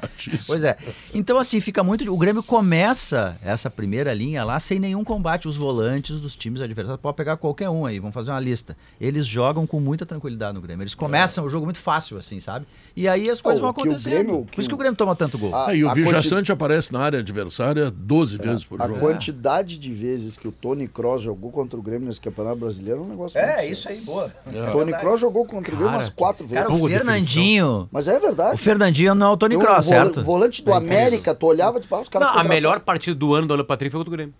Pois 0.45 0.63
é. 0.63 0.77
Então, 1.13 1.37
assim, 1.37 1.59
fica 1.59 1.83
muito. 1.83 2.11
O 2.11 2.17
Grêmio 2.17 2.43
começa 2.43 3.37
essa 3.43 3.69
primeira 3.69 4.13
linha 4.13 4.43
lá 4.43 4.59
sem 4.59 4.79
nenhum 4.79 5.03
combate. 5.03 5.47
Os 5.47 5.55
volantes 5.55 6.19
dos 6.19 6.35
times 6.35 6.61
adversários, 6.61 7.01
pode 7.01 7.17
pegar 7.17 7.37
qualquer 7.37 7.69
um 7.69 7.85
aí, 7.85 7.99
vamos 7.99 8.13
fazer 8.13 8.31
uma 8.31 8.39
lista 8.39 8.77
eles 8.99 9.25
jogam 9.25 9.65
com 9.65 9.79
muita 9.79 10.05
tranquilidade 10.05 10.53
no 10.53 10.61
Grêmio. 10.61 10.83
Eles 10.83 10.95
começam 10.95 11.43
é. 11.43 11.47
o 11.47 11.49
jogo 11.49 11.65
muito 11.65 11.79
fácil, 11.79 12.17
assim, 12.17 12.39
sabe? 12.41 12.65
E 12.95 13.07
aí 13.07 13.29
as 13.29 13.41
coisas 13.41 13.59
oh, 13.59 13.61
vão 13.61 13.69
acontecendo. 13.69 14.11
Grêmio, 14.11 14.45
Por 14.45 14.59
isso 14.59 14.67
que 14.67 14.75
o 14.75 14.77
Grêmio 14.77 14.97
toma 14.97 15.15
tanto 15.15 15.37
gol. 15.37 15.55
A, 15.55 15.73
e 15.73 15.85
o 15.85 15.93
Vijaçante 15.93 16.35
quanti... 16.35 16.51
aparece 16.51 16.91
na 16.91 16.99
área 16.99 17.19
adversária 17.19 17.89
12 17.89 18.35
é, 18.35 18.37
vezes 18.39 18.65
por 18.65 18.81
a 18.81 18.87
jogo. 18.87 18.97
A 18.97 19.01
quantidade 19.01 19.77
de 19.77 19.93
vezes 19.93 20.37
que 20.37 20.47
o 20.47 20.51
Tony 20.51 20.87
Cross 20.87 21.21
jogou 21.21 21.49
contra 21.51 21.79
o 21.79 21.81
Grêmio 21.81 22.07
nesse 22.07 22.19
Campeonato 22.19 22.57
Brasileiro 22.57 22.99
é 22.99 23.03
um 23.03 23.07
negócio 23.07 23.39
É, 23.39 23.65
isso 23.65 23.87
aí, 23.87 24.01
boa. 24.01 24.33
É. 24.51 24.71
Tony 24.71 24.91
Cross 24.93 25.21
jogou 25.21 25.45
contra 25.45 25.73
o 25.73 25.77
Grêmio 25.77 25.95
umas 25.95 26.09
quatro 26.09 26.45
vezes. 26.45 26.67
Cara, 26.67 26.75
o 26.75 26.87
Fernandinho... 26.87 27.87
Mas 27.91 28.07
é 28.07 28.19
verdade. 28.19 28.55
O 28.55 28.57
Fernandinho 28.57 29.15
não 29.15 29.27
é 29.27 29.31
o 29.31 29.37
Tony 29.37 29.57
Cross, 29.57 29.85
um 29.85 29.89
certo? 29.89 30.23
volante 30.23 30.63
do 30.63 30.73
América, 30.73 31.33
tu 31.33 31.45
olhava 31.45 31.77
e 31.77 31.81
tipo, 31.81 31.95
ah, 31.95 32.01
os 32.01 32.09
caras... 32.09 32.27
Não, 32.27 32.39
a 32.39 32.43
melhor 32.43 32.81
partida 32.81 33.15
do 33.15 33.33
ano 33.33 33.47
do 33.47 33.53
Alan 33.53 33.63
Patrick 33.63 33.91
foi 33.91 33.99
contra 33.99 34.13
o 34.13 34.17
Grêmio. 34.17 34.33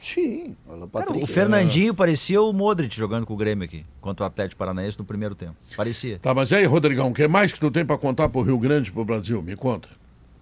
Sim, 0.00 0.56
Cara, 0.66 1.12
o 1.12 1.26
Fernandinho 1.26 1.90
é. 1.90 1.92
parecia 1.92 2.40
o 2.40 2.54
Modric 2.54 2.96
jogando 2.96 3.26
com 3.26 3.34
o 3.34 3.36
Grêmio 3.36 3.66
aqui, 3.66 3.84
contra 4.00 4.24
o 4.24 4.26
Atlético 4.26 4.58
Paranaense 4.58 4.98
no 4.98 5.04
primeiro 5.04 5.34
tempo. 5.34 5.54
Parecia. 5.76 6.18
Tá, 6.18 6.32
mas 6.32 6.50
aí, 6.54 6.64
Rodrigão, 6.64 7.10
o 7.10 7.14
que 7.14 7.28
mais 7.28 7.52
que 7.52 7.60
tu 7.60 7.70
tem 7.70 7.84
para 7.84 7.98
contar 7.98 8.30
pro 8.30 8.40
Rio 8.40 8.58
Grande, 8.58 8.90
pro 8.90 9.04
Brasil? 9.04 9.42
Me 9.42 9.54
conta. 9.54 9.90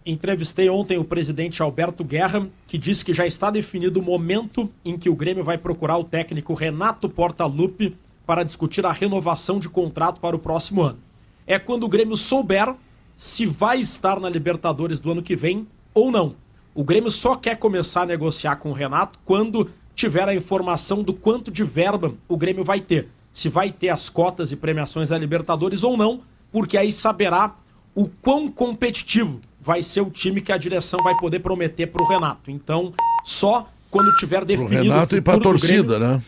Entrevistei 0.07 0.71
ontem 0.71 0.97
o 0.97 1.05
presidente 1.05 1.61
Alberto 1.61 2.05
Guerra, 2.05 2.49
que 2.69 2.79
disse 2.79 3.05
que 3.05 3.13
já 3.13 3.27
está 3.27 3.51
definido 3.51 3.99
o 3.99 4.03
momento 4.03 4.71
em 4.85 4.97
que 4.97 5.11
o 5.11 5.17
Grêmio 5.17 5.43
vai 5.43 5.59
procurar 5.59 5.99
o 5.99 6.05
técnico 6.05 6.55
Renato 6.55 7.09
Portaluppi 7.09 7.97
para 8.25 8.45
discutir 8.45 8.87
a 8.87 8.93
renovação 8.93 9.59
de 9.59 9.69
contrato 9.69 10.21
para 10.21 10.37
o 10.37 10.39
próximo 10.39 10.83
ano. 10.83 10.99
É 11.47 11.59
quando 11.59 11.83
o 11.83 11.89
Grêmio 11.89 12.17
souber 12.17 12.75
se 13.17 13.45
vai 13.45 13.81
estar 13.81 14.21
na 14.21 14.31
Libertadores 14.31 15.01
do 15.01 15.11
ano 15.11 15.23
que 15.23 15.35
vem 15.35 15.67
ou 15.93 16.13
não. 16.13 16.37
O 16.79 16.85
Grêmio 16.85 17.11
só 17.11 17.35
quer 17.35 17.57
começar 17.57 18.03
a 18.03 18.07
negociar 18.07 18.55
com 18.55 18.71
o 18.71 18.73
Renato 18.73 19.19
quando 19.25 19.69
tiver 19.97 20.29
a 20.29 20.33
informação 20.33 21.03
do 21.03 21.13
quanto 21.13 21.51
de 21.51 21.65
verba 21.65 22.15
o 22.29 22.37
Grêmio 22.37 22.63
vai 22.63 22.81
ter. 22.81 23.09
Se 23.33 23.49
vai 23.49 23.73
ter 23.73 23.89
as 23.89 24.09
cotas 24.09 24.53
e 24.53 24.57
premiações 24.57 25.09
da 25.09 25.19
Libertadores 25.19 25.83
ou 25.83 25.97
não, 25.97 26.21
porque 26.53 26.79
aí 26.79 26.93
saberá 26.93 27.53
o 27.97 28.07
quão 28.09 28.49
competitivo 28.49 29.41
vai 29.61 29.83
ser 29.83 30.03
o 30.03 30.09
time 30.09 30.41
que 30.41 30.53
a 30.53 30.57
direção 30.57 31.03
vai 31.03 31.17
poder 31.17 31.41
prometer 31.41 31.89
para 31.89 32.01
o 32.01 32.07
Renato. 32.07 32.49
Então, 32.49 32.93
só 33.25 33.69
quando 33.91 34.15
tiver 34.15 34.45
definido 34.45 34.77
Pro 34.77 34.83
Renato 34.85 35.15
o 35.17 35.19
e 35.19 35.21
pra 35.21 35.35
futuro 35.35 35.59
do 35.59 35.61
torcida, 35.61 35.99
Grêmio, 35.99 36.15
né? 36.19 36.23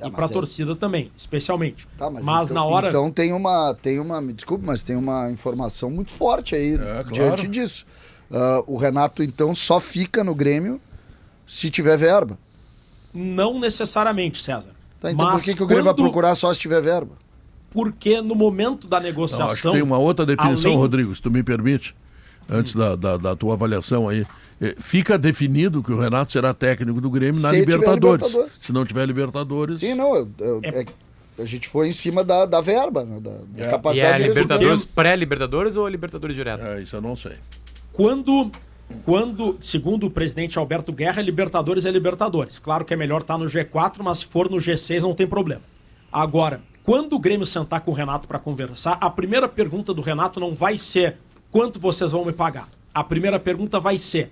E 0.00 0.04
Ah, 0.04 0.10
para 0.10 0.20
mas 0.20 0.30
é- 0.30 0.34
torcida 0.34 0.76
também, 0.76 1.10
especialmente. 1.16 1.88
Tá, 1.98 2.08
mas, 2.08 2.24
mas 2.24 2.50
então, 2.50 2.54
na 2.54 2.64
hora 2.64 2.88
Então 2.90 3.10
tem 3.10 3.32
uma, 3.32 3.74
tem 3.82 3.98
uma, 3.98 4.20
me 4.20 4.32
desculpe, 4.32 4.64
mas 4.64 4.84
tem 4.84 4.94
uma 4.94 5.28
informação 5.28 5.90
muito 5.90 6.12
forte 6.12 6.54
aí 6.54 6.74
É, 6.74 6.76
claro. 6.76 7.10
diante 7.10 7.48
disso. 7.48 7.84
Ah, 8.32 8.62
o 8.66 8.76
Renato, 8.76 9.22
então, 9.22 9.54
só 9.54 9.80
fica 9.80 10.22
no 10.22 10.34
Grêmio 10.34 10.80
se 11.46 11.70
tiver 11.70 11.96
verba. 11.96 12.38
não 13.14 13.58
necessariamente, 13.58 14.42
César. 14.42 14.70
Tá, 15.00 15.10
então 15.10 15.24
por 15.26 15.32
Mas 15.34 15.44
que, 15.44 15.54
que 15.54 15.62
o 15.62 15.66
Grêmio 15.66 15.84
vai 15.84 15.94
procurar 15.94 16.34
só 16.34 16.52
se 16.52 16.58
tiver 16.60 16.80
verba? 16.82 17.12
Porque 17.70 18.20
no 18.20 18.34
momento 18.34 18.86
da 18.88 18.98
Não, 18.98 19.06
negociação. 19.06 19.48
acho 19.50 19.62
que 19.62 19.72
tem 19.72 19.82
uma 19.82 19.98
outra 19.98 20.26
definição, 20.26 20.70
além- 20.72 20.80
Rodrigo, 20.80 21.14
se 21.14 21.22
tu 21.22 21.30
me 21.30 21.42
permite, 21.42 21.94
antes 22.48 22.74
da, 22.74 22.96
da, 22.96 23.16
da 23.16 23.36
tua 23.36 23.54
avaliação 23.54 24.08
aí. 24.08 24.26
Eh, 24.60 24.74
Fica 24.78 25.16
definido 25.18 25.82
que 25.82 25.92
o 25.92 25.98
Renato 26.00 26.32
será 26.32 26.52
técnico 26.52 27.00
do 27.00 27.08
Grêmio 27.10 27.40
na 27.40 27.50
Se 27.50 27.60
tiver 27.60 27.72
Libertadores. 27.72 28.26
Libertadores. 28.26 28.58
Se 28.60 28.72
não 28.72 28.84
tiver 28.84 29.06
Libertadores. 29.06 29.80
Sim, 29.80 29.94
não, 29.94 30.14
eu- 30.16 30.28
eu- 30.38 30.60
É- 30.64 30.80
é- 30.82 31.42
a 31.42 31.44
gente 31.44 31.68
foi 31.68 31.88
em 31.88 31.92
cima 31.92 32.24
da, 32.24 32.44
da 32.44 32.60
verba, 32.60 33.04
né, 33.04 33.20
da, 33.20 33.30
da 33.30 33.64
É. 33.64 33.68
E 33.68 33.70
capacidade 33.70 34.14
é 34.22 34.26
de. 34.26 34.28
Libertadores, 34.30 34.84
pré-Libertadores 34.84 35.76
ou 35.76 35.86
Libertadores 35.88 36.34
direto? 36.34 36.64
É, 36.66 36.82
isso 36.82 36.96
eu 36.96 37.00
não 37.00 37.14
sei. 37.14 37.36
Quando, 37.98 38.52
quando, 39.04 39.58
segundo 39.60 40.06
o 40.06 40.10
presidente 40.10 40.56
Alberto 40.56 40.92
Guerra, 40.92 41.20
Libertadores 41.20 41.84
é 41.84 41.90
Libertadores. 41.90 42.56
Claro 42.56 42.84
que 42.84 42.94
é 42.94 42.96
melhor 42.96 43.22
estar 43.22 43.36
no 43.36 43.46
G4, 43.46 43.96
mas 44.04 44.18
se 44.18 44.26
for 44.26 44.48
no 44.48 44.58
G6 44.58 45.02
não 45.02 45.16
tem 45.16 45.26
problema. 45.26 45.62
Agora, 46.12 46.62
quando 46.84 47.14
o 47.14 47.18
Grêmio 47.18 47.44
sentar 47.44 47.80
com 47.80 47.90
o 47.90 47.94
Renato 47.94 48.28
para 48.28 48.38
conversar, 48.38 48.98
a 49.00 49.10
primeira 49.10 49.48
pergunta 49.48 49.92
do 49.92 50.00
Renato 50.00 50.38
não 50.38 50.54
vai 50.54 50.78
ser 50.78 51.16
quanto 51.50 51.80
vocês 51.80 52.12
vão 52.12 52.24
me 52.24 52.32
pagar. 52.32 52.68
A 52.94 53.02
primeira 53.02 53.40
pergunta 53.40 53.80
vai 53.80 53.98
ser 53.98 54.30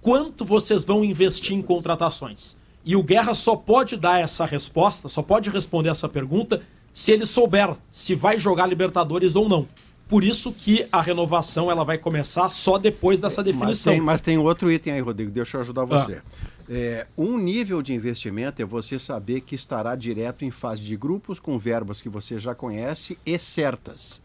quanto 0.00 0.44
vocês 0.44 0.82
vão 0.82 1.04
investir 1.04 1.56
em 1.56 1.62
contratações. 1.62 2.56
E 2.84 2.96
o 2.96 3.02
Guerra 3.04 3.32
só 3.32 3.54
pode 3.54 3.96
dar 3.96 4.20
essa 4.20 4.44
resposta, 4.44 5.08
só 5.08 5.22
pode 5.22 5.50
responder 5.50 5.90
essa 5.90 6.08
pergunta 6.08 6.62
se 6.92 7.12
ele 7.12 7.26
souber 7.26 7.76
se 7.88 8.12
vai 8.12 8.40
jogar 8.40 8.66
Libertadores 8.66 9.36
ou 9.36 9.48
não. 9.48 9.68
Por 10.08 10.22
isso 10.22 10.52
que 10.52 10.86
a 10.92 11.00
renovação 11.00 11.70
ela 11.70 11.84
vai 11.84 11.96
começar 11.96 12.48
só 12.48 12.78
depois 12.78 13.18
dessa 13.20 13.42
Mas 13.42 13.54
definição. 13.54 13.92
tem, 13.92 14.00
mas 14.00 14.20
tem 14.20 14.38
outro 14.38 14.70
item 14.70 14.92
aí, 14.92 15.00
Rodrigo, 15.00 15.30
deixa 15.30 15.56
eu 15.56 15.62
ajudar 15.62 15.84
você. 15.84 16.20
É, 16.68 17.06
um 17.16 17.36
nível 17.38 17.82
de 17.82 17.92
investimento 17.92 18.60
é 18.60 18.64
você 18.64 18.98
saber 18.98 19.40
que 19.42 19.54
estará 19.54 19.94
direto 19.94 20.44
em 20.44 20.50
fase 20.50 20.82
de 20.82 20.96
grupos 20.96 21.38
com 21.38 21.58
verbas 21.58 22.00
que 22.00 22.08
você 22.08 22.38
já 22.38 22.54
conhece 22.54 23.18
e 23.24 23.38
certas. 23.38 24.22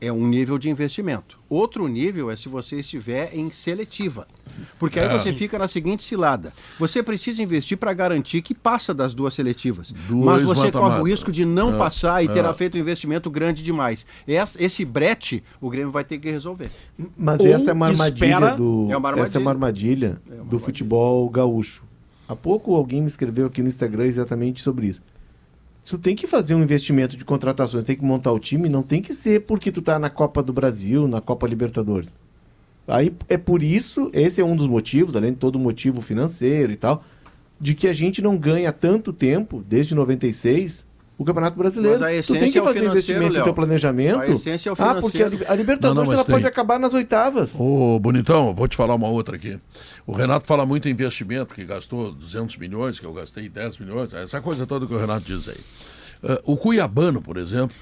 É 0.00 0.10
um 0.10 0.26
nível 0.26 0.56
de 0.58 0.70
investimento. 0.70 1.38
Outro 1.48 1.86
nível 1.86 2.30
é 2.30 2.36
se 2.36 2.48
você 2.48 2.76
estiver 2.80 3.34
em 3.34 3.50
seletiva. 3.50 4.26
Porque 4.78 4.98
aí 4.98 5.06
É. 5.06 5.18
você 5.18 5.30
fica 5.32 5.58
na 5.58 5.68
seguinte 5.68 6.02
cilada. 6.02 6.54
Você 6.78 7.02
precisa 7.02 7.42
investir 7.42 7.76
para 7.76 7.92
garantir 7.92 8.40
que 8.40 8.54
passa 8.54 8.94
das 8.94 9.12
duas 9.12 9.34
seletivas. 9.34 9.92
Duas 10.08 10.24
mas 10.24 10.42
você 10.42 10.72
corre 10.72 10.72
mata-mata. 10.72 11.02
o 11.02 11.06
risco 11.06 11.30
de 11.30 11.44
não 11.44 11.74
É, 11.74 11.78
passar 11.78 12.22
e 12.24 12.28
é. 12.28 12.32
terá 12.32 12.54
feito 12.54 12.78
um 12.78 12.80
investimento 12.80 13.30
grande 13.30 13.62
demais. 13.62 14.06
Esse, 14.26 14.62
esse 14.62 14.84
brete, 14.86 15.44
o 15.60 15.68
Grêmio 15.68 15.90
vai 15.92 16.02
ter 16.02 16.18
que 16.18 16.30
resolver. 16.30 16.70
Mas 17.16 17.38
Ou 17.40 17.46
essa 17.48 17.70
é 17.70 17.74
uma 17.74 17.88
armadilha 17.88 18.26
espera- 18.26 18.54
do. 18.56 18.88
É 18.90 18.96
uma 18.96 19.10
Essa 19.20 19.36
é 19.36 19.40
uma 19.40 19.50
armadilha. 19.50 19.50
armadilha 19.50 20.06
É 20.06 20.30
do 20.30 20.32
armadilha. 20.40 20.60
futebol 20.60 21.28
gaúcho. 21.28 21.82
Há 22.26 22.34
pouco 22.34 22.74
alguém 22.74 23.02
me 23.02 23.08
escreveu 23.08 23.46
aqui 23.46 23.60
no 23.62 23.68
Instagram 23.68 24.06
exatamente 24.06 24.62
sobre 24.62 24.86
isso. 24.86 25.02
Tu 25.84 25.98
tem 25.98 26.14
que 26.14 26.26
fazer 26.26 26.54
um 26.54 26.62
investimento 26.62 27.16
de 27.16 27.24
contratações, 27.24 27.84
tem 27.84 27.96
que 27.96 28.04
montar 28.04 28.32
o 28.32 28.38
time, 28.38 28.68
não 28.68 28.82
tem 28.82 29.02
que 29.02 29.14
ser 29.14 29.40
porque 29.40 29.72
tu 29.72 29.82
tá 29.82 29.98
na 29.98 30.10
Copa 30.10 30.42
do 30.42 30.52
Brasil, 30.52 31.08
na 31.08 31.20
Copa 31.20 31.46
Libertadores. 31.46 32.12
Aí 32.86 33.12
é 33.28 33.38
por 33.38 33.62
isso, 33.62 34.10
esse 34.12 34.40
é 34.40 34.44
um 34.44 34.56
dos 34.56 34.66
motivos, 34.66 35.16
além 35.16 35.32
de 35.32 35.38
todo 35.38 35.56
o 35.56 35.60
motivo 35.60 36.00
financeiro 36.00 36.72
e 36.72 36.76
tal, 36.76 37.04
de 37.60 37.74
que 37.74 37.88
a 37.88 37.92
gente 37.92 38.20
não 38.20 38.36
ganha 38.36 38.72
tanto 38.72 39.12
tempo, 39.12 39.64
desde 39.66 39.94
96, 39.94 40.84
o 41.20 41.24
Campeonato 41.24 41.58
Brasileiro. 41.58 41.98
Mas 42.00 42.02
a 42.02 42.06
tu 42.06 42.12
essência 42.14 42.40
tem 42.40 42.50
que 42.50 42.58
é 42.58 42.62
o 42.62 42.64
fazer 42.64 42.78
financeiro, 42.78 43.10
investimento 43.18 43.38
no 43.38 43.44
teu 43.44 43.54
planejamento. 43.54 44.20
A 44.20 44.28
essência 44.28 44.70
é 44.70 44.72
o 44.72 44.76
Ah, 44.78 44.94
porque 44.94 45.22
a, 45.22 45.26
financeiro. 45.28 45.36
Li- 45.36 45.44
a 45.46 45.54
Libertadores 45.54 45.96
Não, 45.98 46.04
não, 46.06 46.12
ela 46.14 46.24
pode 46.24 46.38
tem. 46.38 46.48
acabar 46.48 46.78
nas 46.80 46.94
oitavas. 46.94 47.54
Ô, 47.58 47.98
Bonitão, 48.00 48.54
vou 48.54 48.66
te 48.66 48.74
falar 48.76 48.94
uma 48.94 49.08
outra 49.08 49.36
aqui. 49.36 49.58
O 50.06 50.12
Renato 50.12 50.46
fala 50.46 50.64
muito 50.64 50.88
em 50.88 50.92
investimento, 50.92 51.54
que 51.54 51.62
gastou 51.64 52.10
200 52.12 52.56
milhões, 52.56 52.98
que 52.98 53.04
eu 53.04 53.12
gastei 53.12 53.48
10 53.50 53.78
milhões, 53.78 54.14
essa 54.14 54.40
coisa 54.40 54.66
toda 54.66 54.86
que 54.86 54.94
o 54.94 54.98
Renato 54.98 55.26
diz 55.26 55.46
aí. 55.46 55.60
Ah, 56.24 56.40
o 56.44 56.56
Cuiabano, 56.56 57.20
por 57.20 57.36
exemplo, 57.36 57.76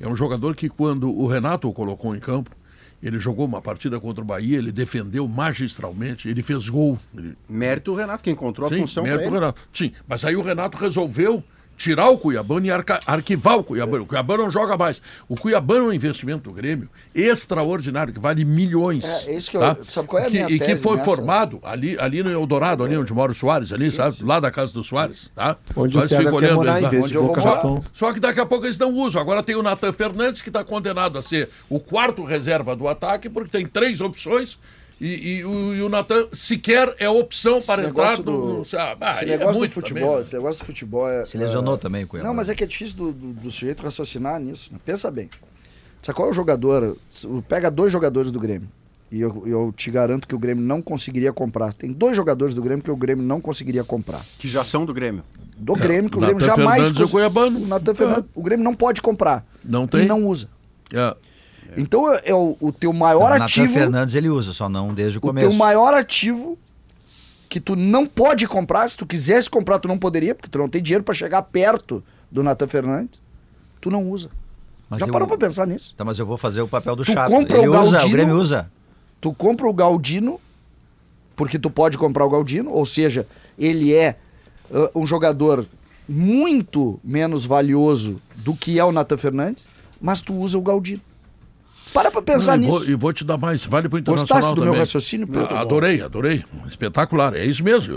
é 0.00 0.08
um 0.08 0.16
jogador 0.16 0.56
que 0.56 0.68
quando 0.68 1.10
o 1.16 1.26
Renato 1.28 1.68
o 1.68 1.72
colocou 1.72 2.16
em 2.16 2.18
campo, 2.18 2.50
ele 3.02 3.18
jogou 3.20 3.46
uma 3.46 3.62
partida 3.62 3.98
contra 4.00 4.20
o 4.22 4.26
Bahia, 4.26 4.58
ele 4.58 4.72
defendeu 4.72 5.26
magistralmente, 5.28 6.28
ele 6.28 6.42
fez 6.42 6.68
gol. 6.68 6.98
Ele, 7.16 7.34
Mérito 7.48 7.92
o 7.92 7.94
Renato, 7.94 8.22
que 8.24 8.30
encontrou 8.30 8.66
a 8.66 8.70
Sim, 8.70 8.80
função 8.80 9.04
pra 9.04 9.12
mérito 9.12 9.28
ele. 9.30 9.40
Renato. 9.40 9.60
Sim, 9.72 9.92
mas 10.08 10.24
aí 10.24 10.34
o 10.36 10.42
Renato 10.42 10.76
resolveu 10.76 11.42
tirar 11.80 12.10
o 12.10 12.18
Cuiabano 12.18 12.66
e 12.66 12.70
arca- 12.70 13.00
arquivar 13.06 13.56
o 13.56 13.64
Cuiabano. 13.64 14.02
O 14.02 14.06
Cuiabano 14.06 14.42
não 14.44 14.50
joga 14.50 14.76
mais. 14.76 15.00
O 15.26 15.34
Cuiabano 15.34 15.86
é 15.86 15.88
um 15.88 15.92
investimento 15.94 16.50
do 16.50 16.52
Grêmio 16.52 16.90
extraordinário, 17.14 18.12
que 18.12 18.20
vale 18.20 18.44
milhões. 18.44 19.02
É, 19.04 19.30
é 19.32 19.36
isso 19.38 19.50
que 19.50 19.56
eu- 19.56 19.60
tá? 19.62 19.76
sabe 19.88 20.06
qual 20.06 20.22
é 20.22 20.26
a 20.26 20.30
Que- 20.30 20.32
minha 20.44 20.50
E 20.50 20.58
que 20.60 20.76
foi 20.76 20.96
nessa? 20.98 21.04
formado 21.06 21.58
ali, 21.62 21.96
ali 21.98 22.22
no 22.22 22.30
Eldorado, 22.30 22.84
ali 22.84 22.96
onde 22.98 23.12
mora 23.14 23.32
o 23.32 23.34
Soares, 23.34 23.72
ali, 23.72 23.90
sabe? 23.90 24.22
Lá 24.22 24.38
da 24.38 24.50
casa 24.50 24.72
do 24.74 24.84
Soares, 24.84 25.30
tá? 25.34 25.56
Onde 25.74 25.96
o 25.96 26.00
Soares 26.06 26.16
fica 26.18 26.34
olhando 26.34 26.56
morar, 26.56 26.78
eles 26.78 26.92
lá. 26.92 26.98
Onde 26.98 27.08
de 27.08 27.14
eu 27.14 27.26
vou. 27.26 27.34
Raton. 27.34 27.84
Só 27.94 28.12
que 28.12 28.20
daqui 28.20 28.40
a 28.40 28.46
pouco 28.46 28.66
eles 28.66 28.78
não 28.78 28.92
usam. 28.94 29.18
Agora 29.20 29.42
tem 29.42 29.56
o 29.56 29.62
Natan 29.62 29.92
Fernandes, 29.92 30.42
que 30.42 30.50
está 30.50 30.62
condenado 30.62 31.18
a 31.18 31.22
ser 31.22 31.48
o 31.70 31.80
quarto 31.80 32.22
reserva 32.24 32.76
do 32.76 32.86
ataque, 32.86 33.30
porque 33.30 33.50
tem 33.50 33.66
três 33.66 34.02
opções. 34.02 34.58
E, 35.00 35.38
e 35.38 35.44
o, 35.46 35.74
e 35.74 35.82
o 35.82 35.88
Natan 35.88 36.26
sequer 36.32 36.94
é 36.98 37.08
opção 37.08 37.56
Esse 37.58 37.66
para 37.66 37.84
entrar 37.88 38.16
do, 38.18 38.30
no- 38.32 38.62
ah, 39.00 39.10
esse 39.12 39.24
é 39.24 39.28
negócio 39.28 39.54
do 39.54 39.58
muito 39.60 39.72
futebol, 39.72 40.00
também, 40.02 40.14
né? 40.16 40.20
esse 40.20 40.34
negócio 40.34 40.62
do 40.62 40.66
futebol 40.66 41.08
é. 41.10 41.24
Se 41.24 41.38
lesionou 41.38 41.74
é- 41.74 41.78
também, 41.78 42.06
Cuiabá. 42.06 42.28
Não, 42.28 42.34
mas 42.34 42.50
é 42.50 42.54
que 42.54 42.62
é 42.62 42.66
difícil 42.66 42.96
do, 42.98 43.12
do- 43.12 43.32
do 43.32 43.50
sujeito 43.50 43.82
raciocinar 43.82 44.38
nisso. 44.38 44.70
né? 44.72 44.78
Pensa 44.84 45.10
bem. 45.10 45.30
Sabe 46.02 46.16
qual 46.16 46.28
é 46.28 46.30
o 46.30 46.34
jogador? 46.34 46.96
Pega 47.48 47.70
dois 47.70 47.90
jogadores 47.92 48.30
do 48.30 48.38
Grêmio. 48.38 48.68
E 49.10 49.20
eu, 49.20 49.42
eu 49.46 49.74
te 49.76 49.90
garanto 49.90 50.28
que 50.28 50.34
o 50.34 50.38
Grêmio 50.38 50.62
não 50.62 50.80
conseguiria 50.80 51.32
comprar. 51.32 51.72
Tem 51.72 51.90
dois 51.92 52.14
jogadores 52.14 52.54
do 52.54 52.62
Grêmio 52.62 52.84
que 52.84 52.90
o 52.90 52.96
Grêmio 52.96 53.24
não 53.24 53.40
conseguiria 53.40 53.82
comprar. 53.82 54.24
Que 54.38 54.46
já 54.48 54.64
são 54.64 54.84
do 54.86 54.94
Grêmio. 54.94 55.24
Do 55.56 55.74
Grêmio, 55.74 56.08
que 56.10 56.16
o 56.16 56.20
Grêmio 56.20 56.44
jamais. 56.44 56.74
Fernandes 56.82 56.98
e 57.00 57.02
o 57.02 57.04
cons- 57.06 57.10
Cuiabano. 57.10 57.58
O 57.58 57.66
Natan 57.66 57.94
Fernandes, 57.94 58.30
o 58.34 58.42
Grêmio 58.42 58.62
não 58.64 58.74
pode 58.74 59.02
comprar. 59.02 59.44
Não 59.64 59.84
E 59.84 59.88
tem? 59.88 60.06
não 60.06 60.26
usa. 60.26 60.48
É. 60.92 61.16
Então 61.76 62.12
é, 62.12 62.22
é 62.26 62.34
o, 62.34 62.56
o 62.60 62.72
teu 62.72 62.92
maior 62.92 63.30
Natan 63.30 63.44
ativo. 63.44 63.72
Fernandes 63.72 64.14
ele 64.14 64.28
usa, 64.28 64.52
só 64.52 64.68
não 64.68 64.92
desde 64.94 65.18
o 65.18 65.20
o 65.20 65.22
começo. 65.22 65.48
teu 65.48 65.56
maior 65.58 65.94
ativo 65.94 66.58
que 67.48 67.58
tu 67.60 67.74
não 67.76 68.06
pode 68.06 68.46
comprar, 68.46 68.88
se 68.88 68.96
tu 68.96 69.04
quisesse 69.06 69.50
comprar, 69.50 69.78
tu 69.78 69.88
não 69.88 69.98
poderia, 69.98 70.34
porque 70.34 70.48
tu 70.48 70.58
não 70.58 70.68
tem 70.68 70.80
dinheiro 70.82 71.02
para 71.04 71.14
chegar 71.14 71.42
perto 71.42 72.02
do 72.30 72.42
Natan 72.42 72.68
Fernandes, 72.68 73.20
tu 73.80 73.90
não 73.90 74.08
usa. 74.08 74.30
Mas 74.88 75.00
Já 75.00 75.06
eu- 75.06 75.12
parou 75.12 75.26
pra 75.28 75.36
pensar 75.38 75.66
nisso? 75.66 75.94
Tá, 75.96 76.04
mas 76.04 76.18
eu 76.18 76.26
vou 76.26 76.36
fazer 76.36 76.60
o 76.62 76.68
papel 76.68 76.94
do 76.96 77.04
Tu 77.04 77.12
chato. 77.12 77.28
compra 77.30 77.58
Ele 77.58 77.68
o 77.68 77.70
usa, 77.72 77.80
o 77.80 77.90
Galdino- 77.92 78.12
Grêmio 78.12 78.36
usa. 78.36 78.70
Tu 79.20 79.32
compra 79.34 79.68
o 79.68 79.72
Galdino, 79.74 80.40
porque 81.36 81.58
tu 81.58 81.70
pode 81.70 81.96
comprar 81.98 82.24
o 82.24 82.30
Galdino, 82.30 82.70
ou 82.70 82.86
seja, 82.86 83.26
ele 83.58 83.94
é 83.94 84.16
ah, 84.72 84.90
um 84.94 85.06
jogador 85.06 85.66
muito 86.08 86.98
menos 87.04 87.44
valioso 87.44 88.20
do 88.36 88.54
que 88.54 88.78
é 88.78 88.84
o 88.84 88.90
Natan 88.92 89.16
Fernandes, 89.16 89.68
mas 90.00 90.20
tu 90.20 90.34
usa 90.34 90.58
o 90.58 90.62
Galdino. 90.62 91.00
Para 91.92 92.10
pra 92.10 92.22
pensar 92.22 92.56
Não, 92.56 92.64
e, 92.64 92.66
nisso. 92.66 92.78
vou, 92.78 92.88
e 92.88 92.94
vou 92.94 93.12
te 93.12 93.24
dar 93.24 93.36
mais, 93.36 93.64
vale 93.64 93.88
para 93.88 93.96
o 93.96 93.98
Internacional 93.98 94.36
Gostasse 94.36 94.54
do 94.54 94.60
meu 94.60 94.64
também. 94.66 94.78
raciocínio, 94.80 95.26
Pedro? 95.26 95.48
Ah, 95.54 95.60
Adorei, 95.60 96.00
adorei. 96.02 96.44
Espetacular, 96.66 97.34
é 97.34 97.44
isso 97.44 97.64
mesmo. 97.64 97.92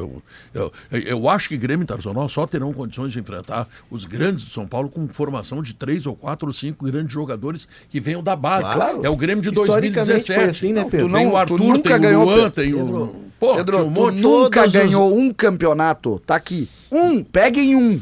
Eu, 0.53 0.71
eu, 0.91 0.99
eu 0.99 1.29
acho 1.29 1.47
que 1.49 1.57
Grêmio 1.57 1.83
Internacional 1.83 2.27
só 2.27 2.47
terão 2.47 2.73
condições 2.73 3.11
de 3.13 3.19
enfrentar 3.19 3.67
os 3.91 4.05
grandes 4.05 4.45
de 4.45 4.51
São 4.51 4.65
Paulo 4.67 4.89
com 4.89 5.07
formação 5.07 5.61
de 5.61 5.73
três 5.73 6.05
ou 6.05 6.15
quatro 6.15 6.47
ou 6.47 6.53
cinco 6.53 6.85
grandes 6.85 7.13
jogadores 7.13 7.67
que 7.89 7.99
venham 7.99 8.23
da 8.23 8.35
base. 8.35 8.73
Claro. 8.73 9.01
É 9.03 9.09
o 9.09 9.15
Grêmio 9.15 9.41
de 9.43 9.49
Historicamente 9.49 9.93
2017. 9.95 10.39
foi 10.41 10.49
assim, 10.49 10.73
né, 10.73 10.83
Pedro? 10.89 11.07
Tu 11.07 11.13
Tem 11.13 11.25
não- 11.25 11.33
o 11.33 11.37
Arthur, 11.37 11.57
tu 11.59 11.63
nunca 11.63 11.89
tem 11.91 12.01
ganhou, 12.01 12.21
o 12.21 12.25
Luan, 12.25 12.35
Pedro. 12.35 12.51
tem 12.51 12.73
o... 12.73 13.23
Pô, 13.39 13.55
Pedro, 13.55 13.85
um 13.85 13.93
tu 13.93 14.11
nunca 14.11 14.67
ganhou 14.67 15.15
um 15.17 15.31
campeonato. 15.33 16.21
Tá 16.25 16.35
aqui. 16.35 16.69
Um, 16.91 17.23
peguem 17.23 17.75
um. 17.75 18.01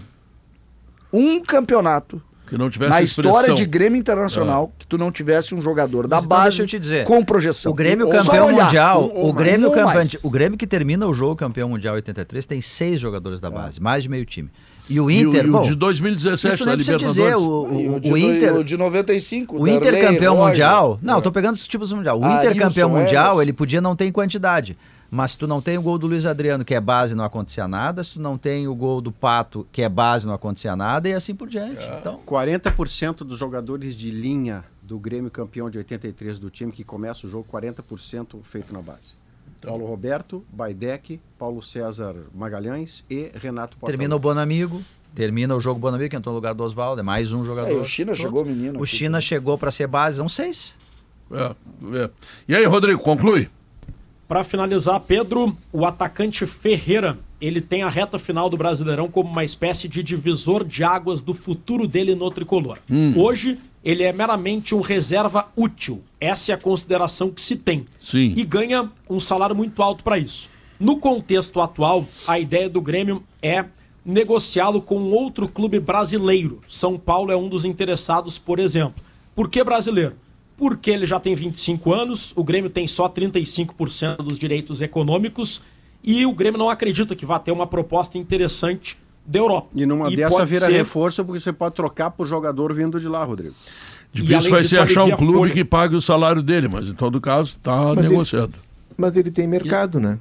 Um 1.12 1.42
campeonato 1.42 2.22
Que 2.52 2.58
não 2.58 2.70
tivesse 2.70 2.92
na 2.92 3.02
expressão. 3.02 3.34
história 3.40 3.56
de 3.56 3.66
Grêmio 3.66 3.98
Internacional 3.98 4.74
que 4.78 4.86
tu 4.86 4.98
não 4.98 5.10
tivesse 5.12 5.56
um 5.56 5.62
jogador 5.62 6.06
da 6.08 6.18
Mas 6.18 6.26
base 6.28 6.44
deixa 6.58 6.62
eu 6.64 6.68
te 6.68 6.78
dizer, 6.80 7.06
com 7.06 7.24
projeção. 7.24 7.72
O 7.72 7.76
Grêmio 7.76 8.06
Ou 8.08 8.12
campeão 8.12 8.48
olhar. 8.48 8.66
mundial, 8.66 9.04
um 9.04 9.20
ou 9.20 9.30
o. 9.30 9.34
Grêmio 9.34 9.70
Um 9.70 9.72
campeão, 9.72 9.94
mais. 9.96 10.24
o 10.24 10.30
Grêmio 10.30 10.58
que 10.58 10.68
termina 10.68 11.08
o 11.08 11.14
jogo 11.14 11.36
campeão 11.38 11.70
mundial 11.70 11.96
83 11.96 12.46
tem 12.46 12.60
seis 12.62 13.00
jogadores 13.00 13.40
da 13.40 13.50
base, 13.50 13.80
mais 13.80 14.04
de 14.04 14.10
meio 14.10 14.26
time. 14.26 14.50
E 14.90 15.00
o 15.00 15.10
E 15.10 15.26
o, 15.26 15.30
Inter, 15.30 15.46
e 15.46 15.50
o 15.50 15.62
de 15.62 15.68
isso 15.70 15.76
2017 15.78 16.58
tu 16.58 16.66
da 16.66 16.76
nem 16.76 16.76
precisa 16.76 16.98
Libertadores. 16.98 17.32
dizer, 17.32 17.36
o, 17.38 17.80
E 17.80 17.88
o, 18.10 18.14
o, 18.14 18.18
Inter, 18.18 18.56
o 18.58 18.64
de 18.64 18.76
95, 18.76 19.58
o 19.58 19.68
Inter 19.68 19.82
Darley, 19.94 20.02
campeão 20.02 20.34
Roger. 20.36 20.50
mundial. 20.50 21.00
Não, 21.02 21.18
É. 21.20 21.22
tô 21.22 21.32
pegando 21.32 21.56
os 21.56 21.66
tipos 21.68 21.94
mundial. 21.94 22.20
O 22.20 22.26
Ah, 22.26 22.36
Inter 22.36 22.58
campeão 22.58 22.90
mundial, 22.90 23.42
ele 23.42 23.54
podia 23.54 23.80
não 23.80 23.96
ter 23.96 24.06
em 24.06 24.12
quantidade. 24.12 24.78
Mas 25.14 25.32
se 25.32 25.38
tu 25.38 25.46
não 25.46 25.62
tem 25.62 25.78
o 25.78 25.82
gol 25.82 25.98
do 25.98 26.08
Luiz 26.08 26.26
Adriano, 26.26 26.64
que 26.64 26.74
é 26.74 26.80
base, 26.80 27.14
não 27.14 27.26
acontecia 27.26 27.68
nada. 27.68 28.02
Se 28.02 28.14
tu 28.14 28.22
não 28.22 28.38
tem 28.38 28.66
o 28.66 28.74
gol 28.74 29.02
do 29.02 29.12
Pato, 29.12 29.68
que 29.70 29.82
é 29.82 29.90
base, 29.90 30.26
não 30.26 30.34
acontecia 30.34 30.74
nada. 30.74 31.10
E 31.10 31.14
assim 31.14 31.36
por 31.36 31.50
diante. 31.50 31.86
Então, 32.00 32.22
40% 32.26 33.18
dos 33.18 33.38
jogadores 33.38 33.94
de 33.94 34.10
linha 34.10 34.64
do 34.82 34.98
Grêmio 34.98 35.30
campeão 35.30 35.70
de 35.70 35.78
83 35.78 36.40
do 36.40 36.50
time 36.50 36.72
que 36.72 36.86
começa 36.86 37.28
o 37.28 37.30
jogo 37.30 37.46
40% 37.52 38.42
feito 38.42 38.72
na 38.72 38.82
base. 38.82 39.20
Paulo 39.62 39.86
Roberto, 39.86 40.46
Baidec, 40.50 41.20
Paulo 41.38 41.62
César 41.62 42.16
Magalhães 42.34 43.04
e 43.10 43.32
Renato 43.36 43.78
Portaluppi. 43.78 43.86
Termina 43.88 44.16
o 44.16 44.20
Bonamigo. 44.20 44.82
Termina 45.14 45.54
o 45.54 45.60
jogo 45.60 45.78
Bonamigo, 45.78 46.10
que 46.10 46.16
entrou 46.16 46.32
no 46.32 46.38
lugar 46.38 46.54
do 46.54 46.64
Oswaldo. 46.64 47.02
É 47.02 47.04
mais 47.04 47.34
um 47.34 47.44
jogador. 47.44 47.70
É, 47.70 47.74
o 47.74 47.84
China 47.84 48.14
Todos. 48.14 48.22
chegou, 48.22 48.46
menino. 48.46 48.80
O 48.80 48.84
aqui 48.84 48.96
China 48.96 49.20
chegou 49.20 49.58
para 49.58 49.72
ser 49.72 49.88
base, 49.88 50.18
são 50.18 50.30
seis. 50.30 50.74
É, 51.30 51.56
é. 51.98 52.10
E 52.48 52.56
aí, 52.56 52.66
Rodrigo, 52.66 53.02
conclui? 53.02 53.50
Para 54.32 54.46
finalizar, 54.46 54.98
Pedro, 55.02 55.58
o 55.74 55.86
atacante 55.86 56.46
Ferreira, 56.46 57.20
ele 57.42 57.60
tem 57.60 57.84
a 57.84 57.90
reta 57.90 58.18
final 58.18 58.50
do 58.50 58.56
Brasileirão 58.56 59.10
como 59.10 59.30
uma 59.30 59.44
espécie 59.44 59.90
de 59.90 60.02
divisor 60.02 60.64
de 60.64 60.86
águas 60.86 61.22
do 61.22 61.34
futuro 61.34 61.86
dele 61.86 62.16
no 62.16 62.32
tricolor. 62.32 62.78
Hoje, 63.14 63.60
ele 63.84 64.04
é 64.04 64.14
meramente 64.14 64.74
um 64.74 64.80
reserva 64.80 65.50
útil. 65.54 66.02
Essa 66.18 66.54
é 66.54 66.56
a 66.56 66.58
consideração 66.58 67.30
que 67.30 67.42
se 67.42 67.58
tem. 67.58 67.84
Sim. 68.00 68.34
E 68.38 68.46
ganha 68.46 68.90
um 69.10 69.20
salário 69.20 69.54
muito 69.54 69.84
alto 69.84 70.02
para 70.02 70.18
isso. 70.18 70.50
No 70.80 70.96
contexto 70.96 71.60
atual, 71.60 72.08
a 72.26 72.40
ideia 72.40 72.70
do 72.70 72.80
Grêmio 72.80 73.22
é 73.42 73.66
negociá-lo 74.06 74.82
com 74.82 75.12
outro 75.12 75.46
clube 75.46 75.78
brasileiro. 75.78 76.62
São 76.70 76.98
Paulo 76.98 77.34
é 77.34 77.36
um 77.36 77.50
dos 77.50 77.66
interessados, 77.66 78.40
por 78.40 78.60
exemplo. 78.60 79.04
Por 79.36 79.50
que 79.50 79.62
brasileiro? 79.62 80.16
Porque 80.62 80.92
ele 80.92 81.08
já 81.08 81.20
tem 81.20 81.34
25 81.34 81.92
anos, 81.92 82.34
o 82.36 82.44
Grêmio 82.44 82.70
tem 82.70 82.86
só 82.86 83.10
35% 83.10 84.18
dos 84.18 84.38
direitos 84.38 84.80
econômicos 84.80 85.60
e 86.04 86.24
o 86.24 86.32
Grêmio 86.36 86.60
não 86.60 86.70
acredita 86.70 87.16
que 87.16 87.26
vá 87.26 87.40
ter 87.40 87.52
uma 87.52 87.66
proposta 87.66 88.16
interessante 88.16 88.96
da 89.26 89.40
Europa. 89.40 89.70
E 89.74 89.88
numa 89.88 90.08
dessa 90.12 90.30
pode 90.30 90.52
vira 90.52 90.68
ser- 90.68 90.74
reforço 90.74 91.26
porque 91.26 91.40
você 91.40 91.52
pode 91.52 91.74
trocar 91.74 92.12
por 92.12 92.28
jogador 92.28 92.72
vindo 92.76 93.00
de 93.00 93.08
lá, 93.08 93.24
Rodrigo. 93.24 93.56
Difícil 94.14 94.52
vai 94.52 94.64
ser 94.64 94.78
achar 94.82 95.04
um 95.06 95.16
clube 95.18 95.34
folha. 95.40 95.54
que 95.54 95.66
pague 95.66 95.96
o 95.96 96.02
salário 96.02 96.44
dele, 96.44 96.68
mas 96.68 96.88
em 96.90 96.94
todo 96.94 97.20
caso 97.20 97.56
está 97.58 97.76
Mas 97.96 97.98
ele- 97.98 98.10
negociando. 98.10 98.54
Mas 98.96 99.18
ele 99.18 99.32
tem 99.32 99.48
mercado, 99.48 100.00
né? 100.00 100.20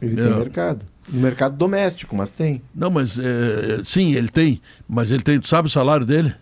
Ele 0.00 0.20
É. 0.20 0.24
tem 0.28 0.36
mercado. 0.38 0.86
No 1.08 1.20
mercado 1.20 1.56
doméstico, 1.56 2.14
mas 2.14 2.30
tem. 2.30 2.62
Não, 2.72 2.90
mas 2.90 3.18
é, 3.18 3.80
sim, 3.82 4.12
ele 4.14 4.28
tem. 4.28 4.60
Mas 4.88 5.10
ele 5.10 5.22
tem. 5.24 5.40
Tu 5.40 5.48
sabe 5.48 5.66
o 5.66 5.70
salário 5.70 6.06
dele? 6.06 6.32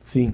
Sim. 0.00 0.32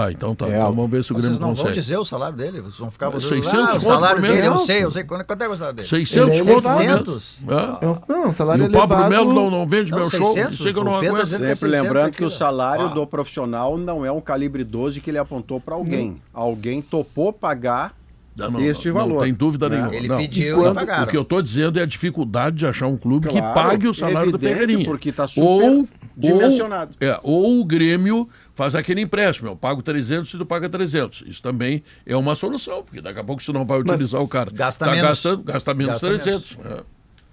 Tá, 0.00 0.12
então 0.12 0.34
tá. 0.34 0.46
É 0.46 0.56
então 0.56 0.72
vamos 0.74 0.90
ver 0.90 1.04
se 1.04 1.12
o 1.12 1.14
Vocês 1.14 1.24
Grêmio 1.26 1.40
não 1.40 1.54
vão 1.54 1.56
consegue. 1.64 1.80
dizer 1.80 1.96
o 1.98 2.04
salário 2.04 2.36
dele? 2.36 2.60
Vocês 2.60 2.78
vão 2.78 2.90
ficar 2.90 3.06
É 3.06 3.10
vocês, 3.10 3.44
600 3.44 3.54
ah, 3.54 3.62
o 3.62 3.66
conto 3.72 3.80
salário 3.82 4.22
dele, 4.22 4.46
eu 4.46 4.56
sei, 4.56 4.84
eu 4.84 4.90
sei. 4.90 5.04
Quanto, 5.04 5.24
quanto 5.26 5.42
é 5.42 5.48
o 5.48 5.56
salário 5.56 5.76
dele? 5.76 5.88
600 5.88 6.16
Ele 6.16 6.50
é 6.50 6.54
conto 6.54 6.62
por 6.62 6.76
mês. 6.76 6.76
600? 6.76 7.38
É. 7.48 7.54
É 7.54 8.12
não, 8.12 8.26
um 8.26 8.28
E 8.28 8.32
salário 8.32 8.64
o 8.66 8.70
Pablo 8.72 8.96
elevado. 8.96 9.10
Melo 9.10 9.32
não, 9.34 9.50
não 9.50 9.66
vende 9.68 9.90
Não, 9.90 9.98
meu 9.98 10.08
600, 10.10 10.56
show. 10.56 10.66
Que 10.66 10.72
não 10.72 11.00
dizendo 11.00 11.14
que 11.16 11.20
é 11.22 11.26
Sempre 11.26 11.56
600 11.56 11.62
lembrando 11.62 12.12
que 12.12 12.24
o 12.24 12.30
salário 12.30 12.86
Ah. 12.86 12.88
do 12.88 13.06
profissional 13.06 13.76
não 13.76 14.04
é 14.04 14.10
um 14.10 14.20
calibre 14.20 14.64
12 14.64 15.00
que 15.00 15.10
ele 15.10 15.18
apontou 15.18 15.60
para 15.60 15.74
alguém. 15.74 16.20
Alguém 16.32 16.80
topou 16.80 17.32
pagar 17.32 17.94
Não, 18.36 18.52
não, 18.52 18.60
este 18.60 18.88
não, 18.88 18.94
valor. 18.94 19.14
Não 19.14 19.20
tem 19.22 19.34
dúvida 19.34 19.68
né? 19.68 19.76
nenhuma. 19.76 19.94
Ele 19.94 20.08
não. 20.08 20.16
pediu 20.16 20.70
e 20.70 20.74
pagaram. 20.74 21.04
O 21.04 21.06
que 21.06 21.16
eu 21.16 21.22
estou 21.22 21.42
dizendo 21.42 21.78
é 21.78 21.82
a 21.82 21.86
dificuldade 21.86 22.56
de 22.56 22.66
achar 22.66 22.86
um 22.86 22.96
clube 22.96 23.28
que 23.28 23.38
Claro, 23.38 23.54
pague 23.54 23.86
o 23.88 23.92
salário 23.92 24.32
do 24.32 24.38
Ferreirinha. 24.38 24.84
porque 24.86 25.12
tá 25.12 25.28
super 25.28 25.46
ou, 25.46 25.88
dimensionado. 26.20 26.94
Ou, 27.00 27.08
é, 27.08 27.20
ou 27.22 27.60
o 27.60 27.64
Grêmio 27.64 28.28
faz 28.54 28.74
aquele 28.74 29.00
empréstimo. 29.00 29.48
Eu 29.48 29.56
pago 29.56 29.82
300 29.82 30.34
e 30.34 30.38
tu 30.38 30.46
paga 30.46 30.68
300. 30.68 31.24
Isso 31.26 31.42
também 31.42 31.82
é 32.06 32.16
uma 32.16 32.34
solução, 32.34 32.82
porque 32.82 33.00
daqui 33.00 33.18
a 33.18 33.24
pouco 33.24 33.42
você 33.42 33.52
não 33.52 33.64
vai 33.64 33.80
utilizar 33.80 34.22
o 34.22 34.28
cara. 34.28 34.50
gasta 34.52 34.84
tá 34.84 34.90
menos. 34.90 35.08
Gastando, 35.08 35.42
gasta 35.42 35.74
menos 35.74 35.92
Gasta 35.92 36.06
300. 36.08 36.58
É. 36.64 36.82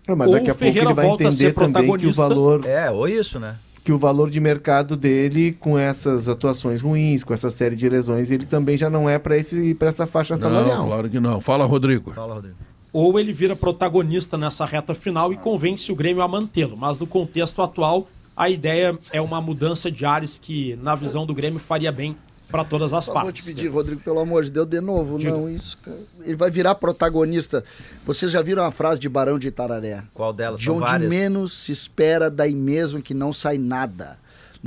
Não, 0.08 0.16
mas 0.16 0.28
Ou 0.28 0.34
daqui 0.34 0.50
a 0.50 0.54
o 0.54 0.56
pouco 0.56 0.78
ele 0.78 0.94
vai 0.94 1.08
entender 1.08 1.54
também 1.54 1.98
que 1.98 2.08
o 2.08 2.14
valor, 2.14 2.66
É, 2.66 2.90
ou 2.90 3.08
isso, 3.08 3.40
né? 3.40 3.56
que 3.84 3.92
o 3.94 3.98
valor 3.98 4.30
de 4.30 4.42
mercado 4.42 4.98
dele, 4.98 5.54
com 5.62 5.80
essas 5.80 6.28
atuações 6.28 6.82
ruins, 6.82 7.24
com 7.24 7.34
essa 7.34 7.50
série 7.50 7.74
de 7.74 7.88
lesões, 7.88 8.30
ele 8.30 8.46
também 8.46 8.78
já 8.78 8.90
não 8.90 9.10
é 9.10 9.18
para 9.18 9.38
essa 9.38 10.06
faixa 10.06 10.36
salarial. 10.36 10.80
Não, 10.80 10.88
claro 10.88 11.10
que 11.10 11.22
não. 11.22 11.40
Fala, 11.40 11.66
Rodrigo. 11.66 12.12
Fala, 12.12 12.34
Rodrigo. 12.34 12.58
ou 12.92 13.18
ele 13.18 13.32
vira 13.32 13.56
protagonista 13.56 14.38
nessa 14.38 14.66
reta 14.66 14.94
final 14.94 15.32
e 15.32 15.38
convence 15.38 15.90
o 15.90 15.96
Grêmio 15.96 16.22
a 16.22 16.28
mantê-lo. 16.28 16.76
Mas 16.76 17.00
no 17.00 17.08
contexto 17.08 17.62
atual, 17.62 18.06
a 18.38 18.50
ideia 18.50 18.98
é 19.12 19.20
uma 19.20 19.42
mudança 19.42 19.92
de 19.92 20.06
ares 20.06 20.38
que, 20.38 20.76
na 20.78 20.94
visão 20.94 21.26
do 21.26 21.34
Grêmio, 21.34 21.60
faria 21.60 21.92
bem 21.92 22.16
para 22.50 22.64
todas 22.64 22.94
as 22.94 23.04
Só 23.06 23.12
vou 23.14 23.24
partes. 23.24 23.44
te 23.44 23.48
pedir, 23.54 23.68
Rodrigo, 23.68 24.00
pelo 24.02 24.20
amor 24.20 24.44
de 24.46 24.52
Deus, 24.52 24.68
de 24.68 24.80
novo, 24.80 25.18
não, 25.20 25.50
isso, 25.50 25.78
cara. 25.80 25.98
Ele 26.24 26.36
vai 26.36 26.50
virar 26.50 26.76
protagonista. 26.76 27.62
Vocês 28.06 28.32
já 28.32 28.42
viram 28.42 28.64
a 28.64 28.72
frase 28.72 29.02
de 29.02 29.10
Barão 29.10 29.38
de 29.38 29.48
Itararé? 29.50 30.04
Qual 30.14 30.32
delas? 30.32 30.60
De 30.62 30.68
São 30.68 30.76
onde 30.78 30.86
várias. 30.86 31.10
menos 31.10 31.52
se 31.52 31.72
espera, 31.74 32.30
daí 32.32 32.56
mesmo 32.56 33.02
que 33.02 33.14
não 33.14 33.34
sai 33.34 33.58
nada. 33.58 34.18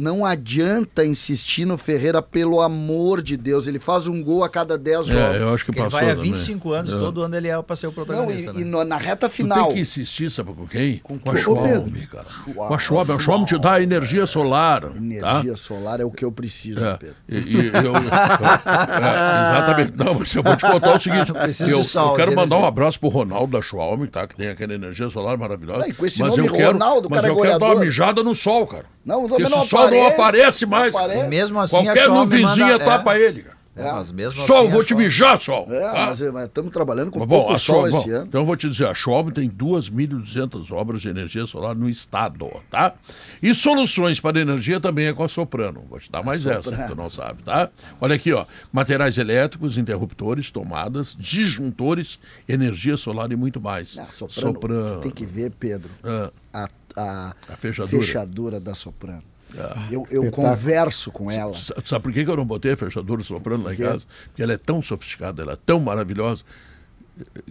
Não 0.01 0.25
adianta 0.25 1.05
insistir 1.05 1.65
no 1.65 1.77
Ferreira, 1.77 2.21
pelo 2.23 2.61
amor 2.61 3.23
de 3.23 3.37
Deus. 3.37 3.67
Ele 3.67 3.79
faz 3.79 4.09
um 4.09 4.23
gol 4.23 4.43
a 4.43 4.49
cada 4.49 4.79
10 4.79 5.07
jogos. 5.07 5.37
É, 5.37 5.43
eu 5.43 5.55
acho 5.55 5.65
que 5.65 5.67
Porque 5.73 5.81
ele 5.81 5.85
passou. 5.91 6.01
vai 6.01 6.11
há 6.11 6.17
também. 6.17 6.31
25 6.33 6.73
anos, 6.73 6.93
É. 6.95 6.99
todo 6.99 7.23
ano 7.23 7.37
ele 7.37 7.49
é 7.49 7.63
para 7.63 7.77
ser 7.77 7.87
o 7.87 7.91
Não, 7.91 7.95
protagonista. 7.95 8.53
e, 8.57 8.61
e 8.63 8.65
né? 8.65 8.71
no- 8.71 8.85
na 8.85 8.97
reta 8.97 9.29
Tu 9.29 9.33
final. 9.33 9.67
tem 9.67 9.75
que 9.77 9.81
insistir, 9.81 10.31
sabe 10.31 10.53
com 10.53 10.67
quem? 10.67 10.99
Com 10.99 11.19
Com 11.19 11.31
a? 11.31 11.37
Schwalbe, 11.37 12.07
cara. 12.07 12.27
Com 12.55 12.75
a 12.75 12.79
Schwalbe. 12.79 13.13
A 13.13 13.19
Schwalbe 13.19 13.45
te 13.47 13.59
dá 13.59 13.81
energia 13.83 14.27
solar. 14.27 14.81
tá? 14.83 14.97
Energia 14.97 15.57
solar 15.57 16.01
é 16.01 16.05
o 16.05 16.11
que 16.11 16.25
eu 16.25 16.33
preciso, 16.33 16.85
É, 16.85 16.97
Pedro. 16.97 17.17
e- 17.29 17.35
e 17.37 17.67
eu- 17.69 17.95
é, 18.65 19.51
exatamente. 19.51 19.93
Não, 19.97 20.15
mas 20.15 20.35
eu 20.35 20.43
vou 20.43 20.57
te 20.57 20.63
contar 20.67 20.97
o 20.97 20.99
seguinte. 21.01 21.33
Eu, 21.69 21.83
sol, 21.85 22.11
eu 22.11 22.17
quero 22.17 22.31
de 22.31 22.37
mandar 22.37 22.57
um 22.59 22.65
abraço 22.67 22.99
pro 22.99 23.09
Ronaldo 23.09 23.57
da 23.57 23.63
Schwalm, 23.63 24.07
tá? 24.07 24.27
Que 24.27 24.37
tem 24.37 24.49
aquela 24.49 24.75
energia 24.75 25.09
solar 25.11 25.37
maravilhosa. 25.37 25.85
Ah, 25.85 25.89
e 25.89 25.93
com 25.93 26.07
esse 26.07 26.21
mas 26.21 26.37
nome 26.37 26.49
eu 26.49 26.53
quero, 26.53 26.73
Ronaldo, 26.73 27.09
o 27.09 27.11
mas 27.11 27.21
cara 27.21 27.33
é 27.33 27.37
eu 27.37 27.41
quero 27.43 27.59
dar 27.59 27.67
uma 27.67 27.81
mijada 27.81 28.23
no 28.23 28.35
sol, 28.35 28.67
cara. 28.67 28.85
Não, 29.05 29.27
Porque 29.29 29.43
não 29.45 29.59
esse 29.61 29.69
sol 29.69 29.91
não 29.91 30.07
aparece 30.09 30.65
não 30.67 30.71
mais. 30.71 30.95
aparece. 30.95 31.25
E 31.25 31.29
mesmo 31.29 31.61
assim, 31.61 31.77
Qualquer 31.85 32.09
nuvenzinha 32.09 32.67
manda- 32.73 32.85
tapa 32.85 33.17
é. 33.17 33.21
ele, 33.23 33.43
cara. 33.43 33.61
É, 33.77 33.85
mas 33.93 34.13
mesmo 34.13 34.39
Sol, 34.43 34.63
assim, 34.65 34.71
vou 34.73 34.85
te 34.85 34.95
mijar, 34.95 35.41
sol. 35.41 35.67
É, 35.71 35.81
tá? 35.81 36.07
mas 36.33 36.45
estamos 36.49 36.71
trabalhando 36.73 37.11
com 37.11 37.21
Mas, 37.21 37.29
bom, 37.29 37.37
pouco 37.39 37.53
a 37.53 37.57
sol 37.57 37.89
esse 37.89 38.09
bom, 38.11 38.15
ano. 38.17 38.27
Então 38.27 38.41
eu 38.41 38.45
vou 38.45 38.57
te 38.57 38.69
dizer, 38.69 38.87
a 38.87 38.93
Schwalbe 38.93 39.33
tem 39.33 39.49
2.200 39.49 40.71
obras 40.73 41.01
de 41.01 41.09
energia 41.09 41.47
solar 41.47 41.75
no 41.75 41.89
estado, 41.89 42.51
tá? 42.71 42.93
E 43.41 43.55
soluções 43.55 44.21
para 44.21 44.41
energia 44.41 44.81
também 44.81 45.07
é 45.07 45.13
com 45.15 45.23
a 45.25 45.29
Soprano. 45.29 45.85
Vou 45.89 45.99
te 45.99 46.11
dar 46.11 46.23
mais 46.23 46.45
essa, 46.45 46.63
Soprano. 46.63 46.83
que 46.83 46.89
tu 46.91 46.97
não 46.97 47.09
sabe, 47.09 47.43
tá? 47.43 47.71
Olha 48.01 48.17
aqui, 48.17 48.33
ó. 48.33 48.45
Materiais 48.73 49.17
elétricos, 49.17 49.79
interruptores, 49.79 50.51
tomadas, 50.51 51.17
disjuntores, 51.19 52.19
energia 52.49 52.97
solar 52.97 53.31
e 53.33 53.37
muito 53.37 53.61
mais. 53.61 53.97
Ah, 53.99 54.07
soprano, 54.11 54.97
tu 54.97 55.01
tem 55.01 55.11
que 55.13 55.25
ver, 55.25 55.53
Pedro, 55.59 55.89
Ah, 56.05 56.31
a, 56.53 56.69
a, 56.97 57.35
A 57.49 57.57
fechadura. 57.57 58.03
fechadura 58.03 58.61
da 58.61 58.75
Soprano. 58.75 59.23
ah. 59.59 59.87
Eu, 59.91 60.07
eu 60.11 60.31
converso 60.31 61.11
com 61.11 61.31
ela. 61.31 61.55
Sa- 61.55 61.75
Sabe 61.85 62.03
por 62.03 62.13
que 62.13 62.21
eu 62.21 62.37
não 62.37 62.45
botei 62.45 62.73
a 62.73 62.77
fechadura 62.77 63.23
soprano 63.23 63.65
lá 63.65 63.75
em 63.75 63.77
casa? 63.77 64.05
Porque 64.29 64.43
ela 64.43 64.53
é 64.53 64.59
tão 64.59 64.81
sofisticada, 64.83 65.43
ela 65.43 65.53
é 65.55 65.59
tão 65.65 65.81
maravilhosa 65.81 66.45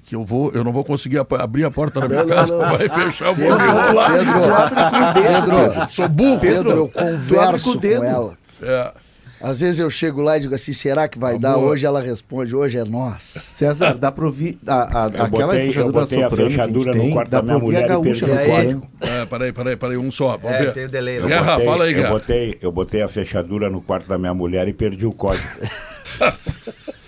que 0.04 0.16
eu 0.16 0.26
vou, 0.26 0.52
eu 0.54 0.64
não 0.64 0.72
vou 0.72 0.84
conseguir 0.84 1.20
abrir 1.38 1.64
a 1.64 1.70
porta 1.70 2.00
da 2.00 2.08
minha 2.08 2.22
Não, 2.24 2.28
não, 2.30 2.36
casa, 2.36 2.58
não. 2.58 2.78
vai 2.78 2.90
fechar, 2.90 3.28
eu 3.28 3.36
vou 3.36 3.50
Pedro, 3.56 5.14
Pedro, 5.14 5.70
Pedro, 5.74 5.92
Sou 5.92 6.10
burro. 6.10 6.40
Pedro, 6.40 6.70
eu 6.72 6.88
converso 6.90 7.74
com 7.74 7.80
com, 7.80 8.04
ela. 8.04 8.38
É. 8.62 8.94
Às 9.42 9.62
vezes 9.62 9.80
eu 9.80 9.90
chego 9.90 10.22
lá 10.22 10.38
e 10.38 10.42
digo 10.42 10.54
assim, 10.54 10.74
será 10.74 11.08
que 11.08 11.18
vai 11.18 11.38
dar? 11.40 11.54
Amor. 11.54 11.70
Hoje 11.70 11.86
ela 11.86 12.02
responde, 12.02 12.56
hoje 12.56 12.78
é 12.78 12.84
nossa. 12.84 13.40
César, 13.40 13.94
dá 13.96 14.12
pra 14.12 14.26
ouvir 14.26 14.60
a, 14.68 15.06
a, 15.06 15.08
Eu 15.08 15.24
aquela 15.24 15.30
botei, 15.48 15.62
eu 15.62 15.68
fechadura 15.74 15.92
botei 16.02 16.24
a 16.24 16.30
soprano 16.30 16.50
que 16.50 16.56
fechadura 16.56 16.92
gente 16.92 16.96
no 16.98 17.04
tem, 17.04 17.14
quarto 17.14 17.30
dá 17.30 17.38
da 17.38 17.44
pra 17.44 17.54
minha 17.54 17.64
ouvir 17.64 17.78
a 17.78 17.80
mulher 17.80 17.86
e 17.86 17.88
gaúcha 17.90 18.26
perdi 18.26 18.26
no 18.26 18.38
o. 18.42 18.82
É, 19.02 19.26
peraí, 19.26 19.54
peraí, 19.54 19.76
peraí, 19.78 19.98
um 19.98 20.12
só. 20.12 20.38
Vamos 20.38 20.58
É, 20.58 20.62
ver. 20.64 20.74
tem 20.74 20.86
o 20.86 20.90
delay, 20.90 21.18
né? 21.20 21.24
Eu 21.24 21.28
Guerra, 21.30 21.52
botei, 21.54 21.66
fala 21.66 21.84
aí, 21.86 21.92
eu 21.92 21.96
Guerra. 21.98 22.10
botei, 22.10 22.58
eu 22.62 22.72
botei 22.72 23.02
a 23.02 23.08
fechadura 23.08 23.70
no 23.70 23.82
quarto 23.82 24.08
da 24.10 24.18
minha 24.18 24.34
mulher 24.34 24.68
e 24.68 24.74
perdi 24.74 25.06
o 25.06 25.14
código. 25.14 25.48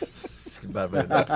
Que 0.62 0.68
barbaridade. 0.68 1.28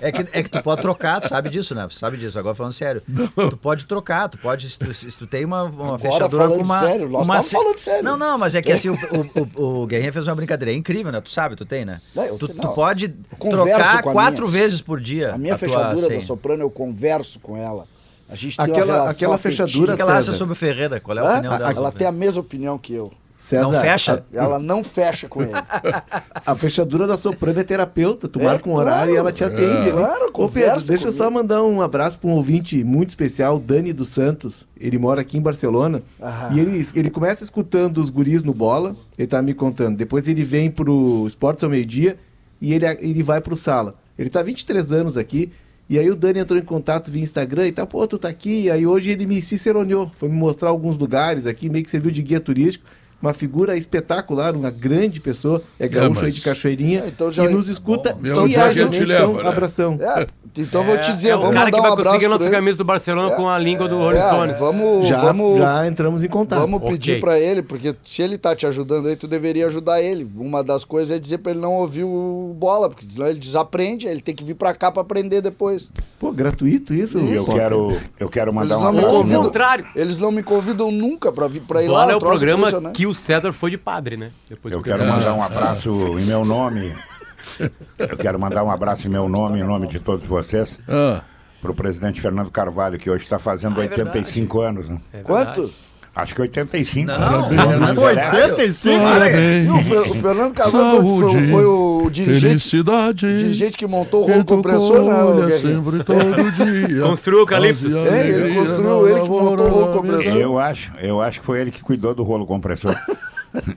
É 0.00 0.10
que, 0.10 0.22
é 0.32 0.42
que 0.42 0.48
tu 0.48 0.62
pode 0.62 0.80
trocar, 0.80 1.20
tu 1.20 1.28
sabe 1.28 1.50
disso, 1.50 1.74
né? 1.74 1.86
Tu 1.86 1.94
sabe 1.94 2.16
disso, 2.16 2.38
agora 2.38 2.54
falando 2.54 2.72
sério. 2.72 3.02
Tu 3.50 3.56
pode 3.58 3.84
trocar, 3.84 4.26
tu 4.30 4.38
pode. 4.38 4.70
Se 4.70 4.78
tu, 4.78 4.94
se 4.94 5.06
tu 5.18 5.26
tem 5.26 5.44
uma, 5.44 5.64
uma 5.64 5.84
Agora 5.94 5.98
fechadura 5.98 6.44
falando 6.44 6.58
com 6.58 6.64
uma. 6.64 6.80
sério, 6.80 7.08
nós 7.10 7.26
uma 7.26 7.40
se- 7.42 7.50
falando 7.52 7.78
sério. 7.78 8.02
Não, 8.02 8.16
não, 8.16 8.38
mas 8.38 8.54
é 8.54 8.62
que 8.62 8.72
assim, 8.72 8.88
o, 8.88 8.94
o, 9.60 9.62
o, 9.62 9.82
o 9.82 9.86
Guerrinha 9.86 10.12
fez 10.12 10.26
uma 10.26 10.34
brincadeira. 10.34 10.72
É 10.72 10.74
incrível, 10.74 11.12
né? 11.12 11.20
Tu 11.20 11.28
sabe, 11.30 11.54
tu 11.56 11.66
tem, 11.66 11.84
né? 11.84 12.00
Não, 12.14 12.24
eu 12.24 12.38
tu, 12.38 12.48
tenho- 12.48 12.58
tu 12.60 12.66
não, 12.68 12.74
pode 12.74 13.08
trocar 13.38 13.98
a 13.98 14.02
quatro 14.02 14.48
minha. 14.48 14.60
vezes 14.60 14.80
por 14.80 14.98
dia. 14.98 15.34
A 15.34 15.38
minha 15.38 15.58
tua 15.58 15.68
fechadura 15.68 16.08
da 16.08 16.20
soprano, 16.22 16.62
eu 16.62 16.70
converso 16.70 17.38
com 17.38 17.54
ela. 17.56 17.86
A 18.30 18.34
gente 18.34 18.56
tem 18.56 18.64
uma 18.66 18.72
Aquela- 18.72 18.92
relação 18.94 19.10
aquela 19.10 19.34
afetiva. 19.34 19.64
O 19.64 19.68
fechadura- 19.68 19.96
que, 19.96 20.00
ela 20.02 20.16
acha 20.16 20.32
sobre 20.32 20.52
o 20.54 20.56
Ferreira? 20.56 20.98
Qual 21.00 21.18
é 21.18 21.20
a 21.20 21.24
Hã? 21.24 21.32
opinião 21.34 21.58
dela? 21.58 21.70
Ela 21.70 21.92
tem 21.92 22.06
a 22.06 22.12
mesma 22.12 22.40
opinião 22.40 22.78
que 22.78 22.94
eu. 22.94 23.12
César, 23.44 23.70
Não 23.70 23.78
fecha? 23.78 24.24
Ela 24.32 24.58
não 24.58 24.82
fecha 24.82 25.28
com 25.28 25.42
ele. 25.42 25.52
A, 25.52 26.22
a 26.52 26.54
fechadura 26.56 27.06
da 27.06 27.18
soprano 27.18 27.60
é 27.60 27.62
terapeuta. 27.62 28.26
Tu 28.26 28.40
É, 28.40 28.44
marca 28.44 28.66
um 28.66 28.72
horário 28.72 29.10
e 29.10 29.16
claro. 29.16 29.28
ela 29.28 29.32
te 29.32 29.44
atende. 29.44 29.90
Claro, 29.90 30.30
Ô 30.32 30.48
Pedro, 30.48 30.82
deixa 30.82 31.08
eu 31.08 31.12
só 31.12 31.30
mandar 31.30 31.62
um 31.62 31.82
abraço 31.82 32.18
para 32.18 32.30
um 32.30 32.32
ouvinte 32.32 32.82
muito 32.82 33.10
especial, 33.10 33.58
Dani 33.58 33.92
dos 33.92 34.08
Santos. 34.08 34.66
Ele 34.80 34.96
mora 34.96 35.20
aqui 35.20 35.36
em 35.36 35.42
Barcelona. 35.42 36.02
Ah. 36.18 36.48
E 36.54 36.58
ele, 36.58 36.88
ele 36.94 37.10
começa 37.10 37.44
escutando 37.44 37.98
os 37.98 38.08
guris 38.08 38.42
no 38.42 38.54
bola. 38.54 38.96
Ele 39.18 39.28
tá 39.28 39.42
me 39.42 39.52
contando. 39.52 39.94
Depois 39.94 40.26
ele 40.26 40.42
vem 40.42 40.70
pro 40.70 41.26
Esportes 41.26 41.62
ao 41.62 41.68
meio-dia 41.68 42.16
e 42.62 42.72
ele, 42.72 42.86
ele 42.86 43.22
vai 43.22 43.42
pro 43.42 43.54
sala. 43.54 43.94
Ele 44.18 44.30
tá 44.30 44.42
23 44.42 44.90
anos 44.90 45.18
aqui. 45.18 45.52
E 45.86 45.98
aí 45.98 46.10
o 46.10 46.16
Dani 46.16 46.38
entrou 46.38 46.58
em 46.58 46.64
contato 46.64 47.10
via 47.10 47.22
Instagram 47.22 47.66
e 47.66 47.72
tá, 47.72 47.84
pô, 47.84 48.06
tu 48.06 48.16
tá 48.16 48.28
aqui. 48.28 48.62
E 48.62 48.70
aí 48.70 48.86
hoje 48.86 49.10
ele 49.10 49.26
me 49.26 49.42
ciceroneou. 49.42 50.10
Foi 50.16 50.30
me 50.30 50.34
mostrar 50.34 50.70
alguns 50.70 50.96
lugares 50.96 51.46
aqui, 51.46 51.68
meio 51.68 51.84
que 51.84 51.90
serviu 51.90 52.10
de 52.10 52.22
guia 52.22 52.40
turístico. 52.40 52.86
Uma 53.24 53.32
figura 53.32 53.76
espetacular, 53.76 54.54
uma 54.54 54.70
grande 54.70 55.20
pessoa, 55.20 55.62
é 55.78 55.88
gaúcho 55.88 56.10
mas- 56.16 56.24
aí 56.24 56.30
de 56.30 56.40
Cachoeirinha, 56.42 57.00
É, 57.04 57.08
então 57.08 57.32
já- 57.32 57.44
e 57.44 57.48
nos 57.54 57.68
escuta 57.68 58.14
Meu 58.20 58.46
dia 58.46 58.64
a 58.64 58.70
gente 58.70 59.02
leva, 59.04 59.30
então, 59.32 59.42
né? 59.42 59.48
abração. 59.48 59.98
É, 60.00 60.26
então 60.56 60.84
vou 60.84 60.98
te 60.98 61.12
dizer, 61.14 61.30
é 61.30 61.36
o 61.36 61.38
vamos 61.40 61.54
cara 61.54 61.64
mandar 61.66 61.72
que 61.76 61.78
um 61.78 61.82
vai 61.82 61.92
abraço 61.92 62.08
conseguir 62.10 62.26
a 62.26 62.28
nossa 62.28 62.50
camisa 62.50 62.78
do 62.78 62.84
Barcelona 62.84 63.30
com 63.34 63.48
a 63.48 63.58
língua 63.58 63.88
do 63.88 63.96
Rolling 63.96 64.18
É, 64.18 64.28
Stones. 64.28 64.58
vamos, 64.58 65.08
Já, 65.08 65.20
vamos, 65.20 65.58
já 65.58 65.86
entramos 65.86 66.22
em 66.22 66.28
contato. 66.28 66.60
vamos 66.60 66.80
Ok. 66.82 66.90
pedir 66.92 67.20
pra 67.20 67.38
ele, 67.38 67.62
porque 67.62 67.94
se 68.04 68.20
ele 68.22 68.36
tá 68.36 68.54
te 68.54 68.66
ajudando 68.66 69.08
aí, 69.08 69.16
tu 69.16 69.26
deveria 69.26 69.66
ajudar 69.66 70.02
ele. 70.02 70.28
Uma 70.36 70.62
das 70.62 70.84
coisas 70.84 71.16
é 71.16 71.18
dizer 71.18 71.38
pra 71.38 71.52
ele 71.52 71.60
não 71.60 71.72
ouvir 71.74 72.04
o 72.04 72.54
bola, 72.58 72.88
porque 72.90 73.06
senão 73.08 73.26
ele 73.26 73.38
desaprende, 73.38 74.06
ele 74.06 74.20
tem 74.20 74.34
que 74.34 74.44
vir 74.44 74.54
pra 74.54 74.74
cá 74.74 74.90
pra 74.90 75.00
aprender 75.02 75.40
depois. 75.40 75.90
Pô, 76.20 76.30
gratuito 76.30 76.92
isso? 76.94 77.18
E 77.18 77.34
eu 77.34 77.44
quero, 77.44 77.96
eu 78.20 78.28
quero 78.28 78.52
mandar 78.52 78.74
Eles 78.76 78.84
um 78.84 78.88
abraço. 78.88 79.08
Convidam. 79.14 79.52
Eles 79.94 80.18
não 80.18 80.30
me 80.32 80.42
convidam 80.42 80.90
nunca 80.90 81.30
pra 81.32 81.46
vir 81.48 81.60
pra 81.62 81.82
ir 81.82 81.88
lá. 81.88 82.00
Bola 82.00 82.12
é 82.12 82.16
o 82.16 82.18
programa 82.20 82.62
impressionante. 82.68 82.96
que 82.96 83.06
o 83.06 83.13
César 83.14 83.52
foi 83.52 83.70
de 83.70 83.78
padre, 83.78 84.16
né? 84.16 84.30
Depois 84.48 84.72
Eu 84.74 84.82
que 84.82 84.90
quero 84.90 85.06
mandar 85.06 85.34
um 85.34 85.42
abraço 85.42 85.90
em 86.18 86.24
meu 86.24 86.44
nome. 86.44 86.94
Eu 87.98 88.16
quero 88.16 88.38
mandar 88.38 88.64
um 88.64 88.70
abraço 88.70 89.06
em 89.06 89.10
meu 89.10 89.28
nome, 89.28 89.60
em 89.60 89.64
nome 89.64 89.86
de 89.86 89.98
todos 90.00 90.24
vocês, 90.26 90.78
Ah, 90.88 91.22
para 91.60 91.70
o 91.70 91.74
presidente 91.74 92.20
Fernando 92.20 92.50
Carvalho, 92.50 92.98
que 92.98 93.10
hoje 93.10 93.24
está 93.24 93.38
fazendo 93.38 93.78
85 93.78 94.60
anos. 94.60 94.88
Né? 94.88 94.98
É 95.12 95.16
verdade. 95.22 95.44
Quantos? 95.56 95.84
Acho 96.14 96.34
que 96.34 96.40
85. 96.42 97.08
Parabéns, 97.10 97.60
Não, 97.60 97.70
né? 97.70 97.92
não 97.92 98.02
merece. 98.04 98.36
85? 98.36 99.02
parabéns. 99.04 99.66
E 99.66 99.70
o, 99.70 99.82
Fer- 99.82 100.10
o 100.10 100.14
Fernando 100.14 100.54
Carvalho 100.54 101.08
foi, 101.08 101.46
foi- 101.50 101.64
o 101.64 102.10
dirigente, 102.10 102.68
dirigente 103.36 103.76
que 103.76 103.86
montou 103.86 104.22
o 104.22 104.30
rolo 104.30 104.44
compressor, 104.44 105.02
né, 105.02 105.56
sempre 105.58 106.04
todo 106.04 106.50
dia. 106.86 107.02
Construiu 107.02 107.42
o. 107.42 107.46
Fazia 107.46 108.10
É, 108.10 108.28
ele 108.28 108.54
construiu, 108.54 109.08
ele 109.08 109.20
que 109.22 109.28
montou 109.28 109.66
o 109.66 109.70
rolo 109.70 109.92
compressor. 109.96 110.36
Eu 110.40 110.58
acho, 110.58 110.92
eu 111.00 111.20
acho 111.20 111.40
que 111.40 111.46
foi 111.46 111.60
ele 111.60 111.70
que 111.72 111.82
cuidou 111.82 112.14
do 112.14 112.22
rolo 112.22 112.46
compressor. 112.46 112.94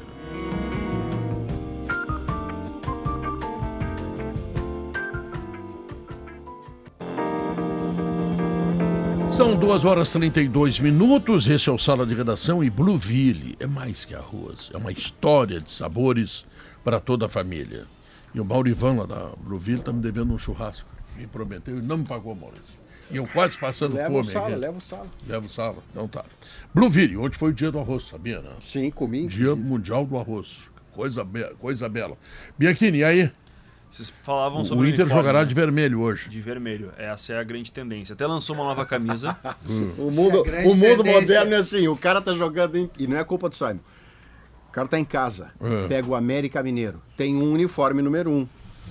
São 9.36 9.56
2 9.56 9.84
horas 9.84 10.08
e 10.10 10.12
32 10.12 10.78
minutos. 10.78 11.48
Esse 11.48 11.68
é 11.68 11.72
o 11.72 11.76
Sala 11.76 12.06
de 12.06 12.14
Redação 12.14 12.62
e 12.62 12.70
Blueville 12.70 13.56
é 13.58 13.66
mais 13.66 14.04
que 14.04 14.14
arroz. 14.14 14.70
É 14.72 14.76
uma 14.76 14.92
história 14.92 15.58
de 15.58 15.72
sabores 15.72 16.46
para 16.84 17.00
toda 17.00 17.26
a 17.26 17.28
família. 17.28 17.84
E 18.32 18.40
o 18.40 18.44
Maurivan 18.44 18.94
lá 18.94 19.06
da 19.06 19.30
Blueville 19.36 19.80
está 19.80 19.92
me 19.92 20.00
devendo 20.00 20.32
um 20.32 20.38
churrasco. 20.38 20.88
Me 21.16 21.26
prometeu 21.26 21.78
e 21.78 21.82
não 21.82 21.98
me 21.98 22.04
pagou, 22.04 22.32
Maurício. 22.36 22.78
E 23.10 23.16
eu 23.16 23.26
quase 23.26 23.58
passando 23.58 23.96
Leva 23.96 24.08
o 24.08 24.22
fome. 24.22 24.32
sala, 24.32 24.56
leva 24.56 24.78
o 24.78 24.80
sala. 24.80 25.06
Leva 25.26 25.46
o 25.46 25.50
sala. 25.50 25.78
Então 25.90 26.06
tá. 26.06 26.24
Blueville, 26.72 27.16
hoje 27.16 27.34
foi 27.34 27.50
o 27.50 27.52
dia 27.52 27.72
do 27.72 27.80
arroz, 27.80 28.04
sabia, 28.04 28.40
né? 28.40 28.50
Sim, 28.60 28.88
comi. 28.90 29.26
Dia 29.26 29.56
Mundial 29.56 30.06
do 30.06 30.16
Arroz. 30.16 30.70
Coisa, 30.92 31.24
be 31.24 31.42
coisa 31.58 31.88
bela. 31.88 32.16
Bianchini, 32.56 32.98
e 32.98 33.04
aí? 33.04 33.32
Vocês 33.94 34.12
falavam 34.24 34.62
O 34.62 34.64
sobre 34.64 34.88
Inter 34.88 35.02
uniforme, 35.02 35.22
jogará 35.22 35.38
né? 35.40 35.44
de 35.44 35.54
vermelho 35.54 36.00
hoje. 36.00 36.28
de 36.28 36.40
vermelho. 36.40 36.92
Essa 36.98 37.34
é 37.34 37.38
a 37.38 37.44
grande 37.44 37.70
tendência. 37.70 38.12
Até 38.14 38.26
lançou 38.26 38.56
uma 38.56 38.64
nova 38.64 38.84
camisa. 38.84 39.36
O 39.96 40.10
mundo, 40.10 40.42
grande 40.42 40.66
o 40.68 40.74
mundo 40.74 41.04
tendência. 41.04 41.20
moderno 41.20 41.54
é 41.54 41.58
assim, 41.58 41.86
o 41.86 41.96
cara 41.96 42.20
tá 42.20 42.32
jogando 42.32 42.74
em, 42.76 42.90
e 42.98 43.06
não 43.06 43.16
é 43.16 43.22
culpa 43.22 43.48
do 43.48 43.54
Simon. 43.54 43.78
O 44.68 44.72
cara 44.72 44.88
tá 44.88 44.98
em 44.98 45.04
casa, 45.04 45.52
É. 45.60 45.86
pega 45.86 46.08
o 46.08 46.16
América 46.16 46.60
Mineiro, 46.60 47.00
tem 47.16 47.36
um 47.36 47.52
uniforme 47.52 48.02
número 48.02 48.32
um, 48.32 48.48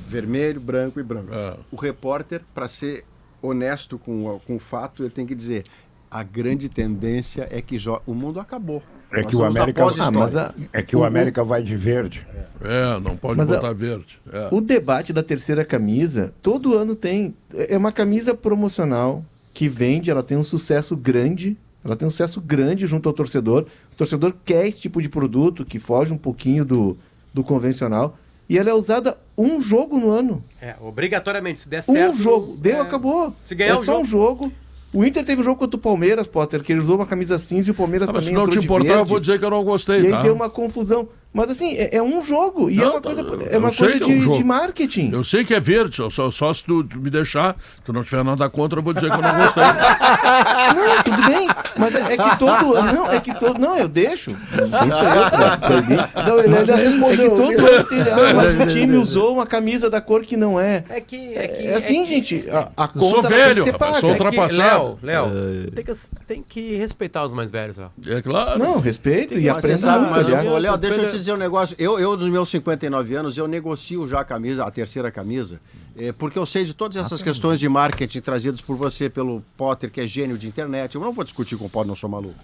vermelho, 0.08 0.62
branco 0.62 0.98
e 1.02 1.04
branco. 1.04 1.34
É. 1.34 1.58
O 1.70 1.76
repórter, 1.76 2.42
para 2.54 2.70
ser 2.70 3.04
honesto 3.42 4.00
com, 4.00 4.26
o- 4.26 4.40
com 4.40 4.56
o 4.56 4.60
fato, 4.60 5.04
ele 5.04 5.10
tem 5.10 5.26
que 5.26 5.36
dizer, 5.36 5.66
a 6.10 6.24
grande 6.24 6.70
tendência 6.70 7.46
é 7.52 7.62
que 7.62 7.78
jo- 7.78 8.02
o 8.06 8.14
mundo 8.14 8.40
acabou. 8.40 8.82
É 9.12 9.18
Nós 9.22 9.26
que 9.30 9.36
o 9.36 9.44
América-. 9.44 9.84
Ah, 10.00 10.10
mas 10.10 10.36
a- 10.38 10.56
É 10.72 10.82
que 10.82 10.96
o 10.96 11.04
América 11.04 11.44
vai 11.44 11.62
de 11.62 11.76
verde. 11.76 12.26
É, 12.64 13.00
não 13.00 13.18
pode 13.18 13.38
Mas 13.38 13.52
a- 13.52 13.56
botar 13.58 13.74
verde. 13.74 14.20
É. 14.32 14.48
O 14.52 14.62
debate 14.62 15.12
da 15.12 15.22
terceira 15.22 15.66
camisa, 15.66 16.34
todo 16.42 16.76
ano 16.78 16.96
tem. 16.96 17.36
É 17.54 17.78
uma 17.78 17.92
camisa 17.92 18.34
promocional 18.34 19.24
que 19.54 19.68
vende, 19.70 20.10
ela 20.10 20.24
tem 20.24 20.38
um 20.38 20.44
sucesso 20.44 20.96
grande. 20.96 21.58
Ela 21.86 21.98
tem 21.98 22.08
um 22.08 22.12
sucesso 22.12 22.40
grande 22.40 22.88
junto 22.88 23.10
ao 23.10 23.14
torcedor. 23.14 23.66
O 23.92 23.96
torcedor 23.98 24.34
quer 24.46 24.66
esse 24.66 24.80
tipo 24.80 25.02
de 25.02 25.10
produto 25.10 25.66
que 25.66 25.80
foge 25.80 26.14
um 26.14 26.18
pouquinho 26.18 26.64
do, 26.64 26.98
do 27.34 27.44
convencional. 27.44 28.18
E 28.50 28.58
ela 28.58 28.70
é 28.70 28.74
usada 28.74 29.18
um 29.38 29.60
jogo 29.60 29.98
no 29.98 30.10
ano. 30.10 30.42
É, 30.62 30.76
obrigatoriamente, 30.82 31.60
se 31.60 31.68
der 31.68 31.80
Um 31.82 31.94
certo. 31.94 32.16
jogo. 32.18 32.56
Deu, 32.56 32.78
é, 32.78 32.80
acabou. 32.80 33.36
Se 33.42 33.54
ganhar 33.54 33.72
é 33.72 33.76
o 33.76 33.84
só 33.84 34.00
um 34.00 34.06
jogo. 34.06 34.44
jogo. 34.46 34.54
O 34.94 35.04
Inter 35.04 35.26
teve 35.26 35.42
um 35.42 35.44
jogo 35.44 35.60
contra 35.60 35.76
o 35.76 35.80
Palmeiras, 35.80 36.28
Potter, 36.28 36.62
que 36.64 36.72
ele 36.72 36.80
usou 36.80 36.96
uma 36.98 37.06
camisa 37.06 37.38
cinza 37.38 37.68
e 37.68 37.72
o 37.72 37.74
Palmeiras 37.74 38.08
Ah, 38.08 38.14
mas 38.14 38.24
se 38.26 38.30
também 38.30 38.46
não 38.46 38.50
te 38.50 38.60
importar, 38.64 38.94
eu 39.00 39.06
vou 39.06 39.20
dizer 39.20 39.40
que 39.40 39.44
eu 39.46 39.50
não 39.50 39.64
gostei, 39.64 40.02
E 40.02 40.06
aí 40.06 40.12
tá? 40.12 40.22
deu 40.22 40.34
uma 40.36 40.50
confusão. 40.50 41.10
Mas 41.34 41.50
assim, 41.50 41.74
é, 41.76 41.98
é 41.98 42.02
um 42.04 42.22
jogo. 42.24 42.70
E 42.70 42.78
é 42.80 42.84
Não, 42.84 42.92
uma 42.92 43.02
tá, 43.02 43.14
coisa, 43.14 43.22
é 43.50 43.58
uma 43.58 43.70
eu 43.70 43.74
sei 43.74 43.88
coisa 43.88 44.06
que 44.06 44.12
é 44.12 44.16
um 44.16 44.20
de, 44.32 44.38
de 44.38 44.44
marketing. 44.44 45.10
Eu 45.12 45.24
sei 45.24 45.44
que 45.44 45.54
é 45.54 45.60
verde, 45.60 45.96
só, 45.96 46.10
só, 46.10 46.30
só 46.30 46.54
se 46.54 46.64
tu, 46.64 46.84
tu 46.84 47.00
me 47.00 47.10
deixar, 47.10 47.56
tu 47.84 47.92
não 47.92 48.04
tiver 48.04 48.24
nada 48.24 48.48
contra, 48.50 48.80
eu 48.80 48.84
vou 48.84 48.94
dizer 48.94 49.10
que 49.10 49.18
eu 49.18 49.22
não 49.22 49.36
gostei. 49.38 49.64
Não, 50.74 51.04
tudo 51.04 51.28
bem. 51.28 51.48
Mas 51.78 51.96
é, 51.96 52.14
é 52.14 52.18
que 52.18 52.38
todo 52.40 52.76
ano. 52.76 52.94
Não, 52.94 53.12
é 53.12 53.20
que 53.20 53.34
todo. 53.40 53.60
Não, 53.60 53.78
eu 53.78 53.88
deixo. 53.88 54.32
Isso 54.32 55.60
proibir. 55.60 55.98
Não, 56.28 56.40
ele 56.40 56.56
ainda 56.58 56.74
É 56.74 56.78
que 56.78 56.84
respondeu. 56.84 57.30
todo 57.38 57.52
ele- 57.52 57.68
ano 57.76 57.84
tem. 57.86 58.02
Ah, 58.02 58.34
mas 58.36 58.64
o 58.64 58.68
time 58.74 58.96
usou 58.98 59.34
uma 59.34 59.46
camisa 59.46 59.90
da 59.90 60.02
cor 60.02 60.24
que 60.24 60.38
não 60.38 60.60
é. 60.60 60.84
É 60.90 61.02
que. 61.02 61.34
É, 61.36 61.48
que, 61.48 61.68
É 61.68 61.76
assim, 61.76 62.04
que- 62.04 62.10
gente. 62.10 62.50
A, 62.50 62.70
a 62.84 62.88
sou 62.88 63.14
conta 63.16 63.28
ela 63.34 63.36
velho, 63.46 63.48
tem 63.48 63.56
que 63.56 63.64
ser 63.64 63.72
rapaz, 63.72 63.92
paga. 63.96 64.00
sou 64.02 64.10
é 64.12 64.16
que, 64.16 64.24
ultrapassado. 64.24 65.00
Léo, 65.02 65.26
Léo, 65.26 65.72
tem, 65.72 65.86
que, 65.86 65.94
tem 66.28 66.46
que 66.48 66.76
respeitar 66.76 67.24
os 67.26 67.34
mais 67.34 67.52
velhos, 67.52 67.78
Léo. 67.78 67.92
É 68.08 68.22
claro. 68.22 68.60
Não, 68.60 68.80
respeito 68.80 69.34
e 69.38 69.44
você 69.44 69.50
aprenda 69.50 69.78
sabe, 69.80 70.08
mas, 70.10 70.28
Léo, 70.62 70.78
deixa 70.78 71.02
eu 71.02 71.12
te 71.12 71.20
dizer 71.24 71.34
um 71.34 71.38
negócio. 71.38 71.76
Eu, 71.80 72.00
eu, 72.00 72.16
dos 72.16 72.30
meus 72.30 72.50
59 72.50 73.16
anos, 73.16 73.38
eu 73.38 73.48
negocio 73.48 74.08
já 74.08 74.20
a 74.20 74.26
camisa, 74.26 74.66
a 74.66 74.72
terceira 74.72 75.12
camisa, 75.12 75.60
eh, 75.98 76.12
porque 76.12 76.38
eu 76.38 76.46
sei 76.46 76.64
de 76.64 76.74
todas 76.74 76.98
essas 76.98 77.22
questões 77.22 77.60
de 77.60 77.68
marketing 77.68 78.22
trazidas 78.22 78.62
por 78.62 78.76
você, 78.76 79.10
pelo 79.10 79.44
Potter, 79.58 79.90
que 79.90 80.02
é 80.02 80.08
gênio 80.08 80.38
de 80.38 80.48
internet. 80.48 80.96
Eu 80.96 81.02
não 81.02 81.12
vou 81.12 81.24
discutir 81.24 81.58
com 81.58 81.66
o 81.66 81.70
Potter, 81.70 81.88
não 81.88 81.96
sou 81.96 82.10
maluco. 82.10 82.36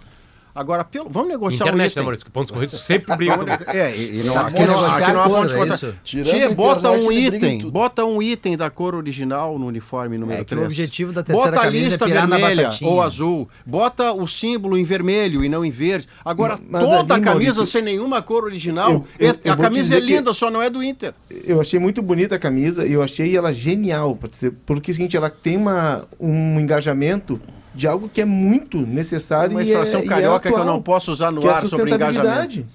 Agora, 0.59 0.83
pelo, 0.83 1.07
vamos 1.09 1.29
negociar 1.29 1.67
um 1.67 1.69
Internet, 1.69 1.85
né, 1.87 1.91
item. 1.91 2.03
Maurício? 2.03 2.25
Que 2.25 2.31
pontos 2.31 2.51
corridos 2.51 2.81
sempre 2.81 3.15
brigam. 3.15 3.45
É, 3.67 3.95
e, 3.95 4.19
e 4.19 4.23
não, 4.23 4.37
aqui, 4.37 4.55
Quer 4.55 4.67
não, 4.67 4.85
aqui 4.85 5.11
não 5.13 5.21
há 5.21 5.29
fonte 5.29 5.47
de 5.47 5.55
é 5.55 5.57
contar. 5.57 5.75
isso? 5.75 5.95
Tirando 6.03 6.25
Tchê, 6.27 6.43
a 6.43 6.49
bota 6.53 6.79
internet, 6.97 7.07
um 7.07 7.11
item, 7.13 7.69
bota 7.71 8.05
um 8.05 8.21
item 8.21 8.57
da 8.57 8.69
cor 8.69 8.93
original 8.93 9.57
no 9.57 9.65
uniforme 9.67 10.17
número 10.17 10.41
É 10.41 10.43
que 10.43 10.53
o 10.53 10.57
3. 10.57 10.65
objetivo 10.65 11.13
da 11.13 11.23
terceira 11.23 11.51
Bota 11.51 11.63
a 11.63 11.67
é 11.67 11.69
lista 11.71 12.07
na 12.07 12.25
vermelha 12.25 12.71
ou 12.81 13.01
azul. 13.01 13.47
Bota 13.65 14.11
o 14.11 14.27
símbolo 14.27 14.77
em 14.77 14.83
vermelho 14.83 15.45
e 15.45 15.47
não 15.47 15.63
em 15.63 15.71
verde. 15.71 16.07
Agora, 16.25 16.59
Mas 16.69 16.83
toda 16.83 17.13
ali, 17.13 17.23
a 17.23 17.25
camisa 17.25 17.53
Maurício, 17.53 17.65
sem 17.65 17.81
nenhuma 17.81 18.21
cor 18.21 18.43
original, 18.43 18.91
eu- 18.91 19.05
eu- 19.17 19.29
é- 19.31 19.39
eu 19.45 19.53
a 19.53 19.55
camisa 19.57 19.95
é 19.95 19.99
linda, 20.01 20.33
só 20.33 20.51
não 20.51 20.61
é 20.61 20.69
do 20.69 20.83
Inter. 20.83 21.13
Eu 21.45 21.61
achei 21.61 21.79
muito 21.79 22.01
bonita 22.01 22.35
a 22.35 22.39
camisa 22.39 22.85
e 22.85 22.91
eu 22.91 23.01
achei 23.01 23.35
ela 23.37 23.53
genial, 23.53 24.17
porque 24.65 24.91
é 24.91 24.91
o 24.91 24.93
seguinte, 24.93 25.15
ela 25.15 25.29
tem 25.29 25.55
uma, 25.55 26.05
um 26.19 26.59
engajamento 26.59 27.39
de 27.79 27.87
algo 27.87 28.09
que 28.09 28.21
é 28.21 28.25
muito 28.25 28.77
necessário 28.77 29.51
Uma 29.55 29.63
e 29.63 29.69
é, 29.69 29.71
expressão 29.73 30.01
e 30.01 30.05
é 30.05 30.07
carioca 30.07 30.41
que 30.41 30.53
eu 30.53 30.57
atual, 30.59 30.75
não 30.75 30.81
posso 30.81 31.11
usar 31.11 31.31
no 31.31 31.41
é 31.47 31.49
a 31.49 31.55
ar 31.57 31.67
sobre 31.67 31.91
engajamento. 31.93 32.65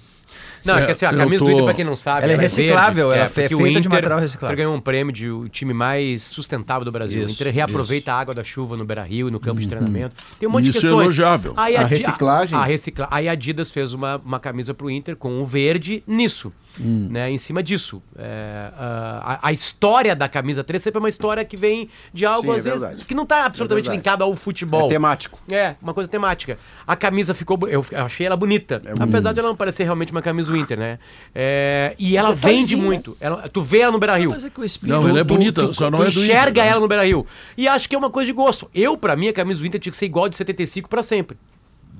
Não, 0.65 0.77
é, 0.79 0.85
que 0.87 0.93
assim, 0.93 1.05
a 1.05 1.13
camisa 1.13 1.37
tô- 1.37 1.45
do 1.45 1.51
Inter, 1.51 1.63
pra 1.63 1.73
quem 1.75 1.85
não 1.85 1.95
sabe, 1.95 2.23
Ela 2.23 2.33
é 2.33 2.37
reciclável, 2.37 3.11
ela 3.11 3.25
é 3.25 3.27
feita 3.27 3.55
o 3.55 3.59
de 3.63 3.69
Inter- 3.69 3.87
material 3.91 4.17
o 4.17 4.21
reciclável. 4.21 4.53
Inter 4.55 4.65
ganhou 4.65 4.75
um 4.75 4.81
prêmio 4.81 5.13
de 5.13 5.29
o 5.29 5.47
time 5.47 5.75
mais 5.75 6.23
sustentável 6.23 6.83
do 6.83 6.91
Brasil. 6.91 7.21
o 7.21 7.25
Isso, 7.27 7.35
Inter 7.39 7.53
reaproveita 7.53 8.11
a 8.11 8.19
água 8.19 8.33
da 8.33 8.43
chuva 8.43 8.75
no 8.75 8.83
Beira-Rio, 8.83 9.29
no 9.29 9.39
campo 9.39 9.61
de 9.61 9.67
treinamento. 9.67 10.15
Tem 10.39 10.49
um 10.49 10.51
monte 10.51 10.63
Isso 10.63 10.71
de 10.71 10.77
é 10.79 10.81
questões. 10.81 11.03
elogiável. 11.05 11.53
Aí 11.55 11.77
A 11.77 11.83
Di- 11.83 11.95
reciclagem? 11.97 12.57
A, 12.57 12.63
recicla... 12.65 13.07
Aí 13.11 13.29
a 13.29 13.33
Adidas 13.33 13.69
fez 13.69 13.93
uma, 13.93 14.19
uma 14.25 14.39
camisa 14.39 14.73
pro 14.73 14.89
Inter 14.89 15.15
com 15.15 15.39
o 15.39 15.45
verde 15.45 16.03
nisso. 16.07 16.51
Hum. 16.79 17.07
Né, 17.09 17.31
em 17.31 17.37
cima 17.37 17.63
disso. 17.63 18.01
É, 18.17 18.71
a, 18.77 19.39
a 19.41 19.51
história 19.53 20.15
da 20.15 20.27
camisa 20.27 20.63
3 20.63 20.81
sempre 20.81 20.97
é 20.97 21.01
uma 21.01 21.09
história 21.09 21.45
que 21.45 21.55
vem 21.55 21.89
de 22.13 22.25
algo, 22.25 22.41
Sim, 22.43 22.53
é 22.53 22.57
às 22.57 22.63
vezes, 22.63 22.81
verdade. 22.81 23.05
que 23.05 23.15
não 23.15 23.25
tá 23.25 23.45
absolutamente 23.45 23.89
É 23.89 23.91
linkado 23.91 24.23
ao 24.23 24.35
futebol. 24.35 24.87
É 24.87 24.89
temático. 24.89 25.39
É, 25.49 25.75
uma 25.81 25.93
coisa 25.93 26.09
temática. 26.09 26.57
A 26.85 26.95
camisa 26.95 27.33
ficou. 27.33 27.57
Eu 27.67 27.85
achei 27.93 28.25
ela 28.25 28.35
bonita. 28.35 28.81
apesar 28.99 29.33
de 29.33 29.39
ela 29.39 29.49
não 29.49 29.55
parecer 29.55 29.83
realmente 29.83 30.11
uma 30.11 30.21
camisa 30.21 30.51
do 30.51 30.57
Inter, 30.57 30.77
né? 30.77 30.99
É, 31.33 31.95
e 31.97 32.17
ela 32.17 32.35
vende 32.35 32.75
muito. 32.75 33.15
Ela, 33.19 33.47
tu 33.47 33.61
vê 33.61 33.79
ela 33.79 33.91
no 33.91 33.99
Beira 33.99 34.17
Rio. 34.17 34.31
Mas 34.31 34.45
é 34.45 34.49
que. 34.49 34.61
Não, 34.83 35.07
ela 35.07 35.19
é 35.19 35.23
bonita, 35.23 35.73
só 35.73 35.89
não 35.89 36.03
é 36.03 36.09
do 36.09 36.19
enxerga 36.19 36.49
Inter, 36.49 36.63
né? 36.63 36.69
ela 36.69 36.79
no 36.81 36.87
Beira 36.87 37.05
Rio. 37.05 37.25
E 37.57 37.67
acho 37.67 37.87
que 37.87 37.95
é 37.95 37.97
uma 37.97 38.09
coisa 38.09 38.25
de 38.27 38.33
gosto. 38.33 38.69
Eu, 38.73 38.97
pra 38.97 39.15
mim, 39.15 39.27
a 39.27 39.33
camisa 39.33 39.59
do 39.59 39.65
Inter 39.65 39.79
tinha 39.79 39.91
que 39.91 39.97
ser 39.97 40.05
igual 40.05 40.27
de 40.27 40.35
75 40.35 40.89
pra 40.89 41.01
sempre. 41.03 41.37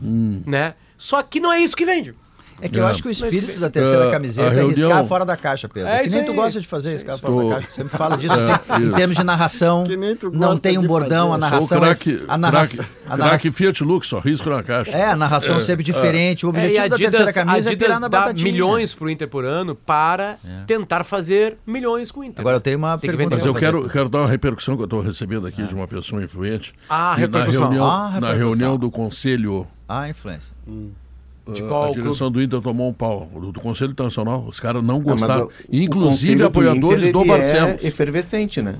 Hum. 0.02 0.41
Né? 0.45 0.73
Só 0.97 1.22
que 1.22 1.39
não 1.39 1.52
é 1.52 1.60
isso 1.60 1.76
que 1.76 1.85
vende. 1.85 2.14
É 2.61 2.69
que 2.69 2.80
eu 2.80 2.88
É. 2.88 2.90
acho 2.90 3.02
que 3.02 3.10
o 3.10 3.11
espírito 3.11 3.60
da 3.60 3.69
terceira 3.69 4.07
Ah, 4.07 4.11
camiseta 4.11 4.49
a 4.49 4.53
é 4.53 4.65
riscar 4.65 5.06
fora 5.06 5.26
da 5.26 5.36
caixa, 5.36 5.68
Pedro. 5.68 5.90
É 5.90 5.99
que 5.99 6.07
isso 6.07 6.15
nem 6.15 6.26
tu 6.26 6.34
gosta 6.34 6.61
de 6.61 6.68
fazer 6.68 6.94
riscar 6.94 7.18
fora 7.18 7.36
da 7.49 7.56
caixa. 7.56 7.68
Você 7.72 7.76
sempre 7.82 7.98
fala 7.98 8.15
disso, 8.18 8.34
É, 8.34 8.38
assim, 8.52 8.82
em 8.82 8.86
isso. 8.88 8.94
termos 8.95 9.18
de 9.18 9.23
narração. 9.26 9.84
Que 9.84 9.98
nem 9.98 10.15
tu 10.15 10.32
Não 10.32 10.40
gosta 10.49 10.61
tem 10.61 10.77
um 10.77 10.88
bordão, 10.88 11.34
a 11.34 11.38
narração 11.38 11.77
é. 11.77 11.82
A 12.27 12.38
narração. 12.38 12.77
craque- 12.77 12.95
A 13.07 13.18
narração 13.18 13.30
craque 13.30 13.52
Fiat 13.52 13.84
Lux, 13.84 14.07
só 14.07 14.19
risco 14.19 14.49
na 14.49 14.64
caixa. 14.64 14.98
é, 14.98 15.03
a 15.06 15.15
narração 15.18 15.60
sempre 15.60 15.84
diferente. 15.84 16.45
O 16.45 16.49
É, 16.49 16.49
objetivo 16.52 16.90
da 16.90 16.98
terceira 16.98 17.34
camisa 17.34 17.72
é 17.72 17.76
pirar 17.76 17.99
na 17.99 18.07
dá 18.07 18.19
batatinha. 18.22 18.52
milhões 18.52 18.94
pro 18.95 19.10
Inter 19.10 19.27
por 19.27 19.44
ano 19.44 19.76
para 19.76 20.38
tentar 20.65 21.03
fazer 21.03 21.57
milhões 21.68 22.10
com 22.10 22.22
o 22.22 22.23
Inter. 22.23 22.40
Agora 22.40 22.56
eu 22.57 22.61
tenho 22.61 22.77
uma 22.77 22.98
Tem 22.98 23.10
que 23.10 23.18
pergunta. 23.18 23.36
Mas 23.36 23.45
eu 23.45 23.53
quero, 23.53 23.90
quero 23.90 24.07
dar 24.07 24.19
uma 24.19 24.27
repercussão 24.30 24.76
que 24.77 24.82
eu 24.82 24.86
estou 24.86 25.02
recebendo 25.02 25.45
aqui 25.45 25.61
de 25.64 25.76
uma 25.76 25.88
pessoa 25.88 26.23
influente. 26.23 26.73
Ah, 26.90 27.15
repercussão. 27.15 27.84
Ah, 27.86 28.18
na 28.22 28.32
reunião 28.34 28.77
do 28.77 28.90
conselho, 28.90 29.68
Ah, 29.88 30.10
influência. 30.10 30.53
Qual 30.65 31.05
a 31.48 31.92
direção 31.92 32.32
do 32.32 32.42
Inter 32.42 32.60
tomou 32.62 32.90
um 32.90 32.94
pau. 32.94 33.30
Do, 33.34 33.52
do 33.52 33.60
Conselho 33.60 33.92
Internacional, 33.92 34.46
os 34.48 34.60
caras 34.60 34.84
não 34.84 34.98
Ah, 34.98 35.00
gostaram. 35.00 35.44
o- 35.46 35.48
o 35.48 35.52
Inclusive 35.72 36.36
do 36.38 36.46
apoiadores 36.46 37.00
Inter, 37.10 37.12
do 37.14 37.20
ele 37.22 37.28
Barcelos. 37.30 37.84
É 37.84 37.88
efervescente, 37.88 38.62
né? 38.62 38.76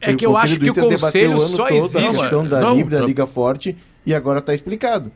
É 0.00 0.14
que 0.14 0.26
eu 0.26 0.36
acho 0.36 0.58
que 0.58 0.70
o 0.70 0.74
conselho 0.74 1.32
ano 1.32 1.40
só 1.40 1.66
todo 1.66 1.76
existe- 1.78 1.98
A 1.98 2.10
questão 2.10 2.46
da 2.46 2.60
Não, 2.60 2.76
Liga, 2.76 2.90
da 2.90 2.98
tá- 3.00 3.06
Liga 3.06 3.26
Forte, 3.26 3.76
e 4.04 4.14
agora 4.14 4.38
está 4.40 4.52
explicado. 4.54 5.10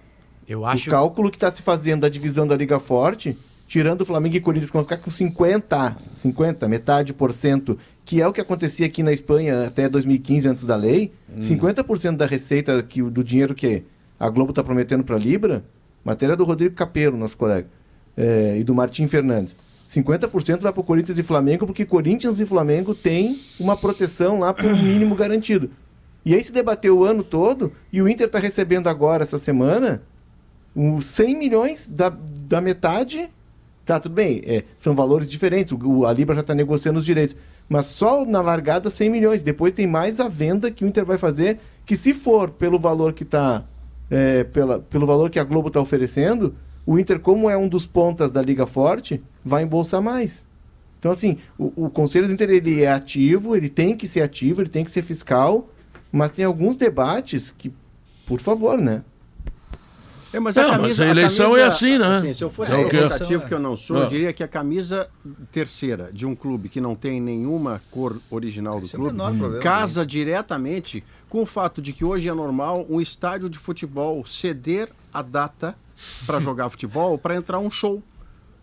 Eu 0.49 0.61
O 0.61 0.67
acho. 0.67 0.89
cálculo 0.91 1.31
que 1.31 1.37
está 1.37 1.51
se 1.51 1.61
fazendo 1.61 2.01
da 2.01 2.09
divisão 2.09 2.47
da 2.47 2.57
Liga 2.57 2.81
Forte, 2.81 3.37
tirando 3.69 4.01
o 4.01 4.05
Flamengo 4.07 4.35
e 4.37 4.41
Corinthians, 4.41 4.71
que 4.71 4.77
vão 4.77 4.83
ficar 4.85 4.97
com 4.97 5.11
50, 5.11 5.95
50, 6.15 6.67
metade 6.67 7.13
por 7.13 7.33
cento, 7.35 7.79
que 8.03 8.23
é 8.23 8.27
o 8.27 8.33
que 8.33 8.41
acontecia 8.41 8.87
aqui 8.87 9.03
na 9.03 9.13
Espanha 9.13 9.67
até 9.67 9.91
2015, 9.91 10.49
antes 10.49 10.65
da 10.65 10.75
lei, 10.75 11.13
Hum. 11.29 11.43
50% 11.43 12.17
da 12.17 12.25
receita 12.25 12.83
que, 12.83 13.03
o- 13.03 13.11
do 13.11 13.23
dinheiro 13.23 13.55
que 13.55 13.83
a 14.19 14.31
Globo 14.31 14.53
está 14.53 14.65
prometendo 14.65 15.05
para 15.05 15.17
a 15.17 15.19
Libra, 15.19 15.63
matéria 16.05 16.37
do 16.37 16.45
Rodrigo 16.45 16.75
Capello, 16.75 17.17
nosso 17.17 17.37
colega, 17.37 17.67
é, 18.17 18.57
e 18.59 18.65
do 18.65 18.75
Martim 18.75 19.07
Fernandes. 19.07 19.55
50% 19.89 20.61
vai 20.61 20.73
para 20.73 20.81
o 20.81 20.85
Corinthians 20.85 21.19
e 21.19 21.23
Flamengo, 21.23 21.67
porque 21.67 21.85
Corinthians 21.85 22.39
e 22.39 22.45
Flamengo 22.47 22.95
têm 22.95 23.41
uma 23.59 23.77
proteção 23.77 24.41
lá 24.41 24.55
um 24.63 24.77
mínimo 24.83 25.15
garantido. 25.15 25.71
E 26.25 26.35
aí 26.35 26.45
se 26.45 26.53
debateu 26.53 26.99
o 26.99 27.05
ano 27.05 27.23
todo, 27.23 27.73
e 27.93 28.03
o 28.03 28.09
Inter 28.09 28.27
está 28.27 28.39
recebendo 28.39 28.89
agora, 28.89 29.23
essa 29.23 29.39
semana, 29.39 30.03
os 30.77 31.07
100 31.07 31.37
milhões 31.39 31.89
da, 31.89 32.11
da 32.11 32.61
metade. 32.61 33.31
Tá, 33.87 33.99
tudo 33.99 34.15
bem, 34.15 34.43
é, 34.45 34.65
são 34.77 34.95
valores 34.95 35.31
diferentes. 35.31 35.73
O- 35.73 36.05
a 36.05 36.13
Libra 36.13 36.35
já 36.35 36.43
está 36.43 36.55
negociando 36.55 36.99
os 36.99 37.05
direitos. 37.07 37.35
Mas 37.67 37.87
só 37.87 38.27
na 38.27 38.43
largada 38.43 38.91
100 38.91 39.09
milhões. 39.11 39.43
Depois 39.43 39.73
tem 39.73 39.87
mais 39.87 40.21
a 40.21 40.29
venda 40.29 40.71
que 40.71 40.85
o 40.85 40.89
Inter 40.89 41.07
vai 41.07 41.17
fazer, 41.17 41.59
que 41.87 41.97
se 41.97 42.13
for 42.13 42.51
pelo 42.51 42.79
valor 42.79 43.15
que 43.15 43.23
está. 43.23 43.65
Pela, 44.53 44.79
pelo 44.81 45.07
valor 45.07 45.31
que 45.31 45.39
a 45.39 45.45
Globo 45.45 45.69
está 45.69 45.81
oferecendo, 45.81 46.55
o 46.87 46.99
Inter, 46.99 47.21
como 47.21 47.51
é 47.51 47.57
um 47.57 47.69
dos 47.69 47.87
pontas 47.87 48.31
da 48.31 48.41
Liga 48.41 48.67
Forte, 48.67 49.23
vai 49.45 49.63
embolsar 49.63 50.01
mais. 50.03 50.47
Então, 50.99 51.11
assim, 51.13 51.37
o, 51.59 51.85
o 51.87 51.91
Conselho 51.91 52.27
do 52.27 52.33
Inter 52.33 52.51
ele 52.51 52.83
é 52.83 52.91
ativo, 52.91 53.55
ele 53.55 53.69
tem 53.69 53.97
que 53.97 54.09
ser 54.09 54.23
ativo, 54.23 54.63
ele 54.63 54.71
tem 54.71 54.85
que 54.85 54.91
ser 54.91 55.03
fiscal, 55.03 55.69
mas 56.11 56.31
tem 56.33 56.45
alguns 56.45 56.77
debates 56.77 57.55
que, 57.57 57.73
por 58.27 58.41
favor, 58.41 58.79
né? 58.79 59.03
É, 60.31 60.39
mas, 60.39 60.57
Não, 60.57 60.69
mas 60.83 61.01
a 61.01 61.07
eleição 61.07 61.57
é 61.57 61.63
assim, 61.65 61.97
né? 61.97 62.07
assim, 62.19 62.35
se 62.35 62.45
eu 62.45 62.51
fosse 62.51 62.71
É 62.71 62.75
o 62.75 62.87
que- 62.89 62.97
representativo, 62.97 63.47
que 63.47 63.55
eu 63.55 63.59
não 63.59 63.77
sou, 63.79 63.97
eu 63.97 64.03
Não. 64.03 64.09
diria 64.09 64.31
que 64.31 64.43
a 64.43 64.49
camisa 64.49 65.09
terceira 65.51 66.11
de 66.13 66.27
um 66.27 66.35
clube 66.35 66.69
que 66.69 66.83
não 66.83 66.95
tem 66.95 67.19
nenhuma 67.19 67.81
cor 67.91 68.21
original 68.31 68.79
do 68.79 68.85
Esse 68.85 68.95
é 68.95 68.99
clube 68.99 69.15
problema, 69.17 69.59
casa 69.61 70.05
diretamente 70.05 71.03
com 71.29 71.43
o 71.43 71.47
fato 71.47 71.81
de 71.83 71.93
que 71.93 72.05
hoje 72.05 72.29
é 72.29 72.35
normal 72.35 72.87
um 72.89 73.01
estádio 73.01 73.49
de 73.49 73.59
futebol 73.59 74.25
ceder 74.27 74.89
a 75.13 75.23
data 75.23 75.75
para 76.27 76.41
jogar 76.41 76.69
futebol, 76.71 77.19
para 77.19 77.37
entrar 77.37 77.59
um 77.59 77.71
show. 77.71 78.03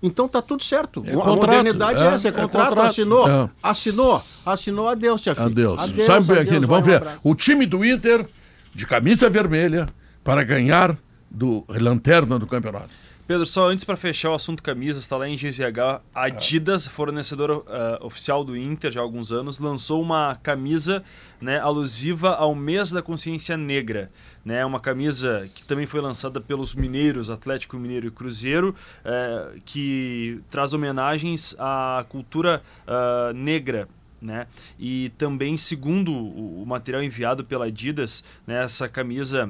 Então 0.01 0.27
tá 0.27 0.41
tudo 0.41 0.63
certo. 0.63 1.03
É 1.05 1.11
a 1.11 1.15
contrato, 1.15 1.35
modernidade 1.37 2.03
é, 2.03 2.05
é, 2.05 2.13
essa, 2.13 2.27
é, 2.27 2.29
é 2.29 2.31
contrato, 2.33 2.69
contrato. 2.69 2.87
assinou, 2.87 3.29
É. 3.29 3.49
assinou, 3.63 4.23
assinou, 4.45 4.89
adeus, 4.89 5.21
tia 5.21 5.33
filha. 5.33 5.45
Adeus. 5.47 5.81
Adeus, 5.81 6.05
Sabe, 6.05 6.31
adeus, 6.31 6.39
aquele, 6.39 6.65
vai, 6.65 6.67
vamos 6.67 6.81
um 6.83 6.85
ver. 6.91 6.95
abraço. 6.97 7.19
O 7.23 7.33
time 7.35 7.65
do 7.65 7.83
Inter, 7.83 8.27
de 8.73 8.85
camisa 8.85 9.29
vermelha, 9.29 9.87
para 10.23 10.43
ganhar 10.43 10.95
do 11.29 11.63
lanterna 11.69 12.37
do 12.37 12.45
campeonato. 12.45 12.89
Pedro, 13.27 13.43
só 13.43 13.71
antes 13.71 13.83
para 13.83 13.97
fechar 13.97 14.29
o 14.29 14.35
assunto 14.35 14.61
camisas, 14.61 15.01
está 15.01 15.17
lá 15.17 15.27
em 15.27 15.35
GZH. 15.35 15.99
A 16.13 16.25
Adidas, 16.25 16.85
fornecedora 16.87 17.59
ah, 17.65 17.97
oficial 18.01 18.43
do 18.43 18.55
Inter 18.55 18.91
já 18.91 18.99
há 18.99 19.03
alguns 19.03 19.31
anos, 19.31 19.57
lançou 19.57 19.99
uma 19.99 20.35
camisa 20.43 21.03
né, 21.41 21.59
alusiva 21.59 22.35
ao 22.35 22.53
mês 22.53 22.91
da 22.91 23.01
consciência 23.01 23.57
negra. 23.57 24.11
Né, 24.43 24.63
uma 24.63 24.79
camisa 24.79 25.49
que 25.55 25.63
também 25.63 25.87
foi 25.87 26.01
lançada 26.01 26.39
pelos 26.39 26.75
mineiros, 26.75 27.31
Atlético 27.31 27.77
Mineiro 27.77 28.05
e 28.05 28.11
Cruzeiro, 28.11 28.75
eh, 29.03 29.55
que 29.65 30.39
traz 30.51 30.71
homenagens 30.71 31.55
à 31.57 32.05
cultura 32.07 32.61
ah, 32.87 33.31
negra 33.33 33.87
né? 34.21 34.47
E 34.79 35.11
também, 35.17 35.55
segundo 35.55 36.11
o 36.11 36.65
material 36.65 37.03
enviado 37.03 37.43
pela 37.43 37.65
Adidas, 37.65 38.23
né, 38.47 38.63
essa 38.63 38.89
camisa 38.89 39.49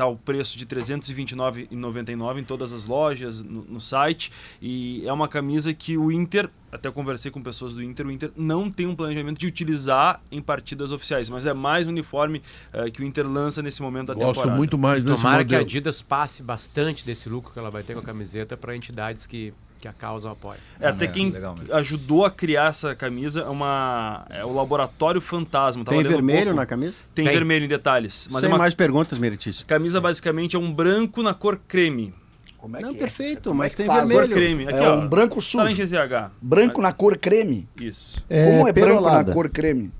está 0.00 0.06
o 0.06 0.16
preço 0.16 0.56
de 0.56 0.64
R$ 0.64 0.80
329,99 0.80 2.38
em 2.38 2.44
todas 2.44 2.72
as 2.72 2.86
lojas, 2.86 3.42
no, 3.42 3.62
no 3.64 3.80
site. 3.80 4.32
E 4.60 5.06
é 5.06 5.12
uma 5.12 5.28
camisa 5.28 5.74
que 5.74 5.98
o 5.98 6.10
Inter, 6.10 6.48
até 6.72 6.88
eu 6.88 6.92
conversei 6.92 7.30
com 7.30 7.42
pessoas 7.42 7.74
do 7.74 7.82
Inter, 7.82 8.06
o 8.06 8.10
Inter 8.10 8.30
não 8.34 8.70
tem 8.70 8.86
um 8.86 8.96
planejamento 8.96 9.38
de 9.38 9.46
utilizar 9.46 10.22
em 10.32 10.40
partidas 10.40 10.90
oficiais, 10.90 11.28
mas 11.28 11.44
é 11.44 11.52
mais 11.52 11.86
um 11.86 11.90
uniforme 11.90 12.42
eh, 12.72 12.90
que 12.90 13.02
o 13.02 13.04
Inter 13.04 13.28
lança 13.28 13.62
nesse 13.62 13.82
momento 13.82 14.08
da 14.08 14.14
Gosto 14.14 14.36
temporada. 14.36 14.56
muito 14.56 14.78
mais 14.78 15.04
desse 15.04 15.22
Tomara 15.22 15.44
que 15.44 15.54
a 15.54 15.58
modelo. 15.58 15.68
Adidas 15.68 16.00
passe 16.00 16.42
bastante 16.42 17.04
desse 17.04 17.28
lucro 17.28 17.52
que 17.52 17.58
ela 17.58 17.70
vai 17.70 17.82
ter 17.82 17.92
com 17.92 18.00
a 18.00 18.02
camiseta 18.02 18.56
para 18.56 18.74
entidades 18.74 19.26
que, 19.26 19.52
que 19.80 19.88
a 19.88 19.92
causa 19.92 20.30
apoia. 20.30 20.58
É, 20.78 20.88
até 20.88 21.06
É, 21.06 21.08
quem 21.08 21.32
ajudou 21.72 22.24
a 22.24 22.30
criar 22.30 22.68
essa 22.68 22.94
camisa 22.94 23.40
é, 23.40 23.44
uma, 23.48 24.26
é 24.30 24.44
o 24.44 24.52
Laboratório 24.52 25.20
Fantasma. 25.20 25.84
Tava 25.84 25.96
Tem 25.96 26.06
um 26.06 26.10
vermelho 26.10 26.44
pouco. 26.46 26.56
na 26.56 26.66
camisa? 26.66 26.94
Tem, 27.14 27.24
Tem. 27.24 27.34
vermelho 27.34 27.64
em 27.64 27.68
detalhes. 27.68 28.28
Mas 28.30 28.42
Sem 28.42 28.50
é 28.50 28.52
uma 28.52 28.58
mais 28.58 28.74
perguntas, 28.74 29.18
Meritício. 29.18 29.64
camisa 29.66 30.00
basicamente 30.00 30.54
é 30.54 30.58
um 30.58 30.72
branco 30.72 31.22
na 31.22 31.32
cor 31.34 31.58
creme. 31.66 32.12
Como 32.58 32.76
é 32.76 32.80
Não, 32.82 32.92
que 32.92 32.98
perfeito, 32.98 33.38
é? 33.38 33.50
Como 33.50 33.54
mas 33.56 33.68
é 33.68 33.70
que 33.70 33.76
tem 33.78 33.86
faz? 33.86 34.06
vermelho. 34.06 34.28
Cor 34.28 34.36
creme. 34.36 34.64
Aqui, 34.68 34.74
É 34.76 34.90
ó. 34.90 34.96
um 34.96 35.08
branco 35.08 35.36
Tá 35.36 35.40
sujo. 35.40 35.66
em 35.68 35.74
GZH. 35.74 36.30
Branco 36.42 36.82
na 36.82 36.92
cor 36.92 37.16
creme. 37.16 37.66
Isso. 37.80 38.22
Como 38.28 38.68
é 38.68 38.72
branco 38.72 38.90
na 38.90 39.00
perolada. 39.00 39.32
cor 39.32 39.48
creme? 39.48 39.90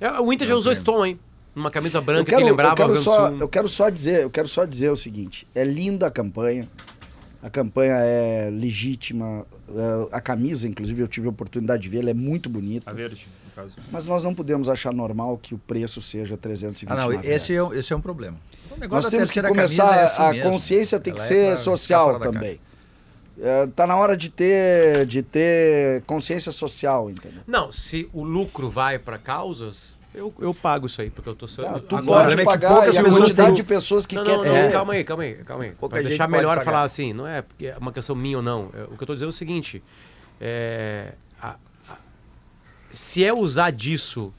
É, 0.00 0.20
O 0.20 0.30
Inter 0.30 0.46
já 0.46 0.54
usou 0.54 0.70
esse 0.70 0.84
tom, 0.84 1.04
hein? 1.06 1.18
Uma 1.56 1.70
camisa 1.70 2.00
branca 2.00 2.20
Eu 2.20 2.24
quero, 2.26 2.42
que 2.44 2.50
lembrava 2.50 2.82
eu 2.82 2.86
quero 2.88 3.00
só, 3.00 3.30
eu 3.30 3.48
quero 3.48 3.68
só 3.68 3.88
dizer, 3.88 4.22
eu 4.22 4.30
quero 4.30 4.46
só 4.46 4.64
dizer 4.66 4.90
o 4.90 4.96
seguinte: 4.96 5.44
é 5.54 5.64
linda 5.64 6.06
a 6.06 6.10
campanha. 6.10 6.68
A 7.42 7.48
campanha 7.48 7.94
é 7.94 8.50
legítima. 8.50 9.46
é, 9.70 10.08
A 10.16 10.20
camisa, 10.20 10.66
inclusive, 10.68 11.00
eu 11.02 11.08
tive 11.08 11.26
a 11.26 11.30
oportunidade 11.30 11.82
de 11.82 11.88
ver, 11.88 11.98
ela 11.98 12.10
é 12.10 12.14
muito 12.14 12.48
bonita. 12.48 12.90
A 12.90 12.94
verde, 12.94 13.26
no 13.44 13.50
caso. 13.52 13.74
Mas 13.92 14.06
nós 14.06 14.24
não 14.24 14.34
podemos 14.34 14.68
achar 14.68 14.92
normal 14.92 15.38
que 15.38 15.54
o 15.54 15.58
preço 15.58 16.00
seja 16.00 16.36
329 16.36 17.00
Ah, 17.16 17.22
não, 17.22 17.30
esse 17.30 17.54
é, 17.54 17.62
um- 17.62 17.72
esse 17.74 17.92
é 17.92 17.96
um 17.96 18.00
problema. 18.00 18.36
O 18.66 18.70
Nós 18.70 18.80
negócio 18.80 19.10
temos 19.10 19.30
que 19.30 19.42
começar, 19.42 19.96
é 19.96 20.04
assim 20.04 20.22
a 20.22 20.30
mesmo. 20.32 20.50
consciência 20.50 20.98
tem 21.00 21.12
que 21.12 21.20
Ela 21.20 21.26
é 21.26 21.32
ser 21.32 21.56
social 21.58 22.18
também. 22.20 22.60
É, 23.40 23.66
tá 23.68 23.86
na 23.86 23.96
hora 23.96 24.16
de 24.16 24.30
ter, 24.30 25.06
de 25.06 25.22
ter 25.22 26.02
consciência 26.02 26.50
social, 26.50 27.08
entendeu? 27.08 27.40
Não, 27.46 27.70
se 27.70 28.08
o 28.12 28.24
lucro 28.24 28.68
vai 28.68 28.98
para 28.98 29.16
causas, 29.16 29.96
eu, 30.14 30.32
eu 30.40 30.54
pago 30.54 30.86
isso 30.86 31.00
aí, 31.00 31.10
porque 31.10 31.28
eu 31.28 31.34
tô 31.34 31.46
sendo. 31.46 31.64
Tá, 31.66 31.78
tu 31.80 31.96
Agora, 31.96 32.24
pode 32.24 32.34
é 32.34 32.36
que 32.38 32.44
pagar 32.44 32.68
poucas 32.74 32.94
e 32.94 32.98
a 32.98 33.02
pessoas 33.04 33.20
quantidade 33.22 33.46
têm- 33.48 33.54
de 33.56 33.62
pessoas 33.62 34.06
que 34.06 34.14
não, 34.16 34.24
quer 34.24 34.36
não, 34.38 34.44
não, 34.44 34.52
ter. 34.52 34.72
calma 34.72 34.92
aí, 34.94 35.04
calma 35.04 35.22
aí, 35.22 35.34
calma 35.44 35.64
aí. 35.64 35.70
Pouca 35.72 35.96
Pra 35.96 36.02
deixar 36.08 36.28
melhor 36.28 36.50
pagar. 36.58 36.64
falar 36.64 36.82
assim, 36.82 37.12
não 37.12 37.26
é 37.26 37.42
porque 37.42 37.66
é 37.66 37.76
uma 37.78 37.92
questão 37.92 38.16
minha 38.16 38.36
ou 38.38 38.42
não. 38.42 38.70
É, 38.74 38.82
O 38.84 38.96
que 38.96 39.02
eu 39.02 39.06
tô 39.06 39.14
dizendo 39.14 39.28
é 39.28 39.30
o 39.30 39.32
seguinte: 39.32 39.82
é, 40.40 41.12
a- 41.40 41.56
a- 41.88 41.96
se 42.92 43.24
é 43.24 43.32
usar 43.32 43.70
disso 43.70 44.32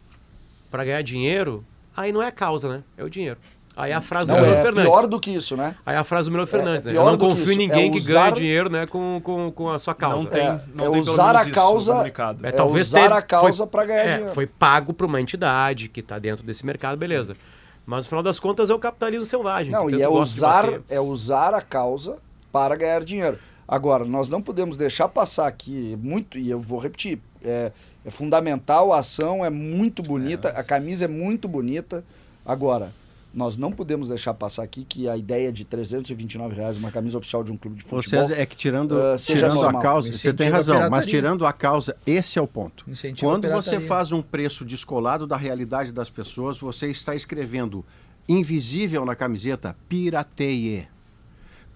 para 0.71 0.83
ganhar 0.83 1.01
dinheiro, 1.01 1.65
aí 1.95 2.11
não 2.11 2.21
é 2.21 2.27
a 2.27 2.31
causa, 2.31 2.67
né? 2.69 2.83
É 2.97 3.03
o 3.03 3.09
dinheiro. 3.09 3.37
Aí 3.81 3.93
a 3.93 4.01
frase 4.01 4.27
Não, 4.27 4.35
do 4.35 4.41
Melo 4.41 4.53
é 4.56 4.61
Fernandes. 4.61 4.91
pior 4.91 5.07
do 5.07 5.19
que 5.22 5.31
isso, 5.31 5.56
né? 5.56 5.73
Aí 5.85 5.95
a 5.95 6.03
frase 6.03 6.27
do 6.27 6.31
Melo 6.34 6.43
É- 6.43 6.47
Fernandes, 6.47 6.85
é 6.85 6.89
né? 6.89 6.93
pior 6.95 7.06
Eu 7.06 7.11
não 7.11 7.18
que 7.18 7.26
confio 7.26 7.45
em 7.45 7.49
isso, 7.51 7.57
ninguém 7.57 7.88
é 7.88 7.91
que 7.91 7.97
usar- 7.99 8.23
ganhe 8.23 8.35
dinheiro 8.35 8.69
né, 8.69 8.85
com, 8.85 9.22
com, 9.23 9.51
com 9.53 9.69
a 9.69 9.80
sua 9.80 9.95
causa. 9.95 10.18
Não 10.18 10.26
tem, 10.26 10.41
É, 10.47 10.60
não 10.76 10.85
é 10.88 10.91
tem 10.91 10.99
usar 11.01 11.35
a 11.38 11.49
causa-. 11.49 12.03
É, 12.43 12.47
É 12.49 12.51
talvez 12.51 12.88
usar 12.89 13.01
teve- 13.03 13.14
a 13.14 13.22
causa 13.22 13.57
foi- 13.57 13.68
pra 13.68 13.85
ganhar 13.85 14.01
é, 14.06 14.11
dinheiro. 14.15 14.34
Foi 14.34 14.45
pago 14.45 14.93
para 14.93 15.06
uma 15.07 15.22
entidade 15.22 15.88
que 15.88 16.01
está 16.01 16.19
dentro 16.19 16.45
desse 16.45 16.65
mercado, 16.65 16.97
beleza. 16.97 17.38
Mas 17.85 18.06
no 18.06 18.10
final 18.10 18.22
das 18.23 18.38
contas 18.39 18.69
é 18.69 18.73
o 18.73 18.80
capitalismo 18.80 19.26
selvagem. 19.26 19.72
Não, 19.72 19.88
que 19.88 19.95
e 19.95 20.01
é 20.01 20.10
usar, 20.10 20.65
é 20.89 20.99
usar 20.99 21.53
a 21.56 21.61
causa 21.61 22.18
para 22.51 22.76
ganhar 22.76 23.03
dinheiro. 23.03 23.39
Agora, 23.68 24.03
nós 24.03 24.27
não 24.27 24.41
podemos 24.41 24.76
deixar 24.76 25.07
passar 25.07 25.47
aqui 25.47 25.97
muito, 26.01 26.38
e 26.38 26.49
eu 26.49 26.60
vou 26.60 26.80
repetir, 26.80 27.19
é, 27.43 27.72
é 28.06 28.10
fundamental, 28.10 28.91
a 28.91 28.99
ação 28.99 29.45
é 29.45 29.49
muito 29.49 30.03
bonita, 30.03 30.49
a 30.49 30.64
camisa 30.64 31.06
é 31.06 31.07
muito 31.07 31.47
bonita. 31.47 32.03
Agora, 32.45 32.91
nós 33.34 33.56
não 33.56 33.72
podemos 33.72 34.07
deixar 34.10 34.34
passar 34.34 34.64
aqui 34.64 34.84
que 34.84 35.07
a 35.07 35.15
ideia 35.15 35.51
de 35.51 35.64
329 35.64 36.56
reais 36.56 36.77
uma 36.77 36.91
camisa 36.91 37.18
oficial 37.18 37.43
de 37.43 37.51
um 37.51 37.57
clube 37.57 37.77
de 37.77 37.84
futebol... 37.84 38.01
Vocês 38.01 38.31
é 38.31 38.45
que 38.45 38.57
tirando, 38.57 38.95
seja 39.18 39.47
tirando 39.47 39.60
a 39.60 39.64
normal. 39.64 39.81
causa, 39.81 40.07
você 40.07 40.14
Incentiva 40.14 40.38
tem 40.38 40.47
a 40.47 40.51
razão, 40.51 40.89
mas 40.89 41.06
tirando 41.06 41.45
a 41.45 41.53
causa, 41.53 41.95
esse 42.06 42.39
é 42.39 42.41
o 42.41 42.47
ponto. 42.47 42.89
Incentiva 42.89 43.27
a 43.27 43.34
Quando 43.34 43.49
você 43.49 43.80
faz 43.80 44.11
um 44.11 44.22
preço 44.22 44.65
descolado 44.65 45.27
da 45.27 45.38
realidade 45.38 45.91
das 45.91 46.10
pessoas, 46.10 46.57
você 46.57 46.88
está 46.88 47.14
escrevendo 47.14 47.85
invisível 48.27 49.06
na 49.06 49.15
camiseta, 49.15 49.76
pirateie. 49.88 50.88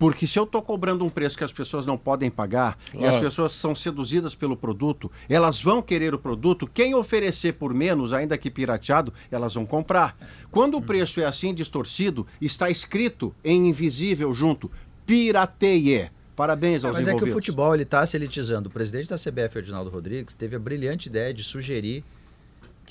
Porque 0.03 0.27
se 0.27 0.37
eu 0.37 0.43
estou 0.43 0.61
cobrando 0.61 1.05
um 1.05 1.09
preço 1.09 1.37
que 1.37 1.45
as 1.45 1.53
pessoas 1.53 1.85
não 1.85 1.97
podem 1.97 2.29
pagar 2.29 2.77
e 2.93 2.97
as 3.05 3.11
Claro. 3.11 3.21
pessoas 3.21 3.53
são 3.53 3.73
seduzidas 3.73 4.35
pelo 4.35 4.57
produto, 4.57 5.09
elas 5.29 5.61
vão 5.61 5.81
querer 5.81 6.13
o 6.13 6.19
produto. 6.19 6.67
Quem 6.67 6.93
oferecer 6.93 7.53
por 7.53 7.73
menos, 7.73 8.11
ainda 8.11 8.37
que 8.37 8.51
pirateado, 8.51 9.13
elas 9.31 9.53
vão 9.53 9.65
comprar. 9.65 10.17
Quando 10.51 10.75
o 10.75 10.81
preço 10.81 11.21
é 11.21 11.25
assim 11.25 11.53
distorcido, 11.53 12.27
está 12.41 12.69
escrito 12.69 13.33
em 13.45 13.69
invisível 13.69 14.33
junto, 14.33 14.69
pirateie. 15.05 16.11
Parabéns 16.35 16.83
aos 16.83 16.97
Mas 16.97 17.07
é 17.07 17.15
que 17.15 17.23
o 17.23 17.31
futebol 17.31 17.73
ele 17.73 17.83
está 17.83 18.05
se 18.05 18.17
elitizando. 18.17 18.67
O 18.67 18.71
presidente 18.73 19.07
da 19.07 19.15
CBF, 19.15 19.59
Edinaldo 19.59 19.89
Rodrigues, 19.89 20.33
teve 20.33 20.57
a 20.57 20.59
brilhante 20.59 21.07
ideia 21.07 21.33
de 21.33 21.45
sugerir 21.45 22.03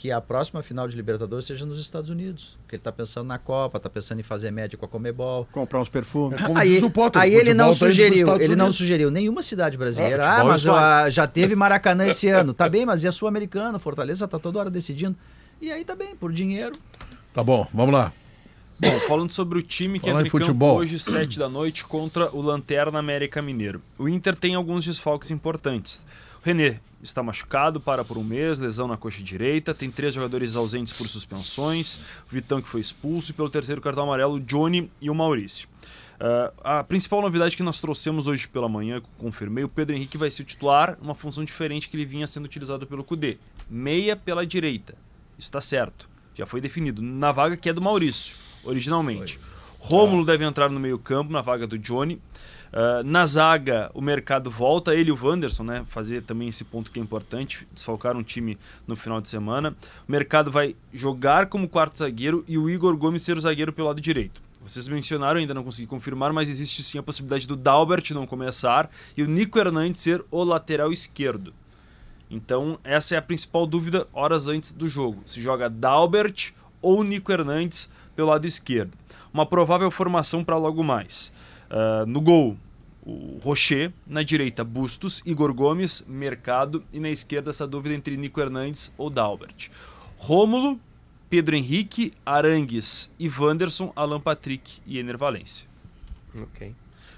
que 0.03 0.11
a 0.11 0.21
próxima 0.21 0.65
final 0.65 0.89
de 0.89 0.97
Libertadores 0.97 1.47
seja 1.47 1.65
nos 1.65 1.79
Estados 1.79 2.11
Unidos. 2.11 2.59
Porque 2.63 2.75
ele 2.75 2.81
está 2.81 2.91
pensando 2.91 3.29
na 3.29 3.39
Copa, 3.39 3.77
está 3.77 3.89
pensando 3.89 4.19
em 4.19 4.25
fazer 4.25 4.51
média 4.51 4.77
com 4.77 4.85
a 4.85 4.89
Comebol. 4.89 5.47
Comprar 5.53 5.81
uns 5.81 5.89
perfumes. 5.89 6.41
É 6.41 6.59
aí 6.59 6.81
aí 7.21 7.33
ele 7.33 7.55
não 7.55 7.69
tá 7.69 7.73
sugeriu, 7.75 8.35
ele 8.35 8.57
não 8.57 8.65
Unidos. 8.65 8.77
sugeriu 8.79 9.13
nenhuma 9.13 9.43
cidade 9.43 9.79
brasileira. 9.79 10.25
É, 10.25 10.27
ah, 10.27 10.31
futebol 10.31 10.49
mas 10.49 10.67
ah, 10.67 11.09
já 11.09 11.25
teve 11.29 11.55
Maracanã 11.55 12.05
esse 12.09 12.27
ano. 12.27 12.53
Tá 12.53 12.69
bem, 12.69 12.85
mas 12.85 13.05
e 13.05 13.07
a 13.07 13.13
Sul-Americana? 13.13 13.79
Fortaleza 13.79 14.27
tá 14.27 14.41
toda 14.41 14.59
hora 14.59 14.71
decidindo. 14.71 15.17
E 15.61 15.71
aí 15.71 15.85
tá 15.85 15.95
bem, 15.95 16.17
por 16.17 16.33
dinheiro. 16.33 16.73
Tá 17.33 17.45
bom, 17.45 17.69
vamos 17.73 17.95
lá. 17.95 18.13
Bom, 18.81 18.99
falando 19.07 19.31
sobre 19.31 19.61
o 19.61 19.63
time 19.63 20.01
que 20.01 20.11
entra 20.11 20.27
em 20.27 20.29
futebol. 20.29 20.79
hoje, 20.79 20.99
7 20.99 21.39
da 21.39 21.49
noite, 21.49 21.85
contra 21.85 22.29
o 22.35 22.43
Lanterna 22.43 22.99
América 22.99 23.41
Mineiro. 23.41 23.81
O 23.97 24.09
Inter 24.09 24.35
tem 24.35 24.57
alguns 24.57 24.85
desfalques 24.85 25.31
importantes. 25.31 26.05
René 26.43 26.81
está 27.03 27.23
machucado, 27.23 27.81
para 27.81 28.05
por 28.05 28.17
um 28.17 28.25
mês, 28.25 28.59
lesão 28.59 28.87
na 28.87 28.97
coxa 28.97 29.23
direita, 29.23 29.75
tem 29.75 29.91
três 29.91 30.15
jogadores 30.15 30.55
ausentes 30.55 30.93
por 30.93 31.09
suspensões, 31.09 31.97
o 31.97 32.31
Vitão 32.31 32.63
que 32.63 32.69
foi 32.69 32.81
expulso 32.81 33.31
e 33.31 33.35
pelo 33.35 33.51
terceiro 33.51 33.81
cartão 33.81 34.05
amarelo, 34.05 34.35
o 34.35 34.41
Johnny 34.41 34.91
e 35.01 35.11
o 35.11 35.15
Maurício. 35.15 35.69
Ah, 36.21 36.79
a 36.79 36.85
principal 36.85 37.21
novidade 37.21 37.57
que 37.57 37.63
nós 37.65 37.81
trouxemos 37.81 38.29
hoje 38.29 38.47
pela 38.47 38.69
manhã, 38.69 39.03
confirmei, 39.19 39.65
o 39.65 39.69
Pedro 39.69 39.97
Henrique 39.97 40.17
vai 40.17 40.31
ser 40.31 40.45
titular, 40.45 40.97
uma 41.03 41.15
função 41.15 41.45
diferente 41.45 41.89
que 41.89 41.97
ele 41.97 42.05
vinha 42.07 42.29
sendo 42.29 42.45
utilizado 42.45 42.87
pelo 42.87 43.03
Cudê. 43.03 43.39
Meia 43.69 44.15
pela 44.15 44.47
direita. 44.47 44.95
Isso 45.37 45.49
está 45.49 45.61
certo. 45.61 46.09
Já 46.35 46.47
foi 46.47 46.61
definido. 46.61 47.03
Na 47.03 47.33
vaga 47.33 47.57
que 47.57 47.69
é 47.69 47.73
do 47.73 47.83
Maurício, 47.83 48.37
originalmente. 48.63 49.41
Rômulo 49.81 50.25
deve 50.25 50.45
entrar 50.45 50.71
no 50.71 50.79
meio-campo, 50.79 51.33
na 51.33 51.41
vaga 51.41 51.67
do 51.67 51.77
Johnny. 51.77 52.21
Ah, 52.73 53.03
na 53.05 53.27
zaga, 53.27 53.91
o 53.93 54.01
mercado 54.01 54.51
volta, 54.51 54.95
ele 54.95 55.11
e 55.11 55.13
o 55.13 55.19
Wanderson, 55.21 55.63
né? 55.63 55.85
Fazer 55.89 56.23
também 56.23 56.49
esse 56.49 56.65
ponto 56.65 56.91
que 56.91 56.99
é 56.99 57.03
importante, 57.03 57.67
desfalcar 57.73 58.17
um 58.17 58.23
time 58.23 58.59
no 58.87 58.97
final 58.97 59.21
de 59.21 59.29
semana. 59.29 59.77
O 60.09 60.11
mercado 60.11 60.51
vai 60.51 60.75
jogar 60.93 61.47
como 61.47 61.69
quarto 61.69 61.99
zagueiro 61.99 62.45
e 62.49 62.57
o 62.57 62.71
Igor 62.71 62.97
Gomes 62.97 63.23
ser 63.23 63.37
o 63.37 63.41
zagueiro 63.41 63.73
pelo 63.73 63.89
lado 63.89 64.01
direito. 64.01 64.41
Vocês 64.63 64.89
mencionaram, 64.89 65.41
ainda 65.41 65.53
não 65.53 65.65
consegui 65.65 65.89
confirmar, 65.89 66.33
mas 66.33 66.49
existe 66.49 66.85
sim 66.85 66.97
a 66.97 67.03
possibilidade 67.03 67.49
do 67.49 67.57
Dalbert 67.57 68.13
não 68.13 68.27
começar 68.27 68.89
e 69.17 69.23
o 69.23 69.27
Nico 69.27 69.59
Hernandes 69.59 70.01
ser 70.01 70.25
o 70.31 70.45
lateral 70.45 70.93
esquerdo. 70.93 71.53
Então, 72.31 72.79
essa 72.85 73.17
é 73.17 73.19
a 73.19 73.23
principal 73.23 73.67
dúvida 73.67 74.07
horas 74.13 74.47
antes 74.47 74.73
do 74.73 74.89
jogo. 74.89 75.23
Se 75.27 75.43
joga 75.43 75.69
Dalbert 75.69 76.53
ou 76.81 77.03
Nico 77.03 77.33
Hernandes 77.33 77.91
pelo 78.15 78.29
lado 78.29 78.47
esquerdo. 78.47 78.97
Uma 79.35 79.45
provável 79.45 79.91
formação 79.91 80.45
para 80.45 80.57
logo 80.57 80.83
mais. 80.85 81.33
Ah, 81.73 82.05
no 82.07 82.21
gol, 82.21 82.57
o 83.05 83.39
Rocher. 83.43 83.91
Na 84.07 84.23
direita, 84.23 84.63
Bustos, 84.63 85.23
Igor 85.25 85.53
Gomes, 85.55 86.05
Mercado. 86.07 86.85
E 86.93 87.01
na 87.01 87.09
esquerda, 87.09 87.49
essa 87.51 87.67
dúvida 87.67 87.95
entre 87.95 88.15
Nico 88.17 88.39
Hernandes 88.41 88.93
ou 88.99 89.09
Dalbert. 89.09 89.71
Rômulo, 90.19 90.79
Pedro 91.31 91.57
Henrique, 91.57 92.13
Arangues 92.27 93.11
e 93.19 93.29
Wanderson, 93.29 93.91
Alan 93.97 94.21
Patrick 94.21 94.81
e 94.87 94.99
Ener 94.99 95.17
Valência. 95.17 95.67
Ok. 96.39 96.75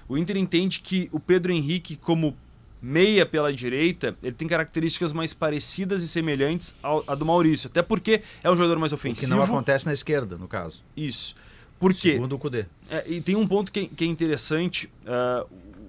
O 0.07 0.17
Inter 0.17 0.37
entende 0.37 0.79
que 0.79 1.09
o 1.11 1.19
Pedro 1.19 1.51
Henrique, 1.51 1.97
como 1.97 2.35
meia 2.81 3.25
pela 3.25 3.51
direita, 3.51 4.15
ele 4.21 4.35
tem 4.35 4.47
características 4.47 5.11
mais 5.11 5.33
parecidas 5.33 6.01
e 6.03 6.07
semelhantes 6.07 6.73
à 7.07 7.15
do 7.15 7.25
Maurício. 7.25 7.67
Até 7.67 7.81
porque 7.81 8.21
é 8.43 8.49
um 8.49 8.55
jogador 8.55 8.77
mais 8.79 8.93
O 8.93 8.97
que 8.97 9.07
ofensivo. 9.07 9.35
não 9.35 9.41
acontece 9.43 9.85
na 9.85 9.93
esquerda, 9.93 10.37
no 10.37 10.47
caso. 10.47 10.83
Isso. 10.95 11.35
Por 11.79 11.93
quê? 11.93 12.13
Segundo 12.13 12.35
o 12.35 12.39
Cudê. 12.39 12.65
É, 12.89 13.03
e 13.09 13.21
tem 13.21 13.35
um 13.35 13.47
ponto 13.47 13.71
que, 13.71 13.87
que 13.87 14.03
é 14.03 14.07
interessante. 14.07 14.89
ah, 15.05 15.45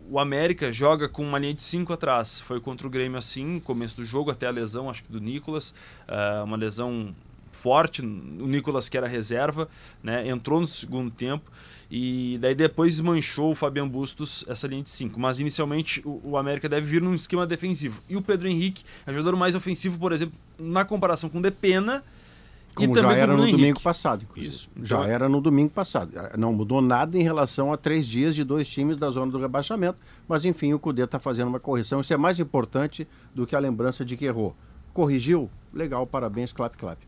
o 0.09 0.21
América 0.21 0.71
joga 0.71 1.09
com 1.09 1.23
uma 1.25 1.39
linha 1.39 1.55
de 1.55 1.63
5 1.63 1.93
atrás. 1.93 2.41
Foi 2.41 2.61
contra 2.61 2.87
o 2.87 2.91
Grêmio 2.91 3.19
assim, 3.19 3.45
no 3.45 3.61
começo 3.61 3.97
do 3.97 4.05
jogo, 4.05 4.31
até 4.31 4.47
a 4.47 4.51
lesão, 4.51 4.89
acho 4.89 5.03
que 5.03 5.11
do 5.11 5.21
Nicolas. 5.21 5.75
ah, 6.07 6.43
uma 6.45 6.57
lesão 6.57 7.15
forte. 7.51 8.03
O 8.03 8.47
Nicolas, 8.47 8.89
que 8.89 8.97
era 8.97 9.07
reserva, 9.09 9.69
né, 10.03 10.29
entrou 10.29 10.61
no 10.61 10.69
segundo 10.69 11.11
tempo. 11.11 11.51
E 11.91 12.37
daí 12.41 12.55
depois 12.55 12.95
desmanchou 12.95 13.53
o 13.53 13.55
Fabian 13.55 13.89
Bustos 13.89 14.45
essa 14.49 14.67
linha 14.67 14.83
de 14.83 14.91
5. 14.91 15.19
Mas 15.19 15.41
inicialmente 15.41 16.03
o, 16.05 16.21
o 16.23 16.37
América 16.37 16.69
deve 16.69 16.87
vir 16.87 17.03
num 17.03 17.15
esquema 17.15 17.47
defensivo. 17.47 18.03
E 18.09 18.17
o 18.17 18.23
Pedro 18.23 18.49
Henrique 18.49 18.85
é 19.07 19.13
jogador 19.13 19.37
mais 19.37 19.55
ofensivo, 19.55 19.99
por 19.99 20.13
exemplo, 20.13 20.35
na 20.59 20.85
comparação 20.85 21.29
com 21.31 21.39
o 21.39 21.43
Depena. 21.43 22.05
Como 22.77 22.95
já 22.95 23.13
era 23.13 23.33
no 23.33 23.39
Bruno 23.39 23.51
domingo 23.53 23.65
Henrique. 23.69 23.83
passado, 23.83 24.23
inclusive. 24.25 24.55
Isso. 24.55 24.71
Já 24.83 24.97
Então, 24.99 25.09
era 25.09 25.29
no 25.29 25.41
domingo 25.41 25.71
passado. 25.71 26.13
Não 26.37 26.53
mudou 26.53 26.83
nada 26.83 27.19
em 27.19 27.23
relação 27.23 27.73
a 27.73 27.77
três 27.77 28.07
dias 28.07 28.35
de 28.35 28.45
dois 28.45 28.69
times 28.69 28.97
da 28.97 29.11
zona 29.11 29.33
do 29.33 29.39
rebaixamento. 29.39 29.99
Mas, 30.29 30.45
enfim, 30.45 30.73
o 30.75 30.79
Cudê 30.79 31.05
está 31.05 31.19
fazendo 31.19 31.49
uma 31.49 31.61
correção. 31.61 32.01
Isso 32.01 32.13
é 32.13 32.17
mais 32.17 32.39
importante 32.39 33.09
do 33.35 33.47
que 33.47 33.57
a 33.57 33.59
lembrança 33.59 34.05
de 34.05 34.17
que 34.17 34.25
errou. 34.27 34.55
Corrigiu? 34.93 35.51
Legal, 35.73 36.07
parabéns, 36.07 36.53
clap, 36.53 36.77
clap. 36.77 36.99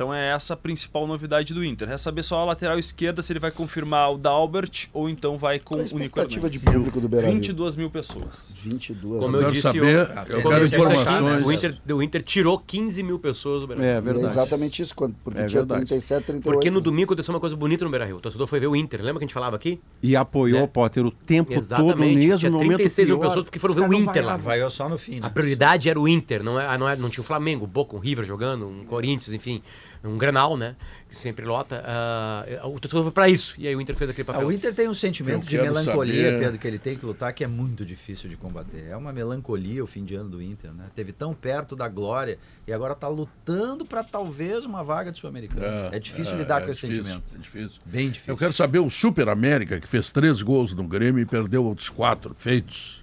Então 0.00 0.14
é 0.14 0.30
essa 0.30 0.54
a 0.54 0.56
principal 0.56 1.06
novidade 1.06 1.52
do 1.52 1.62
Inter. 1.62 1.86
Resta 1.86 2.04
saber 2.04 2.22
só 2.22 2.38
a 2.40 2.44
lateral 2.46 2.78
esquerda 2.78 3.20
se 3.20 3.30
ele 3.34 3.38
vai 3.38 3.50
confirmar 3.50 4.10
o 4.10 4.16
Dalbert 4.16 4.86
ou 4.94 5.10
então 5.10 5.36
vai 5.36 5.58
com 5.58 5.74
Qual 5.74 5.80
a 5.80 5.82
o 5.82 5.84
Nico 5.84 5.98
expectativa 5.98 6.46
Hernandes. 6.46 6.58
de 6.62 6.66
público 6.72 7.00
do 7.02 7.06
Beira-Rio? 7.06 7.34
22 7.36 7.76
mil 7.76 7.90
pessoas. 7.90 8.50
22. 8.56 9.20
Como 9.20 9.36
Eu 9.36 9.40
eu, 9.40 9.44
quero 9.48 9.52
disse, 9.52 9.62
saber, 9.62 9.80
o- 9.82 9.86
eu 9.88 10.06
como 10.42 10.54
quero 10.54 10.64
informações. 10.64 11.44
O 11.44 11.52
Inter, 11.52 11.78
o 11.92 12.02
Inter 12.02 12.22
tirou 12.22 12.58
15 12.58 13.02
mil 13.02 13.18
pessoas 13.18 13.60
do 13.60 13.66
Beira 13.66 13.84
É 13.84 13.96
É 13.96 14.00
verdade. 14.00 14.24
exatamente 14.24 14.80
isso, 14.80 14.94
quando, 14.94 15.14
porque 15.22 15.38
É 15.38 15.44
tinha 15.44 15.60
verdade. 15.60 15.84
37, 15.84 16.24
38. 16.24 16.42
Porque 16.54 16.70
no 16.70 16.80
domingo 16.80 17.12
aconteceu 17.12 17.34
uma 17.34 17.40
coisa 17.40 17.54
bonita 17.54 17.84
no 17.84 17.90
Beira 17.90 18.06
Rio. 18.06 18.16
O 18.16 18.20
torcedor 18.22 18.46
foi 18.46 18.58
ver 18.58 18.68
o 18.68 18.74
Inter. 18.76 19.00
Lembra 19.02 19.18
que 19.18 19.24
a 19.24 19.26
gente 19.26 19.34
falava 19.34 19.56
aqui? 19.56 19.78
E 20.02 20.16
apoiou 20.16 20.60
Né? 20.60 20.64
o 20.64 20.68
Potter 20.68 21.04
o 21.04 21.10
tempo 21.10 21.50
todo, 21.52 21.60
Exatamente. 21.60 22.16
mesmo 22.16 22.38
Tinha 22.38 22.50
no 22.50 22.56
momento 22.56 22.76
36 22.78 23.06
mil 23.06 23.18
pior. 23.18 23.28
pessoas 23.28 23.44
porque 23.44 23.58
foram 23.58 23.74
ver 23.74 23.82
o 23.82 23.92
Inter 23.92 24.14
vai 24.14 24.22
lá. 24.22 24.36
Vai 24.38 24.70
só 24.70 24.88
no 24.88 24.96
fim, 24.96 25.16
né? 25.20 25.26
A 25.26 25.28
prioridade 25.28 25.90
era 25.90 26.00
o 26.00 26.08
Inter, 26.08 26.42
não, 26.42 26.58
é, 26.58 26.78
não, 26.78 26.88
é, 26.88 26.96
não 26.96 27.10
tinha 27.10 27.20
o 27.20 27.26
Flamengo, 27.26 27.64
o 27.64 27.68
Boca, 27.68 27.94
um 27.94 27.98
River 27.98 28.24
jogando, 28.24 28.66
um 28.66 28.82
Corinthians, 28.86 29.34
enfim, 29.34 29.60
um 30.02 30.16
Granal, 30.16 30.56
né? 30.56 30.76
Que 31.08 31.16
sempre 31.16 31.44
lota. 31.44 31.82
ah, 31.84 32.44
o 32.64 32.78
torcedor 32.80 33.02
foi 33.04 33.12
pra 33.12 33.28
isso. 33.28 33.54
E 33.58 33.66
aí 33.66 33.74
o 33.74 33.80
Inter 33.80 33.96
fez 33.96 34.08
aquele 34.08 34.28
Ah, 34.30 34.32
papel. 34.32 34.48
o 34.48 34.52
Inter 34.52 34.72
tem 34.74 34.88
um 34.88 34.94
sentimento 34.94 35.44
Eu 35.44 35.48
de 35.48 35.56
melancolia, 35.58 36.24
saber- 36.32 36.38
Pedro, 36.38 36.58
que 36.58 36.66
ele 36.68 36.78
tem 36.78 36.96
que 36.96 37.04
lutar, 37.04 37.32
que 37.32 37.42
é 37.42 37.46
muito 37.46 37.84
difícil 37.84 38.28
de 38.28 38.36
combater. 38.36 38.86
É 38.88 38.96
uma 38.96 39.12
melancolia 39.12 39.82
o 39.82 39.86
fim 39.86 40.04
de 40.04 40.14
ano 40.14 40.30
do 40.30 40.40
Inter, 40.42 40.72
né? 40.72 40.86
Teve 40.94 41.12
tão 41.12 41.34
perto 41.34 41.74
da 41.74 41.88
glória 41.88 42.38
e 42.66 42.72
agora 42.72 42.94
tá 42.94 43.08
lutando 43.08 43.84
para 43.84 44.04
talvez 44.04 44.64
uma 44.64 44.84
vaga 44.84 45.10
de 45.12 45.18
Sul-Americano. 45.18 45.64
É, 45.92 45.98
difícil 45.98 46.36
lidar 46.36 46.62
é 46.62 46.64
com 46.64 46.70
esse 46.70 46.86
difícil, 46.86 47.04
sentimento. 47.04 47.34
É 47.34 47.38
difícil. 47.38 47.80
Bem 47.84 48.08
difícil. 48.10 48.32
Eu 48.32 48.36
quero 48.38 48.52
saber 48.52 48.78
o 48.78 48.88
Super 48.88 49.28
América, 49.28 49.80
que 49.80 49.88
fez 49.88 50.12
três 50.12 50.40
gols 50.42 50.72
no 50.72 50.86
Grêmio 50.86 51.20
e 51.20 51.26
perdeu 51.26 51.64
outros 51.64 51.88
quatro 51.88 52.34
feitos. 52.38 52.99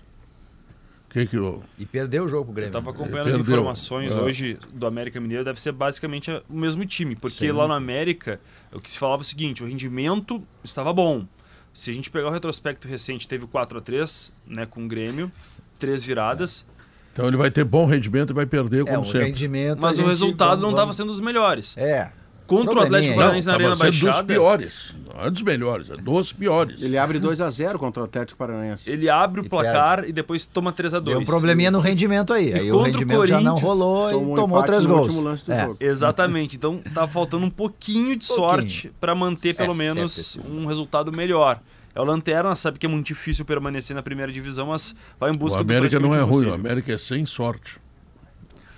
Que 1.25 1.25
que 1.27 1.35
eu... 1.37 1.63
E 1.79 1.85
perdeu 1.85 2.25
o 2.25 2.27
jogo 2.27 2.45
pro 2.45 2.51
Eu 2.51 2.55
Grêmio. 2.55 2.69
estava 2.69 2.91
né? 2.91 2.91
acompanhando 2.91 3.27
as 3.29 3.35
informações 3.35 4.11
Ah. 4.11 4.21
hoje 4.21 4.57
do 4.73 4.85
América 4.85 5.19
Mineiro, 5.19 5.43
deve 5.43 5.59
ser 5.59 5.71
basicamente 5.71 6.29
o 6.49 6.55
mesmo 6.55 6.85
time, 6.85 7.15
porque 7.15 7.35
Sim. 7.47 7.51
lá 7.51 7.67
no 7.67 7.73
América, 7.73 8.39
o 8.71 8.79
que 8.79 8.89
se 8.89 8.99
falava 8.99 9.21
é 9.21 9.23
o 9.23 9.25
seguinte, 9.25 9.63
o 9.63 9.67
rendimento 9.67 10.43
estava 10.63 10.93
bom. 10.93 11.25
Se 11.73 11.89
a 11.91 11.93
gente 11.93 12.09
pegar 12.09 12.27
o 12.27 12.31
retrospecto 12.31 12.87
recente, 12.87 13.27
teve 13.27 13.45
4 13.47 13.77
a 13.77 13.81
3 13.81 14.33
né, 14.45 14.65
com 14.65 14.85
o 14.85 14.87
Grêmio, 14.87 15.31
três 15.79 16.03
viradas, 16.03 16.65
Então 17.13 17.27
ele 17.27 17.37
vai 17.37 17.49
ter 17.49 17.63
bom 17.63 17.85
rendimento 17.87 18.29
e 18.29 18.33
vai 18.33 18.45
perder 18.45 18.81
É, 18.81 18.85
como 18.85 19.01
um 19.01 19.05
sempre. 19.05 19.25
rendimento. 19.25 19.79
mas 19.81 19.95
o 19.97 20.01
gente- 20.01 20.09
resultado 20.09 20.49
vamos- 20.49 20.61
não 20.63 20.69
estava 20.69 20.93
sendo 20.93 21.07
dos 21.11 21.19
melhores. 21.19 21.75
É. 21.77 22.11
contra 22.47 22.73
o 22.73 22.79
Atlético 22.79 23.15
Paranaense 23.15 23.47
na 23.47 23.53
Arena 23.53 23.75
Baixada. 23.75 24.11
dos 24.11 24.21
piores. 24.23 24.95
Não 25.13 25.25
é 25.25 25.29
dos 25.29 25.41
melhores, 25.41 25.89
é 25.89 25.97
dos 25.97 26.31
piores. 26.33 26.81
Ele 26.81 26.97
abre 26.97 27.19
2 27.19 27.41
a 27.41 27.49
0 27.49 27.77
contra 27.77 28.01
o 28.01 28.05
Atlético 28.05 28.37
Paranaense. 28.37 28.89
Ele 28.89 29.09
abre 29.09 29.41
o 29.41 29.45
E 29.45 29.49
placar 29.49 30.05
e 30.07 30.11
depois 30.11 30.45
toma 30.45 30.71
3 30.71 30.93
a 30.95 30.99
2 30.99 31.15
Deu 31.17 31.21
um 31.21 31.25
probleminha 31.25 31.69
no 31.69 31.79
rendimento 31.79 32.33
aí. 32.33 32.53
Aí 32.53 32.71
o 32.71 32.75
contra 32.77 32.89
o 32.89 32.93
rendimento 32.93 33.25
já 33.27 33.35
não 33.41 33.55
Corinthians, 33.55 33.61
rolou 33.69 34.09
tomou 34.11 34.33
e 34.33 34.35
tomou 34.39 34.63
três 34.63 34.85
gols. 34.85 35.01
último 35.07 35.21
lance 35.21 35.45
do 35.45 35.51
É. 35.51 35.61
jogo. 35.65 35.77
Exatamente. 35.79 36.55
Então 36.55 36.79
tá 36.93 37.07
faltando 37.07 37.45
um 37.45 37.49
pouquinho 37.49 38.15
de 38.15 38.25
sorte 38.25 38.91
para 38.99 39.13
manter 39.13 39.53
pelo 39.55 39.73
É, 39.73 39.75
menos 39.75 40.15
ter 40.15 40.23
sido. 40.23 40.57
um 40.57 40.65
resultado 40.65 41.11
melhor. 41.11 41.59
É 41.95 41.99
o 41.99 42.03
Lanterna, 42.03 42.55
sabe 42.55 42.77
que 42.77 42.85
é 42.85 42.89
muito 42.89 43.07
difícil 43.07 43.43
permanecer 43.43 43.95
na 43.95 44.03
primeira 44.03 44.31
divisão, 44.31 44.67
mas 44.67 44.95
vai 45.19 45.31
em 45.31 45.35
O 45.35 45.37
busca 45.39 45.59
América 45.61 45.99
do 45.99 46.07
não 46.07 46.13
é 46.15 46.21
ruim, 46.21 46.45
o. 46.45 46.53
América 46.53 46.93
é 46.93 46.97
sem 46.97 47.25
sorte. 47.25 47.79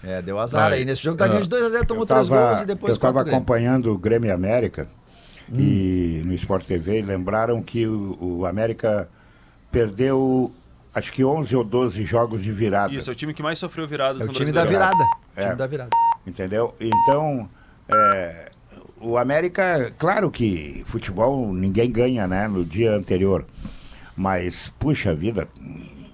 É, 0.03 0.21
deu 0.21 0.39
azar 0.39 0.69
Vai. 0.69 0.79
aí. 0.79 0.85
Nesse 0.85 1.03
jogo 1.03 1.17
tá 1.17 1.27
ganhando 1.27 1.43
de 1.43 1.49
2x0, 1.49 1.85
tomou 1.85 2.03
Eu 2.03 2.07
três 2.07 2.27
tava- 2.29 2.47
gols 2.49 2.61
e 2.61 2.65
depois 2.65 2.89
Eu 2.91 2.95
estava 2.95 3.21
acompanhando 3.21 3.91
o 3.93 3.97
Grêmio 3.97 4.33
América 4.33 4.87
Hum. 5.51 5.59
e 5.59 6.21
no 6.25 6.33
Sport 6.33 6.65
TV 6.65 7.01
lembraram 7.01 7.61
que 7.61 7.85
o, 7.87 8.17
o 8.39 8.45
América 8.45 9.09
perdeu 9.71 10.51
acho 10.93 11.11
que 11.13 11.23
11 11.23 11.55
ou 11.55 11.63
12 11.63 12.03
jogos 12.05 12.43
de 12.43 12.51
virada. 12.51 12.93
Isso, 12.93 13.09
é 13.09 13.13
o 13.13 13.15
time 13.15 13.33
que 13.33 13.43
mais 13.43 13.59
sofreu 13.59 13.87
viradas 13.87 14.21
É 14.21 14.23
o 14.25 14.27
no 14.27 14.33
time 14.33 14.51
da 14.51 14.65
virada. 14.65 14.95
O 15.03 15.39
É. 15.39 15.43
time 15.43 15.55
da 15.55 15.67
virada. 15.67 15.89
Entendeu? 16.25 16.73
Então, 16.79 17.47
é, 17.87 18.49
o 18.99 19.17
América, 19.17 19.91
claro 19.97 20.29
que 20.31 20.83
futebol 20.85 21.53
ninguém 21.53 21.91
ganha, 21.91 22.27
né, 22.27 22.47
no 22.47 22.63
dia 22.65 22.91
anterior. 22.95 23.45
Mas, 24.15 24.71
puxa 24.79 25.13
vida, 25.15 25.47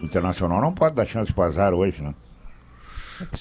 Internacional 0.02 0.62
não 0.62 0.74
pode 0.74 0.94
dar 0.94 1.06
chance 1.06 1.34
para 1.34 1.46
azar 1.46 1.74
hoje, 1.74 2.04
né? 2.04 2.14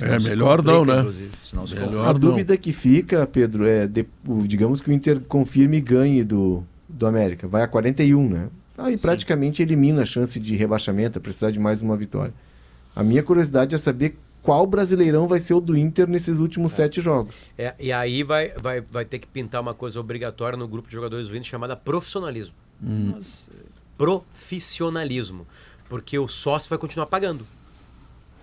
É 0.01 0.18
melhor 0.20 0.62
não, 0.62 0.84
né? 0.84 1.05
Senão 1.42 1.66
se 1.66 1.74
Melhor 1.74 2.06
A 2.09 2.12
não. 2.12 2.18
dúvida 2.20 2.56
que 2.56 2.72
fica, 2.72 3.26
Pedro, 3.26 3.66
é 3.66 3.86
de- 3.86 4.06
digamos 4.46 4.80
que 4.80 4.90
o 4.90 4.92
Inter 4.92 5.20
confirme 5.20 5.78
e 5.78 5.80
ganhe 5.80 6.22
do, 6.24 6.64
do 6.88 7.06
América. 7.06 7.46
Vai 7.48 7.62
a 7.62 7.68
41, 7.68 8.28
né? 8.28 8.48
Aí 8.76 8.98
praticamente 8.98 9.62
elimina 9.62 10.02
a 10.02 10.06
chance 10.06 10.38
de 10.40 10.55
rebaixamento, 10.56 11.20
precisar 11.20 11.51
de 11.51 11.59
mais 11.60 11.80
uma 11.82 11.96
vitória. 11.96 12.34
A 12.94 13.02
minha 13.02 13.22
curiosidade 13.22 13.74
é 13.74 13.78
saber 13.78 14.16
qual 14.42 14.66
brasileirão 14.66 15.26
vai 15.26 15.40
ser 15.40 15.55
o 15.55 15.60
do 15.60 15.76
Inter 15.76 16.06
nesses 16.09 16.38
últimos 16.38 16.72
sete 16.72 17.01
jogos. 17.01 17.36
É, 17.56 17.74
e 17.78 17.90
aí 17.92 18.22
vai, 18.22 18.52
vai, 18.60 18.80
vai 18.80 19.05
ter 19.05 19.18
que 19.18 19.26
pintar 19.26 19.60
uma 19.62 19.72
coisa 19.74 19.98
obrigatória 19.98 20.56
no 20.59 20.68
grupo 20.68 20.88
de 20.88 20.94
jogadores 20.94 21.28
do 21.28 21.36
Inter 21.36 21.48
chamada 21.48 21.74
profissionalismo. 21.76 22.55
Mas, 22.80 23.48
eh, 23.55 23.59
profissionalismo. 23.96 25.46
Porque 25.88 26.18
o 26.18 26.28
sócio 26.28 26.68
vai 26.68 26.78
continuar 26.78 27.06
pagando. 27.06 27.46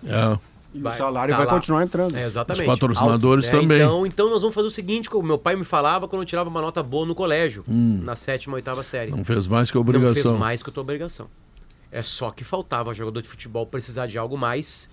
É. 0.04 0.38
E 0.74 0.80
Vai, 0.80 0.92
o 0.92 0.96
salário 0.96 1.32
tá 1.32 1.38
vai 1.38 1.46
lá. 1.46 1.52
continuar 1.52 1.82
entrando. 1.84 2.16
É, 2.16 2.24
exatamente. 2.24 2.62
Os 2.62 2.66
patrocinadores 2.66 3.44
Alto, 3.46 3.56
né? 3.56 3.62
também. 3.62 3.76
Então, 3.82 4.06
então 4.06 4.30
nós 4.30 4.40
vamos 4.40 4.54
fazer 4.54 4.66
o 4.68 4.70
seguinte, 4.70 5.10
como 5.10 5.26
meu 5.26 5.38
pai 5.38 5.54
me 5.54 5.64
falava 5.64 6.08
quando 6.08 6.22
eu 6.22 6.26
tirava 6.26 6.48
uma 6.48 6.60
nota 6.62 6.82
boa 6.82 7.04
no 7.04 7.14
colégio, 7.14 7.62
na 7.68 8.16
sétima, 8.16 8.54
oitava 8.54 8.82
série. 8.82 9.12
Hum. 9.12 9.16
Não 9.18 9.24
fez 9.24 9.46
mais 9.46 9.70
que 9.70 9.76
Não 9.76 9.84
fez 9.84 9.96
obrigação. 9.96 10.38
mais 10.38 10.62
que 10.62 10.70
a 10.70 10.72
tua 10.72 10.82
obrigação. 10.82 11.28
É 11.90 12.02
só 12.02 12.30
que 12.30 12.42
faltava 12.42 12.94
jogador 12.94 13.20
de 13.20 13.28
futebol 13.28 13.66
precisar 13.66 14.06
de 14.06 14.16
algo 14.16 14.38
mais, 14.38 14.88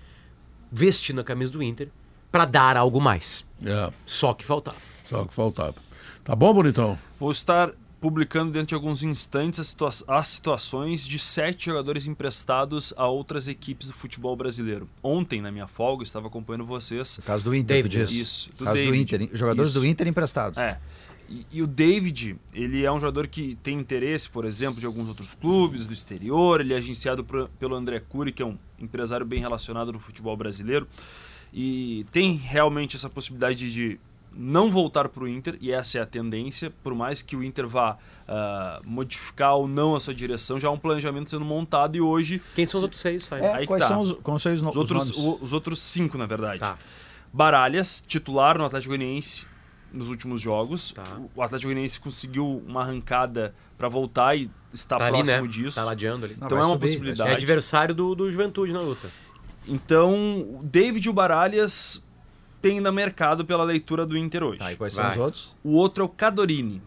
vestindo 0.70 1.20
a 1.20 1.24
camisa 1.24 1.50
do 1.50 1.62
Inter, 1.62 1.88
pra 2.30 2.44
dar 2.44 2.76
algo 2.76 3.00
mais. 3.00 3.44
É, 3.64 3.90
Só 4.04 4.34
que 4.34 4.44
faltava. 4.44 4.76
só 5.04 5.22
o 5.22 5.26
que 5.26 5.34
faltava. 5.34 5.74
Tá 6.22 6.36
bom, 6.36 6.52
bonitão? 6.52 6.98
Vou 7.18 7.30
estar 7.30 7.70
publicando 8.00 8.50
dentro 8.50 8.68
de 8.68 8.74
alguns 8.74 9.02
instantes 9.02 9.60
as, 9.60 9.66
situa- 9.68 9.92
as 10.08 10.28
situações 10.28 11.06
de 11.06 11.18
sete 11.18 11.66
jogadores 11.66 12.06
emprestados 12.06 12.94
a 12.96 13.06
outras 13.06 13.46
equipes 13.46 13.88
do 13.88 13.92
futebol 13.92 14.34
brasileiro. 14.34 14.88
Ontem, 15.02 15.40
na 15.42 15.50
minha 15.52 15.66
folga, 15.66 16.02
eu 16.02 16.06
estava 16.06 16.28
acompanhando 16.28 16.64
vocês. 16.64 17.18
No 17.18 17.24
caso 17.24 17.44
do 17.44 17.54
Inter, 17.54 17.76
David, 17.82 17.98
diz. 17.98 18.10
isso, 18.12 18.50
do 18.56 18.64
caso 18.64 18.80
do 18.80 18.84
David. 18.90 19.02
Inter. 19.02 19.30
Jogadores 19.36 19.70
Isso. 19.70 19.80
do 19.80 19.86
Inter 19.86 20.08
emprestados. 20.08 20.58
É. 20.58 20.78
E, 21.28 21.46
e 21.52 21.62
o 21.62 21.66
David, 21.66 22.36
ele 22.54 22.84
é 22.84 22.90
um 22.90 22.98
jogador 22.98 23.28
que 23.28 23.56
tem 23.62 23.78
interesse, 23.78 24.28
por 24.28 24.44
exemplo, 24.44 24.80
de 24.80 24.86
alguns 24.86 25.06
outros 25.08 25.34
clubes 25.34 25.86
do 25.86 25.92
exterior. 25.92 26.60
Ele 26.60 26.72
é 26.74 26.76
agenciado 26.78 27.24
pelo 27.58 27.74
André 27.76 28.00
Cury, 28.00 28.32
que 28.32 28.42
é 28.42 28.46
um 28.46 28.56
empresário 28.78 29.24
bem 29.26 29.40
relacionado 29.40 29.92
no 29.92 30.00
futebol 30.00 30.36
brasileiro. 30.36 30.88
E 31.52 32.06
tem 32.12 32.34
realmente 32.34 32.96
essa 32.96 33.08
possibilidade 33.10 33.70
de 33.72 34.00
não 34.32 34.70
voltar 34.70 35.08
para 35.08 35.24
o 35.24 35.28
Inter, 35.28 35.56
e 35.60 35.72
essa 35.72 35.98
é 35.98 36.00
a 36.00 36.06
tendência, 36.06 36.72
por 36.82 36.94
mais 36.94 37.20
que 37.22 37.34
o 37.36 37.42
Inter 37.42 37.66
vá 37.66 37.98
ah, 38.28 38.80
modificar 38.84 39.56
ou 39.56 39.66
não 39.66 39.94
a 39.96 40.00
sua 40.00 40.14
direção, 40.14 40.58
já 40.60 40.68
há 40.68 40.70
um 40.70 40.78
planejamento 40.78 41.30
sendo 41.30 41.44
montado 41.44 41.96
e 41.96 42.00
hoje 42.00 42.40
Quem 42.54 42.64
são 42.64 42.78
os 42.78 42.82
outros 42.84 43.00
seis, 43.00 43.24
sai? 43.24 43.40
É, 43.40 43.52
Aí 43.54 43.60
que 43.62 43.66
quais 43.66 43.82
tá. 43.82 43.88
são 43.88 44.00
os, 44.00 44.12
quais 44.22 44.40
são 44.42 44.52
os, 44.52 44.62
no- 44.62 44.70
os 44.70 44.76
os 44.76 44.80
outros, 44.90 44.98
nomes? 44.98 45.16
o- 45.40 45.44
os 45.44 45.52
outros 45.52 45.80
cinco, 45.82 46.16
na 46.16 46.26
verdade. 46.26 46.60
Tá. 46.60 46.78
Baralhas, 47.32 48.02
titular 48.06 48.56
no 48.58 48.64
Atlético 48.64 48.90
Goianiense 48.96 49.46
nos 49.92 50.08
últimos 50.08 50.40
jogos. 50.40 50.92
Tá. 50.92 51.02
O 51.34 51.42
Atlético 51.42 51.68
Goianiense 51.68 51.98
conseguiu 51.98 52.62
uma 52.66 52.82
arrancada 52.82 53.54
para 53.76 53.88
voltar 53.88 54.36
e 54.36 54.48
está 54.72 54.96
Tá 54.96 55.06
ali, 55.06 55.16
próximo 55.24 55.42
né? 55.42 55.48
disso. 55.48 55.74
Tá 55.74 55.84
ladeando 55.84 56.26
ali. 56.26 56.36
Não, 56.38 56.46
então 56.46 56.58
é 56.58 56.62
uma 56.62 56.68
subir, 56.70 56.78
vai 56.78 56.88
É 56.88 56.92
possibilidade. 56.92 57.30
adversário 57.34 57.94
do, 57.94 58.14
do 58.14 58.30
Juventude 58.30 58.72
na 58.72 58.80
luta. 58.80 59.08
Então, 59.66 60.40
o 60.40 60.60
David 60.62 61.06
e 61.06 61.10
o 61.10 61.12
Baralhas 61.12 62.04
têm 62.60 62.78
ainda 62.78 62.92
mercado 62.92 63.44
pela 63.44 63.64
leitura 63.64 64.04
do 64.06 64.16
Inter 64.16 64.42
hoje. 64.42 64.58
Tá, 64.58 64.72
e 64.72 64.76
quais 64.76 64.94
são 64.94 65.04
Vai. 65.04 65.12
os 65.12 65.18
outros? 65.18 65.56
O 65.62 65.72
outro 65.74 66.02
é 66.02 66.06
o 66.06 66.08
Cadorini. 66.08 66.82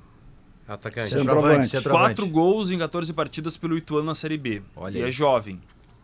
Atacante. 0.67 1.09
Centroavante. 1.09 1.67
centroavante. 1.67 2.15
Quatro 2.15 2.27
gols 2.27 2.71
em 2.71 2.77
14 2.77 3.11
partidas 3.13 3.57
pelo 3.57 3.77
Ituano 3.77 4.05
na 4.05 4.15
Série 4.15 4.37
B. 4.37 4.61
Olha 4.75 4.99
e 4.99 5.03
aí. 5.03 5.09
é 5.09 5.11
jovem. 5.11 5.59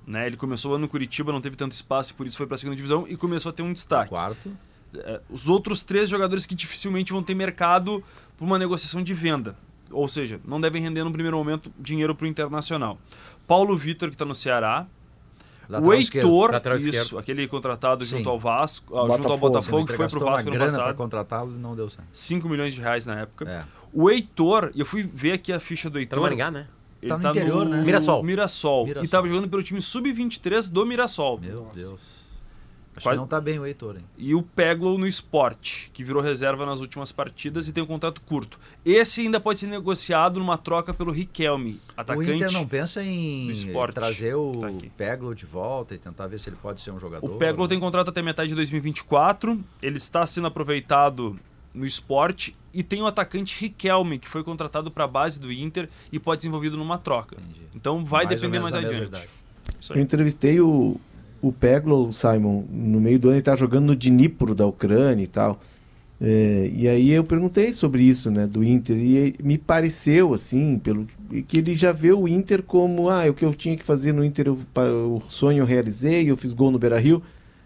Né? 0.06 0.26
Ele 0.26 0.38
começou 0.38 0.72
o 0.72 0.74
ano 0.76 0.84
no 0.84 0.90
Curitiba, 0.90 1.32
não 1.32 1.40
teve 1.40 1.56
tanto 1.56 1.74
espaço, 1.74 2.16
por 2.16 2.26
isso 2.28 2.36
foi 2.36 2.48
para 2.48 2.56
a 2.56 2.58
segunda 2.58 2.76
divisão 2.76 3.06
e 3.08 3.16
começou 3.16 3.52
a 3.52 3.54
ter 3.54 3.62
um 3.62 3.72
destaque. 3.72 4.10
Quarto. 4.10 4.52
É, 4.94 5.22
os 5.30 5.48
outros 5.48 5.84
três 5.84 6.10
jogadores 6.10 6.46
que 6.46 6.56
dificilmente 6.56 7.14
vão 7.14 7.22
ter 7.22 7.36
mercado 7.36 8.04
por 8.36 8.46
uma 8.46 8.58
negociação 8.58 9.04
de 9.04 9.14
venda. 9.14 9.56
Ou 9.92 10.08
seja, 10.08 10.40
não 10.46 10.60
devem 10.60 10.82
render 10.82 11.04
no 11.04 11.12
primeiro 11.12 11.38
momento 11.38 11.72
dinheiro 11.80 12.16
para 12.16 12.26
o 12.26 12.28
Internacional. 12.28 13.00
Paulo 13.48 13.76
Vitor, 13.78 14.10
que 14.10 14.16
está 14.16 14.26
no 14.26 14.36
Ceará. 14.36 14.88
Lateral 15.70 15.90
o. 15.90 15.94
Heitor, 15.94 16.76
isso, 16.78 16.90
esquerdo. 16.90 17.18
aqule 17.20 17.48
contratado 17.48 18.04
Sim. 18.04 18.18
junto 18.18 18.30
ao 18.30 18.40
Vasco, 18.40 18.98
ah, 18.98 19.02
junto 19.02 19.32
ao 19.32 19.38
Botafogo. 19.38 19.50
Botafogo, 19.50 19.86
que 19.86 19.94
foi 19.94 20.08
pro 20.08 20.20
Vasco 20.20 20.40
ano 20.42 20.52
grana 20.52 20.72
para 20.72 20.82
passado. 20.82 20.96
contratá-lo 20.96 21.52
e 21.56 21.60
não 21.60 21.76
deu 21.76 21.90
certo. 21.90 22.08
5 22.12 22.50
milhões 22.50 22.74
de 22.74 22.82
reais 22.82 23.06
na 23.06 23.20
época. 23.22 23.48
É. 23.50 23.64
O 23.94 24.10
Heitor, 24.10 24.72
e 24.74 24.80
eu 24.80 24.86
fui 24.86 25.04
ver 25.04 25.34
aqui 25.34 25.54
a 25.54 25.60
ficha 25.60 25.90
do 25.90 25.94
Tá 25.94 26.00
Heitor. 26.00 26.18
no 26.18 26.24
Maringá, 26.24 26.50
né? 26.52 26.68
Ele 27.02 27.10
Tá 27.10 27.18
no 27.18 27.30
interior, 27.30 27.66
né? 27.66 27.82
Mirassol. 27.82 28.24
Mirassol. 28.24 28.86
Mirassol. 28.86 29.04
E 29.04 29.06
estava 29.06 29.28
jogando 29.28 29.48
pelo 29.48 29.64
time 29.64 29.82
sub-23 29.82 30.70
do 30.70 30.86
Mirassol. 30.86 31.40
Meu 31.40 31.72
Deus. 31.74 32.19
Acho 32.96 33.06
Quase- 33.06 33.16
que 33.18 33.22
não 33.22 33.28
tá 33.28 33.40
bem 33.40 33.58
o 33.58 33.66
Heitor, 33.66 33.96
hein? 33.96 34.04
E 34.18 34.36
o 34.36 34.42
Peglow 34.42 34.98
no 34.98 35.08
esporte, 35.08 35.90
que 35.94 36.04
virou 36.04 36.22
reserva 36.22 36.66
nas 36.66 36.82
últimas 36.82 37.12
partidas 37.12 37.68
e 37.68 37.72
tem 37.72 37.82
um 37.82 37.88
contrato 37.88 38.20
curto. 38.22 38.60
Esse 38.84 39.22
ainda 39.22 39.40
pode 39.40 39.60
ser 39.60 39.68
negociado 39.68 40.40
numa 40.40 40.58
troca 40.58 40.94
pelo 40.94 41.12
Riquelme, 41.12 41.80
atacante. 41.96 42.32
O 42.32 42.36
Inter 42.36 42.52
não 42.52 42.68
pensa 42.68 43.02
em 43.04 43.52
trazer 43.94 44.36
o 44.36 44.60
Tá 44.60 44.68
aqui. 44.68 44.90
Peglo 44.90 45.34
de 45.34 45.46
volta 45.46 45.96
e 45.96 45.98
tentar 45.98 46.28
ver 46.28 46.40
se 46.40 46.50
ele 46.50 46.58
pode 46.62 46.82
ser 46.82 46.92
um 46.92 47.00
jogador. 47.00 47.26
O 47.26 47.38
Peglow 47.38 47.68
tem 47.68 47.80
contrato 47.80 48.10
até 48.10 48.22
metade 48.22 48.50
de 48.50 48.56
2024. 48.56 49.60
Ele 49.82 49.98
está 49.98 50.26
sendo 50.26 50.48
aproveitado 50.48 51.40
no 51.74 51.86
esporte. 51.86 52.56
E 52.74 52.84
tem 52.84 53.02
o 53.02 53.08
atacante 53.08 53.60
Riquelme, 53.60 54.20
que 54.20 54.28
foi 54.28 54.44
contratado 54.44 54.92
para 54.92 55.06
a 55.06 55.08
base 55.08 55.40
do 55.40 55.52
Inter 55.52 55.90
e 56.12 56.20
pode 56.20 56.42
ser 56.42 56.50
envolvido 56.50 56.78
numa 56.78 56.98
troca. 56.98 57.36
Entendi. 57.40 57.62
Então 57.74 58.04
vai 58.04 58.26
Mais 58.26 58.40
depender 58.40 58.60
mais 58.60 58.76
adiante. 58.76 59.28
Eu 59.90 60.00
entrevistei 60.00 60.60
o, 60.60 61.00
o 61.42 61.52
Peglo, 61.52 62.12
Simon, 62.12 62.64
no 62.70 63.00
meio 63.00 63.20
do 63.20 63.30
ano 63.30 63.38
ele 63.38 63.44
tá 63.44 63.56
jogando 63.56 63.88
no 63.88 63.96
Dnipro 63.96 64.54
da 64.54 64.66
Ucrânia 64.66 65.24
e 65.24 65.28
tal. 65.28 65.60
É, 66.22 66.70
e 66.76 66.88
aí 66.88 67.12
eu 67.12 67.24
perguntei 67.24 67.72
sobre 67.72 68.04
isso, 68.04 68.30
né, 68.30 68.46
do 68.46 68.62
Inter, 68.62 68.98
e 68.98 69.36
me 69.42 69.58
pareceu, 69.58 70.34
assim, 70.34 70.78
pelo 70.78 71.08
que 71.48 71.60
ele 71.60 71.76
já 71.76 71.94
vê 71.94 72.12
o 72.12 72.28
Inter 72.28 72.62
como, 72.62 73.10
ah, 73.10 73.24
o 73.30 73.34
que 73.34 73.46
eu 73.46 73.54
tinha 73.54 73.78
que 73.78 73.84
fazer 73.84 74.12
no 74.12 74.24
Inter, 74.24 74.52
o 74.52 75.22
sonho 75.30 75.60
eu 75.60 75.66
realizei, 75.66 76.30
eu 76.30 76.36
fiz 76.36 76.54
gol 76.54 76.72
no 76.72 76.80
Beira-Rio. 76.80 77.22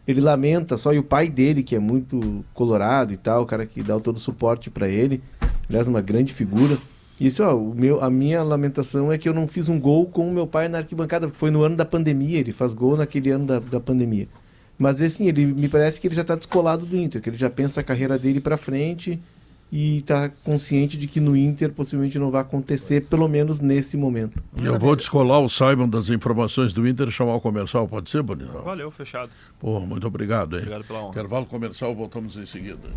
Ele 0.06 0.20
lamenta 0.20 0.78
só, 0.78 0.94
e 0.94 1.00
o 1.00 1.04
pai 1.04 1.30
dele, 1.30 1.64
que 1.64 1.76
é 1.76 1.80
muito 1.80 2.44
colorado 2.54 3.14
e 3.14 3.18
tal, 3.18 3.44
o 3.44 3.46
cara 3.46 3.66
que 3.66 3.82
dá 3.82 3.98
todo 4.00 4.18
o 4.18 4.20
suporte 4.20 4.70
para 4.70 4.88
ele, 4.88 5.22
aliás, 5.68 5.88
uma 5.88 6.02
grande 6.02 6.34
figura. 6.34 6.78
Isso, 7.24 7.42
ó, 7.42 7.56
o 7.56 7.74
meu, 7.74 8.04
a 8.04 8.10
minha 8.10 8.44
lamentação 8.44 9.10
é 9.10 9.18
que 9.18 9.30
eu 9.30 9.34
não 9.34 9.48
fiz 9.48 9.70
um 9.70 9.80
gol 9.80 10.06
com 10.08 10.28
o 10.28 10.34
meu 10.34 10.46
pai 10.46 10.68
na 10.68 10.80
arquibancada, 10.80 11.26
porque 11.26 11.40
foi 11.40 11.52
no 11.52 11.64
ano 11.64 11.78
da 11.78 11.86
pandemia, 11.86 12.38
ele 12.38 12.52
faz 12.52 12.74
gol 12.74 12.98
naquele 12.98 13.30
ano 13.30 13.46
da, 13.46 13.60
da 13.60 13.80
pandemia. 13.80 14.28
Mas 14.78 15.02
assim, 15.02 15.30
ele 15.30 15.46
me 15.46 15.70
parece 15.70 16.02
que 16.02 16.08
ele 16.08 16.16
já 16.16 16.24
está 16.24 16.36
descolado 16.36 16.86
do 16.86 16.98
Inter, 16.98 17.22
que 17.22 17.30
ele 17.30 17.38
já 17.38 17.50
pensa 17.50 17.80
a 17.80 17.84
carreira 17.84 18.20
dele 18.20 18.42
para 18.42 18.58
frente 18.58 19.18
e 19.72 20.00
está 20.00 20.28
consciente 20.44 20.98
de 20.98 21.08
que 21.08 21.22
no 21.22 21.34
Inter 21.34 21.72
possivelmente 21.72 22.20
não 22.20 22.30
vai 22.30 22.42
acontecer, 22.42 23.06
pelo 23.06 23.30
menos 23.30 23.62
nesse 23.62 23.96
momento. 23.96 24.44
E 24.62 24.66
eu 24.66 24.78
vou 24.78 24.94
descolar 24.94 25.40
o 25.40 25.48
Simon 25.48 25.88
das 25.88 26.10
informações 26.10 26.74
do 26.74 26.86
Inter 26.86 27.08
e 27.08 27.12
chamar 27.12 27.36
o 27.36 27.40
comercial, 27.40 27.88
pode 27.88 28.10
ser, 28.10 28.22
Bonitão? 28.22 28.64
Valeu, 28.64 28.92
fechado. 28.92 29.32
Pô, 29.62 29.80
muito 29.80 30.06
obrigado, 30.06 30.58
hein? 30.58 30.64
Obrigado 30.64 30.84
pela 30.84 31.00
honra. 31.00 31.10
Intervalo 31.12 31.46
comercial, 31.46 31.96
voltamos 31.96 32.36
em 32.36 32.46
seguida. 32.46 32.90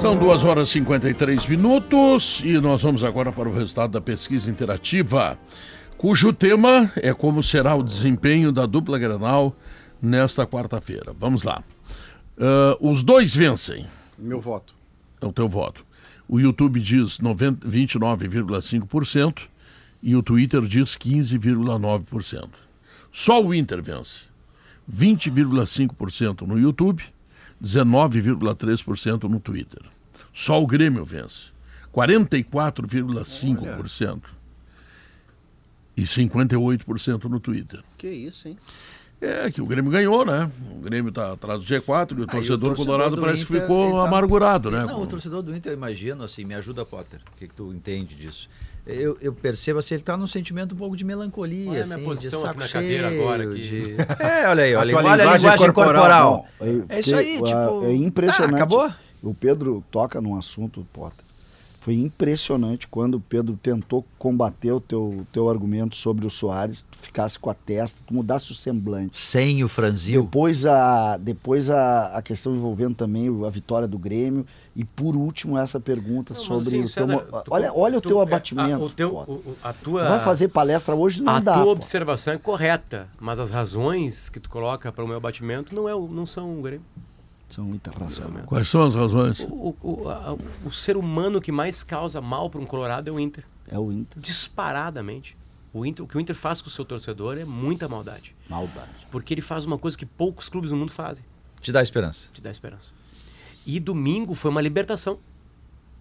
São 0.00 0.16
2 0.16 0.44
horas 0.44 0.68
e 0.68 0.72
53 0.74 1.44
minutos 1.46 2.40
e 2.44 2.52
nós 2.60 2.82
vamos 2.82 3.02
agora 3.02 3.32
para 3.32 3.48
o 3.48 3.52
resultado 3.52 3.90
da 3.90 4.00
pesquisa 4.00 4.48
interativa. 4.48 5.36
cujo 5.96 6.32
tema 6.32 6.88
é 6.94 7.12
como 7.12 7.42
será 7.42 7.74
o 7.74 7.82
desempenho 7.82 8.52
da 8.52 8.64
dupla 8.64 8.96
Grenal 8.96 9.56
nesta 10.00 10.46
quarta-feira. 10.46 11.12
Vamos 11.18 11.42
lá. 11.42 11.64
Uh, 12.36 12.76
os 12.88 13.02
dois 13.02 13.34
vencem. 13.34 13.84
Meu 14.16 14.40
voto. 14.40 14.72
É 15.20 15.26
o 15.26 15.32
teu 15.32 15.48
voto. 15.48 15.84
O 16.28 16.38
YouTube 16.38 16.78
diz 16.78 17.18
29,5% 17.18 19.48
e 20.00 20.14
o 20.14 20.22
Twitter 20.22 20.60
diz 20.60 20.96
15,9%. 20.96 22.50
Só 23.10 23.42
o 23.42 23.52
Inter 23.52 23.82
vence. 23.82 24.28
20,5% 24.88 26.46
no 26.46 26.56
YouTube, 26.56 27.02
19,3% 27.62 29.24
no 29.24 29.38
Twitter. 29.40 29.82
Só 30.32 30.62
o 30.62 30.66
Grêmio 30.66 31.04
vence. 31.04 31.50
44,5% 31.92 34.22
e 35.96 36.02
58% 36.02 37.24
no 37.24 37.40
Twitter. 37.40 37.82
Que 37.96 38.08
isso, 38.08 38.48
hein? 38.48 38.56
É, 39.20 39.50
que 39.50 39.60
o 39.60 39.66
Grêmio 39.66 39.90
ganhou, 39.90 40.24
né? 40.24 40.48
O 40.70 40.78
Grêmio 40.80 41.08
está 41.08 41.32
atrás 41.32 41.60
do 41.60 41.66
G4 41.66 42.18
e 42.18 42.22
o, 42.22 42.26
torcedor, 42.26 42.26
o 42.26 42.26
torcedor 42.28 42.76
colorado 42.76 43.20
parece 43.20 43.42
Inter, 43.42 43.56
que 43.56 43.62
ficou 43.62 43.96
tá... 43.96 44.06
amargurado, 44.06 44.70
né? 44.70 44.84
Não, 44.84 45.02
o 45.02 45.06
torcedor 45.08 45.42
do 45.42 45.56
Inter, 45.56 45.72
eu 45.72 45.76
imagino, 45.76 46.22
assim, 46.22 46.44
me 46.44 46.54
ajuda, 46.54 46.84
Potter. 46.84 47.18
O 47.34 47.36
que, 47.36 47.48
que 47.48 47.54
tu 47.54 47.72
entende 47.72 48.14
disso? 48.14 48.48
Eu, 48.88 49.18
eu 49.20 49.32
percebo 49.34 49.78
assim, 49.78 49.94
ele 49.94 50.02
está 50.02 50.16
num 50.16 50.26
sentimento 50.26 50.74
um 50.74 50.78
pouco 50.78 50.96
de 50.96 51.04
melancolia, 51.04 51.70
olha 51.70 51.82
assim, 51.82 51.94
minha 51.94 52.08
posição 52.08 52.40
de 52.40 52.46
saco 52.46 52.62
aqui 52.62 52.74
na 52.74 52.80
cadeira 52.80 53.08
agora. 53.08 53.44
Aqui. 53.44 53.60
De... 53.60 53.82
É, 54.18 54.48
olha 54.48 54.64
aí, 54.64 54.74
olha, 54.74 54.96
olha 54.96 55.10
a 55.10 55.16
linguagem, 55.16 55.36
linguagem 55.36 55.72
corporal. 55.72 56.02
corporal. 56.02 56.46
Não, 56.60 56.84
é 56.88 57.00
isso 57.00 57.14
aí, 57.14 57.34
tipo... 57.34 57.84
É 57.84 57.94
impressionante. 57.94 58.50
Tá, 58.52 58.56
acabou? 58.56 58.90
O 59.22 59.34
Pedro 59.34 59.84
toca 59.90 60.20
num 60.20 60.36
assunto, 60.36 60.86
Potter, 60.92 61.24
foi 61.88 61.94
impressionante 61.94 62.86
quando 62.86 63.14
o 63.14 63.20
Pedro 63.20 63.58
tentou 63.62 64.04
combater 64.18 64.70
o 64.72 64.78
teu, 64.78 65.26
teu 65.32 65.48
argumento 65.48 65.96
sobre 65.96 66.26
o 66.26 66.30
Soares, 66.30 66.82
tu 66.82 66.98
ficasse 66.98 67.38
com 67.38 67.48
a 67.48 67.54
testa, 67.54 67.98
tu 68.06 68.12
mudasse 68.12 68.52
o 68.52 68.54
semblante. 68.54 69.16
Sem 69.16 69.64
o 69.64 69.70
franzil. 69.70 70.22
Depois 70.22 70.66
a, 70.66 71.16
depois 71.16 71.70
a, 71.70 72.18
a 72.18 72.20
questão 72.20 72.54
envolvendo 72.54 72.94
também 72.94 73.28
a 73.42 73.48
vitória 73.48 73.88
do 73.88 73.98
Grêmio. 73.98 74.44
E 74.76 74.84
por 74.84 75.16
último, 75.16 75.56
essa 75.56 75.80
pergunta 75.80 76.34
não, 76.34 76.42
sobre 76.42 76.68
assim, 76.68 76.82
o 76.82 76.90
teu. 76.90 77.08
César, 77.08 77.44
olha, 77.48 77.72
olha 77.72 78.00
tu, 78.02 78.08
o 78.08 78.10
teu 78.10 78.20
abatimento. 78.20 78.82
A, 78.82 78.86
o 78.86 78.90
teu, 78.90 79.14
o, 79.16 79.56
a 79.62 79.72
tua, 79.72 80.02
tu 80.02 80.08
vai 80.08 80.20
fazer 80.20 80.48
palestra 80.48 80.94
hoje, 80.94 81.22
não 81.22 81.36
a 81.36 81.40
dá. 81.40 81.52
A 81.52 81.54
tua 81.54 81.64
pô. 81.64 81.70
observação 81.70 82.34
é 82.34 82.38
correta, 82.38 83.08
mas 83.18 83.40
as 83.40 83.50
razões 83.50 84.28
que 84.28 84.38
tu 84.38 84.50
coloca 84.50 84.92
para 84.92 85.02
o 85.02 85.08
meu 85.08 85.16
abatimento 85.16 85.74
não, 85.74 85.88
é, 85.88 85.92
não 85.92 86.26
são 86.26 86.58
o 86.58 86.60
Grêmio. 86.60 86.84
São 87.48 87.64
muitas 87.64 87.94
razões. 87.94 88.44
Quais 88.44 88.68
são 88.68 88.82
as 88.82 88.94
razões? 88.94 89.40
O, 89.40 89.74
o, 89.82 90.08
a, 90.08 90.36
o 90.64 90.70
ser 90.70 90.96
humano 90.96 91.40
que 91.40 91.50
mais 91.50 91.82
causa 91.82 92.20
mal 92.20 92.50
para 92.50 92.60
um 92.60 92.66
Colorado 92.66 93.08
é 93.08 93.12
o 93.12 93.18
Inter. 93.18 93.44
É 93.70 93.78
o 93.78 93.90
Inter. 93.90 94.20
Disparadamente. 94.20 95.36
O, 95.72 95.84
Inter, 95.84 96.04
o 96.04 96.08
que 96.08 96.16
o 96.16 96.20
Inter 96.20 96.36
faz 96.36 96.60
com 96.60 96.68
o 96.68 96.70
seu 96.70 96.84
torcedor 96.84 97.38
é 97.38 97.44
muita 97.44 97.88
maldade. 97.88 98.34
Maldade. 98.48 99.06
Porque 99.10 99.32
ele 99.32 99.40
faz 99.40 99.64
uma 99.64 99.78
coisa 99.78 99.96
que 99.96 100.04
poucos 100.04 100.48
clubes 100.48 100.70
no 100.70 100.76
mundo 100.76 100.92
fazem. 100.92 101.24
Te 101.60 101.72
dá 101.72 101.82
esperança. 101.82 102.28
Te 102.32 102.42
dá 102.42 102.50
esperança. 102.50 102.92
E 103.66 103.80
domingo 103.80 104.34
foi 104.34 104.50
uma 104.50 104.60
libertação. 104.60 105.18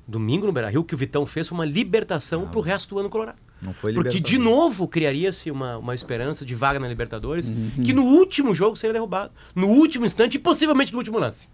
Domingo 0.07 0.45
no 0.45 0.53
Beira-Rio, 0.53 0.81
o 0.81 0.83
que 0.83 0.95
o 0.95 0.97
Vitão 0.97 1.25
fez 1.25 1.47
foi 1.47 1.57
uma 1.57 1.65
libertação 1.65 2.47
para 2.47 2.59
o 2.59 2.61
resto 2.61 2.95
do 2.95 2.99
ano 2.99 3.09
colorado. 3.09 3.39
Não 3.61 3.73
foi 3.73 3.93
Porque 3.93 4.19
de 4.19 4.37
novo 4.37 4.87
criaria-se 4.87 5.49
uma, 5.49 5.77
uma 5.77 5.95
esperança 5.95 6.45
de 6.45 6.53
vaga 6.53 6.79
na 6.79 6.87
Libertadores, 6.87 7.49
uhum. 7.49 7.83
que 7.83 7.91
no 7.91 8.03
último 8.03 8.53
jogo 8.53 8.75
seria 8.75 8.93
derrubado. 8.93 9.31
No 9.55 9.67
último 9.67 10.05
instante 10.05 10.35
e 10.35 10.39
possivelmente 10.39 10.91
no 10.91 10.99
último 10.99 11.17
lance. 11.17 11.47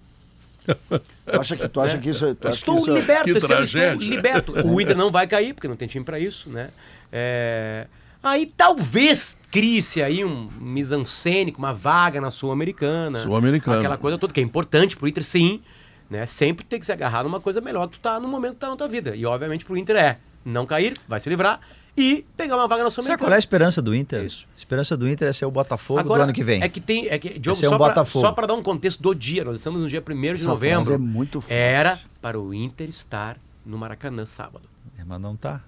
Tu 1.25 1.39
acha 1.39 1.55
que, 1.55 1.67
tu 1.69 1.79
acha 1.79 1.95
é. 1.95 1.99
que 1.99 2.09
isso, 2.09 2.35
tu 2.35 2.49
estou 2.49 2.77
isso 2.77 2.93
liberto, 2.93 3.29
esse 3.29 3.53
ano 3.53 3.63
estou 3.63 3.93
liberto. 3.93 4.53
O 4.67 4.81
Inter 4.81 4.95
não 4.95 5.09
vai 5.09 5.25
cair, 5.25 5.53
porque 5.53 5.69
não 5.69 5.75
tem 5.75 5.87
time 5.87 6.03
para 6.03 6.19
isso, 6.19 6.49
né? 6.49 6.69
É... 7.11 7.87
Aí 8.21 8.45
talvez 8.45 9.37
crie-se 9.49 10.01
aí 10.01 10.23
um 10.23 10.49
misancênico, 10.59 11.59
uma 11.59 11.73
vaga 11.73 12.19
na 12.19 12.29
Sul-Americana. 12.29 13.19
Sul-Americana. 13.19 13.79
Aquela 13.79 13.97
coisa 13.97 14.17
toda 14.17 14.33
que 14.33 14.39
é 14.41 14.43
importante 14.43 14.97
pro 14.97 15.07
Inter, 15.07 15.23
sim. 15.23 15.61
Né? 16.09 16.25
Sempre 16.25 16.65
tem 16.65 16.79
que 16.79 16.85
se 16.85 16.91
agarrar 16.91 17.23
numa 17.23 17.39
coisa 17.39 17.61
melhor 17.61 17.87
que 17.87 17.93
tu 17.93 17.99
tá 17.99 18.19
no 18.19 18.27
momento 18.27 18.53
que 18.53 18.59
tá 18.59 18.69
na 18.69 18.75
tua 18.75 18.87
vida. 18.87 19.15
E 19.15 19.25
obviamente 19.25 19.63
pro 19.63 19.77
Inter 19.77 19.95
é 19.95 20.17
não 20.45 20.65
cair, 20.65 20.97
vai 21.07 21.19
se 21.19 21.29
livrar 21.29 21.59
e 21.95 22.25
pegar 22.35 22.55
uma 22.55 22.67
vaga 22.67 22.83
na 22.83 22.89
Sul-Americana. 22.89 23.17
Sabe 23.17 23.27
qual 23.27 23.33
é 23.33 23.35
a 23.35 23.39
esperança 23.39 23.81
do 23.81 23.93
Inter? 23.93 24.25
Isso. 24.25 24.47
A 24.55 24.57
esperança 24.57 24.97
do 24.97 25.07
Inter 25.07 25.27
é 25.27 25.33
ser 25.33 25.45
o 25.45 25.51
Botafogo 25.51 25.99
Agora, 25.99 26.21
do 26.21 26.23
ano 26.25 26.33
que 26.33 26.43
vem. 26.43 26.63
É 26.63 26.69
que 26.69 26.81
tem. 26.81 27.07
É 27.07 27.19
que, 27.19 27.37
Diogo, 27.37 27.63
é 27.63 27.69
um 27.69 28.05
só 28.05 28.31
para 28.31 28.47
dar 28.47 28.55
um 28.55 28.63
contexto 28.63 29.01
do 29.01 29.13
dia, 29.13 29.43
nós 29.43 29.57
estamos 29.57 29.81
no 29.81 29.87
dia 29.87 30.03
1 30.07 30.19
de 30.19 30.31
Essa 30.31 30.49
novembro. 30.49 30.93
É 30.93 30.97
muito 30.97 31.41
forte. 31.41 31.53
Era 31.53 31.99
para 32.21 32.39
o 32.39 32.53
Inter 32.53 32.89
estar 32.89 33.37
no 33.65 33.77
Maracanã 33.77 34.25
sábado. 34.25 34.67
É, 34.97 35.03
mas 35.05 35.21
não 35.21 35.35
tá. 35.35 35.61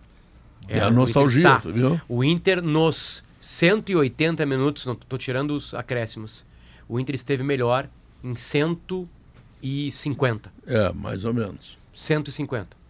É 0.67 0.79
a 0.79 0.89
nostalgia, 0.89 1.59
tu 1.61 1.71
viu? 1.71 2.01
O 2.09 2.23
Inter 2.23 2.59
nos 2.61 3.23
180 3.39 4.43
minutos, 4.47 4.87
não 4.87 4.93
estou 4.93 5.19
tirando 5.19 5.51
os 5.51 5.75
acréscimos. 5.75 6.43
O 6.89 6.99
Inter 6.99 7.13
esteve 7.13 7.43
melhor 7.43 7.87
em 8.23 8.35
150. 8.35 10.51
É, 10.65 10.91
mais 10.91 11.23
ou 11.23 11.33
menos. 11.33 11.77
150 11.93 12.84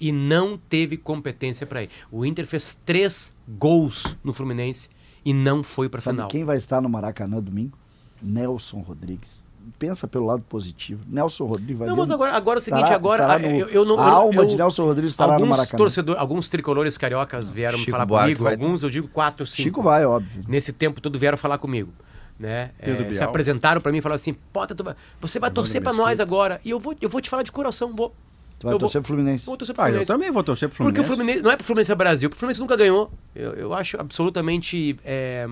e 0.00 0.12
não 0.12 0.56
teve 0.56 0.96
competência 0.96 1.66
para 1.66 1.82
ir. 1.82 1.90
O 2.10 2.24
Inter 2.24 2.46
fez 2.46 2.78
três 2.86 3.34
gols 3.48 4.16
no 4.22 4.32
Fluminense 4.32 4.88
e 5.24 5.32
não 5.34 5.62
foi 5.62 5.88
para 5.88 6.00
final. 6.00 6.28
quem 6.28 6.44
vai 6.44 6.56
estar 6.56 6.80
no 6.80 6.88
Maracanã 6.88 7.40
domingo? 7.40 7.76
Nelson 8.22 8.80
Rodrigues. 8.80 9.46
Pensa 9.78 10.08
pelo 10.08 10.24
lado 10.24 10.42
positivo. 10.48 11.02
Nelson 11.06 11.44
Rodrigues 11.44 11.76
vai 11.78 11.88
Não, 11.88 11.96
mas 11.96 12.10
agora, 12.10 12.32
agora 12.32 12.58
é 12.58 12.60
o 12.60 12.64
seguinte, 12.64 12.82
estará, 12.84 12.96
agora 12.96 13.22
estará 13.22 13.38
no, 13.38 13.46
eu, 13.56 13.68
eu 13.68 13.84
não, 13.84 14.00
a 14.00 14.06
eu, 14.08 14.14
alma 14.14 14.42
eu, 14.42 14.46
de 14.46 14.56
Nelson 14.56 14.84
Rodrigues 14.84 15.10
estará 15.10 15.34
alguns 15.34 15.44
no 15.44 15.50
Maracanã. 15.50 15.76
Torcedor, 15.78 16.16
alguns 16.18 16.48
tricolores 16.48 16.96
cariocas 16.96 17.50
vieram 17.50 17.76
Chico 17.78 17.90
falar 17.90 18.06
Buarque 18.06 18.34
comigo, 18.34 18.44
vai- 18.44 18.54
alguns 18.54 18.82
eu 18.82 18.88
digo 18.88 19.08
quatro, 19.08 19.46
cinco. 19.46 19.62
Chico 19.62 19.82
vai, 19.82 20.06
óbvio. 20.06 20.42
Nesse 20.48 20.72
tempo 20.72 21.00
todo 21.00 21.18
vieram 21.18 21.36
falar 21.36 21.58
comigo. 21.58 21.92
Né? 22.38 22.70
É, 22.78 23.12
se 23.12 23.22
apresentaram 23.22 23.80
para 23.80 23.90
mim 23.92 23.98
e 23.98 24.00
falaram 24.00 24.14
assim: 24.14 24.32
Pota, 24.32 24.72
tu 24.74 24.84
vai- 24.84 24.94
você 25.20 25.38
vai 25.40 25.50
torcer 25.50 25.82
para 25.82 25.92
nós 25.92 26.18
agora. 26.20 26.60
E 26.64 26.70
eu 26.70 26.78
vou, 26.78 26.94
eu 27.00 27.08
vou 27.08 27.20
te 27.20 27.28
falar 27.28 27.42
de 27.42 27.50
coração. 27.52 27.92
Vou, 27.94 28.14
Tu 28.58 28.66
vai 28.66 28.74
eu 28.74 28.78
torcer 28.78 29.00
vou, 29.00 29.06
pro 29.06 29.14
Fluminense. 29.16 29.46
vou 29.46 29.56
torcer 29.56 29.74
pro 29.74 29.84
Ah, 29.84 29.86
eu 29.86 29.88
Fluminense. 29.90 30.12
também 30.12 30.30
vou 30.32 30.42
torcer 30.42 30.68
pro 30.68 30.76
Porque 30.78 31.02
Fluminense. 31.02 31.12
o 31.12 31.16
Fluminense 31.16 31.42
não 31.44 31.50
é 31.52 31.56
pro 31.56 31.64
Fluminense 31.66 31.92
é 31.92 31.94
Brasil, 31.94 32.28
porque 32.28 32.38
o 32.38 32.40
Fluminense 32.40 32.60
nunca 32.60 32.76
ganhou. 32.76 33.10
Eu, 33.34 33.52
eu 33.54 33.72
acho 33.74 34.00
absolutamente 34.00 34.98
é, 35.04 35.46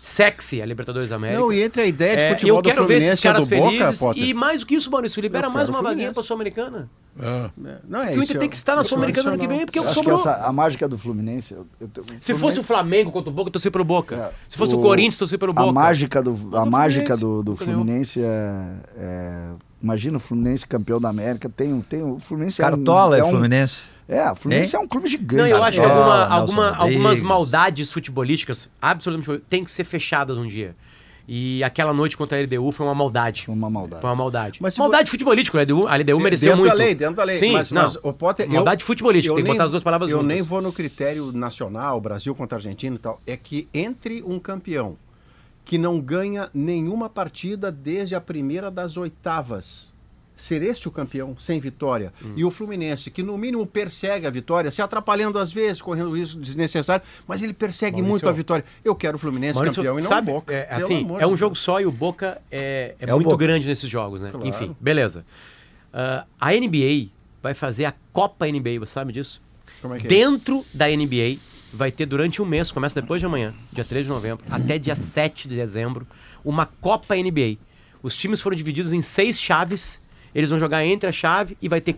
sexy 0.00 0.62
a 0.62 0.66
Libertadores 0.66 1.10
da 1.10 1.16
América. 1.16 1.40
Não, 1.40 1.52
e 1.52 1.60
entre 1.62 1.82
a 1.82 1.86
ideia 1.86 2.16
de 2.16 2.22
É, 2.22 2.30
futebol 2.30 2.58
eu 2.58 2.62
do 2.62 2.68
quero 2.68 2.82
ver 2.82 2.94
Fluminense 2.94 3.08
esses 3.10 3.20
caras 3.22 3.46
Boca, 3.46 3.70
felizes. 3.70 3.98
Potter. 3.98 4.22
e 4.22 4.32
mais 4.34 4.60
do 4.60 4.66
que 4.66 4.74
isso, 4.76 4.88
Maurício, 4.90 5.20
libera 5.20 5.48
Eu 5.48 5.50
mais 5.50 5.68
uma 5.68 5.78
vaguinha 5.78 6.12
Fluminense. 6.12 6.14
pra 6.14 6.22
Sul-Americana. 6.22 6.88
É. 7.20 7.50
Não, 7.88 8.00
é 8.00 8.04
Porque 8.04 8.18
o 8.20 8.22
isso. 8.22 8.30
Inter 8.30 8.38
tem 8.38 8.48
que 8.48 8.54
estar 8.56 8.76
na 8.76 8.84
Sul-Americana 8.84 9.30
ano 9.30 9.38
que 9.40 9.48
vem, 9.48 9.64
porque 9.66 9.78
é 9.80 9.82
o 9.82 9.84
Eu 9.84 9.86
que 9.86 9.90
acho 9.90 10.00
que 10.04 10.08
sobrou. 10.10 10.32
essa, 10.32 10.46
a 10.46 10.52
mágica 10.52 10.88
do 10.88 10.96
Fluminense. 10.96 11.52
eu- 11.54 11.66
eu- 11.80 11.86
o 11.88 11.90
Se 11.90 11.92
Fluminense- 12.02 12.34
fosse 12.34 12.60
o 12.60 12.62
Flamengo 12.62 13.10
contra 13.10 13.28
o 13.30 13.32
Boca, 13.32 13.48
eu 13.48 13.52
torcia 13.52 13.70
pelo 13.72 13.84
Boca. 13.84 14.14
É, 14.14 14.30
Se 14.48 14.56
fosse 14.56 14.72
o, 14.76 14.78
o- 14.78 14.82
Corinthians, 14.82 15.18
torcia 15.18 15.36
pelo 15.36 15.52
Boca. 15.52 15.68
A 15.68 15.72
mágica 15.72 16.22
do, 16.22 16.30
a 16.56 16.64
mágica 16.64 17.16
Fluminense 17.18 17.20
do, 17.20 17.42
do. 17.42 17.56
Fluminense 17.56 18.22
é, 18.22 18.72
é- 18.96 19.50
Imagina 19.82 20.16
o 20.16 20.20
Fluminense 20.20 20.66
campeão 20.66 21.00
da 21.00 21.08
América. 21.08 21.48
Tem, 21.48 21.72
um- 21.72 21.80
tem, 21.80 22.02
o 22.02 22.18
Fluminense 22.18 22.60
Cartola 22.60 23.16
é 23.16 23.20
é 23.20 23.24
um, 23.24 23.30
Fluminense. 23.30 23.82
É, 24.08 24.30
o 24.30 24.34
Fluminense 24.34 24.74
é 24.74 24.78
um 24.78 24.88
clube 24.88 25.06
gigante. 25.08 25.36
Não, 25.42 25.46
eu 25.46 25.62
acho 25.62 25.78
que 25.80 25.86
Cartola, 25.86 26.04
alguma- 26.04 26.18
Nelson 26.26 26.32
alguma- 26.40 26.70
Rodrigues. 26.70 26.96
algumas 26.96 27.22
maldades 27.22 27.92
futebolísticas, 27.92 28.68
absolutamente, 28.82 29.44
tem 29.48 29.62
que 29.62 29.70
ser 29.70 29.84
fechadas 29.84 30.36
um 30.36 30.46
dia. 30.46 30.74
E 31.30 31.62
aquela 31.62 31.92
noite 31.92 32.16
contra 32.16 32.38
a 32.38 32.40
LDU 32.40 32.72
foi 32.72 32.86
uma 32.86 32.94
maldade. 32.94 33.44
Foi 33.44 33.54
uma 33.54 33.68
maldade. 33.68 34.00
Foi 34.00 34.08
uma 34.08 34.16
maldade. 34.16 34.58
Mas 34.62 34.78
maldade 34.78 35.10
futebolística, 35.10 35.58
a 35.58 35.62
LDU, 35.62 35.86
a 35.86 35.94
LDU 35.94 36.18
mereceu 36.20 36.48
dentro 36.48 36.60
muito. 36.60 36.70
da 36.72 36.74
lei, 36.84 36.94
dentro 36.94 37.14
da 37.16 37.24
lei. 37.24 37.38
Sim, 37.38 37.52
mas, 37.52 37.70
não. 37.70 37.82
mas 37.82 37.96
o 38.02 38.12
Potter, 38.14 38.48
Maldade 38.50 38.82
futebolística, 38.82 39.34
tem 39.34 39.42
que 39.44 39.48
nem- 39.48 39.52
botar 39.52 39.64
as 39.64 39.70
duas 39.72 39.82
palavras 39.82 40.10
Eu 40.10 40.16
juntas. 40.20 40.34
nem 40.34 40.42
vou 40.42 40.62
no 40.62 40.72
critério 40.72 41.30
nacional, 41.30 42.00
Brasil 42.00 42.34
contra 42.34 42.56
Argentina 42.56 42.96
e 42.96 42.98
tal. 42.98 43.20
É 43.26 43.36
que 43.36 43.68
entre 43.74 44.22
um 44.26 44.38
campeão 44.38 44.96
que 45.68 45.76
não 45.76 46.00
ganha 46.00 46.48
nenhuma 46.54 47.10
partida 47.10 47.70
desde 47.70 48.14
a 48.14 48.20
primeira 48.22 48.70
das 48.70 48.96
oitavas, 48.96 49.92
ser 50.34 50.62
este 50.62 50.88
o 50.88 50.90
campeão 50.90 51.36
sem 51.38 51.60
vitória, 51.60 52.10
Hum. 52.24 52.32
e 52.36 52.42
o 52.42 52.50
Fluminense, 52.50 53.10
que 53.10 53.22
no 53.22 53.36
mínimo 53.36 53.66
persegue 53.66 54.26
a 54.26 54.30
vitória, 54.30 54.70
se 54.70 54.80
atrapalhando 54.80 55.38
às 55.38 55.52
vezes, 55.52 55.82
correndo 55.82 56.16
risco 56.16 56.40
desnecessário, 56.40 57.04
mas 57.26 57.42
ele 57.42 57.52
persegue 57.52 57.96
Maurício, 57.96 58.10
muito 58.10 58.28
a 58.30 58.32
vitória. 58.32 58.64
Eu 58.82 58.94
quero 58.94 59.16
o 59.16 59.18
Fluminense 59.20 59.56
Maurício, 59.56 59.82
campeão 59.82 59.98
e 59.98 60.02
não 60.02 60.08
sabe, 60.08 60.30
o 60.30 60.34
Boca. 60.36 60.54
é, 60.54 60.74
assim, 60.74 61.06
é 61.20 61.26
um 61.26 61.36
jogo 61.36 61.54
só 61.54 61.78
e 61.82 61.84
o 61.84 61.92
Boca 61.92 62.40
é, 62.50 62.94
é 62.98 63.04
É 63.10 63.12
muito 63.12 63.24
Boca. 63.26 63.36
grande 63.36 63.66
nesses 63.66 63.90
jogos, 63.90 64.22
né? 64.22 64.30
Claro. 64.30 64.46
Enfim, 64.46 64.74
beleza. 64.80 65.22
Ah, 65.92 66.24
a 66.40 66.52
NBA 66.54 67.08
vai 67.42 67.52
fazer 67.52 67.84
a 67.84 67.92
Copa 68.10 68.46
NBA, 68.46 68.78
você 68.80 68.92
sabe 68.92 69.12
disso? 69.12 69.42
É 69.84 69.96
é 69.96 69.98
Dentro 69.98 70.64
da 70.72 70.86
NBA 70.88 71.38
vai 71.72 71.90
ter 71.90 72.06
durante 72.06 72.40
um 72.40 72.44
mês, 72.44 72.72
começa 72.72 73.00
depois 73.00 73.20
de 73.20 73.26
amanhã, 73.26 73.54
dia 73.72 73.84
3 73.84 74.06
de 74.06 74.10
novembro, 74.10 74.44
até 74.50 74.78
dia 74.78 74.94
7 74.94 75.48
de 75.48 75.56
dezembro, 75.56 76.06
uma 76.44 76.66
Copa 76.66 77.14
NBA. 77.14 77.56
Os 78.02 78.16
times 78.16 78.40
foram 78.40 78.56
divididos 78.56 78.92
em 78.92 79.02
seis 79.02 79.38
chaves, 79.38 80.00
eles 80.34 80.50
vão 80.50 80.58
jogar 80.58 80.84
entre 80.84 81.08
a 81.08 81.12
chave 81.12 81.56
e 81.60 81.68
vai 81.68 81.80
ter 81.80 81.96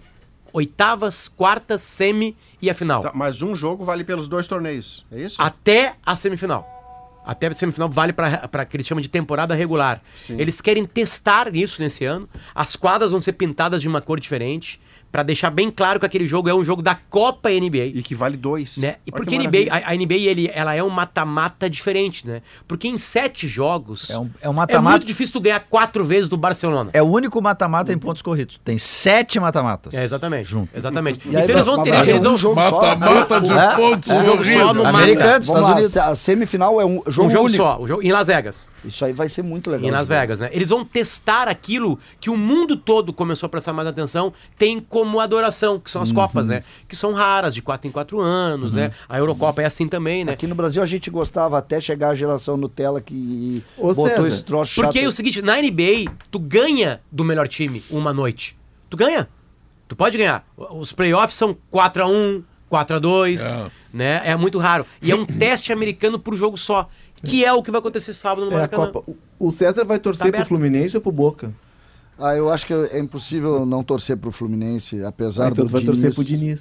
oitavas, 0.52 1.28
quartas, 1.28 1.82
semi 1.82 2.36
e 2.60 2.68
a 2.68 2.74
final. 2.74 3.02
Tá, 3.02 3.12
mas 3.14 3.42
um 3.42 3.55
jogo 3.55 3.84
vale 3.84 4.02
pelos 4.02 4.26
dois 4.26 4.48
torneios, 4.48 5.06
é 5.12 5.20
isso? 5.20 5.40
Até 5.40 5.94
a 6.05 6.16
semifinal. 6.16 6.78
Até 7.24 7.47
a 7.47 7.52
semifinal 7.52 7.88
vale 7.88 8.12
para 8.12 8.64
que 8.64 8.76
eles 8.76 8.86
chamam 8.86 9.02
de 9.02 9.09
temporada 9.09 9.55
regular. 9.55 10.02
Sim. 10.16 10.40
Eles 10.40 10.60
querem 10.60 10.84
testar 10.86 11.55
isso 11.55 11.80
nesse 11.80 12.05
ano. 12.05 12.28
As 12.55 12.74
quadras 12.74 13.12
vão 13.12 13.20
ser 13.20 13.34
pintadas 13.34 13.80
de 13.82 13.86
uma 13.86 14.01
cor 14.01 14.18
diferente 14.18 14.80
Pra 15.10 15.22
deixar 15.24 15.50
bem 15.50 15.70
claro 15.70 15.98
que 15.98 16.06
aquele 16.06 16.26
jogo 16.26 16.48
é 16.48 16.54
um 16.54 16.64
jogo 16.64 16.82
da 16.82 16.94
Copa 16.94 17.48
NBA. 17.50 17.86
E 17.94 18.02
que 18.02 18.14
vale 18.14 18.36
dois. 18.36 18.76
Né? 18.76 18.96
E 19.06 19.10
Olha 19.12 19.16
porque 19.24 19.36
NBA, 19.38 19.66
a, 19.70 19.90
a 19.90 19.94
NBA 19.96 20.14
ele, 20.14 20.50
ela 20.54 20.74
é 20.74 20.82
um 20.82 20.88
mata-mata 20.88 21.68
diferente, 21.68 22.26
né? 22.26 22.42
Porque 22.68 22.86
em 22.86 22.96
sete 22.96 23.48
jogos 23.48 24.08
É 24.10 24.16
um, 24.18 24.30
é 24.40 24.48
um 24.48 24.52
é 24.52 24.54
mata-mata. 24.56 24.96
muito 24.98 25.06
difícil 25.06 25.32
tu 25.32 25.40
ganhar 25.40 25.60
quatro 25.68 26.04
vezes 26.04 26.28
do 26.28 26.36
Barcelona. 26.36 26.90
É 26.92 27.02
o 27.02 27.06
único 27.06 27.42
mata-mata 27.42 27.92
em 27.92 27.98
pontos 27.98 28.22
corridos. 28.22 28.60
Tem 28.62 28.78
sete 28.78 29.40
mata-matas. 29.40 29.92
É, 29.94 30.04
exatamente. 30.04 30.48
Junto. 30.48 30.76
Exatamente. 30.76 31.20
E 31.28 31.36
aí, 31.36 31.42
então 31.42 31.56
eles 31.56 31.66
vão 31.66 31.82
ter. 31.82 31.94
Eles 31.94 32.08
é 32.08 32.14
um 32.18 32.22
vão, 32.22 32.36
jogo 32.36 32.60
só. 32.60 32.80
Mata-mata 32.96 33.40
de 33.40 33.52
É, 33.52 33.74
pontos 33.76 34.10
um 34.12 34.24
jogo 34.24 34.44
só 34.44 34.72
no 34.74 34.82
corridos. 34.82 34.86
Americanos, 34.86 35.46
Estados 35.46 35.68
lá, 35.68 35.74
Unidos. 35.74 35.96
a 35.96 36.14
semifinal 36.14 36.80
é 36.80 36.84
um 36.86 37.02
jogo, 37.08 37.26
um 37.26 37.30
jogo 37.30 37.44
único. 37.46 37.56
só, 37.64 37.80
o 37.80 37.86
jogo, 37.86 38.02
em 38.02 38.12
Las 38.12 38.28
Vegas. 38.28 38.68
Isso 38.84 39.04
aí 39.04 39.12
vai 39.12 39.28
ser 39.28 39.42
muito 39.42 39.70
legal. 39.70 39.88
Em 39.88 39.90
Las 39.90 40.06
Vegas, 40.08 40.38
né? 40.40 40.48
Eles 40.52 40.68
vão 40.68 40.84
testar 40.84 41.48
aquilo 41.48 41.98
que 42.20 42.30
o 42.30 42.36
mundo 42.36 42.76
todo 42.76 43.12
começou 43.12 43.46
a 43.46 43.50
prestar 43.50 43.72
mais 43.72 43.88
atenção, 43.88 44.32
tem 44.56 44.78
como 44.80 44.99
adoração, 45.20 45.78
que 45.81 45.90
são 45.90 46.02
as 46.02 46.10
Copas, 46.12 46.48
né? 46.48 46.62
Que 46.89 46.94
são 46.97 47.12
raras, 47.12 47.55
de 47.55 47.62
4 47.62 47.89
em 47.89 47.90
4 47.90 48.20
anos, 48.20 48.74
né? 48.74 48.90
A 49.09 49.18
Eurocopa 49.18 49.62
é 49.62 49.64
assim 49.66 49.86
também, 49.89 50.24
né? 50.24 50.32
Aqui 50.32 50.47
no 50.47 50.55
Brasil 50.55 50.82
a 50.82 50.86
gente 50.86 51.10
gostava 51.10 51.59
até 51.59 51.81
chegar 51.81 52.10
a 52.10 52.14
geração 52.14 52.56
Nutella 52.56 53.01
que 53.01 53.62
Ô, 53.77 53.89
botou 53.94 54.06
César, 54.09 54.28
esse 54.28 54.44
troço 54.44 54.74
Porque 54.74 54.98
é 54.98 55.02
chato. 55.02 55.09
o 55.10 55.12
seguinte, 55.12 55.43
na 55.43 55.56
NBA, 55.60 56.10
tu 56.31 56.39
ganha 56.39 57.01
do 57.10 57.24
melhor 57.24 57.47
time 57.48 57.82
uma 57.90 58.12
noite. 58.12 58.56
Tu 58.89 58.97
ganha. 58.97 59.28
Tu 59.89 59.97
pode 59.97 60.16
ganhar. 60.18 60.44
Os 60.56 60.93
playoffs 60.93 61.35
são 61.36 61.56
4x1, 61.72 62.43
4x2, 62.70 63.40
É. 63.66 63.70
né? 63.93 64.20
É 64.24 64.36
muito 64.36 64.59
raro. 64.59 64.85
E 65.02 65.10
é 65.10 65.14
um 65.16 65.24
teste 65.27 65.72
americano 65.72 66.18
por 66.18 66.35
jogo 66.36 66.56
só, 66.56 66.89
que 67.24 67.44
é 67.44 67.52
o 67.52 67.62
que 67.62 67.70
vai 67.70 67.81
acontecer 67.81 68.12
sábado 68.12 68.44
no 68.47 68.52
É 68.52 68.55
a 68.55 68.56
Maracanã. 68.59 68.86
Copa. 68.93 69.12
O- 69.39 69.51
César 69.51 69.85
vai 69.85 69.98
torcer 69.98 70.31
Tá 70.31 70.39
pro. 70.39 70.47
Fluminense 70.47 70.97
ou 70.97 71.01
pro 71.02 71.10
Boca? 71.12 71.52
Ah, 72.20 72.36
eu 72.36 72.51
acho 72.52 72.66
que 72.66 72.72
é 72.74 72.98
impossível 72.98 73.64
não 73.64 73.82
torcer 73.82 74.16
pro 74.16 74.30
Fluminense, 74.30 75.02
apesar 75.05 75.52
então 75.52 75.64
do 75.64 75.70
vai 75.70 75.80
Diniz. 75.80 75.98
torcer 76.01 76.14
pro 76.14 76.24
Diniz. 76.24 76.60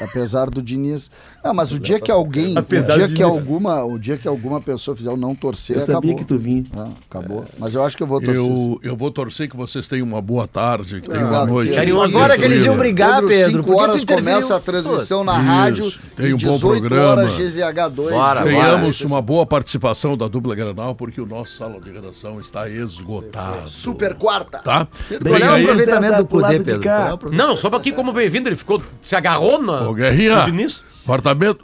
Apesar 0.00 0.48
do 0.48 0.62
Diniz. 0.62 1.10
Não, 1.44 1.52
mas 1.52 1.72
o 1.72 1.78
dia 1.80 1.98
que 1.98 2.10
alguém, 2.10 2.54
o 2.54 2.58
Apesar 2.58 2.94
dia 2.96 3.08
do 3.08 3.14
que 3.14 3.22
Diniz. 3.22 3.38
alguma, 3.38 3.84
o 3.84 3.98
dia 3.98 4.16
que 4.16 4.28
alguma 4.28 4.60
pessoa 4.60 4.96
fizer 4.96 5.10
o 5.10 5.16
não 5.16 5.34
torcer, 5.34 5.76
Eu 5.76 5.80
sabia 5.80 5.96
acabou. 6.12 6.16
que 6.16 6.24
tu 6.24 6.38
vinha. 6.38 6.64
Ah, 6.76 6.88
acabou. 7.10 7.44
Mas 7.58 7.74
eu 7.74 7.84
acho 7.84 7.96
que 7.96 8.02
eu 8.02 8.06
vou 8.06 8.20
torcer. 8.20 8.36
Eu, 8.36 8.80
eu 8.82 8.96
vou 8.96 9.10
torcer 9.10 9.48
que 9.48 9.56
vocês 9.56 9.88
tenham 9.88 10.06
uma 10.06 10.22
boa 10.22 10.46
tarde, 10.46 11.00
que 11.00 11.08
tenham 11.08 11.22
uma 11.24 11.30
Claro, 11.30 11.52
noite. 11.52 11.78
Agora 11.78 12.36
que 12.38 12.44
eles 12.44 12.64
iam 12.64 12.76
brigar, 12.76 13.14
Pedro, 13.22 13.28
Pedro. 13.28 13.50
5 13.50 13.62
por 13.62 13.64
que 13.64 13.72
tu 13.72 13.82
horas 13.82 14.04
começa 14.04 14.56
a 14.56 14.60
transmissão 14.60 15.24
na 15.24 15.32
Isso, 15.34 15.42
rádio 15.44 15.92
tem 16.16 16.26
e 16.26 16.34
um 16.34 16.36
bom 16.36 16.54
18 16.54 16.80
programa. 16.80 17.06
horas 17.22 17.32
GZH2. 17.32 18.10
Bora, 18.10 18.42
Tenhamos 18.44 19.00
uma 19.00 19.20
boa 19.20 19.44
participação 19.46 20.16
da 20.16 20.28
dupla 20.28 20.54
Granal, 20.54 20.94
porque 20.94 21.20
o 21.20 21.26
nosso 21.26 21.52
salão 21.56 21.80
de 21.80 21.90
redação 21.90 22.38
está 22.40 22.68
esgotado. 22.68 23.68
Super 23.68 24.14
quarta. 24.14 24.58
Tá? 24.60 24.86
Qual 25.22 25.36
é 25.36 25.50
o 25.50 25.62
aproveitamento 25.62 26.16
do 26.18 26.26
Cudê, 26.26 26.60
Pedro? 26.60 26.88
é? 26.88 27.36
Não, 27.36 27.56
só 27.56 27.68
aqui 27.68 27.92
como 27.92 28.12
bem-vindo, 28.12 28.48
ele 28.48 28.56
ficou. 28.56 28.82
Se 29.00 29.16
agarrou 29.16 29.62
na. 29.62 29.88
Ô, 29.88 29.94
Guerrinha, 29.94 30.44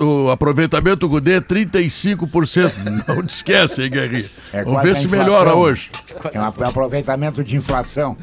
o 0.01 0.31
aproveitamento 0.31 0.97
do 0.97 1.09
Gudê 1.09 1.35
é 1.35 1.41
35%. 1.41 2.73
Não 3.07 3.23
te 3.23 3.31
esquece, 3.31 3.83
hein, 3.83 3.91
Guerrinha? 3.91 4.31
É 4.53 4.65
Vamos 4.65 4.83
ver 4.83 4.97
se 4.97 5.07
inflação. 5.07 5.25
melhora 5.25 5.55
hoje. 5.55 5.91
É 6.33 6.41
um 6.41 6.45
aproveitamento 6.45 7.45
de 7.45 7.57
inflação. 7.57 8.17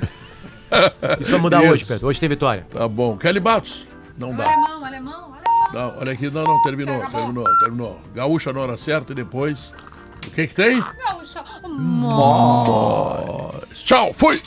Isso 1.20 1.32
vai 1.32 1.40
mudar 1.40 1.64
Isso. 1.64 1.74
hoje, 1.74 1.86
Pedro. 1.86 2.08
Hoje 2.08 2.20
tem 2.20 2.28
vitória. 2.28 2.66
Tá 2.70 2.88
bom. 2.88 3.16
Kelly 3.18 3.40
Matos? 3.40 3.88
Não 4.18 4.36
dá. 4.36 4.46
Alemão, 4.46 4.86
alemão, 4.86 5.34
alemão. 5.34 5.46
Não, 5.74 6.00
olha 6.00 6.12
aqui, 6.14 6.30
não, 6.30 6.44
não, 6.44 6.62
terminou, 6.64 7.00
terminou, 7.08 7.60
terminou. 7.60 8.02
Gaúcha 8.14 8.52
na 8.52 8.60
hora 8.60 8.78
certa 8.78 9.14
e 9.14 9.16
depois. 9.16 9.74
O 10.28 10.32
que 10.32 10.48
que 10.48 10.56
tem? 10.56 10.84
Gaúcha. 11.08 11.44
Tchau, 13.74 14.14
fui! 14.14 14.42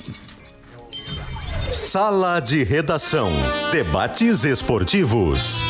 Sala 1.72 2.40
de 2.40 2.64
Redação. 2.64 3.30
Debates 3.70 4.44
esportivos. 4.44 5.62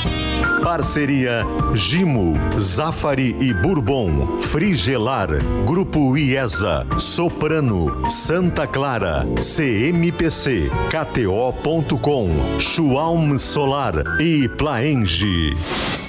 Parceria 0.62 1.44
Gimo, 1.74 2.34
Zafari 2.58 3.36
e 3.40 3.52
Bourbon, 3.52 4.40
Frigelar, 4.40 5.28
Grupo 5.64 6.16
IESA, 6.16 6.86
Soprano, 6.98 8.10
Santa 8.10 8.66
Clara, 8.66 9.26
CMPC, 9.40 10.70
KTO.com, 10.90 12.58
Schwalm 12.58 13.36
Solar 13.38 14.20
e 14.20 14.48
Plaenge. 14.48 16.07